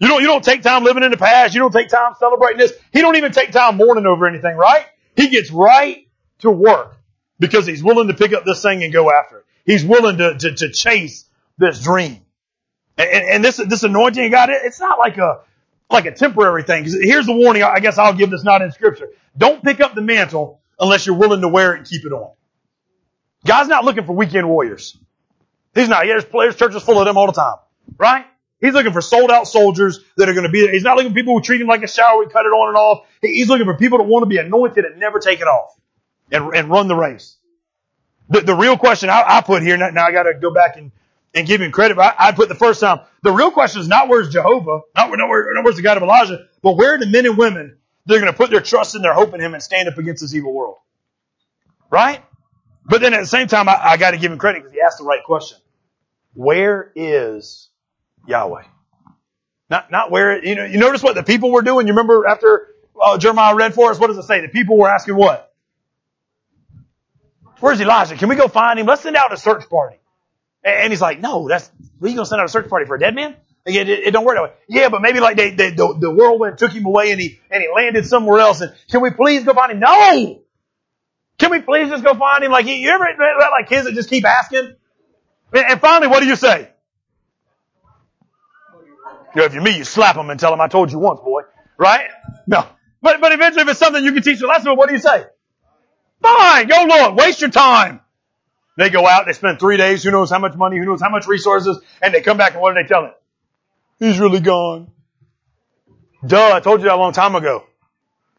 You 0.00 0.08
don't, 0.08 0.22
you 0.22 0.26
don't 0.26 0.42
take 0.42 0.62
time 0.62 0.82
living 0.82 1.04
in 1.04 1.12
the 1.12 1.16
past. 1.16 1.54
You 1.54 1.60
don't 1.60 1.72
take 1.72 1.88
time 1.88 2.14
celebrating 2.18 2.58
this. 2.58 2.72
He 2.92 3.00
don't 3.00 3.16
even 3.16 3.30
take 3.32 3.52
time 3.52 3.76
mourning 3.76 4.06
over 4.06 4.26
anything, 4.26 4.56
right? 4.56 4.84
He 5.14 5.28
gets 5.28 5.50
right 5.52 6.08
to 6.40 6.50
work 6.50 6.96
because 7.38 7.66
he's 7.66 7.84
willing 7.84 8.08
to 8.08 8.14
pick 8.14 8.32
up 8.32 8.44
this 8.44 8.62
thing 8.62 8.82
and 8.82 8.92
go 8.92 9.12
after 9.12 9.38
it. 9.38 9.44
He's 9.70 9.84
willing 9.84 10.18
to, 10.18 10.36
to, 10.36 10.54
to 10.54 10.72
chase 10.72 11.28
this 11.56 11.80
dream. 11.82 12.20
And, 12.98 13.08
and, 13.08 13.44
this, 13.44 13.56
this 13.56 13.82
anointing 13.82 14.24
of 14.24 14.30
God, 14.32 14.50
it's 14.50 14.80
not 14.80 14.98
like 14.98 15.16
a, 15.16 15.42
like 15.90 16.06
a 16.06 16.12
temporary 16.12 16.64
thing. 16.64 16.84
Here's 16.84 17.26
the 17.26 17.34
warning. 17.34 17.62
I 17.62 17.78
guess 17.78 17.96
I'll 17.96 18.14
give 18.14 18.30
this 18.30 18.42
not 18.42 18.62
in 18.62 18.72
scripture. 18.72 19.08
Don't 19.38 19.62
pick 19.62 19.80
up 19.80 19.94
the 19.94 20.00
mantle 20.02 20.60
unless 20.78 21.06
you're 21.06 21.16
willing 21.16 21.40
to 21.42 21.48
wear 21.48 21.74
it 21.74 21.78
and 21.78 21.86
keep 21.86 22.04
it 22.04 22.12
on. 22.12 22.32
God's 23.46 23.68
not 23.68 23.84
looking 23.84 24.04
for 24.04 24.14
weekend 24.14 24.48
warriors. 24.48 24.98
He's 25.74 25.88
not. 25.88 26.04
There's 26.04 26.24
players, 26.24 26.56
churches 26.56 26.82
full 26.82 26.98
of 26.98 27.06
them 27.06 27.16
all 27.16 27.26
the 27.26 27.32
time. 27.32 27.56
Right? 27.96 28.26
He's 28.60 28.74
looking 28.74 28.92
for 28.92 29.00
sold 29.00 29.30
out 29.30 29.46
soldiers 29.46 30.00
that 30.16 30.28
are 30.28 30.34
going 30.34 30.46
to 30.46 30.50
be 30.52 30.62
there. 30.62 30.72
He's 30.72 30.82
not 30.82 30.96
looking 30.96 31.12
for 31.12 31.14
people 31.14 31.34
who 31.34 31.42
treat 31.42 31.60
him 31.60 31.68
like 31.68 31.82
a 31.82 31.88
shower, 31.88 32.18
we 32.18 32.26
cut 32.26 32.44
it 32.44 32.50
on 32.50 32.68
and 32.68 32.76
off. 32.76 33.06
He's 33.22 33.48
looking 33.48 33.66
for 33.66 33.76
people 33.76 33.98
that 33.98 34.04
want 34.04 34.24
to 34.24 34.26
be 34.26 34.38
anointed 34.38 34.84
and 34.84 34.98
never 34.98 35.20
take 35.20 35.40
it 35.40 35.46
off. 35.46 35.70
and, 36.32 36.54
and 36.54 36.70
run 36.70 36.88
the 36.88 36.96
race. 36.96 37.36
The, 38.30 38.40
the 38.42 38.54
real 38.54 38.76
question 38.76 39.10
I, 39.10 39.24
I 39.26 39.40
put 39.40 39.62
here, 39.62 39.76
now, 39.76 39.90
now 39.90 40.06
I 40.06 40.12
got 40.12 40.22
to 40.22 40.34
go 40.34 40.52
back 40.52 40.76
and, 40.76 40.92
and 41.34 41.46
give 41.46 41.60
him 41.60 41.72
credit, 41.72 41.98
I, 41.98 42.14
I 42.16 42.32
put 42.32 42.48
the 42.48 42.54
first 42.54 42.80
time. 42.80 43.00
The 43.22 43.32
real 43.32 43.50
question 43.50 43.80
is 43.80 43.88
not 43.88 44.08
where's 44.08 44.30
Jehovah, 44.30 44.80
not, 44.96 45.10
not, 45.10 45.28
where, 45.28 45.52
not 45.52 45.64
where's 45.64 45.76
the 45.76 45.82
God 45.82 45.96
of 45.96 46.02
Elijah, 46.02 46.46
but 46.62 46.76
where 46.76 46.94
are 46.94 46.98
the 46.98 47.06
men 47.06 47.26
and 47.26 47.36
women 47.36 47.76
that 48.06 48.14
are 48.14 48.20
going 48.20 48.32
to 48.32 48.36
put 48.36 48.50
their 48.50 48.60
trust 48.60 48.94
and 48.94 49.04
their 49.04 49.14
hope 49.14 49.34
in 49.34 49.40
him 49.40 49.52
and 49.52 49.62
stand 49.62 49.88
up 49.88 49.98
against 49.98 50.22
this 50.22 50.34
evil 50.34 50.54
world? 50.54 50.76
Right? 51.90 52.24
But 52.84 53.00
then 53.00 53.14
at 53.14 53.20
the 53.20 53.26
same 53.26 53.48
time, 53.48 53.68
I, 53.68 53.78
I 53.80 53.96
got 53.96 54.12
to 54.12 54.18
give 54.18 54.32
him 54.32 54.38
credit 54.38 54.62
because 54.62 54.72
he 54.72 54.80
asked 54.80 54.98
the 54.98 55.04
right 55.04 55.22
question. 55.24 55.58
Where 56.34 56.92
is 56.94 57.68
Yahweh? 58.26 58.62
Not, 59.68 59.90
not 59.90 60.10
where, 60.10 60.44
you 60.44 60.54
know, 60.54 60.64
you 60.64 60.78
notice 60.78 61.02
what 61.02 61.14
the 61.14 61.22
people 61.22 61.50
were 61.50 61.62
doing? 61.62 61.86
You 61.86 61.92
remember 61.92 62.26
after 62.26 62.68
uh, 63.00 63.18
Jeremiah 63.18 63.54
read 63.54 63.74
for 63.74 63.90
us, 63.90 63.98
what 63.98 64.06
does 64.06 64.18
it 64.18 64.24
say? 64.24 64.40
The 64.40 64.48
people 64.48 64.78
were 64.78 64.88
asking 64.88 65.16
what? 65.16 65.49
Where's 67.60 67.80
Elijah? 67.80 68.16
Can 68.16 68.28
we 68.28 68.36
go 68.36 68.48
find 68.48 68.78
him? 68.78 68.86
Let's 68.86 69.02
send 69.02 69.16
out 69.16 69.32
a 69.32 69.36
search 69.36 69.68
party. 69.68 69.96
And 70.64 70.92
he's 70.92 71.00
like, 71.00 71.20
no, 71.20 71.48
that's, 71.48 71.70
we 72.00 72.12
gonna 72.14 72.26
send 72.26 72.40
out 72.40 72.46
a 72.46 72.50
search 72.50 72.68
party 72.68 72.86
for 72.86 72.96
a 72.96 72.98
dead 72.98 73.14
man? 73.14 73.36
It, 73.66 73.88
it, 73.88 74.06
it, 74.06 74.10
don't 74.10 74.24
work 74.24 74.36
that 74.36 74.42
way. 74.42 74.52
Yeah, 74.68 74.88
but 74.88 75.02
maybe 75.02 75.20
like 75.20 75.36
they, 75.36 75.50
they, 75.50 75.70
the, 75.70 75.94
the 75.98 76.10
whirlwind 76.10 76.58
took 76.58 76.72
him 76.72 76.86
away 76.86 77.12
and 77.12 77.20
he, 77.20 77.38
and 77.50 77.62
he 77.62 77.68
landed 77.74 78.06
somewhere 78.06 78.40
else. 78.40 78.60
And 78.62 78.72
can 78.90 79.02
we 79.02 79.10
please 79.10 79.44
go 79.44 79.52
find 79.52 79.72
him? 79.72 79.80
No! 79.80 80.42
Can 81.38 81.50
we 81.50 81.60
please 81.60 81.88
just 81.88 82.04
go 82.04 82.14
find 82.14 82.44
him? 82.44 82.52
Like, 82.52 82.66
you 82.66 82.90
ever 82.90 83.06
like 83.50 83.68
kids 83.68 83.84
that 83.86 83.94
just 83.94 84.10
keep 84.10 84.24
asking? 84.24 84.74
And 85.52 85.80
finally, 85.80 86.08
what 86.08 86.20
do 86.20 86.26
you 86.26 86.36
say? 86.36 86.70
You 89.34 89.40
know, 89.40 89.44
if 89.44 89.54
you're 89.54 89.62
me, 89.62 89.76
you 89.76 89.84
slap 89.84 90.16
them 90.16 90.28
and 90.30 90.40
tell 90.40 90.50
them 90.50 90.60
I 90.60 90.68
told 90.68 90.90
you 90.90 90.98
once, 90.98 91.20
boy. 91.20 91.42
Right? 91.78 92.08
No. 92.46 92.66
But, 93.00 93.20
but 93.20 93.32
eventually 93.32 93.62
if 93.62 93.68
it's 93.68 93.78
something 93.78 94.04
you 94.04 94.12
can 94.12 94.22
teach 94.22 94.40
a 94.40 94.46
lesson, 94.46 94.76
what 94.76 94.88
do 94.88 94.94
you 94.94 95.00
say? 95.00 95.24
Fine, 96.22 96.68
go 96.68 96.84
look. 96.84 97.16
Waste 97.16 97.40
your 97.40 97.50
time. 97.50 98.00
They 98.76 98.88
go 98.88 99.06
out, 99.06 99.26
they 99.26 99.32
spend 99.32 99.58
three 99.58 99.76
days, 99.76 100.02
who 100.02 100.10
knows 100.10 100.30
how 100.30 100.38
much 100.38 100.54
money, 100.54 100.78
who 100.78 100.86
knows 100.86 101.02
how 101.02 101.10
much 101.10 101.26
resources, 101.26 101.78
and 102.00 102.14
they 102.14 102.22
come 102.22 102.38
back 102.38 102.54
and 102.54 102.62
what 102.62 102.74
do 102.74 102.82
they 102.82 102.88
tell 102.88 103.04
him? 103.04 103.12
He's 103.98 104.18
really 104.18 104.40
gone. 104.40 104.90
Duh, 106.26 106.54
I 106.54 106.60
told 106.60 106.80
you 106.80 106.86
that 106.86 106.94
a 106.94 106.96
long 106.96 107.12
time 107.12 107.34
ago. 107.34 107.64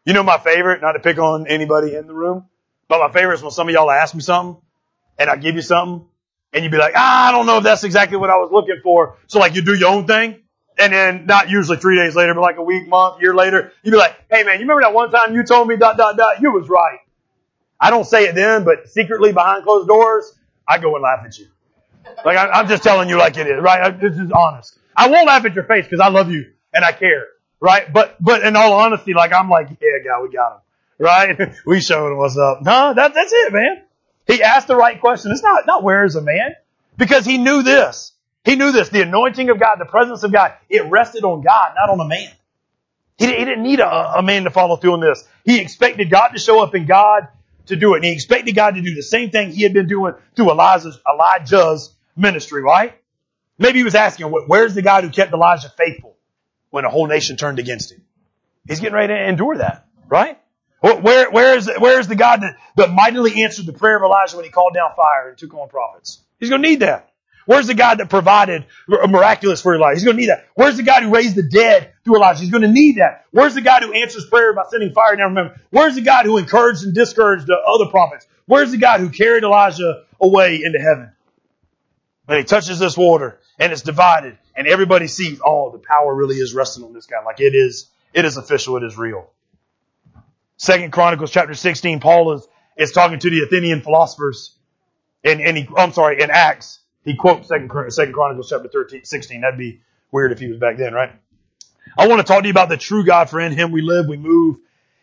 You 0.04 0.14
know 0.14 0.24
my 0.24 0.38
favorite, 0.38 0.82
not 0.82 0.92
to 0.92 0.98
pick 0.98 1.18
on 1.18 1.46
anybody 1.46 1.94
in 1.94 2.08
the 2.08 2.14
room, 2.14 2.46
but 2.88 2.98
my 2.98 3.12
favorite 3.12 3.36
is 3.36 3.42
when 3.42 3.52
some 3.52 3.68
of 3.68 3.72
y'all 3.74 3.90
ask 3.90 4.14
me 4.14 4.20
something, 4.20 4.60
and 5.16 5.30
I 5.30 5.36
give 5.36 5.54
you 5.54 5.62
something, 5.62 6.08
and 6.52 6.64
you'd 6.64 6.72
be 6.72 6.78
like, 6.78 6.94
ah, 6.96 7.28
I 7.28 7.32
don't 7.32 7.46
know 7.46 7.58
if 7.58 7.64
that's 7.64 7.84
exactly 7.84 8.16
what 8.16 8.30
I 8.30 8.36
was 8.36 8.50
looking 8.50 8.80
for. 8.82 9.18
So 9.28 9.38
like 9.38 9.54
you 9.54 9.62
do 9.62 9.74
your 9.74 9.90
own 9.90 10.08
thing, 10.08 10.40
and 10.76 10.92
then 10.92 11.26
not 11.26 11.50
usually 11.50 11.76
three 11.76 11.96
days 11.96 12.16
later, 12.16 12.34
but 12.34 12.40
like 12.40 12.56
a 12.56 12.62
week, 12.64 12.88
month, 12.88 13.22
year 13.22 13.34
later, 13.34 13.72
you'd 13.84 13.92
be 13.92 13.96
like, 13.96 14.16
hey 14.28 14.42
man, 14.42 14.54
you 14.54 14.62
remember 14.62 14.82
that 14.82 14.92
one 14.92 15.12
time 15.12 15.34
you 15.34 15.44
told 15.44 15.68
me 15.68 15.76
dot, 15.76 15.96
dot, 15.96 16.16
dot, 16.16 16.40
you 16.40 16.50
was 16.50 16.68
right. 16.68 16.98
I 17.82 17.90
don't 17.90 18.04
say 18.04 18.26
it 18.26 18.36
then, 18.36 18.62
but 18.62 18.88
secretly 18.88 19.32
behind 19.32 19.64
closed 19.64 19.88
doors, 19.88 20.32
I 20.68 20.78
go 20.78 20.94
and 20.94 21.02
laugh 21.02 21.26
at 21.26 21.36
you. 21.36 21.48
Like 22.24 22.36
I, 22.36 22.60
am 22.60 22.68
just 22.68 22.84
telling 22.84 23.08
you 23.08 23.18
like 23.18 23.36
it 23.36 23.48
is, 23.48 23.60
right? 23.60 24.00
This 24.00 24.16
is 24.16 24.30
honest. 24.30 24.78
I 24.96 25.08
won't 25.08 25.26
laugh 25.26 25.44
at 25.44 25.54
your 25.56 25.64
face 25.64 25.84
because 25.84 25.98
I 25.98 26.08
love 26.08 26.30
you 26.30 26.52
and 26.72 26.84
I 26.84 26.92
care, 26.92 27.26
right? 27.58 27.92
But 27.92 28.22
but 28.22 28.44
in 28.44 28.54
all 28.54 28.72
honesty, 28.74 29.14
like 29.14 29.32
I'm 29.32 29.50
like, 29.50 29.68
yeah, 29.80 29.98
God, 30.04 30.22
we 30.22 30.32
got 30.32 30.52
him, 30.52 30.60
right? 30.98 31.54
we 31.66 31.80
showed 31.80 32.12
him 32.12 32.18
what's 32.18 32.38
up. 32.38 32.62
No, 32.62 32.94
that, 32.94 33.14
that's 33.14 33.32
it, 33.32 33.52
man. 33.52 33.82
He 34.28 34.44
asked 34.44 34.68
the 34.68 34.76
right 34.76 35.00
question. 35.00 35.32
It's 35.32 35.42
not 35.42 35.66
not 35.66 35.82
where 35.82 36.04
is 36.04 36.14
a 36.14 36.22
man 36.22 36.54
because 36.96 37.26
he 37.26 37.36
knew 37.36 37.64
this. 37.64 38.12
He 38.44 38.54
knew 38.54 38.70
this. 38.70 38.90
The 38.90 39.02
anointing 39.02 39.50
of 39.50 39.58
God, 39.58 39.78
the 39.80 39.86
presence 39.86 40.22
of 40.22 40.32
God, 40.32 40.52
it 40.68 40.84
rested 40.84 41.24
on 41.24 41.42
God, 41.42 41.74
not 41.76 41.90
on 41.90 42.00
a 42.00 42.08
man. 42.08 42.30
He, 43.18 43.26
he 43.26 43.44
didn't 43.44 43.62
need 43.64 43.80
a, 43.80 44.18
a 44.18 44.22
man 44.22 44.44
to 44.44 44.50
follow 44.50 44.76
through 44.76 44.94
on 44.94 45.00
this. 45.00 45.26
He 45.44 45.60
expected 45.60 46.10
God 46.10 46.28
to 46.28 46.38
show 46.38 46.62
up 46.62 46.76
in 46.76 46.86
God 46.86 47.28
to 47.66 47.76
do 47.76 47.94
it. 47.94 47.98
And 47.98 48.04
he 48.04 48.12
expected 48.12 48.54
God 48.54 48.74
to 48.74 48.82
do 48.82 48.94
the 48.94 49.02
same 49.02 49.30
thing 49.30 49.52
he 49.52 49.62
had 49.62 49.72
been 49.72 49.88
doing 49.88 50.14
through 50.34 50.50
Elijah's, 50.50 50.98
Elijah's 51.10 51.94
ministry, 52.16 52.62
right? 52.62 52.94
Maybe 53.58 53.78
he 53.78 53.84
was 53.84 53.94
asking, 53.94 54.26
where's 54.26 54.74
the 54.74 54.82
God 54.82 55.04
who 55.04 55.10
kept 55.10 55.32
Elijah 55.32 55.68
faithful 55.76 56.16
when 56.70 56.84
a 56.84 56.90
whole 56.90 57.06
nation 57.06 57.36
turned 57.36 57.58
against 57.58 57.92
him? 57.92 58.02
He's 58.66 58.80
getting 58.80 58.94
ready 58.94 59.12
to 59.12 59.28
endure 59.28 59.58
that, 59.58 59.86
right? 60.08 60.38
Where, 60.80 61.30
where 61.30 61.56
is, 61.56 61.70
where 61.78 62.00
is 62.00 62.08
the 62.08 62.16
God 62.16 62.42
that, 62.42 62.56
that 62.76 62.90
mightily 62.90 63.44
answered 63.44 63.66
the 63.66 63.72
prayer 63.72 63.96
of 63.96 64.02
Elijah 64.02 64.36
when 64.36 64.44
he 64.44 64.50
called 64.50 64.74
down 64.74 64.90
fire 64.96 65.28
and 65.28 65.38
took 65.38 65.54
on 65.54 65.68
prophets? 65.68 66.20
He's 66.40 66.48
going 66.48 66.62
to 66.62 66.68
need 66.68 66.80
that. 66.80 67.11
Where's 67.46 67.66
the 67.66 67.74
God 67.74 67.98
that 67.98 68.08
provided 68.08 68.66
a 69.02 69.08
miraculous 69.08 69.60
for 69.60 69.74
Elijah? 69.74 69.94
He's 69.94 70.04
going 70.04 70.16
to 70.16 70.20
need 70.20 70.30
that. 70.30 70.48
Where's 70.54 70.76
the 70.76 70.82
God 70.82 71.02
who 71.02 71.10
raised 71.10 71.36
the 71.36 71.42
dead 71.42 71.92
through 72.04 72.16
Elijah? 72.16 72.40
He's 72.40 72.50
going 72.50 72.62
to 72.62 72.68
need 72.68 72.96
that. 72.96 73.26
Where's 73.30 73.54
the 73.54 73.60
God 73.60 73.82
who 73.82 73.92
answers 73.92 74.26
prayer 74.26 74.54
by 74.54 74.64
sending 74.70 74.92
fire 74.92 75.16
down 75.16 75.34
from 75.34 75.36
heaven? 75.36 75.60
Where's 75.70 75.94
the 75.94 76.02
God 76.02 76.26
who 76.26 76.38
encouraged 76.38 76.84
and 76.84 76.94
discouraged 76.94 77.46
the 77.46 77.56
other 77.56 77.90
prophets? 77.90 78.26
Where's 78.46 78.70
the 78.70 78.78
God 78.78 79.00
who 79.00 79.08
carried 79.10 79.44
Elijah 79.44 80.04
away 80.20 80.60
into 80.64 80.78
heaven? 80.78 81.12
And 82.28 82.38
he 82.38 82.44
touches 82.44 82.78
this 82.78 82.96
water 82.96 83.40
and 83.58 83.72
it's 83.72 83.82
divided 83.82 84.38
and 84.54 84.66
everybody 84.66 85.08
sees, 85.08 85.40
oh, 85.44 85.70
the 85.72 85.78
power 85.78 86.14
really 86.14 86.36
is 86.36 86.54
resting 86.54 86.84
on 86.84 86.92
this 86.92 87.06
guy. 87.06 87.22
Like 87.24 87.40
it 87.40 87.54
is, 87.54 87.90
it 88.14 88.24
is 88.24 88.36
official. 88.36 88.76
It 88.76 88.84
is 88.84 88.96
real. 88.96 89.30
Second 90.56 90.92
Chronicles 90.92 91.30
chapter 91.30 91.54
16, 91.54 92.00
Paul 92.00 92.34
is, 92.34 92.46
is 92.76 92.92
talking 92.92 93.18
to 93.18 93.30
the 93.30 93.42
Athenian 93.42 93.80
philosophers 93.80 94.56
and, 95.24 95.40
and 95.40 95.56
he, 95.56 95.68
I'm 95.76 95.92
sorry, 95.92 96.20
in 96.20 96.30
Acts 96.30 96.80
he 97.04 97.16
quotes 97.16 97.48
Second, 97.48 97.70
Second 97.92 98.14
Chronicles 98.14 98.48
chapter 98.48 98.68
13, 98.68 99.04
16. 99.04 99.40
That'd 99.40 99.58
be 99.58 99.80
weird 100.10 100.32
if 100.32 100.38
he 100.38 100.48
was 100.48 100.58
back 100.58 100.76
then, 100.76 100.92
right? 100.94 101.12
I 101.96 102.08
want 102.08 102.20
to 102.20 102.24
talk 102.24 102.42
to 102.42 102.48
you 102.48 102.52
about 102.52 102.68
the 102.68 102.76
true 102.76 103.04
God, 103.04 103.28
for 103.28 103.40
in 103.40 103.52
Him 103.52 103.72
we 103.72 103.82
live, 103.82 104.06
we 104.06 104.16
move, 104.16 104.58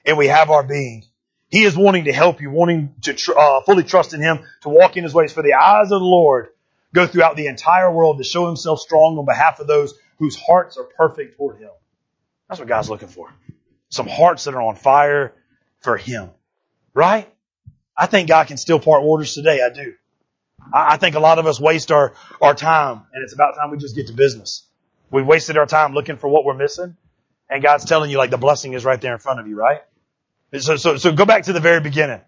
and 0.06 0.18
we 0.18 0.28
have 0.28 0.50
our 0.50 0.64
being. 0.64 1.04
He 1.50 1.64
is 1.64 1.76
wanting 1.76 2.06
to 2.06 2.14
help 2.14 2.42
you, 2.42 2.52
wanting 2.52 2.96
to 3.02 3.14
tr- 3.14 3.38
uh, 3.38 3.62
fully 3.62 3.84
trust 3.84 4.14
in 4.14 4.22
Him, 4.22 4.40
to 4.62 4.70
walk 4.70 4.98
in 4.98 5.04
His 5.04 5.14
ways. 5.14 5.34
For 5.34 5.44
the 5.44 5.54
eyes 5.54 5.86
of 5.86 6.00
the 6.00 6.06
Lord 6.06 6.50
go 6.94 7.06
throughout 7.06 7.36
the 7.36 7.48
entire 7.48 7.92
world 7.92 8.18
to 8.18 8.24
show 8.24 8.48
Himself 8.48 8.80
strong 8.80 9.18
on 9.18 9.26
behalf 9.26 9.60
of 9.60 9.68
those 9.68 9.94
whose 10.18 10.36
hearts 10.36 10.78
are 10.78 10.84
perfect 10.84 11.38
toward 11.38 11.58
Him. 11.58 11.70
That's 12.48 12.60
what 12.60 12.68
God's 12.68 12.90
looking 12.90 13.08
for. 13.08 13.32
Some 13.90 14.08
hearts 14.08 14.46
that 14.46 14.54
are 14.54 14.62
on 14.62 14.76
fire 14.76 15.34
for 15.82 15.98
Him. 15.98 16.30
Right? 16.94 17.32
I 17.96 18.06
think 18.06 18.30
God 18.30 18.48
can 18.48 18.58
still 18.58 18.80
part 18.80 19.04
waters 19.04 19.34
today. 19.34 19.62
I 19.62 19.70
do. 19.70 19.94
I 20.72 20.98
think 20.98 21.16
a 21.16 21.20
lot 21.20 21.40
of 21.40 21.48
us 21.48 21.60
waste 21.60 21.92
our, 21.92 22.14
our 22.42 22.54
time 22.54 23.02
and 23.14 23.24
it's 23.24 23.34
about 23.34 23.56
time 23.56 23.72
we 23.72 23.78
just 23.78 23.96
get 23.96 24.08
to 24.08 24.14
business. 24.14 24.66
We've 25.12 25.26
wasted 25.26 25.58
our 25.58 25.66
time 25.66 25.94
looking 25.94 26.18
for 26.18 26.28
what 26.28 26.46
we're 26.46 26.54
missing 26.54 26.96
and 27.50 27.64
God's 27.64 27.86
telling 27.86 28.12
you 28.12 28.18
like 28.18 28.30
the 28.30 28.38
blessing 28.38 28.74
is 28.74 28.86
right 28.86 29.00
there 29.02 29.14
in 29.14 29.20
front 29.20 29.40
of 29.40 29.48
you, 29.48 29.56
right? 29.56 29.82
So, 30.58 30.78
so, 30.78 30.98
so 30.98 31.12
go 31.12 31.26
back 31.26 31.44
to 31.44 31.54
the 31.54 31.60
very 31.60 31.82
beginning. 31.82 32.22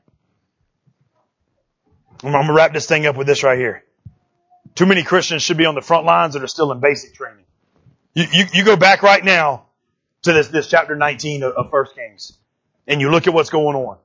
I'm 2.23 2.31
going 2.31 2.47
to 2.47 2.53
wrap 2.53 2.73
this 2.73 2.85
thing 2.85 3.05
up 3.05 3.15
with 3.15 3.27
this 3.27 3.43
right 3.43 3.57
here. 3.57 3.83
Too 4.75 4.85
many 4.85 5.03
Christians 5.03 5.41
should 5.41 5.57
be 5.57 5.65
on 5.65 5.75
the 5.75 5.81
front 5.81 6.05
lines 6.05 6.33
that 6.33 6.43
are 6.43 6.47
still 6.47 6.71
in 6.71 6.79
basic 6.79 7.13
training. 7.13 7.45
You, 8.13 8.25
you, 8.31 8.45
you 8.53 8.65
go 8.65 8.75
back 8.75 9.01
right 9.01 9.23
now 9.23 9.67
to 10.23 10.33
this, 10.33 10.47
this 10.49 10.67
chapter 10.67 10.95
19 10.95 11.43
of, 11.43 11.53
of 11.53 11.71
First 11.71 11.95
Kings 11.95 12.37
and 12.87 13.01
you 13.01 13.09
look 13.09 13.27
at 13.27 13.33
what's 13.33 13.49
going 13.49 13.75
on. 13.75 13.97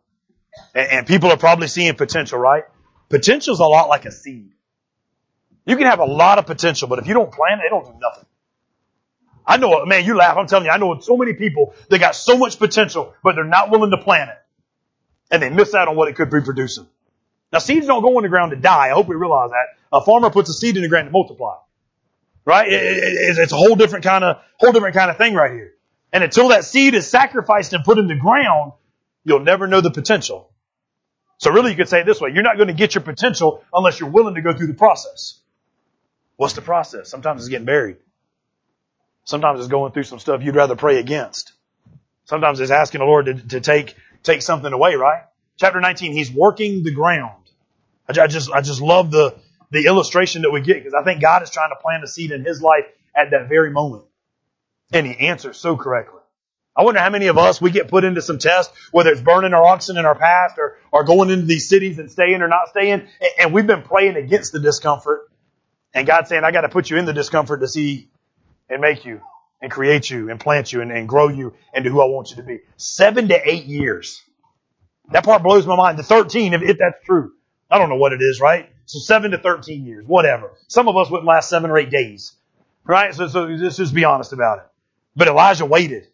And, 0.74 0.90
and 0.90 1.06
people 1.06 1.30
are 1.30 1.36
probably 1.36 1.68
seeing 1.68 1.94
potential, 1.94 2.38
right? 2.38 2.64
Potential's 3.08 3.60
a 3.60 3.64
lot 3.64 3.88
like 3.88 4.04
a 4.04 4.12
seed. 4.12 4.52
You 5.64 5.76
can 5.76 5.86
have 5.86 5.98
a 5.98 6.04
lot 6.04 6.38
of 6.38 6.46
potential, 6.46 6.88
but 6.88 6.98
if 6.98 7.06
you 7.06 7.14
don't 7.14 7.32
plant 7.32 7.60
it, 7.60 7.66
it 7.66 7.70
don't 7.70 7.84
do 7.84 7.98
nothing. 8.00 8.26
I 9.46 9.58
know, 9.58 9.84
man, 9.86 10.04
you 10.04 10.16
laugh. 10.16 10.36
I'm 10.36 10.46
telling 10.46 10.66
you, 10.66 10.72
I 10.72 10.76
know 10.76 10.98
so 11.00 11.16
many 11.16 11.34
people 11.34 11.74
that 11.88 11.98
got 11.98 12.16
so 12.16 12.36
much 12.36 12.58
potential, 12.58 13.14
but 13.22 13.36
they're 13.36 13.44
not 13.44 13.70
willing 13.70 13.90
to 13.90 13.98
plant 13.98 14.30
it. 14.30 14.38
And 15.30 15.42
they 15.42 15.50
miss 15.50 15.74
out 15.74 15.88
on 15.88 15.96
what 15.96 16.08
it 16.08 16.16
could 16.16 16.30
be 16.30 16.40
producing. 16.40 16.86
Now 17.52 17.60
seeds 17.60 17.86
don't 17.86 18.02
go 18.02 18.18
in 18.18 18.22
the 18.22 18.28
ground 18.28 18.50
to 18.50 18.56
die. 18.56 18.86
I 18.86 18.90
hope 18.90 19.06
we 19.08 19.14
realize 19.14 19.50
that. 19.50 19.66
A 19.92 20.00
farmer 20.00 20.30
puts 20.30 20.50
a 20.50 20.52
seed 20.52 20.76
in 20.76 20.82
the 20.82 20.88
ground 20.88 21.06
to 21.06 21.12
multiply. 21.12 21.56
Right? 22.44 22.68
it's 22.70 23.52
a 23.52 23.56
whole 23.56 23.74
different 23.74 24.04
kind 24.04 24.24
of, 24.24 24.38
whole 24.56 24.72
different 24.72 24.94
kind 24.94 25.10
of 25.10 25.16
thing 25.16 25.34
right 25.34 25.52
here. 25.52 25.72
And 26.12 26.22
until 26.22 26.48
that 26.48 26.64
seed 26.64 26.94
is 26.94 27.08
sacrificed 27.08 27.72
and 27.72 27.84
put 27.84 27.98
in 27.98 28.06
the 28.06 28.14
ground, 28.14 28.72
you'll 29.24 29.40
never 29.40 29.66
know 29.66 29.80
the 29.80 29.90
potential. 29.90 30.52
So 31.38 31.50
really 31.50 31.70
you 31.70 31.76
could 31.76 31.88
say 31.88 32.00
it 32.00 32.06
this 32.06 32.20
way, 32.20 32.30
you're 32.32 32.42
not 32.42 32.56
going 32.56 32.68
to 32.68 32.74
get 32.74 32.94
your 32.94 33.02
potential 33.02 33.62
unless 33.72 34.00
you're 34.00 34.10
willing 34.10 34.34
to 34.36 34.42
go 34.42 34.54
through 34.54 34.68
the 34.68 34.74
process. 34.74 35.38
What's 36.36 36.54
the 36.54 36.62
process? 36.62 37.08
Sometimes 37.08 37.42
it's 37.42 37.48
getting 37.48 37.66
buried. 37.66 37.96
Sometimes 39.24 39.58
it's 39.58 39.68
going 39.68 39.92
through 39.92 40.04
some 40.04 40.18
stuff 40.18 40.42
you'd 40.42 40.54
rather 40.54 40.76
pray 40.76 40.98
against. 40.98 41.52
Sometimes 42.24 42.60
it's 42.60 42.70
asking 42.70 43.00
the 43.00 43.06
Lord 43.06 43.26
to, 43.26 43.34
to 43.34 43.60
take, 43.60 43.96
take 44.22 44.42
something 44.42 44.72
away, 44.72 44.94
right? 44.94 45.24
Chapter 45.56 45.80
19, 45.80 46.12
He's 46.12 46.30
working 46.30 46.84
the 46.84 46.92
ground. 46.92 47.42
I, 48.08 48.20
I 48.22 48.26
just, 48.26 48.50
I 48.50 48.60
just 48.60 48.80
love 48.80 49.10
the, 49.10 49.36
the 49.70 49.86
illustration 49.86 50.42
that 50.42 50.50
we 50.50 50.60
get 50.60 50.78
because 50.78 50.94
I 50.94 51.02
think 51.02 51.20
God 51.20 51.42
is 51.42 51.50
trying 51.50 51.70
to 51.70 51.76
plant 51.76 52.04
a 52.04 52.08
seed 52.08 52.30
in 52.30 52.44
His 52.44 52.62
life 52.62 52.84
at 53.14 53.30
that 53.30 53.48
very 53.48 53.70
moment. 53.70 54.04
And 54.92 55.06
He 55.06 55.28
answers 55.28 55.56
so 55.56 55.76
correctly. 55.76 56.20
I 56.76 56.82
wonder 56.82 57.00
how 57.00 57.08
many 57.08 57.28
of 57.28 57.38
us 57.38 57.60
we 57.60 57.70
get 57.70 57.88
put 57.88 58.04
into 58.04 58.20
some 58.20 58.38
test, 58.38 58.70
whether 58.90 59.10
it's 59.10 59.22
burning 59.22 59.54
our 59.54 59.64
oxen 59.64 59.96
in 59.96 60.04
our 60.04 60.14
past 60.14 60.58
or, 60.58 60.76
or 60.92 61.04
going 61.04 61.30
into 61.30 61.46
these 61.46 61.68
cities 61.68 61.98
and 61.98 62.10
staying 62.10 62.42
or 62.42 62.48
not 62.48 62.68
staying, 62.68 63.08
and, 63.20 63.30
and 63.38 63.54
we've 63.54 63.66
been 63.66 63.82
praying 63.82 64.16
against 64.16 64.52
the 64.52 64.60
discomfort. 64.60 65.30
And 65.94 66.06
God's 66.06 66.28
saying, 66.28 66.44
I 66.44 66.50
got 66.50 66.62
to 66.62 66.68
put 66.68 66.90
you 66.90 66.98
in 66.98 67.06
the 67.06 67.14
discomfort 67.14 67.60
to 67.60 67.68
see 67.68 68.10
and 68.68 68.82
make 68.82 69.06
you 69.06 69.22
and 69.62 69.70
create 69.70 70.10
you 70.10 70.30
and 70.30 70.38
plant 70.38 70.70
you 70.72 70.82
and, 70.82 70.92
and 70.92 71.08
grow 71.08 71.28
you 71.28 71.54
into 71.72 71.88
who 71.88 72.02
I 72.02 72.06
want 72.06 72.30
you 72.30 72.36
to 72.36 72.42
be. 72.42 72.58
Seven 72.76 73.28
to 73.28 73.50
eight 73.50 73.64
years. 73.64 74.22
That 75.12 75.24
part 75.24 75.42
blows 75.42 75.66
my 75.66 75.76
mind. 75.76 75.98
The 75.98 76.02
13, 76.02 76.52
if, 76.52 76.62
if 76.62 76.78
that's 76.78 77.02
true. 77.06 77.32
I 77.70 77.78
don't 77.78 77.88
know 77.88 77.96
what 77.96 78.12
it 78.12 78.20
is, 78.20 78.40
right? 78.40 78.68
So 78.84 78.98
7 78.98 79.30
to 79.30 79.38
13 79.38 79.86
years, 79.86 80.04
whatever. 80.06 80.52
Some 80.68 80.88
of 80.88 80.96
us 80.96 81.10
wouldn't 81.10 81.26
last 81.26 81.48
7 81.48 81.70
or 81.70 81.78
8 81.78 81.90
days. 81.90 82.32
Right? 82.84 83.14
So, 83.14 83.26
so 83.26 83.44
let's 83.44 83.76
just 83.76 83.94
be 83.94 84.04
honest 84.04 84.32
about 84.32 84.58
it. 84.58 84.64
But 85.16 85.28
Elijah 85.28 85.64
waited. 85.64 86.08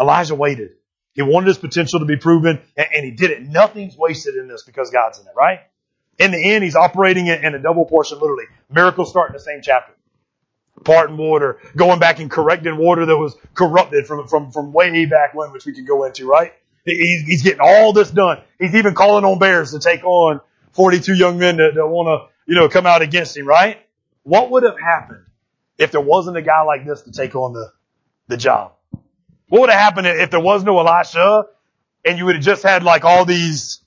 Elisha 0.00 0.34
waited. 0.34 0.70
He 1.12 1.22
wanted 1.22 1.48
his 1.48 1.58
potential 1.58 2.00
to 2.00 2.06
be 2.06 2.16
proven, 2.16 2.60
and, 2.76 3.04
he 3.04 3.10
did 3.10 3.30
it. 3.30 3.42
Nothing's 3.42 3.96
wasted 3.96 4.36
in 4.36 4.48
this 4.48 4.62
because 4.62 4.90
God's 4.90 5.18
in 5.18 5.26
it, 5.26 5.32
right? 5.36 5.60
In 6.18 6.30
the 6.30 6.50
end, 6.52 6.64
he's 6.64 6.76
operating 6.76 7.26
it 7.26 7.44
in 7.44 7.54
a 7.54 7.58
double 7.58 7.84
portion, 7.84 8.18
literally. 8.18 8.44
Miracles 8.70 9.10
start 9.10 9.30
in 9.30 9.34
the 9.34 9.40
same 9.40 9.60
chapter. 9.62 9.92
Parting 10.84 11.16
water, 11.16 11.58
going 11.76 11.98
back 11.98 12.20
and 12.20 12.30
correcting 12.30 12.76
water 12.78 13.04
that 13.04 13.16
was 13.16 13.36
corrupted 13.54 14.06
from, 14.06 14.26
from, 14.28 14.50
from 14.50 14.72
way 14.72 15.04
back 15.04 15.34
when, 15.34 15.52
which 15.52 15.66
we 15.66 15.74
can 15.74 15.84
go 15.84 16.04
into, 16.04 16.26
right? 16.26 16.52
He's, 16.84 17.22
he's 17.22 17.42
getting 17.42 17.60
all 17.60 17.92
this 17.92 18.10
done. 18.10 18.40
He's 18.58 18.74
even 18.74 18.94
calling 18.94 19.24
on 19.24 19.38
bears 19.38 19.72
to 19.72 19.78
take 19.78 20.04
on 20.04 20.40
42 20.72 21.14
young 21.14 21.38
men 21.38 21.58
that, 21.58 21.74
that 21.74 21.86
want 21.86 22.06
to, 22.06 22.32
you 22.50 22.58
know, 22.58 22.68
come 22.68 22.86
out 22.86 23.02
against 23.02 23.36
him, 23.36 23.46
right? 23.46 23.78
What 24.22 24.50
would 24.50 24.62
have 24.62 24.78
happened 24.78 25.26
if 25.76 25.90
there 25.90 26.00
wasn't 26.00 26.38
a 26.38 26.42
guy 26.42 26.62
like 26.62 26.86
this 26.86 27.02
to 27.02 27.12
take 27.12 27.34
on 27.34 27.52
the, 27.52 27.72
the 28.28 28.36
job? 28.38 28.72
What 29.50 29.62
would 29.62 29.70
have 29.70 29.80
happened 29.80 30.06
if 30.06 30.30
there 30.30 30.40
was 30.40 30.62
no 30.62 30.78
Elisha 30.78 31.46
and 32.04 32.16
you 32.16 32.24
would 32.24 32.36
have 32.36 32.44
just 32.44 32.62
had 32.62 32.84
like 32.84 33.04
all 33.04 33.24
these, 33.24 33.80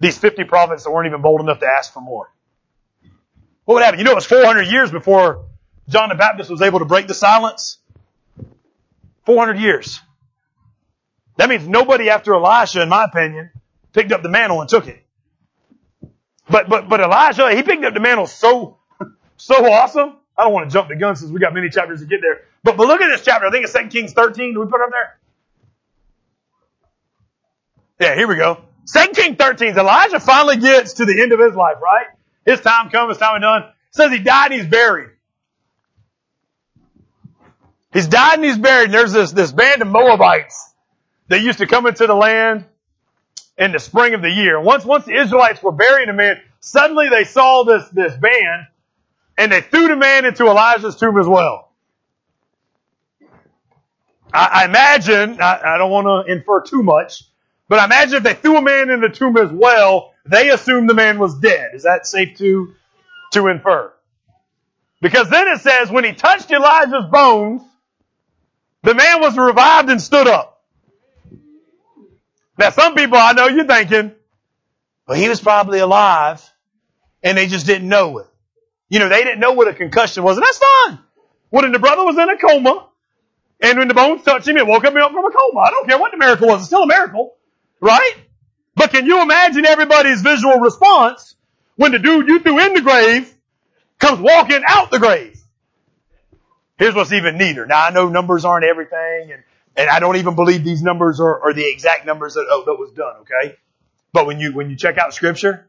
these 0.00 0.16
50 0.16 0.44
prophets 0.44 0.84
that 0.84 0.90
weren't 0.90 1.06
even 1.06 1.20
bold 1.20 1.42
enough 1.42 1.60
to 1.60 1.66
ask 1.66 1.92
for 1.92 2.00
more? 2.00 2.32
What 3.66 3.74
would 3.74 3.84
happen? 3.84 4.00
You 4.00 4.06
know, 4.06 4.12
it 4.12 4.16
was 4.16 4.24
400 4.24 4.62
years 4.62 4.90
before 4.90 5.44
John 5.86 6.08
the 6.08 6.14
Baptist 6.14 6.48
was 6.48 6.62
able 6.62 6.78
to 6.78 6.86
break 6.86 7.08
the 7.08 7.14
silence. 7.14 7.76
400 9.26 9.58
years. 9.58 10.00
That 11.36 11.50
means 11.50 11.68
nobody 11.68 12.08
after 12.08 12.34
Elisha, 12.34 12.80
in 12.80 12.88
my 12.88 13.04
opinion, 13.04 13.50
picked 13.92 14.12
up 14.12 14.22
the 14.22 14.30
mantle 14.30 14.62
and 14.62 14.70
took 14.70 14.86
it. 14.86 15.04
But, 16.48 16.70
but, 16.70 16.88
but 16.88 17.02
Elisha, 17.02 17.54
he 17.54 17.62
picked 17.62 17.84
up 17.84 17.92
the 17.92 18.00
mantle 18.00 18.26
so, 18.26 18.78
so 19.36 19.70
awesome. 19.70 20.16
I 20.38 20.44
don't 20.44 20.54
want 20.54 20.70
to 20.70 20.72
jump 20.72 20.88
the 20.88 20.96
gun 20.96 21.16
since 21.16 21.30
we 21.30 21.38
got 21.38 21.52
many 21.52 21.68
chapters 21.68 22.00
to 22.00 22.06
get 22.06 22.20
there. 22.22 22.44
But, 22.66 22.76
but 22.76 22.88
look 22.88 23.00
at 23.00 23.10
this 23.10 23.24
chapter. 23.24 23.46
I 23.46 23.52
think 23.52 23.62
it's 23.62 23.72
2 23.72 23.86
Kings 23.90 24.12
13. 24.12 24.54
Do 24.54 24.58
we 24.58 24.66
put 24.66 24.80
it 24.80 24.86
up 24.86 24.90
there? 24.90 25.18
Yeah, 28.08 28.16
here 28.16 28.26
we 28.26 28.34
go. 28.34 28.60
2 28.92 29.12
Kings 29.14 29.36
13. 29.36 29.78
Elisha 29.78 30.18
finally 30.18 30.56
gets 30.56 30.94
to 30.94 31.04
the 31.04 31.22
end 31.22 31.30
of 31.30 31.38
his 31.38 31.54
life, 31.54 31.76
right? 31.80 32.06
His 32.44 32.60
time 32.60 32.90
comes, 32.90 33.10
his 33.10 33.18
time 33.18 33.36
is 33.36 33.42
done. 33.42 33.66
Says 33.92 34.10
he 34.10 34.18
died 34.18 34.50
and 34.50 34.60
he's 34.60 34.68
buried. 34.68 35.10
He's 37.92 38.08
died 38.08 38.34
and 38.34 38.44
he's 38.44 38.58
buried. 38.58 38.86
And 38.86 38.94
there's 38.94 39.12
this, 39.12 39.30
this 39.30 39.52
band 39.52 39.82
of 39.82 39.86
Moabites 39.86 40.74
that 41.28 41.42
used 41.42 41.58
to 41.58 41.68
come 41.68 41.86
into 41.86 42.08
the 42.08 42.16
land 42.16 42.64
in 43.56 43.70
the 43.70 43.78
spring 43.78 44.14
of 44.14 44.22
the 44.22 44.30
year. 44.30 44.60
Once, 44.60 44.84
once 44.84 45.04
the 45.04 45.14
Israelites 45.14 45.62
were 45.62 45.70
burying 45.70 46.08
a 46.08 46.12
man, 46.12 46.40
suddenly 46.58 47.10
they 47.10 47.22
saw 47.22 47.62
this, 47.62 47.88
this 47.90 48.16
band 48.16 48.66
and 49.38 49.52
they 49.52 49.60
threw 49.60 49.86
the 49.86 49.94
man 49.94 50.24
into 50.24 50.48
Elisha's 50.48 50.96
tomb 50.96 51.16
as 51.16 51.28
well. 51.28 51.65
I, 54.36 54.62
I 54.62 54.64
imagine, 54.66 55.40
I, 55.40 55.60
I 55.64 55.78
don't 55.78 55.90
want 55.90 56.26
to 56.26 56.32
infer 56.32 56.60
too 56.60 56.82
much, 56.82 57.22
but 57.68 57.78
I 57.78 57.86
imagine 57.86 58.18
if 58.18 58.22
they 58.22 58.34
threw 58.34 58.58
a 58.58 58.62
man 58.62 58.90
in 58.90 59.00
the 59.00 59.08
tomb 59.08 59.38
as 59.38 59.50
well, 59.50 60.12
they 60.26 60.50
assumed 60.50 60.90
the 60.90 60.94
man 60.94 61.18
was 61.18 61.38
dead. 61.38 61.70
Is 61.72 61.84
that 61.84 62.06
safe 62.06 62.36
to, 62.36 62.74
to 63.32 63.46
infer? 63.48 63.94
Because 65.00 65.30
then 65.30 65.48
it 65.48 65.60
says, 65.60 65.90
when 65.90 66.04
he 66.04 66.12
touched 66.12 66.52
Elisha's 66.52 67.10
bones, 67.10 67.62
the 68.82 68.94
man 68.94 69.22
was 69.22 69.38
revived 69.38 69.88
and 69.88 70.02
stood 70.02 70.26
up. 70.26 70.62
Now 72.58 72.70
some 72.70 72.94
people 72.94 73.16
I 73.16 73.32
know 73.32 73.48
you're 73.48 73.66
thinking, 73.66 74.12
well, 75.08 75.18
he 75.18 75.30
was 75.30 75.40
probably 75.40 75.78
alive 75.78 76.46
and 77.22 77.38
they 77.38 77.46
just 77.46 77.66
didn't 77.66 77.88
know 77.88 78.18
it. 78.18 78.26
You 78.90 78.98
know, 78.98 79.08
they 79.08 79.24
didn't 79.24 79.40
know 79.40 79.52
what 79.52 79.66
a 79.66 79.72
concussion 79.74 80.22
was, 80.22 80.36
and 80.36 80.44
that's 80.44 80.58
fine. 80.58 80.98
When 81.48 81.72
the 81.72 81.78
brother 81.78 82.04
was 82.04 82.18
in 82.18 82.28
a 82.28 82.36
coma, 82.36 82.86
and 83.60 83.78
when 83.78 83.88
the 83.88 83.94
bones 83.94 84.22
touched 84.22 84.46
him, 84.46 84.56
it 84.56 84.66
woke 84.66 84.84
him 84.84 84.96
up 84.96 85.12
from 85.12 85.24
a 85.24 85.30
coma. 85.30 85.60
I 85.60 85.70
don't 85.70 85.88
care 85.88 85.98
what 85.98 86.12
the 86.12 86.18
miracle 86.18 86.48
was, 86.48 86.60
it's 86.60 86.66
still 86.66 86.82
a 86.82 86.86
miracle. 86.86 87.36
Right? 87.80 88.14
But 88.74 88.90
can 88.90 89.06
you 89.06 89.22
imagine 89.22 89.64
everybody's 89.64 90.22
visual 90.22 90.58
response 90.58 91.34
when 91.76 91.92
the 91.92 91.98
dude 91.98 92.28
you 92.28 92.40
threw 92.40 92.58
in 92.60 92.74
the 92.74 92.82
grave 92.82 93.32
comes 93.98 94.20
walking 94.20 94.62
out 94.66 94.90
the 94.90 94.98
grave? 94.98 95.40
Here's 96.78 96.94
what's 96.94 97.12
even 97.12 97.38
neater. 97.38 97.64
Now 97.66 97.86
I 97.86 97.90
know 97.90 98.08
numbers 98.08 98.44
aren't 98.44 98.66
everything, 98.66 99.32
and, 99.32 99.42
and 99.76 99.88
I 99.88 99.98
don't 99.98 100.16
even 100.16 100.34
believe 100.34 100.62
these 100.62 100.82
numbers 100.82 101.20
are, 101.20 101.42
are 101.42 101.54
the 101.54 101.66
exact 101.66 102.04
numbers 102.04 102.34
that, 102.34 102.46
oh, 102.50 102.64
that 102.66 102.74
was 102.74 102.92
done, 102.92 103.22
okay? 103.22 103.56
But 104.12 104.26
when 104.26 104.38
you, 104.40 104.54
when 104.54 104.68
you 104.68 104.76
check 104.76 104.98
out 104.98 105.14
scripture, 105.14 105.66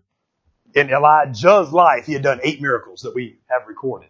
in 0.73 0.89
Elijah's 0.89 1.71
life, 1.71 2.05
he 2.05 2.13
had 2.13 2.23
done 2.23 2.39
eight 2.43 2.61
miracles 2.61 3.01
that 3.01 3.15
we 3.15 3.37
have 3.49 3.67
recorded. 3.67 4.09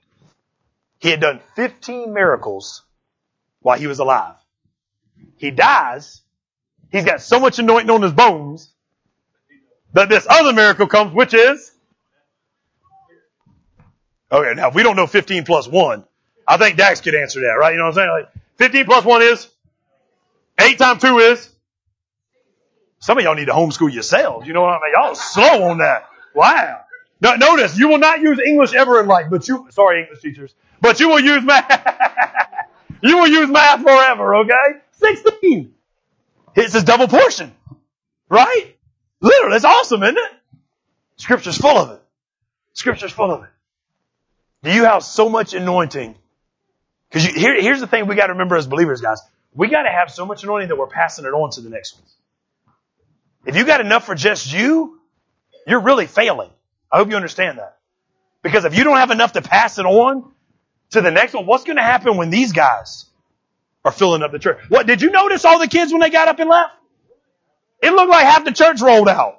He 1.00 1.10
had 1.10 1.22
done 1.22 1.40
15 1.56 2.14
miracles 2.14 2.84
while 3.68 3.78
he 3.78 3.86
was 3.86 3.99
alive. 3.99 4.36
He 5.36 5.51
dies. 5.51 6.22
He's 6.89 7.03
got 7.03 7.20
so 7.20 7.38
much 7.38 7.59
anointing 7.59 7.89
on 7.89 8.01
his 8.01 8.13
bones 8.13 8.72
that 9.91 10.07
this 10.07 10.26
other 10.30 10.53
miracle 10.53 10.88
comes, 10.88 11.13
which 11.13 11.34
is 11.34 11.74
oh 14.32 14.39
Okay, 14.39 14.53
now 14.53 14.70
if 14.70 14.74
we 14.74 14.84
don't 14.84 14.95
know 14.95 15.05
15 15.05 15.43
plus 15.43 15.68
1, 15.68 16.05
I 16.47 16.55
think 16.55 16.78
Dax 16.78 17.01
could 17.01 17.13
answer 17.13 17.41
that, 17.41 17.57
right? 17.59 17.74
You 17.74 17.80
know 17.80 17.88
what 17.88 17.97
I'm 17.97 18.07
saying? 18.07 18.09
Like 18.09 18.30
15 18.55 18.86
plus 18.86 19.03
1 19.03 19.22
is 19.24 19.49
8 20.61 20.78
times 20.78 21.01
2 21.01 21.18
is 21.18 21.49
some 22.99 23.18
of 23.18 23.26
y'all 23.26 23.36
need 23.36 23.47
to 23.47 23.51
homeschool 23.51 23.91
yourselves. 23.91 24.47
You 24.47 24.53
know 24.53 24.61
what 24.61 24.70
I 24.70 24.80
mean? 24.82 24.93
Y'all 24.93 25.13
slow 25.13 25.63
on 25.72 25.80
that. 25.80 26.07
Wow. 26.34 26.86
Now, 27.20 27.36
notice, 27.36 27.78
you 27.78 27.89
will 27.89 27.97
not 27.97 28.22
use 28.22 28.39
English 28.39 28.74
ever 28.74 29.01
in 29.01 29.07
life, 29.07 29.26
but 29.30 29.45
you, 29.45 29.68
sorry 29.72 30.03
English 30.03 30.22
teachers, 30.22 30.55
but 30.80 31.01
you 31.01 31.09
will 31.09 31.20
use 31.20 31.43
math. 31.43 32.45
you 33.02 33.18
will 33.18 33.28
use 33.28 33.50
math 33.50 33.82
forever, 33.82 34.36
okay? 34.38 34.80
16. 34.91 35.74
It's 36.56 36.76
a 36.76 36.84
double 36.84 37.08
portion. 37.08 37.54
Right? 38.30 38.76
Literally, 39.22 39.56
it's 39.56 39.66
awesome, 39.66 40.04
isn't 40.04 40.18
it? 40.18 40.32
Scripture's 41.18 41.58
full 41.58 41.78
of 41.78 41.91
it. 41.91 42.02
Scripture's 42.74 43.12
full 43.12 43.32
of 43.32 43.43
it. 43.43 43.50
Do 44.64 44.74
you 44.74 44.84
have 44.86 45.04
so 45.04 45.30
much 45.30 45.54
anointing? 45.54 46.16
Because 47.10 47.26
here, 47.26 47.60
here's 47.60 47.80
the 47.80 47.88
thing 47.88 48.08
we 48.08 48.16
got 48.16 48.28
to 48.28 48.34
remember 48.34 48.56
as 48.56 48.68
believers, 48.68 49.02
guys. 49.02 49.22
We 49.54 49.70
got 49.70 49.84
to 49.84 49.91
have 49.91 50.12
so 50.12 50.26
much 50.26 50.43
anointing 50.43 50.70
that 50.70 50.78
we're 50.78 50.88
passing 50.88 51.26
it 51.26 51.30
on 51.30 51.52
to 51.52 51.62
the 51.62 51.70
next 51.70 51.95
ones. 51.95 52.14
If 53.45 53.56
you 53.56 53.66
got 53.66 53.82
enough 53.82 54.06
for 54.06 54.14
just 54.14 54.52
you, 54.52 55.00
you're 55.66 55.82
really 55.82 56.06
failing. 56.06 56.50
I 56.91 56.98
hope 56.98 57.10
you 57.10 57.16
understand 57.16 57.60
that. 57.60 57.78
Because 58.41 58.66
if 58.66 58.78
you 58.78 58.84
don't 58.84 58.98
have 58.98 59.12
enough 59.12 59.34
to 59.34 59.41
pass 59.41 59.80
it 59.80 59.86
on 59.86 60.32
to 60.92 61.02
the 61.02 61.12
next 61.12 61.34
one, 61.34 61.46
what's 61.46 61.64
going 61.64 61.78
to 61.78 61.84
happen 61.84 62.18
when 62.18 62.30
these 62.30 62.54
guys 62.54 63.06
are 63.84 63.92
filling 63.92 64.24
up 64.24 64.32
the 64.32 64.40
church? 64.40 64.60
What, 64.70 64.88
did 64.88 65.02
you 65.02 65.12
notice 65.12 65.46
all 65.46 65.60
the 65.60 65.68
kids 65.68 65.92
when 65.92 66.02
they 66.02 66.10
got 66.10 66.28
up 66.28 66.40
and 66.40 66.50
left? 66.50 66.74
It 67.82 67.92
looked 67.92 68.10
like 68.10 68.26
half 68.26 68.46
the 68.46 68.52
church 68.52 68.82
rolled 68.82 69.10
out. 69.10 69.38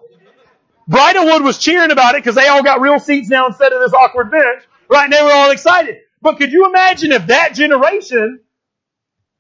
Bridlewood 0.87 1.43
was 1.43 1.59
cheering 1.59 1.91
about 1.91 2.15
it 2.15 2.23
because 2.23 2.35
they 2.35 2.49
all 2.49 2.63
got 2.63 2.81
real 2.81 2.99
seats 2.99 3.29
now 3.29 3.47
instead 3.47 3.73
of 3.73 3.81
this 3.81 3.93
awkward 3.93 4.31
bench. 4.31 4.63
Right? 4.89 5.05
And 5.05 5.13
they 5.13 5.23
were 5.23 5.31
all 5.31 5.51
excited. 5.51 5.99
But 6.23 6.39
could 6.39 6.51
you 6.51 6.67
imagine 6.67 7.13
if 7.13 7.27
that 7.27 7.55
generation, 7.55 8.41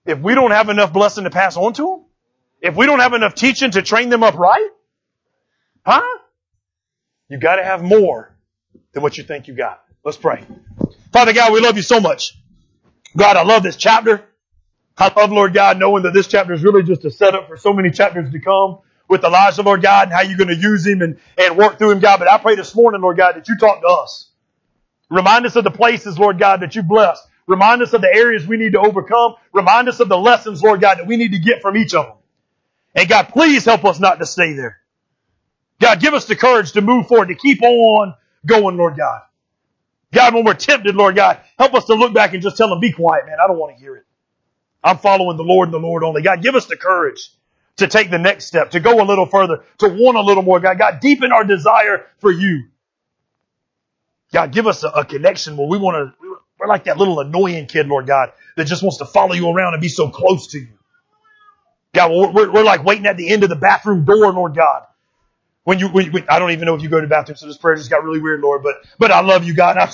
if 0.04 0.18
we 0.18 0.34
don't 0.34 0.50
have 0.50 0.68
enough 0.68 0.92
blessing 0.92 1.24
to 1.24 1.30
pass 1.30 1.56
on 1.56 1.72
to 1.74 1.82
them? 1.82 2.04
If 2.60 2.76
we 2.76 2.86
don't 2.86 3.00
have 3.00 3.14
enough 3.14 3.34
teaching 3.34 3.70
to 3.70 3.82
train 3.82 4.10
them 4.10 4.22
up 4.22 4.34
right? 4.34 4.68
Huh? 5.86 6.18
You 7.28 7.38
gotta 7.38 7.64
have 7.64 7.82
more 7.82 8.36
than 8.92 9.02
what 9.02 9.16
you 9.16 9.24
think 9.24 9.48
you 9.48 9.54
got. 9.54 9.82
Let's 10.04 10.16
pray. 10.18 10.44
Father 11.12 11.32
God, 11.32 11.52
we 11.52 11.60
love 11.60 11.76
you 11.76 11.82
so 11.82 12.00
much. 12.00 12.38
God, 13.16 13.36
I 13.36 13.44
love 13.44 13.62
this 13.62 13.76
chapter. 13.76 14.24
I 14.98 15.12
love, 15.16 15.32
Lord 15.32 15.54
God, 15.54 15.78
knowing 15.78 16.04
that 16.04 16.14
this 16.14 16.28
chapter 16.28 16.52
is 16.52 16.64
really 16.64 16.82
just 16.82 17.04
a 17.04 17.10
setup 17.10 17.48
for 17.48 17.56
so 17.56 17.72
many 17.72 17.90
chapters 17.90 18.32
to 18.32 18.40
come 18.40 18.80
with 19.08 19.24
Elisha, 19.24 19.62
Lord 19.62 19.82
God, 19.82 20.04
and 20.08 20.12
how 20.12 20.22
you're 20.22 20.38
going 20.38 20.48
to 20.48 20.56
use 20.56 20.86
him 20.86 21.02
and, 21.02 21.18
and 21.38 21.56
work 21.56 21.78
through 21.78 21.92
him, 21.92 22.00
God. 22.00 22.18
But 22.18 22.28
I 22.30 22.38
pray 22.38 22.56
this 22.56 22.74
morning, 22.74 23.00
Lord 23.02 23.16
God, 23.16 23.36
that 23.36 23.48
you 23.48 23.56
talk 23.58 23.80
to 23.82 23.88
us. 23.88 24.30
Remind 25.10 25.46
us 25.46 25.56
of 25.56 25.64
the 25.64 25.70
places, 25.70 26.18
Lord 26.18 26.38
God, 26.38 26.60
that 26.62 26.76
you 26.76 26.82
blessed. 26.82 27.22
Remind 27.46 27.82
us 27.82 27.94
of 27.94 28.02
the 28.02 28.12
areas 28.14 28.46
we 28.46 28.58
need 28.58 28.72
to 28.72 28.80
overcome. 28.80 29.34
Remind 29.54 29.88
us 29.88 30.00
of 30.00 30.08
the 30.08 30.18
lessons, 30.18 30.62
Lord 30.62 30.80
God, 30.80 30.98
that 30.98 31.06
we 31.06 31.16
need 31.16 31.32
to 31.32 31.38
get 31.38 31.62
from 31.62 31.76
each 31.76 31.94
of 31.94 32.06
them. 32.06 32.16
And 32.94 33.08
God, 33.08 33.28
please 33.30 33.64
help 33.64 33.84
us 33.84 34.00
not 34.00 34.18
to 34.20 34.26
stay 34.26 34.54
there. 34.54 34.78
God, 35.80 36.00
give 36.00 36.14
us 36.14 36.26
the 36.26 36.36
courage 36.36 36.72
to 36.72 36.82
move 36.82 37.08
forward, 37.08 37.28
to 37.28 37.34
keep 37.36 37.62
on 37.62 38.14
going, 38.46 38.76
Lord 38.76 38.96
God. 38.98 39.20
God, 40.12 40.34
when 40.34 40.44
we're 40.44 40.54
tempted, 40.54 40.96
Lord 40.96 41.16
God, 41.16 41.40
help 41.58 41.74
us 41.74 41.86
to 41.86 41.94
look 41.94 42.14
back 42.14 42.34
and 42.34 42.42
just 42.42 42.56
tell 42.56 42.68
them, 42.70 42.80
be 42.80 42.92
quiet, 42.92 43.26
man. 43.26 43.36
I 43.42 43.46
don't 43.46 43.58
want 43.58 43.76
to 43.76 43.80
hear 43.82 43.96
it. 43.96 44.04
I'm 44.82 44.98
following 44.98 45.36
the 45.36 45.44
Lord 45.44 45.68
and 45.68 45.74
the 45.74 45.78
Lord 45.86 46.04
only. 46.04 46.22
God, 46.22 46.42
give 46.42 46.54
us 46.54 46.66
the 46.66 46.76
courage 46.76 47.30
to 47.76 47.88
take 47.88 48.10
the 48.10 48.18
next 48.18 48.46
step, 48.46 48.72
to 48.72 48.80
go 48.80 49.02
a 49.02 49.04
little 49.04 49.26
further, 49.26 49.64
to 49.78 49.88
want 49.88 50.16
a 50.16 50.22
little 50.22 50.42
more. 50.42 50.60
God, 50.60 50.78
God, 50.78 51.00
deepen 51.00 51.32
our 51.32 51.44
desire 51.44 52.06
for 52.18 52.32
you. 52.32 52.64
God, 54.32 54.52
give 54.52 54.66
us 54.66 54.84
a, 54.84 54.88
a 54.88 55.04
connection 55.04 55.56
where 55.56 55.68
we 55.68 55.78
want 55.78 55.96
to, 55.96 56.38
we're 56.58 56.66
like 56.68 56.84
that 56.84 56.98
little 56.98 57.20
annoying 57.20 57.66
kid, 57.66 57.88
Lord 57.88 58.06
God, 58.06 58.32
that 58.56 58.66
just 58.66 58.82
wants 58.82 58.98
to 58.98 59.06
follow 59.06 59.34
you 59.34 59.48
around 59.50 59.74
and 59.74 59.80
be 59.80 59.88
so 59.88 60.08
close 60.10 60.48
to 60.48 60.58
you. 60.58 60.68
God, 61.94 62.10
we're, 62.34 62.52
we're 62.52 62.64
like 62.64 62.84
waiting 62.84 63.06
at 63.06 63.16
the 63.16 63.30
end 63.30 63.42
of 63.44 63.50
the 63.50 63.56
bathroom 63.56 64.04
door, 64.04 64.32
Lord 64.32 64.54
God, 64.54 64.84
When 65.68 65.78
you, 65.78 65.88
when, 65.88 66.10
when, 66.12 66.24
I 66.30 66.38
don't 66.38 66.52
even 66.52 66.64
know 66.64 66.74
if 66.76 66.80
you 66.80 66.88
go 66.88 66.98
to 66.98 67.06
the 67.06 67.10
bathroom, 67.10 67.36
so 67.36 67.46
this 67.46 67.58
prayer 67.58 67.76
just 67.76 67.90
got 67.90 68.02
really 68.02 68.22
weird, 68.22 68.40
Lord, 68.40 68.62
but, 68.62 68.76
but 68.98 69.10
I 69.10 69.20
love 69.20 69.44
you, 69.44 69.52
God. 69.52 69.76
I'm, 69.76 69.90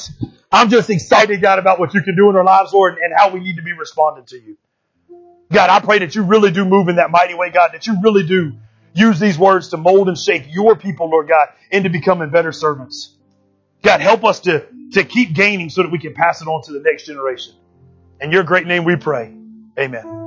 I'm 0.52 0.70
just 0.70 0.88
excited, 0.88 1.42
God, 1.42 1.58
about 1.58 1.80
what 1.80 1.94
you 1.94 2.00
can 2.00 2.14
do 2.14 2.30
in 2.30 2.36
our 2.36 2.44
lives, 2.44 2.72
Lord, 2.72 2.98
and 3.02 3.12
how 3.12 3.30
we 3.30 3.40
need 3.40 3.56
to 3.56 3.62
be 3.62 3.72
responding 3.72 4.24
to 4.26 4.40
you. 4.40 4.56
God, 5.50 5.70
I 5.70 5.80
pray 5.80 5.98
that 5.98 6.14
you 6.14 6.22
really 6.22 6.52
do 6.52 6.64
move 6.64 6.88
in 6.88 6.94
that 6.96 7.10
mighty 7.10 7.34
way, 7.34 7.50
God, 7.50 7.70
that 7.72 7.88
you 7.88 7.96
really 8.00 8.24
do 8.24 8.52
use 8.92 9.18
these 9.18 9.36
words 9.36 9.70
to 9.70 9.76
mold 9.76 10.06
and 10.06 10.16
shape 10.16 10.44
your 10.48 10.76
people, 10.76 11.10
Lord 11.10 11.26
God, 11.26 11.48
into 11.72 11.90
becoming 11.90 12.30
better 12.30 12.52
servants. 12.52 13.12
God, 13.82 14.00
help 14.00 14.22
us 14.24 14.38
to, 14.42 14.64
to 14.92 15.02
keep 15.02 15.34
gaining 15.34 15.70
so 15.70 15.82
that 15.82 15.90
we 15.90 15.98
can 15.98 16.14
pass 16.14 16.40
it 16.40 16.46
on 16.46 16.62
to 16.66 16.72
the 16.72 16.82
next 16.88 17.04
generation. 17.06 17.52
In 18.20 18.30
your 18.30 18.44
great 18.44 18.68
name 18.68 18.84
we 18.84 18.94
pray. 18.94 19.34
Amen. 19.76 20.23